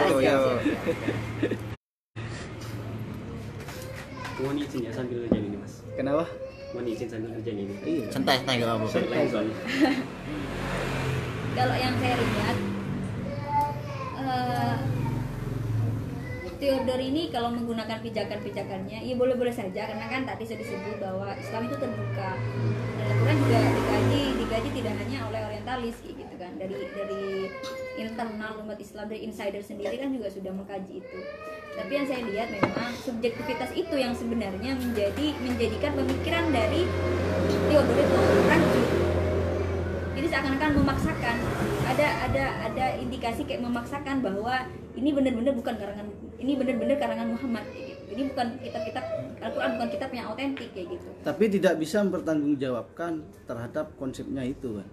Oh 4.35 4.49
ini 4.51 4.67
sini 4.67 4.85
ya, 4.85 4.91
sambil 4.91 5.23
jadi 5.31 5.39
ini 5.39 5.55
mas. 5.55 5.79
kenapa 5.95 6.27
mohon 6.75 6.91
izin 6.91 7.07
sambil 7.07 7.31
kerjaan 7.39 7.57
ini. 7.63 7.75
Iya. 7.87 8.05
Santai 8.11 8.43
santai 8.43 8.59
gak 8.59 8.67
apa-apa. 8.67 8.87
Soalnya. 9.31 9.55
Kalau 11.57 11.75
yang 11.79 11.95
saya 12.03 12.15
lihat 12.19 12.57
eh, 14.19 14.75
Theodore 16.55 17.03
ini 17.03 17.31
kalau 17.31 17.51
menggunakan 17.51 17.99
pijakan-pijakannya 17.99 19.07
ya 19.07 19.13
boleh-boleh 19.15 19.51
saja 19.51 19.87
karena 19.87 20.07
kan 20.07 20.23
tadi 20.23 20.43
sudah 20.47 20.59
disebut 20.63 20.95
bahwa 20.99 21.31
Islam 21.39 21.67
itu 21.67 21.75
terbuka. 21.79 22.31
Dan 22.99 23.05
Al-Quran 23.07 23.37
juga 23.43 23.59
dikaji 23.71 24.21
dikaji 24.39 24.69
tidak 24.83 24.93
hanya 24.99 25.19
oleh 25.31 25.41
orientalis 25.47 25.95
gitu 26.03 26.35
kan. 26.35 26.51
Dari 26.59 26.75
dari 26.91 27.23
internal 27.95 28.59
umat 28.61 28.79
Islam 28.79 29.07
dari 29.07 29.23
insider 29.23 29.63
sendiri 29.63 29.95
kan 29.95 30.11
juga 30.11 30.27
sudah 30.31 30.51
mengkaji 30.51 31.03
itu. 31.03 31.17
Tapi 31.75 31.91
yang 31.91 32.07
saya 32.07 32.21
lihat 32.23 32.47
memang 32.51 32.91
subjektivitas 33.03 33.71
itu 33.75 33.95
yang 33.99 34.15
sebenarnya 34.15 34.79
menjadi 34.79 35.35
menjadikan 35.43 35.91
pemikiran 35.95 36.45
dari 36.55 36.87
Theodore 37.67 38.01
itu 38.03 38.17
rancu 38.47 39.05
jadi 40.15 40.27
seakan-akan 40.31 40.69
memaksakan. 40.79 41.35
Ada 41.85 42.07
ada 42.31 42.43
ada 42.71 42.85
indikasi 42.97 43.43
kayak 43.43 43.61
memaksakan 43.67 44.23
bahwa 44.23 44.63
ini 44.95 45.11
benar-benar 45.11 45.53
bukan 45.53 45.75
karangan 45.75 46.07
ini 46.39 46.55
benar-benar 46.55 46.97
karangan 46.97 47.35
Muhammad 47.35 47.67
gitu. 47.75 47.93
ini 48.15 48.31
bukan 48.31 48.47
kitab-kitab 48.63 49.03
Al-Quran 49.43 49.71
bukan 49.75 49.89
kitab 49.91 50.09
yang 50.15 50.25
autentik 50.31 50.71
kayak 50.71 50.87
gitu. 50.95 51.07
Tapi 51.21 51.43
tidak 51.51 51.75
bisa 51.77 51.99
mempertanggungjawabkan 52.01 53.11
terhadap 53.43 53.91
konsepnya 53.99 54.47
itu 54.47 54.79
kan 54.79 54.87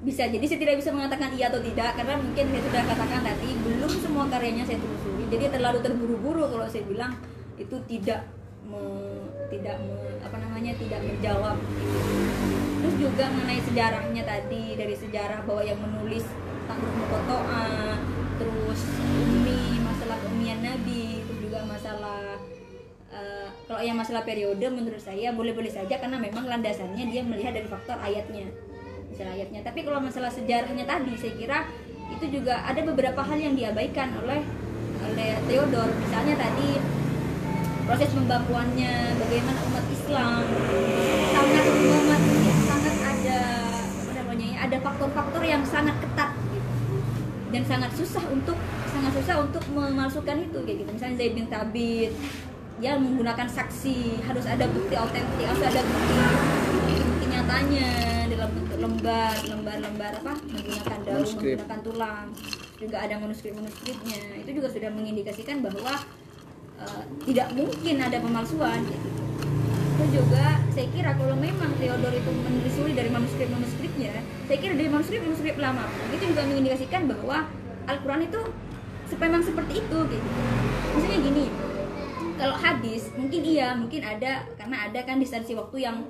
bisa 0.00 0.24
jadi 0.24 0.44
saya 0.48 0.60
tidak 0.64 0.76
bisa 0.80 0.90
mengatakan 0.96 1.28
iya 1.36 1.52
atau 1.52 1.60
tidak 1.60 1.92
karena 1.92 2.16
mungkin 2.16 2.44
saya 2.48 2.62
sudah 2.64 2.82
katakan 2.88 3.20
tadi 3.20 3.48
belum 3.60 3.92
semua 4.00 4.24
karyanya 4.32 4.64
saya 4.64 4.80
telusuri 4.80 5.24
jadi 5.28 5.52
terlalu 5.52 5.78
terburu-buru 5.84 6.48
kalau 6.48 6.64
saya 6.64 6.88
bilang 6.88 7.12
itu 7.60 7.76
tidak 7.84 8.24
me- 8.64 9.28
tidak 9.52 9.76
me- 9.84 10.16
apa 10.24 10.36
namanya 10.40 10.72
tidak 10.80 11.04
menjawab 11.04 11.56
gitu. 11.60 12.00
terus 12.80 12.94
juga 12.96 13.24
mengenai 13.28 13.60
sejarahnya 13.60 14.22
tadi 14.24 14.64
dari 14.72 14.96
sejarah 14.96 15.44
bahwa 15.44 15.62
yang 15.68 15.76
menulis 15.76 16.24
tentang 16.64 16.80
Mukotoa 16.80 17.66
terus 18.40 18.80
umi 19.20 19.84
masalah 19.84 20.16
keumian 20.24 20.64
Nabi 20.64 21.20
terus 21.28 21.40
juga 21.44 21.60
masalah 21.68 22.40
eh, 23.12 23.48
kalau 23.68 23.84
yang 23.84 24.00
masalah 24.00 24.24
periode 24.24 24.64
menurut 24.64 25.02
saya 25.02 25.36
boleh-boleh 25.36 25.68
saja 25.68 26.00
karena 26.00 26.16
memang 26.16 26.48
landasannya 26.48 27.04
dia 27.12 27.20
melihat 27.20 27.52
dari 27.52 27.68
faktor 27.68 28.00
ayatnya 28.00 28.48
misalnya 29.20 29.36
ayatnya. 29.36 29.60
Tapi 29.60 29.84
kalau 29.84 30.00
masalah 30.00 30.32
sejarahnya 30.32 30.88
tadi 30.88 31.12
saya 31.20 31.36
kira 31.36 31.58
itu 32.08 32.40
juga 32.40 32.64
ada 32.64 32.80
beberapa 32.80 33.20
hal 33.20 33.36
yang 33.36 33.52
diabaikan 33.52 34.16
oleh 34.16 34.40
oleh 35.04 35.30
Theodor 35.44 35.92
misalnya 36.00 36.40
tadi 36.40 36.80
proses 37.84 38.10
pembakuannya 38.16 38.92
bagaimana 39.20 39.60
umat 39.68 39.84
Islam 39.92 40.40
sangat 41.36 41.64
umat 41.68 42.22
sangat 42.64 42.96
ada 42.96 43.40
apa 43.76 44.12
namanya 44.24 44.46
ya, 44.56 44.58
ada 44.64 44.76
faktor-faktor 44.80 45.42
yang 45.44 45.62
sangat 45.68 46.00
ketat 46.00 46.32
gitu. 46.56 46.72
Dan 47.52 47.62
sangat 47.68 47.92
susah 47.92 48.24
untuk 48.32 48.56
sangat 48.88 49.12
susah 49.20 49.36
untuk 49.44 49.64
memasukkan 49.68 50.48
itu 50.48 50.58
kayak 50.64 50.76
gitu. 50.80 50.90
Misalnya 50.96 51.16
Zaid 51.20 51.32
bin 51.36 51.46
Thabit 51.52 52.16
dia 52.80 52.96
menggunakan 52.96 53.44
saksi 53.44 54.24
harus 54.24 54.48
ada 54.48 54.64
bukti 54.72 54.96
autentik 54.96 55.44
harus 55.44 55.60
ada 55.60 55.84
bukti 55.84 56.16
nyatanya 57.50 57.90
dalam 58.30 58.50
bentuk 58.54 58.78
lembar 58.78 59.34
lembar 59.50 59.76
lembar 59.82 60.12
apa? 60.22 60.32
Menggunakan 60.38 60.98
daun 61.02 61.18
Manuskrip. 61.18 61.58
menggunakan 61.58 61.80
tulang. 61.82 62.26
Juga 62.78 62.96
ada 63.02 63.14
manuskrip 63.18 63.52
manuskripnya 63.58 64.20
itu 64.38 64.50
juga 64.54 64.68
sudah 64.70 64.90
mengindikasikan 64.94 65.58
bahwa 65.58 65.94
eh, 66.78 67.02
tidak 67.26 67.46
mungkin 67.58 67.96
ada 67.98 68.16
pemalsuan. 68.22 68.80
Gitu 68.86 69.08
itu 70.00 70.16
juga 70.16 70.56
saya 70.72 70.88
kira 70.96 71.12
kalau 71.12 71.36
memang 71.36 71.76
Theodor 71.76 72.08
itu 72.08 72.30
menelusuri 72.32 72.96
dari 72.96 73.12
manuskrip 73.12 73.52
manuskripnya 73.52 74.16
saya 74.48 74.56
kira 74.56 74.72
dari 74.72 74.88
manuskrip 74.88 75.20
manuskrip 75.20 75.60
lama 75.60 75.84
itu 76.08 76.24
juga 76.24 76.48
mengindikasikan 76.48 77.04
bahwa 77.04 77.44
Al-Quran 77.84 78.24
itu 78.24 78.40
memang 79.20 79.44
seperti 79.44 79.84
itu 79.84 79.98
gitu. 80.08 80.28
Misalnya 80.96 81.18
gini 81.20 81.46
kalau 82.40 82.56
hadis 82.56 83.12
mungkin 83.12 83.40
iya 83.44 83.76
mungkin 83.76 84.00
ada 84.00 84.48
karena 84.56 84.88
ada 84.88 85.00
kan 85.04 85.20
distansi 85.20 85.52
waktu 85.52 85.84
yang 85.84 86.00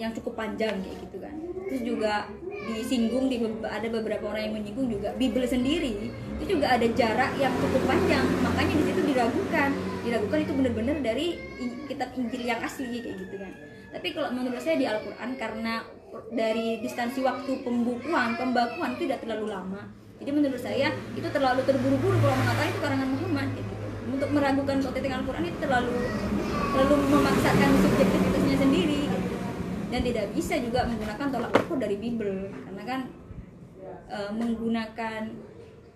yang 0.00 0.16
cukup 0.16 0.32
panjang 0.32 0.80
kayak 0.80 0.96
gitu 1.04 1.16
kan. 1.20 1.34
Terus 1.68 1.82
juga 1.84 2.24
disinggung 2.72 3.28
di 3.28 3.36
ada 3.68 3.88
beberapa 3.92 4.32
orang 4.32 4.48
yang 4.48 4.54
menyinggung 4.56 4.88
juga. 4.88 5.12
Bible 5.20 5.44
sendiri 5.44 6.08
itu 6.40 6.44
juga 6.56 6.72
ada 6.72 6.86
jarak 6.96 7.36
yang 7.36 7.52
cukup 7.60 7.84
panjang. 7.84 8.24
Makanya 8.40 8.74
di 8.80 8.84
situ 8.88 9.00
diragukan. 9.04 9.70
Diragukan 10.00 10.38
itu 10.40 10.52
benar-benar 10.56 10.96
dari 11.04 11.36
kitab 11.84 12.16
Injil 12.16 12.42
yang 12.48 12.64
asli 12.64 13.04
kayak 13.04 13.16
gitu 13.20 13.36
kan. 13.36 13.52
Tapi 13.92 14.08
kalau 14.16 14.32
menurut 14.32 14.62
saya 14.64 14.80
di 14.80 14.88
Al-Quran 14.88 15.36
karena 15.36 15.84
dari 16.32 16.80
distansi 16.80 17.20
waktu 17.22 17.60
pembukuan 17.62 18.34
pembakuan 18.40 18.96
itu 18.96 19.04
tidak 19.10 19.20
terlalu 19.22 19.52
lama. 19.52 19.82
Jadi 20.20 20.30
menurut 20.32 20.60
saya 20.60 20.94
itu 21.12 21.28
terlalu 21.28 21.60
terburu-buru. 21.68 22.16
Kalau 22.24 22.36
mengatakan 22.40 22.68
itu 22.72 22.80
karangan 22.80 23.08
Muhammad 23.12 23.48
gitu. 23.52 23.72
Untuk 24.10 24.30
meragukan 24.32 24.76
otentik 24.80 25.12
Al-Quran 25.12 25.44
itu 25.44 25.58
terlalu 25.60 25.96
terlalu 26.70 26.94
memaksakan 27.10 27.70
subjektivitasnya 27.82 28.56
sendiri. 28.58 29.09
Dan 29.90 30.00
tidak 30.06 30.26
bisa 30.32 30.54
juga 30.62 30.86
menggunakan 30.86 31.26
tolak 31.28 31.50
ukur 31.58 31.76
dari 31.82 31.98
Bible. 31.98 32.48
Karena 32.50 32.82
kan 32.86 33.00
e, 34.06 34.18
menggunakan 34.32 35.20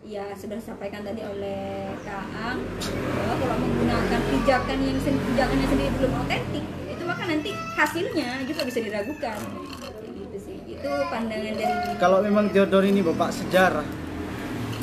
ya 0.04 0.34
sudah 0.36 0.60
disampaikan 0.60 1.00
tadi 1.00 1.24
oleh 1.24 1.88
Kak 2.04 2.26
Ang 2.36 2.60
bahwa 2.92 3.34
kalau 3.40 3.56
menggunakan 3.56 4.20
pijakan 4.20 4.78
yang 4.84 4.98
pijakannya 5.00 5.66
sendiri 5.70 5.92
belum 5.96 6.12
otentik 6.20 6.64
itu 6.92 7.02
maka 7.08 7.22
nanti 7.24 7.50
hasilnya 7.54 8.44
juga 8.44 8.62
bisa 8.68 8.78
diragukan. 8.82 9.38
Gitu 10.04 10.36
sih. 10.42 10.56
Itu 10.68 10.90
pandangan 11.08 11.54
dari 11.56 11.74
kalau 11.96 12.18
memang 12.20 12.52
Theodor 12.52 12.84
ini 12.84 13.00
bapak 13.00 13.30
sejarah 13.32 13.86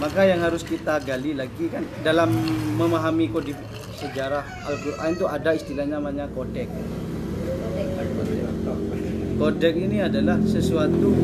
maka 0.01 0.25
yang 0.25 0.41
harus 0.41 0.65
kita 0.65 0.97
gali 1.05 1.37
lagi 1.37 1.69
kan 1.69 1.85
dalam 2.01 2.33
memahami 2.73 3.29
kode 3.29 3.53
sejarah 4.01 4.41
Al-Quran 4.65 5.13
itu 5.13 5.25
ada 5.29 5.53
istilahnya 5.53 6.01
namanya 6.01 6.25
kodek 6.33 6.65
kodek 9.41 9.73
ini 9.73 10.05
adalah 10.05 10.37
sesuatu 10.45 11.17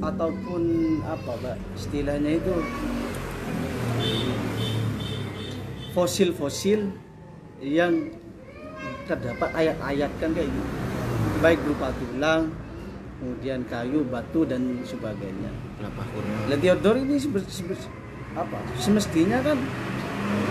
ataupun 0.00 0.62
apa 1.04 1.32
pak 1.44 1.56
istilahnya 1.76 2.40
itu 2.40 2.56
fosil-fosil 5.92 6.88
yang 7.60 8.16
terdapat 9.04 9.44
ayat-ayat 9.52 10.08
kan 10.16 10.32
kayak 10.32 10.48
gitu. 10.48 10.72
Baik 11.44 11.60
berupa 11.68 11.92
tulang 12.00 12.48
kemudian 13.20 13.60
kayu 13.68 14.00
batu 14.08 14.48
dan 14.48 14.80
sebagainya. 14.88 15.52
Kelapa 15.76 16.00
kurma. 16.16 16.48
Lah 16.48 16.56
Theodor 16.56 16.96
ini 16.96 17.20
sebe- 17.20 17.44
sebe- 17.44 17.76
apa? 18.32 18.56
Semestinya 18.80 19.36
kan 19.44 19.60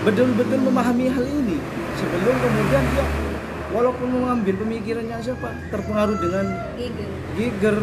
betul-betul 0.06 0.62
memahami 0.62 1.10
hal 1.10 1.26
ini. 1.26 1.58
Sebelum 1.98 2.36
kemudian 2.38 2.86
dia 2.94 3.31
walaupun 3.72 4.08
mengambil 4.12 4.56
pemikirannya 4.62 5.18
siapa 5.24 5.50
terpengaruh 5.72 6.18
dengan 6.20 6.46
Giger. 6.76 7.10
Giger 7.40 7.78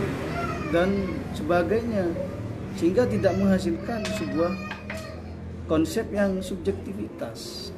dan 0.70 0.88
sebagainya. 1.32 2.06
Sehingga 2.78 3.10
tidak 3.10 3.34
menghasilkan 3.34 4.06
sebuah 4.20 4.52
konsep 5.66 6.06
yang 6.14 6.38
subjektivitas. 6.38 7.72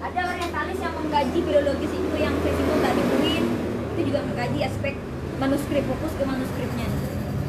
ada 0.00 0.32
orientalis 0.32 0.80
yang 0.80 0.96
mengkaji 0.96 1.38
filologis 1.44 1.92
itu 1.92 2.16
yang 2.16 2.32
saya 2.40 2.56
singgung 2.56 2.80
tadi 2.80 3.02
UIN 3.04 3.44
itu 3.92 4.00
juga 4.08 4.24
mengkaji 4.24 4.58
aspek 4.64 4.94
manuskrip 5.36 5.84
fokus 5.84 6.12
ke 6.16 6.24
manuskripnya. 6.24 6.88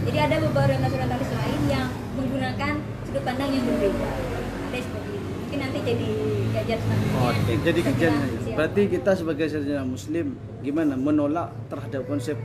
Jadi 0.03 0.17
ada 0.19 0.35
beberapa 0.43 0.83
orientalis 0.83 1.31
lain 1.31 1.61
yang 1.71 1.87
menggunakan 2.19 2.73
sudut 3.07 3.23
pandang 3.23 3.55
yang 3.55 3.63
berbeda. 3.63 4.09
Ada 4.67 4.79
seperti 4.83 5.10
mungkin 5.51 5.67
nanti 5.67 5.79
jadi 5.83 6.07
selanjutnya 6.79 7.19
Oke, 7.27 7.53
jadi 7.59 7.79
kajian. 7.83 8.13
Berarti 8.55 8.81
kita 8.87 9.11
sebagai 9.19 9.45
sarjana 9.51 9.83
muslim 9.83 10.39
gimana? 10.63 10.95
Menolak 10.95 11.51
terhadap 11.67 12.07
konsep 12.07 12.39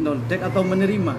noldek 0.00 0.40
atau 0.40 0.64
menerima? 0.64 1.12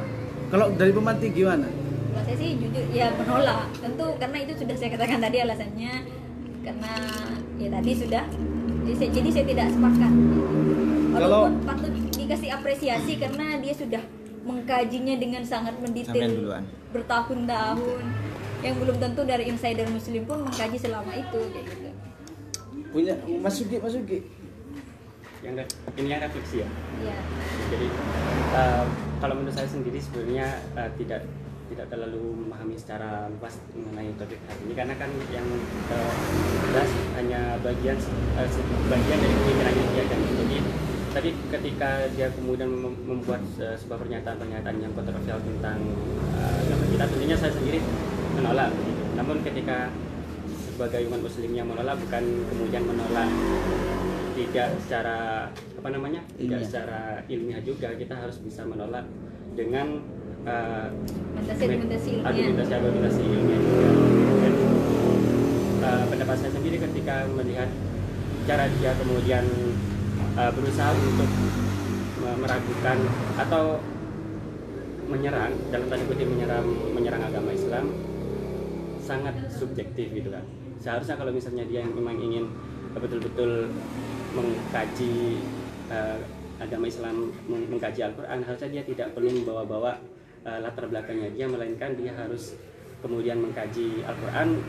Kalau 0.49 0.73
dari 0.73 0.90
pemantik 0.90 1.38
gimana? 1.38 1.69
Kalau 1.69 2.23
saya 2.26 2.38
sih 2.41 2.57
jujur 2.57 2.81
ya 2.90 3.14
menolak. 3.14 3.69
Tentu 3.77 4.10
karena 4.18 4.38
itu 4.41 4.53
sudah 4.57 4.73
saya 4.73 4.90
katakan 4.98 5.22
tadi 5.22 5.38
alasannya. 5.38 5.94
Karena 6.65 6.94
ya 7.61 7.69
tadi 7.69 7.91
sudah. 7.94 8.23
Jadi 8.90 8.95
saya, 8.98 9.10
jadi 9.14 9.30
saya 9.30 9.45
tidak 9.53 9.68
sepakat. 9.69 10.14
Kalau- 11.14 11.45
walaupun 11.45 11.53
patut 11.61 11.94
dikasih 12.18 12.49
apresiasi 12.57 13.14
karena 13.22 13.61
dia 13.61 13.73
sudah 13.77 14.02
mengkajinya 14.49 15.15
dengan 15.22 15.45
sangat 15.45 15.77
mendetail. 15.77 16.57
Bertahun-tahun 16.90 18.02
yang 18.64 18.76
belum 18.80 18.95
tentu 18.98 19.22
dari 19.27 19.44
insider 19.52 19.85
muslim 19.91 20.23
pun 20.23 20.48
mengkaji 20.48 20.77
selama 20.80 21.11
itu 21.11 21.40
kayak 21.52 21.65
gitu. 21.68 21.90
Punya 22.90 23.14
masuki 23.44 23.77
masuki. 23.77 24.19
yang 25.44 25.60
re- 25.60 25.68
ini 25.99 26.07
yang 26.07 26.23
refleksi 26.23 26.64
ya? 26.64 26.68
Ya 27.03 27.19
jadi 27.68 27.88
eh, 28.56 28.85
kalau 29.19 29.35
menurut 29.35 29.52
saya 29.52 29.68
sendiri 29.68 29.99
sebenarnya 29.99 30.48
eh, 30.80 30.90
tidak 30.95 31.27
tidak 31.68 31.91
terlalu 31.91 32.23
memahami 32.48 32.80
secara 32.80 33.27
luas 33.27 33.60
mengenai 33.76 34.15
topik 34.15 34.40
hari 34.48 34.61
ini. 34.64 34.73
Karena 34.80 34.95
kan 34.95 35.11
yang 35.35 35.44
eh, 35.91 36.14
jelas 36.72 36.90
hanya 37.19 37.60
bagian 37.60 37.99
bagian 38.88 39.18
dari 39.19 39.35
pemikirannya 39.35 39.84
dia 39.91 40.03
dan 40.07 40.19
jadi 40.23 40.57
tadi 41.14 41.30
ketika 41.52 41.90
dia 42.15 42.27
kemudian 42.31 42.72
mem- 42.72 43.03
membuat 43.03 43.44
se- 43.60 43.76
sebuah 43.84 43.99
pernyataan-pernyataan 43.99 44.77
yang 44.80 44.95
kontroversial 44.98 45.38
tentang 45.45 45.77
uh, 46.34 46.57
kita 46.90 47.06
tentunya 47.06 47.38
saya 47.38 47.53
sendiri 47.53 47.77
menolak 48.34 48.72
namun 49.14 49.38
ketika 49.45 49.93
sebagai 50.73 51.05
umat 51.05 51.22
muslim 51.22 51.51
yang 51.53 51.68
menolak 51.69 51.95
bukan 52.01 52.23
kemudian 52.49 52.84
menolak 52.84 53.30
tidak 54.34 54.69
secara 54.81 55.18
apa 55.53 55.89
namanya 55.93 56.22
tidak 56.41 56.65
Ilmiah. 56.65 56.65
secara 56.65 57.01
ilmiah 57.30 57.61
juga 57.61 57.93
kita 57.93 58.15
harus 58.18 58.41
bisa 58.41 58.65
menolak 58.65 59.05
dengan 59.53 60.01
uh, 60.49 60.89
Argumentasi-argumentasi 61.38 62.10
ilmiah. 62.10 62.30
argumentasi-argumentasi 62.34 63.22
ilmiah 63.22 63.60
juga 63.61 63.88
dan 64.41 64.53
uh, 65.85 66.03
pendapat 66.10 66.35
saya 66.41 66.51
sendiri 66.57 66.77
ketika 66.81 67.15
melihat 67.38 67.69
cara 68.49 68.65
dia 68.81 68.91
kemudian 68.97 69.45
uh, 70.34 70.51
berusaha 70.57 70.89
untuk 70.97 71.30
me- 72.26 72.39
meragukan 72.41 72.97
atau 73.38 73.77
menyerang 75.05 75.53
dalam 75.69 75.85
tanda 75.91 76.05
kutip 76.10 76.26
menyerang 76.26 76.65
menyerang 76.97 77.22
agama 77.22 77.53
Islam 77.53 77.93
sangat 79.03 79.35
subjektif 79.51 80.15
gitu 80.15 80.31
kan. 80.31 80.43
Seharusnya 80.80 81.19
kalau 81.19 81.35
misalnya 81.35 81.67
dia 81.67 81.84
memang 81.84 82.15
ingin 82.15 82.47
betul-betul 82.95 83.67
mengkaji 84.34 85.43
uh, 85.91 86.17
agama 86.61 86.88
Islam 86.88 87.30
meng- 87.49 87.67
mengkaji 87.67 87.99
Al-Quran 88.07 88.39
harusnya 88.45 88.69
dia 88.80 88.84
tidak 88.88 89.07
perlu 89.11 89.30
membawa-bawa 89.30 89.99
uh, 90.47 90.59
latar 90.63 90.88
belakangnya 90.88 91.30
dia 91.34 91.45
melainkan 91.49 91.97
dia 91.99 92.15
harus 92.15 92.55
kemudian 93.03 93.41
mengkaji 93.41 94.05
Al-Quran 94.07 94.63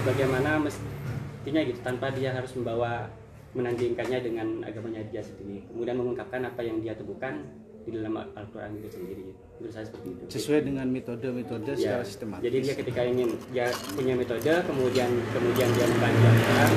sebagaimana 0.00 0.62
mestinya 0.64 1.60
gitu 1.66 1.80
tanpa 1.84 2.08
dia 2.14 2.32
harus 2.32 2.54
membawa 2.56 3.10
menandingkannya 3.56 4.20
dengan 4.20 4.48
agamanya 4.64 5.00
dia 5.08 5.24
sendiri. 5.24 5.64
Kemudian 5.72 5.96
mengungkapkan 5.96 6.44
apa 6.44 6.60
yang 6.60 6.80
dia 6.84 6.92
temukan 6.92 7.40
di 7.86 7.90
dalam 7.94 8.18
Al-Quran 8.18 8.70
itu 8.76 8.88
sendiri. 8.90 9.24
Menurut 9.56 9.72
saya 9.72 9.84
seperti 9.86 10.08
itu. 10.10 10.22
Sesuai 10.28 10.60
dengan 10.66 10.86
metode-metode 10.90 11.70
Ya, 11.72 11.78
secara 11.78 12.02
sistematis. 12.02 12.42
Jadi 12.42 12.56
dia 12.60 12.74
ketika 12.74 13.00
ingin 13.06 13.28
dia 13.54 13.66
punya 13.94 14.14
metode, 14.18 14.52
kemudian 14.66 15.10
kemudian 15.30 15.68
dia 15.70 15.86
mengkaji 15.86 16.22
Al-Quran, 16.26 16.72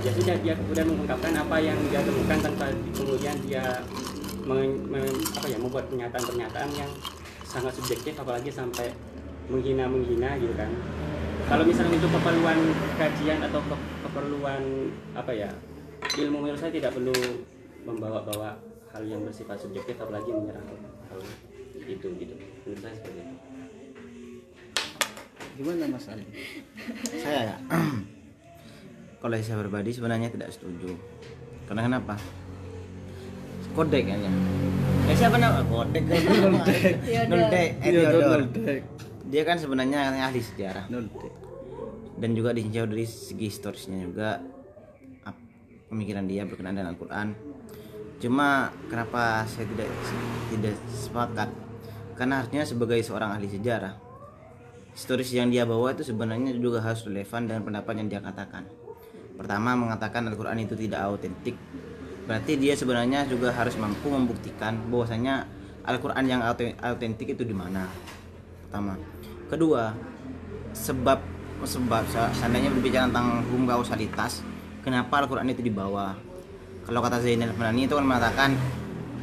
ya 0.00 0.10
sudah 0.16 0.36
dia 0.40 0.54
kemudian 0.56 0.86
mengungkapkan 0.88 1.32
apa 1.36 1.56
yang 1.60 1.76
dia 1.92 2.00
temukan 2.00 2.38
tanpa 2.40 2.64
kemudian 2.96 3.36
dia 3.44 3.64
men- 4.48 4.80
men- 4.88 5.22
apa 5.36 5.46
ya 5.46 5.58
membuat 5.60 5.84
pernyataan-pernyataan 5.92 6.70
yang 6.72 6.90
sangat 7.44 7.76
subjektif, 7.76 8.16
apalagi 8.16 8.48
sampai 8.48 8.88
menghina-menghina 9.52 10.40
gitu 10.40 10.54
kan. 10.56 10.72
Kalau 11.50 11.66
misalnya 11.66 11.98
untuk 12.00 12.14
keperluan 12.16 12.58
kajian 12.96 13.38
atau 13.44 13.60
ke- 13.60 13.86
keperluan 14.08 14.62
apa 15.12 15.32
ya 15.36 15.50
ilmu 16.16 16.42
menurut 16.42 16.58
saya 16.58 16.72
tidak 16.72 16.96
perlu 16.96 17.12
membawa-bawa 17.84 18.56
hal 18.90 19.02
yang 19.06 19.22
bersifat 19.22 19.56
subjektif 19.62 19.94
apalagi 20.02 20.30
menyerang 20.34 20.66
hal 21.10 21.20
itu 21.86 22.06
gitu. 22.18 22.34
Menurut 22.66 22.80
saya 22.82 22.94
seperti 22.98 23.20
itu. 23.22 23.36
Gimana 25.60 25.84
Mas 25.92 26.06
Ali 26.08 26.24
saya 27.20 27.40
ya 27.52 27.56
kalau 29.20 29.34
saya 29.38 29.58
pribadi 29.60 29.90
sebenarnya 29.94 30.28
tidak 30.32 30.50
setuju. 30.50 30.96
Karena 31.70 31.86
kenapa? 31.86 32.18
Kodek 33.70 34.02
kayaknya. 34.02 34.32
Eh 35.06 35.14
siapa 35.14 35.36
nama? 35.38 35.62
Kodek. 35.62 36.02
Noldek. 36.42 36.94
Noldek. 37.30 37.68
Eh, 37.78 37.90
Theodor 37.94 38.10
Theodor. 38.10 38.40
Noldek. 38.50 38.82
dia 39.30 39.42
kan 39.46 39.56
sebenarnya 39.62 39.98
ahli 40.26 40.40
sejarah. 40.42 40.90
Noldek. 40.90 41.34
dan 42.20 42.36
juga 42.36 42.52
ditinjau 42.52 42.84
dari 42.84 43.08
segi 43.08 43.48
historisnya 43.48 43.96
juga 44.04 44.44
pemikiran 45.90 46.24
dia 46.30 46.46
berkenaan 46.46 46.78
dengan 46.78 46.90
Al-Quran 46.94 47.28
cuma 48.20 48.68
kenapa 48.86 49.48
saya 49.48 49.66
tidak 49.72 49.88
tidak 50.52 50.74
sepakat? 50.92 51.48
Karena 52.14 52.44
harusnya 52.44 52.68
sebagai 52.68 53.00
seorang 53.00 53.32
ahli 53.32 53.48
sejarah 53.48 54.10
historis 54.94 55.30
yang 55.32 55.48
dia 55.48 55.64
bawa 55.64 55.94
itu 55.94 56.04
sebenarnya 56.04 56.52
juga 56.58 56.82
harus 56.82 57.06
relevan 57.06 57.46
dengan 57.48 57.62
pendapat 57.64 57.94
yang 57.96 58.08
dia 58.10 58.20
katakan. 58.20 58.66
Pertama 59.38 59.72
mengatakan 59.72 60.28
Al-Quran 60.28 60.60
itu 60.60 60.76
tidak 60.76 61.00
autentik. 61.00 61.56
Berarti 62.28 62.60
dia 62.60 62.76
sebenarnya 62.76 63.24
juga 63.24 63.50
harus 63.56 63.74
mampu 63.80 64.12
membuktikan 64.12 64.76
bahwasanya 64.92 65.48
Al-Quran 65.88 66.24
yang 66.28 66.44
aute- 66.44 66.76
autentik 66.84 67.32
itu 67.32 67.42
di 67.48 67.56
mana? 67.56 67.88
Pertama. 68.68 69.00
Kedua 69.48 69.96
sebab 70.76 71.18
sebab 71.64 72.04
se- 72.12 72.34
seandainya 72.36 72.70
berbicara 72.70 73.08
tentang 73.10 73.42
hukum 73.48 73.66
kausalitas 73.66 74.44
kenapa 74.84 75.24
Al-Quran 75.24 75.50
itu 75.50 75.64
dibawa 75.64 76.14
kalau 76.84 77.00
kata 77.00 77.20
Zainal 77.20 77.52
Fanani 77.54 77.86
itu 77.86 77.94
kan 77.94 78.04
mengatakan 78.04 78.50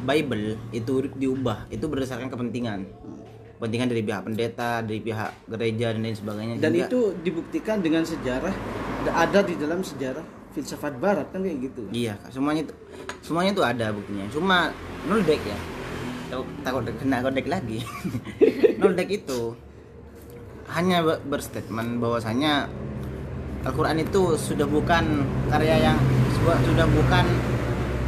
Bible 0.04 0.56
itu 0.70 1.08
diubah 1.12 1.68
itu 1.68 1.84
berdasarkan 1.84 2.30
kepentingan 2.30 2.88
kepentingan 3.58 3.88
dari 3.90 4.02
pihak 4.06 4.20
pendeta 4.22 4.70
dari 4.80 5.00
pihak 5.02 5.30
gereja 5.50 5.86
dan 5.92 6.00
lain 6.06 6.16
sebagainya 6.16 6.54
dan 6.62 6.72
juga. 6.72 6.86
itu 6.86 7.00
dibuktikan 7.26 7.76
dengan 7.82 8.06
sejarah 8.06 8.54
ada 9.08 9.40
di 9.42 9.54
dalam 9.58 9.82
sejarah 9.82 10.22
filsafat 10.54 10.94
barat 10.98 11.26
kan 11.30 11.44
kayak 11.44 11.70
gitu 11.70 11.82
Iya, 11.92 12.18
semuanya 12.30 12.66
itu 12.66 12.74
semuanya 13.22 13.50
itu 13.54 13.62
ada 13.62 13.86
buktinya. 13.94 14.26
Cuma 14.32 14.58
Noldek 15.06 15.38
ya. 15.44 15.58
Takut 16.28 16.46
takut 16.66 16.82
kena 16.98 17.22
kodek 17.22 17.46
lagi. 17.46 17.78
Noldek 18.80 19.08
itu 19.12 19.54
hanya 20.68 21.00
be- 21.00 21.22
berstatement 21.24 22.02
bahwasanya 22.02 22.66
Al-Qur'an 23.68 24.00
itu 24.00 24.32
sudah 24.40 24.64
bukan 24.64 25.28
karya 25.52 25.92
yang 25.92 25.98
sudah 26.64 26.88
bukan 26.88 27.24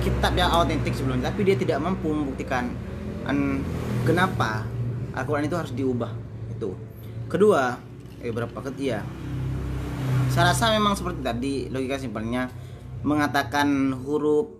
kitab 0.00 0.32
yang 0.32 0.48
autentik 0.48 0.96
sebelumnya, 0.96 1.28
tapi 1.28 1.44
dia 1.44 1.52
tidak 1.60 1.84
mampu 1.84 2.08
membuktikan 2.08 2.72
an, 3.28 3.60
kenapa 4.08 4.64
Al-Qur'an 5.12 5.44
itu 5.44 5.56
harus 5.60 5.76
diubah. 5.76 6.08
Itu. 6.48 6.72
Kedua, 7.28 7.76
eh 8.24 8.32
berapa 8.32 8.56
ketiga? 8.72 9.04
Saya 10.32 10.56
rasa 10.56 10.72
memang 10.72 10.96
seperti 10.96 11.20
tadi 11.20 11.54
logika 11.68 12.00
simpelnya 12.00 12.48
mengatakan 13.04 13.92
huruf 14.00 14.56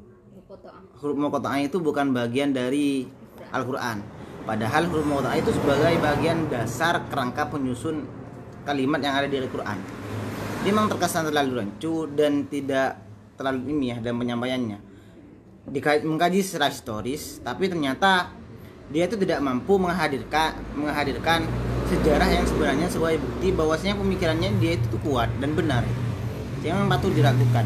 huruf 1.00 1.16
muqatta'ah 1.16 1.64
itu 1.64 1.80
bukan 1.80 2.12
bagian 2.12 2.52
dari 2.52 3.08
Al-Qur'an. 3.48 4.04
Padahal 4.44 4.84
huruf 4.92 5.08
muqatta'ah 5.08 5.40
itu 5.40 5.48
sebagai 5.56 5.96
bagian 5.96 6.52
dasar 6.52 7.08
kerangka 7.08 7.48
penyusun 7.48 8.04
kalimat 8.68 9.00
yang 9.00 9.16
ada 9.16 9.28
di 9.32 9.40
Al-Qur'an. 9.40 9.99
Dia 10.60 10.76
memang 10.76 10.92
terkesan 10.92 11.32
terlalu 11.32 11.64
rancu 11.64 12.04
dan 12.12 12.44
tidak 12.44 13.00
terlalu 13.40 13.72
ilmiah 13.72 13.96
dan 13.96 14.12
penyampaiannya. 14.20 14.78
Dika- 15.72 16.04
mengkaji 16.04 16.44
secara 16.44 16.68
historis, 16.68 17.40
tapi 17.40 17.72
ternyata 17.72 18.28
dia 18.92 19.08
itu 19.08 19.16
tidak 19.16 19.40
mampu 19.40 19.80
menghadirkan 19.80 20.52
menghadirkan 20.76 21.48
sejarah 21.88 22.28
yang 22.28 22.44
sebenarnya 22.44 22.92
sebagai 22.92 23.24
bukti 23.24 23.48
bahwasanya 23.56 23.96
pemikirannya 23.96 24.50
dia 24.60 24.76
itu 24.76 24.96
kuat 25.00 25.32
dan 25.40 25.56
benar. 25.56 25.80
Yang 26.60 26.74
memang 26.76 26.90
patut 26.92 27.12
diragukan. 27.16 27.64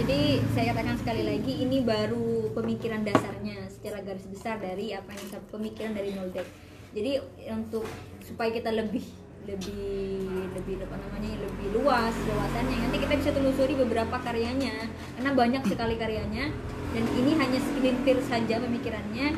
Jadi 0.00 0.40
saya 0.56 0.72
katakan 0.72 0.96
sekali 0.96 1.22
lagi 1.28 1.52
ini 1.60 1.84
baru 1.84 2.56
pemikiran 2.56 3.04
dasarnya 3.04 3.68
secara 3.68 4.00
garis 4.00 4.24
besar 4.32 4.56
dari 4.56 4.96
apa 4.96 5.12
yang 5.12 5.44
pemikiran 5.52 5.92
dari 5.92 6.16
Noldek. 6.16 6.48
Jadi 6.96 7.20
untuk 7.52 7.84
supaya 8.24 8.48
kita 8.48 8.72
lebih 8.72 9.25
lebih 9.46 10.26
lebih 10.58 10.82
apa 10.82 10.96
namanya 10.98 11.30
lebih 11.38 11.66
luas 11.78 12.14
wawasannya 12.26 12.76
nanti 12.82 12.98
kita 12.98 13.14
bisa 13.14 13.30
telusuri 13.30 13.78
beberapa 13.78 14.18
karyanya 14.18 14.90
karena 15.16 15.30
banyak 15.32 15.62
sekali 15.64 15.94
karyanya. 15.96 16.52
Dan 16.92 17.04
ini 17.12 17.36
hanya 17.36 17.60
segelintir 17.60 18.16
saja 18.24 18.56
pemikirannya. 18.60 19.36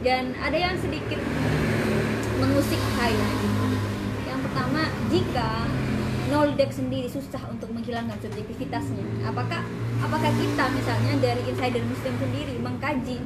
Dan 0.00 0.32
ada 0.38 0.54
yang 0.54 0.78
sedikit 0.78 1.18
mengusik 2.38 2.80
saya. 2.98 3.28
Yang 4.26 4.40
pertama, 4.46 4.82
jika 5.10 5.66
Noldek 6.30 6.70
sendiri 6.70 7.10
susah 7.10 7.42
untuk 7.50 7.74
menghilangkan 7.74 8.14
subjektivitasnya, 8.22 9.26
apakah 9.26 9.66
apakah 9.98 10.30
kita 10.38 10.64
misalnya 10.70 11.14
dari 11.18 11.42
insider 11.50 11.82
Muslim 11.82 12.14
sendiri 12.22 12.54
mengkaji 12.62 13.18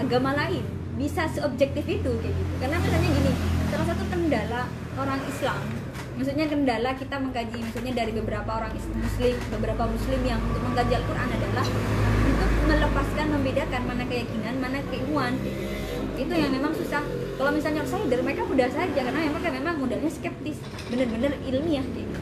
agama 0.00 0.32
lain? 0.32 0.64
Bisa 0.96 1.28
seobjektif 1.28 1.84
itu 1.84 2.12
kayak 2.20 2.32
gitu? 2.32 2.52
Karena 2.56 2.80
misalnya 2.80 3.08
gini, 3.12 3.32
salah 3.68 3.86
satu 3.92 4.04
kendala 4.08 4.64
orang 4.96 5.20
Islam, 5.28 5.60
maksudnya 6.16 6.46
kendala 6.48 6.90
kita 6.96 7.16
mengkaji 7.20 7.58
misalnya 7.60 7.92
dari 8.04 8.12
beberapa 8.16 8.50
orang 8.50 8.72
Muslim, 8.74 9.34
beberapa 9.52 9.84
Muslim 9.84 10.20
yang 10.24 10.40
untuk 10.40 10.62
mengkaji 10.64 10.92
Al-Quran 10.96 11.28
adalah 11.28 11.66
untuk 12.26 12.50
melepaskan, 12.66 13.26
membedakan 13.36 13.82
mana 13.84 14.04
keyakinan, 14.08 14.54
mana 14.58 14.78
keilmuan 14.88 15.36
itu 16.16 16.32
yang 16.32 16.48
memang 16.48 16.72
susah. 16.72 17.04
Kalau 17.36 17.52
misalnya 17.52 17.84
outsider 17.84 18.20
mereka 18.24 18.48
mudah 18.48 18.68
saja 18.72 19.00
karena 19.04 19.28
mereka 19.28 19.52
memang 19.52 19.76
modalnya 19.76 20.08
skeptis. 20.08 20.56
Bener-bener 20.88 21.36
ilmiah 21.44 21.84
gitu. 21.92 22.16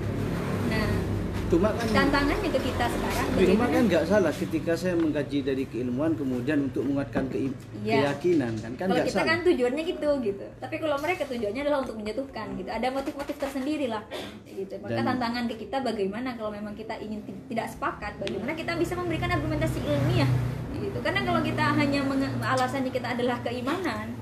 Cuma 1.45 1.69
kan 1.71 1.87
tantangannya 1.87 2.49
ke 2.49 2.59
kita 2.59 2.85
sekarang 2.89 3.27
Cuma 3.37 3.67
kan 3.67 3.83
nggak 3.85 4.05
salah 4.05 4.33
ketika 4.33 4.73
saya 4.73 4.95
mengkaji 4.95 5.39
dari 5.41 5.65
keilmuan 5.65 6.15
kemudian 6.15 6.67
untuk 6.67 6.83
menguatkan 6.83 7.29
keim- 7.29 7.55
Iya. 7.81 8.11
keyakinan 8.11 8.53
kan? 8.59 8.73
Kan 8.75 8.87
kalau 8.89 9.05
kita 9.05 9.13
salah. 9.15 9.29
kan 9.29 9.39
tujuannya 9.45 9.83
gitu 9.85 10.09
gitu. 10.21 10.47
Tapi 10.57 10.77
kalau 10.79 10.97
mereka 10.99 11.23
tujuannya 11.27 11.61
adalah 11.63 11.81
untuk 11.81 11.97
menjatuhkan 11.97 12.47
gitu. 12.57 12.69
Ada 12.69 12.87
motif-motif 12.91 13.37
tersendiri 13.37 13.87
lah 13.87 14.03
gitu. 14.47 14.75
Maka 14.81 14.97
Dan- 14.97 15.07
tantangan 15.07 15.45
ke 15.47 15.55
kita 15.61 15.77
bagaimana 15.81 16.29
kalau 16.33 16.51
memang 16.51 16.73
kita 16.73 16.97
ingin 16.97 17.21
ti- 17.23 17.45
tidak 17.49 17.69
sepakat 17.69 18.17
bagaimana 18.17 18.53
kita 18.53 18.73
bisa 18.75 18.97
memberikan 18.97 19.29
argumentasi 19.29 19.79
ilmiah 19.79 20.31
gitu. 20.75 20.99
Karena 20.99 21.21
kalau 21.23 21.41
kita 21.41 21.65
hanya 21.73 22.01
alasannya 22.43 22.91
kita 22.91 23.09
adalah 23.13 23.39
keimanan 23.43 24.17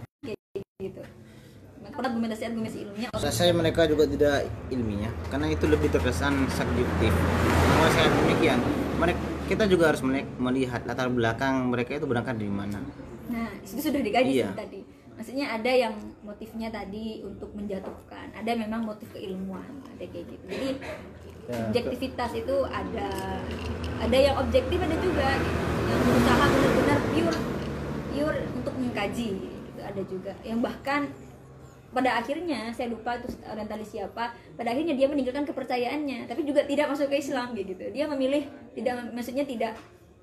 gitu 0.78 1.02
maka 1.92 2.08
argumentasi 2.08 2.42
argumentasi 2.48 2.78
ilmiah 2.82 3.10
Saya, 3.14 3.32
saya 3.32 3.52
mereka 3.52 3.84
juga 3.84 4.04
tidak 4.04 4.48
ilmiah 4.68 5.12
karena 5.28 5.46
itu 5.48 5.64
lebih 5.66 5.88
terkesan 5.88 6.48
subjektif. 6.48 7.12
Kalau 7.72 7.90
saya 7.92 8.08
demikian, 8.08 8.58
mereka 8.96 9.20
kita 9.44 9.64
juga 9.68 9.92
harus 9.92 10.00
melihat, 10.38 10.80
latar 10.84 11.12
belakang 11.12 11.68
mereka 11.68 12.00
itu 12.00 12.06
berangkat 12.08 12.40
dari 12.40 12.48
mana. 12.48 12.80
Nah, 13.28 13.52
itu 13.58 13.80
sudah 13.80 14.00
dikaji 14.00 14.40
Iya. 14.40 14.50
tadi. 14.56 14.80
Maksudnya 15.12 15.46
ada 15.52 15.68
yang 15.68 15.94
motifnya 16.20 16.68
tadi 16.68 17.20
untuk 17.20 17.52
menjatuhkan, 17.52 18.32
ada 18.32 18.50
memang 18.56 18.82
motif 18.82 19.06
keilmuan, 19.12 19.68
ada 19.86 20.04
kayak 20.04 20.26
gitu. 20.26 20.44
Jadi 20.48 20.68
Ya, 21.42 21.58
objektivitas 21.66 22.38
itu 22.38 22.56
ada 22.64 23.08
ada 23.98 24.14
yang 24.16 24.38
objektif 24.38 24.78
ada 24.78 24.94
juga 24.94 25.26
gitu. 25.26 25.58
yang 25.90 26.00
berusaha 26.06 26.44
benar-benar 26.46 26.98
pure 27.10 27.38
pure 28.14 28.38
untuk 28.54 28.74
mengkaji 28.78 29.28
gitu 29.42 29.80
ada 29.82 30.02
juga 30.06 30.32
yang 30.46 30.62
bahkan 30.62 31.10
pada 31.92 32.18
akhirnya 32.18 32.72
saya 32.72 32.88
lupa 32.88 33.20
itu 33.20 33.28
orientalis 33.44 33.92
siapa 33.92 34.32
pada 34.56 34.68
akhirnya 34.72 34.96
dia 34.96 35.06
meninggalkan 35.06 35.44
kepercayaannya 35.44 36.24
tapi 36.24 36.42
juga 36.48 36.64
tidak 36.64 36.88
masuk 36.88 37.12
ke 37.12 37.20
Islam 37.20 37.52
kayak 37.52 37.76
gitu. 37.76 37.84
Dia 37.92 38.04
memilih 38.08 38.48
tidak 38.72 39.12
maksudnya 39.12 39.44
tidak 39.44 39.76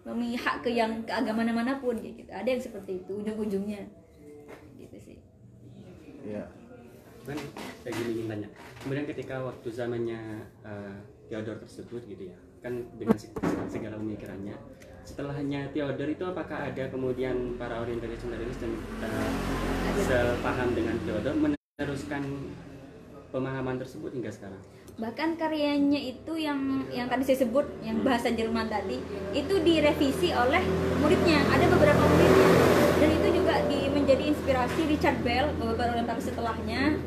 memihak 0.04 0.66
ke 0.66 0.74
yang 0.74 1.06
ke 1.06 1.14
agama 1.14 1.46
mana 1.46 1.78
pun 1.78 1.94
kayak 1.96 2.26
gitu. 2.26 2.32
Ada 2.34 2.50
yang 2.50 2.62
seperti 2.62 2.92
itu 3.06 3.12
ujung-ujungnya. 3.22 3.86
Gitu 4.76 4.98
sih. 4.98 5.18
Ya. 6.26 6.50
kan 7.30 7.38
saya 7.86 7.94
gini 7.94 8.12
ingin 8.16 8.28
tanya 8.32 8.50
kemudian 8.82 9.06
ketika 9.06 9.38
waktu 9.44 9.70
zamannya 9.70 10.50
eh, 10.66 10.98
Theodor 11.30 11.62
tersebut 11.62 12.02
gitu 12.10 12.34
ya 12.34 12.38
kan 12.64 12.74
dengan 12.98 13.14
se- 13.22 13.30
segala 13.70 14.02
pemikirannya 14.02 14.58
setelahnya 15.06 15.70
Theodor 15.70 16.10
itu 16.10 16.26
apakah 16.26 16.74
ada 16.74 16.90
kemudian 16.90 17.54
para 17.62 17.86
orientalis 17.86 18.26
orientalis 18.26 18.58
dan 18.58 18.72
eh, 19.06 19.32
sepaham 20.10 20.70
dengan 20.74 20.96
Theodor 21.06 21.59
meneruskan 21.80 22.28
pemahaman 23.32 23.80
tersebut 23.80 24.12
hingga 24.12 24.28
sekarang. 24.36 24.60
Bahkan 25.00 25.40
karyanya 25.40 25.96
itu 25.96 26.36
yang 26.36 26.84
yang 26.92 27.08
tadi 27.08 27.24
saya 27.24 27.48
sebut 27.48 27.64
yang 27.80 28.04
bahasa 28.04 28.36
Jerman 28.36 28.68
tadi 28.68 29.00
itu 29.32 29.56
direvisi 29.64 30.36
oleh 30.36 30.60
muridnya. 31.00 31.40
Ada 31.48 31.72
beberapa 31.72 32.04
muridnya. 32.04 32.52
Dan 33.00 33.10
itu 33.16 33.28
juga 33.32 33.64
di, 33.72 33.88
menjadi 33.88 34.28
inspirasi 34.28 34.92
Richard 34.92 35.24
Bell 35.24 35.56
beberapa 35.56 35.96
orientalis 35.96 36.28
setelahnya 36.28 37.00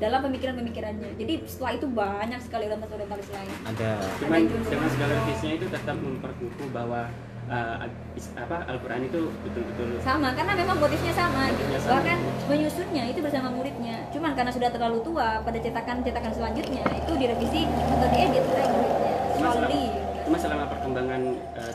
dalam 0.00 0.24
pemikiran-pemikirannya. 0.24 1.20
Jadi 1.20 1.34
setelah 1.44 1.72
itu 1.76 1.86
banyak 1.92 2.40
sekali 2.40 2.64
orientalis-orientalis 2.72 3.28
lain. 3.28 3.52
Ada. 3.68 3.90
Cuman 4.24 4.40
Ada 4.40 4.48
juga. 4.48 4.68
dengan 4.72 4.88
segala 4.96 5.12
revisinya 5.20 5.54
itu 5.60 5.66
tetap 5.68 5.96
memperkukuh 6.00 6.68
bahwa 6.72 7.12
apa 7.44 8.56
Al-Quran 8.72 9.04
itu 9.04 9.20
betul-betul 9.44 10.00
sama 10.00 10.32
karena 10.32 10.52
memang 10.56 10.76
motifnya 10.80 11.12
sama 11.12 11.52
gitu. 11.52 11.76
Sama. 11.76 12.00
bahkan 12.00 12.18
menyusunnya 12.48 13.04
itu 13.12 13.20
bersama 13.20 13.48
muridnya. 13.52 13.96
Cuman 14.16 14.32
karena 14.32 14.48
sudah 14.48 14.70
terlalu 14.72 14.98
tua 15.04 15.44
pada 15.44 15.58
cetakan-cetakan 15.60 16.32
selanjutnya 16.32 16.84
itu 16.88 17.12
direvisi 17.20 17.68
atau 17.68 18.08
diedit 18.08 18.44
oleh 18.48 18.66
muridnya. 18.72 19.12
Slowly 19.36 19.84
cuma 20.24 20.40
selama 20.40 20.64
perkembangan 20.72 21.22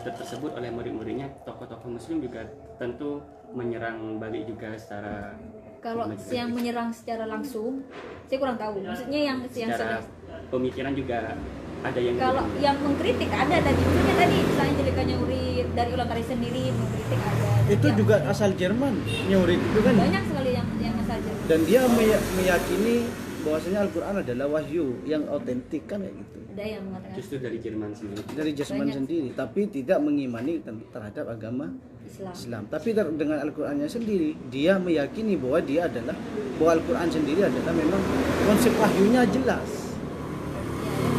ter- 0.01 0.17
tersebut 0.17 0.51
oleh 0.57 0.73
murid-muridnya 0.73 1.29
tokoh-tokoh 1.45 1.85
muslim 1.85 2.17
juga 2.17 2.49
tentu 2.81 3.21
menyerang 3.53 4.17
balik 4.17 4.49
juga 4.49 4.73
secara 4.73 5.37
kalau 5.79 6.09
yang 6.33 6.49
menyerang 6.51 6.89
secara 6.89 7.29
langsung 7.29 7.85
saya 8.25 8.37
kurang 8.41 8.57
tahu. 8.57 8.81
Maksudnya 8.81 9.19
yang 9.21 9.37
yang 9.53 9.69
secara 9.69 10.01
pemikiran 10.49 10.97
juga 10.97 11.37
ada 11.79 11.95
yang 11.97 12.15
kalau 12.15 12.43
yang 12.57 12.75
mengkritik 12.77 13.29
ada 13.29 13.55
tadi 13.57 13.79
maksudnya 13.79 14.15
tadi 14.17 14.37
selain 14.49 14.73
jelikannya 14.75 15.15
urid 15.17 15.65
dari 15.73 15.89
ulang 15.89 16.07
tari 16.07 16.23
sendiri 16.23 16.63
mengkritik 16.69 17.19
ada 17.21 17.45
Itu 17.69 17.85
Yang- 17.85 17.97
juga 17.97 18.15
asal 18.25 18.49
Jerman, 18.53 18.93
Nyurit 19.29 19.61
itu 19.61 19.79
kan. 19.79 19.93
banyak 19.95 20.23
sekali 20.25 20.51
yang 20.51 20.67
yang 20.79 20.97
saja 21.03 21.29
Dan 21.45 21.59
dia 21.63 21.81
meya- 21.87 22.25
meyakini 22.33 23.05
bahwasanya 23.39 23.79
Al-Qur'an 23.81 24.15
adalah 24.17 24.45
wahyu 24.49 24.99
yang 25.03 25.23
otentik 25.25 25.85
kan 25.85 26.01
kayak 26.01 26.11
gitu. 26.13 26.37
ada 26.49 26.63
yang 26.67 26.83
mengatakan 26.83 27.15
justru 27.15 27.35
dari 27.37 27.57
Jerman 27.57 27.89
sendiri 27.93 28.21
Dari 28.29 28.51
Jerman 28.51 28.79
Banyak. 28.81 28.95
sendiri, 28.97 29.27
tapi 29.31 29.61
tidak 29.69 29.99
mengimani 29.99 30.53
ter- 30.59 30.87
terhadap 30.89 31.25
agama 31.29 31.65
Islam 32.03 32.33
Islam. 32.33 32.63
Tapi 32.67 32.89
ter- 32.91 33.13
dengan 33.13 33.37
Al-Qur'annya 33.39 33.87
sendiri, 33.87 34.29
dia 34.49 34.75
meyakini 34.75 35.37
bahwa 35.37 35.59
dia 35.61 35.85
adalah 35.85 36.17
bahwa 36.57 36.71
Al-Qur'an 36.73 37.07
sendiri 37.07 37.41
adalah 37.43 37.71
memang 37.71 38.01
konsep 38.43 38.73
wahyunya 38.75 39.23
jelas. 39.25 39.88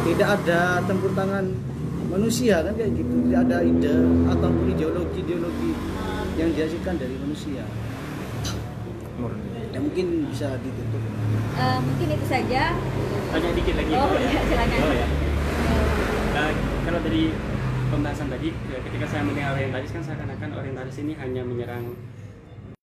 Tidak 0.01 0.27
ada 0.27 0.59
tempur 0.83 1.13
tangan 1.13 1.45
manusia 2.07 2.59
kan 2.59 2.73
kayak 2.73 2.91
gitu. 2.93 3.13
Tidak 3.23 3.39
ada 3.41 3.57
ide 3.61 3.95
ataupun 4.27 4.65
ideologi-ideologi 4.67 5.71
yang 6.35 6.49
dihasilkan 6.51 6.95
dari 6.97 7.15
manusia. 7.17 7.63
Ya 9.71 9.79
mungkin 9.79 10.27
bisa 10.27 10.57
ditutup. 10.59 10.99
Eh, 11.51 11.77
mungkin 11.79 12.07
itu 12.09 12.25
saja 12.25 12.73
tanya 13.29 13.49
dikit 13.53 13.75
lagi 13.77 13.91
Oh, 13.93 14.07
boleh 14.09 14.23
iya, 14.25 14.41
silakan. 14.43 14.79
oh 14.81 14.93
ya 14.93 15.07
Nah, 16.31 16.47
kalau 16.81 16.99
dari 16.99 17.23
pembahasan 17.87 18.27
tadi 18.27 18.49
ke- 18.51 18.81
ketika 18.81 19.05
saya 19.05 19.21
mendengar 19.21 19.51
orientalis 19.53 19.91
kan 19.91 20.01
seakan-akan 20.01 20.49
orientalis 20.53 20.95
ini 20.97 21.13
hanya 21.15 21.43
menyerang 21.43 21.95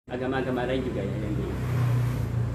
agama-agama 0.06 0.66
lain 0.66 0.82
juga 0.82 1.02
ya 1.02 1.16
yang 1.16 1.34
di 1.34 1.46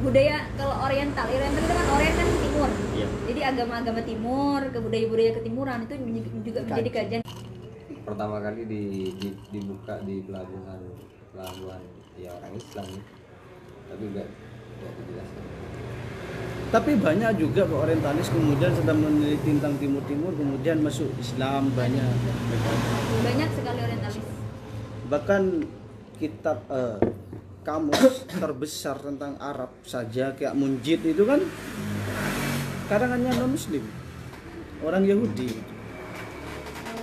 budaya 0.01 0.37
kalau 0.57 0.77
oriental 0.89 1.27
oriental 1.29 1.61
itu 1.61 1.73
kan 1.73 1.87
orient 1.93 2.17
kan 2.17 2.29
timur. 2.41 2.71
Iya. 2.97 3.07
jadi 3.31 3.41
agama-agama 3.55 4.01
timur 4.03 4.61
ke 4.69 4.79
budaya-budaya 4.81 5.31
ketimuran 5.41 5.79
itu 5.85 5.95
juga 6.45 6.59
menjadi 6.65 6.91
kajian. 6.91 7.23
Pertama 8.01 8.37
kali 8.41 8.63
di, 8.67 8.83
di- 9.17 9.39
dibuka 9.53 10.01
di 10.03 10.25
pelabuhan 10.25 10.81
pelabuhan 11.31 11.81
ya 12.19 12.31
orang 12.35 12.53
Islam 12.53 12.85
nih 12.91 13.05
tapi 13.91 14.03
enggak 14.07 14.29
enggak 14.81 14.93
dijelaskan. 14.99 15.45
Tapi 16.71 16.91
banyak 17.03 17.33
juga 17.35 17.61
kok 17.67 17.81
orientalis 17.83 18.29
kemudian 18.31 18.71
sedang 18.71 18.99
meneliti 19.03 19.51
tentang 19.59 19.75
timur-timur 19.83 20.33
kemudian 20.39 20.79
masuk 20.79 21.11
Islam 21.19 21.67
banyak. 21.75 22.15
banyak 23.27 23.51
sekali 23.59 23.79
orientalis. 23.83 24.25
Bahkan 25.11 25.43
kitab 26.23 26.63
eh, 26.71 26.97
kamus 27.61 28.25
terbesar 28.41 28.97
tentang 29.01 29.37
Arab 29.37 29.71
saja 29.85 30.33
kayak 30.33 30.57
Munjid 30.57 31.05
itu 31.05 31.23
kan 31.29 31.41
karangannya 32.89 33.31
non 33.37 33.53
muslim. 33.55 33.85
Orang 34.81 35.05
Yahudi. 35.05 35.53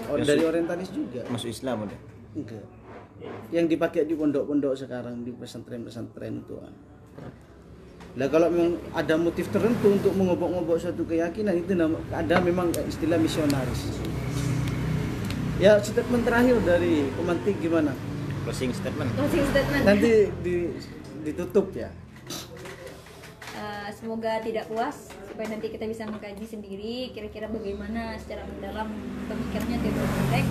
Oh, 0.10 0.18
dari 0.18 0.42
orientalis 0.42 0.90
juga. 0.90 1.22
Masuk 1.30 1.52
Islam 1.52 1.86
udah. 1.86 2.00
Enggak. 2.34 2.66
Yang 3.54 3.66
dipakai 3.78 4.02
di 4.08 4.16
pondok-pondok 4.18 4.74
sekarang 4.74 5.22
di 5.22 5.32
pesantren-pesantren 5.36 6.42
itu. 6.42 6.56
ah. 6.58 6.74
Lah 8.18 8.28
kalau 8.34 8.50
memang 8.50 8.82
ada 8.98 9.14
motif 9.14 9.46
tertentu 9.54 9.94
untuk 9.94 10.14
mengobok-ngobok 10.18 10.82
suatu 10.82 11.06
keyakinan 11.06 11.54
itu 11.54 11.78
ada 12.10 12.36
memang 12.42 12.74
istilah 12.90 13.22
misionaris. 13.22 13.94
Ya 15.62 15.78
statement 15.82 16.26
terakhir 16.26 16.58
dari 16.66 17.10
pemantik 17.14 17.62
gimana? 17.62 17.94
Closing 18.48 18.72
statement. 18.72 19.12
closing 19.20 19.44
statement. 19.52 19.84
Nanti 19.84 20.32
di, 20.40 20.72
ditutup 21.28 21.68
ya. 21.76 21.92
Eh, 23.60 23.90
semoga 23.92 24.40
tidak 24.40 24.72
puas 24.72 25.12
supaya 25.28 25.52
nanti 25.52 25.68
kita 25.68 25.84
bisa 25.84 26.08
mengkaji 26.08 26.48
sendiri 26.48 27.12
kira-kira 27.12 27.52
bagaimana 27.52 28.16
secara 28.16 28.48
mendalam 28.48 28.88
pemikirannya 29.28 29.78
Theodor 29.84 30.08
Mondek 30.08 30.48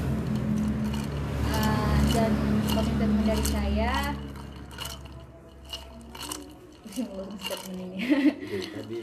Eh, 1.56 1.96
dan 2.12 2.32
closing 2.68 2.96
statement 3.00 3.24
dari 3.24 3.44
saya. 3.48 3.92
Closing 7.00 7.40
statement 7.40 7.78
ini. 7.80 7.98
Tadi 8.76 8.96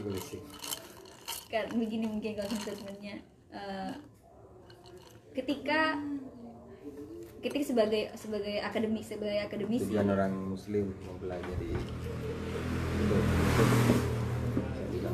kan 1.50 1.66
begini 1.74 2.06
mungkin 2.06 2.30
closing 2.38 2.62
statementnya. 2.62 3.16
Eh, 3.50 3.92
ketika 5.34 5.98
ketika 7.44 7.64
sebagai 7.76 8.08
sebagai 8.16 8.56
akademik 8.64 9.04
sebagai 9.04 9.44
akademisi. 9.44 9.92
Tujuan 9.92 10.08
orang 10.08 10.32
muslim 10.32 10.96
mempelajari 11.04 11.76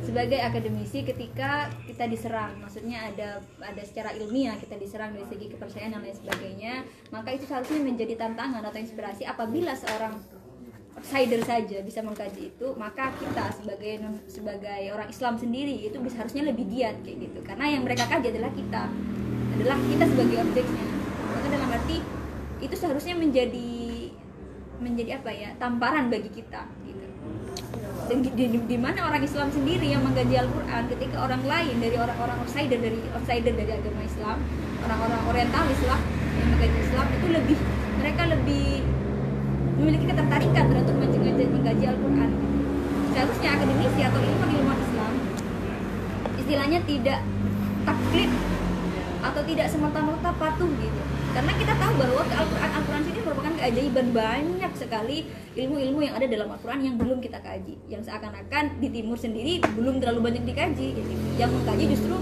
sebagai 0.00 0.40
akademisi 0.42 1.02
ketika 1.02 1.70
kita 1.86 2.06
diserang 2.06 2.58
maksudnya 2.62 3.10
ada 3.10 3.42
ada 3.62 3.82
secara 3.82 4.14
ilmiah 4.14 4.58
kita 4.58 4.78
diserang 4.78 5.14
dari 5.14 5.26
segi 5.26 5.50
kepercayaan 5.50 5.92
dan 5.94 6.02
lain 6.02 6.14
sebagainya 6.14 6.74
maka 7.14 7.34
itu 7.34 7.44
seharusnya 7.46 7.78
menjadi 7.82 8.14
tantangan 8.18 8.62
atau 8.64 8.78
inspirasi 8.78 9.26
apabila 9.26 9.74
seorang 9.74 10.18
outsider 11.00 11.40
saja 11.46 11.78
bisa 11.86 12.02
mengkaji 12.02 12.50
itu 12.52 12.66
maka 12.76 13.14
kita 13.16 13.54
sebagai 13.54 14.02
sebagai 14.26 14.82
orang 14.90 15.08
Islam 15.08 15.34
sendiri 15.38 15.86
itu 15.86 15.96
bisa 16.02 16.20
harusnya 16.20 16.44
lebih 16.50 16.66
giat 16.68 17.00
kayak 17.06 17.30
gitu. 17.30 17.40
Karena 17.46 17.66
yang 17.70 17.82
mereka 17.86 18.04
kaji 18.10 18.34
adalah 18.34 18.52
kita 18.52 18.82
adalah 19.56 19.78
kita 19.80 20.04
sebagai 20.10 20.36
objeknya. 20.44 20.84
Maka 21.30 21.46
dalam 21.48 21.68
arti 21.70 21.96
itu 22.60 22.74
seharusnya 22.76 23.16
menjadi 23.16 24.12
menjadi 24.80 25.20
apa 25.20 25.30
ya 25.32 25.48
tamparan 25.60 26.08
bagi 26.08 26.28
kita 26.32 26.64
gitu. 26.88 27.06
Dan 28.08 28.26
di, 28.26 28.30
di, 28.32 28.44
di 28.56 28.78
mana 28.80 29.06
orang 29.06 29.22
Islam 29.22 29.52
sendiri 29.52 29.92
yang 29.92 30.02
menggaji 30.02 30.34
Al-Quran 30.40 30.82
ketika 30.88 31.16
orang 31.20 31.42
lain 31.44 31.76
dari 31.78 31.96
orang-orang 32.00 32.36
outsider 32.42 32.80
dari 32.80 33.00
outsider 33.12 33.52
dari 33.54 33.70
agama 33.76 34.00
Islam 34.02 34.36
orang-orang 34.80 35.20
orientalis 35.28 35.80
lah 35.84 36.00
yang 36.40 36.48
menggaji 36.56 36.78
Islam 36.80 37.06
itu 37.12 37.26
lebih 37.28 37.58
mereka 38.00 38.22
lebih 38.32 38.68
memiliki 39.80 40.06
ketertarikan 40.12 40.64
untuk 40.76 40.96
menggaji, 40.96 41.44
menggaji 41.48 41.84
Al-Quran. 41.88 42.30
Seharusnya 43.16 43.48
akademisi 43.56 44.00
atau 44.04 44.20
ilmuwan-ilmuwan 44.20 44.78
Islam 44.80 45.12
istilahnya 46.40 46.80
tidak 46.88 47.20
taklid 47.84 48.30
atau 49.20 49.42
tidak 49.44 49.66
semata-mata 49.68 50.30
patuh 50.40 50.68
gitu 50.80 51.19
karena 51.30 51.52
kita 51.54 51.72
tahu 51.78 51.92
bahwa 51.94 52.22
Al-Quran 52.26 52.70
Al-Quran 52.74 53.02
sendiri 53.06 53.20
merupakan 53.22 53.52
keajaiban 53.54 54.06
banyak 54.10 54.72
sekali 54.74 55.18
ilmu-ilmu 55.54 55.98
yang 56.02 56.14
ada 56.18 56.26
dalam 56.26 56.48
Al-Quran 56.50 56.80
yang 56.82 56.94
belum 56.98 57.18
kita 57.22 57.38
kaji 57.38 57.74
yang 57.86 58.02
seakan-akan 58.02 58.82
di 58.82 58.88
timur 58.90 59.14
sendiri 59.14 59.62
belum 59.78 60.02
terlalu 60.02 60.20
banyak 60.26 60.42
dikaji 60.42 60.88
gitu. 60.98 61.12
yang 61.38 61.50
mengkaji 61.54 61.84
justru 61.94 62.18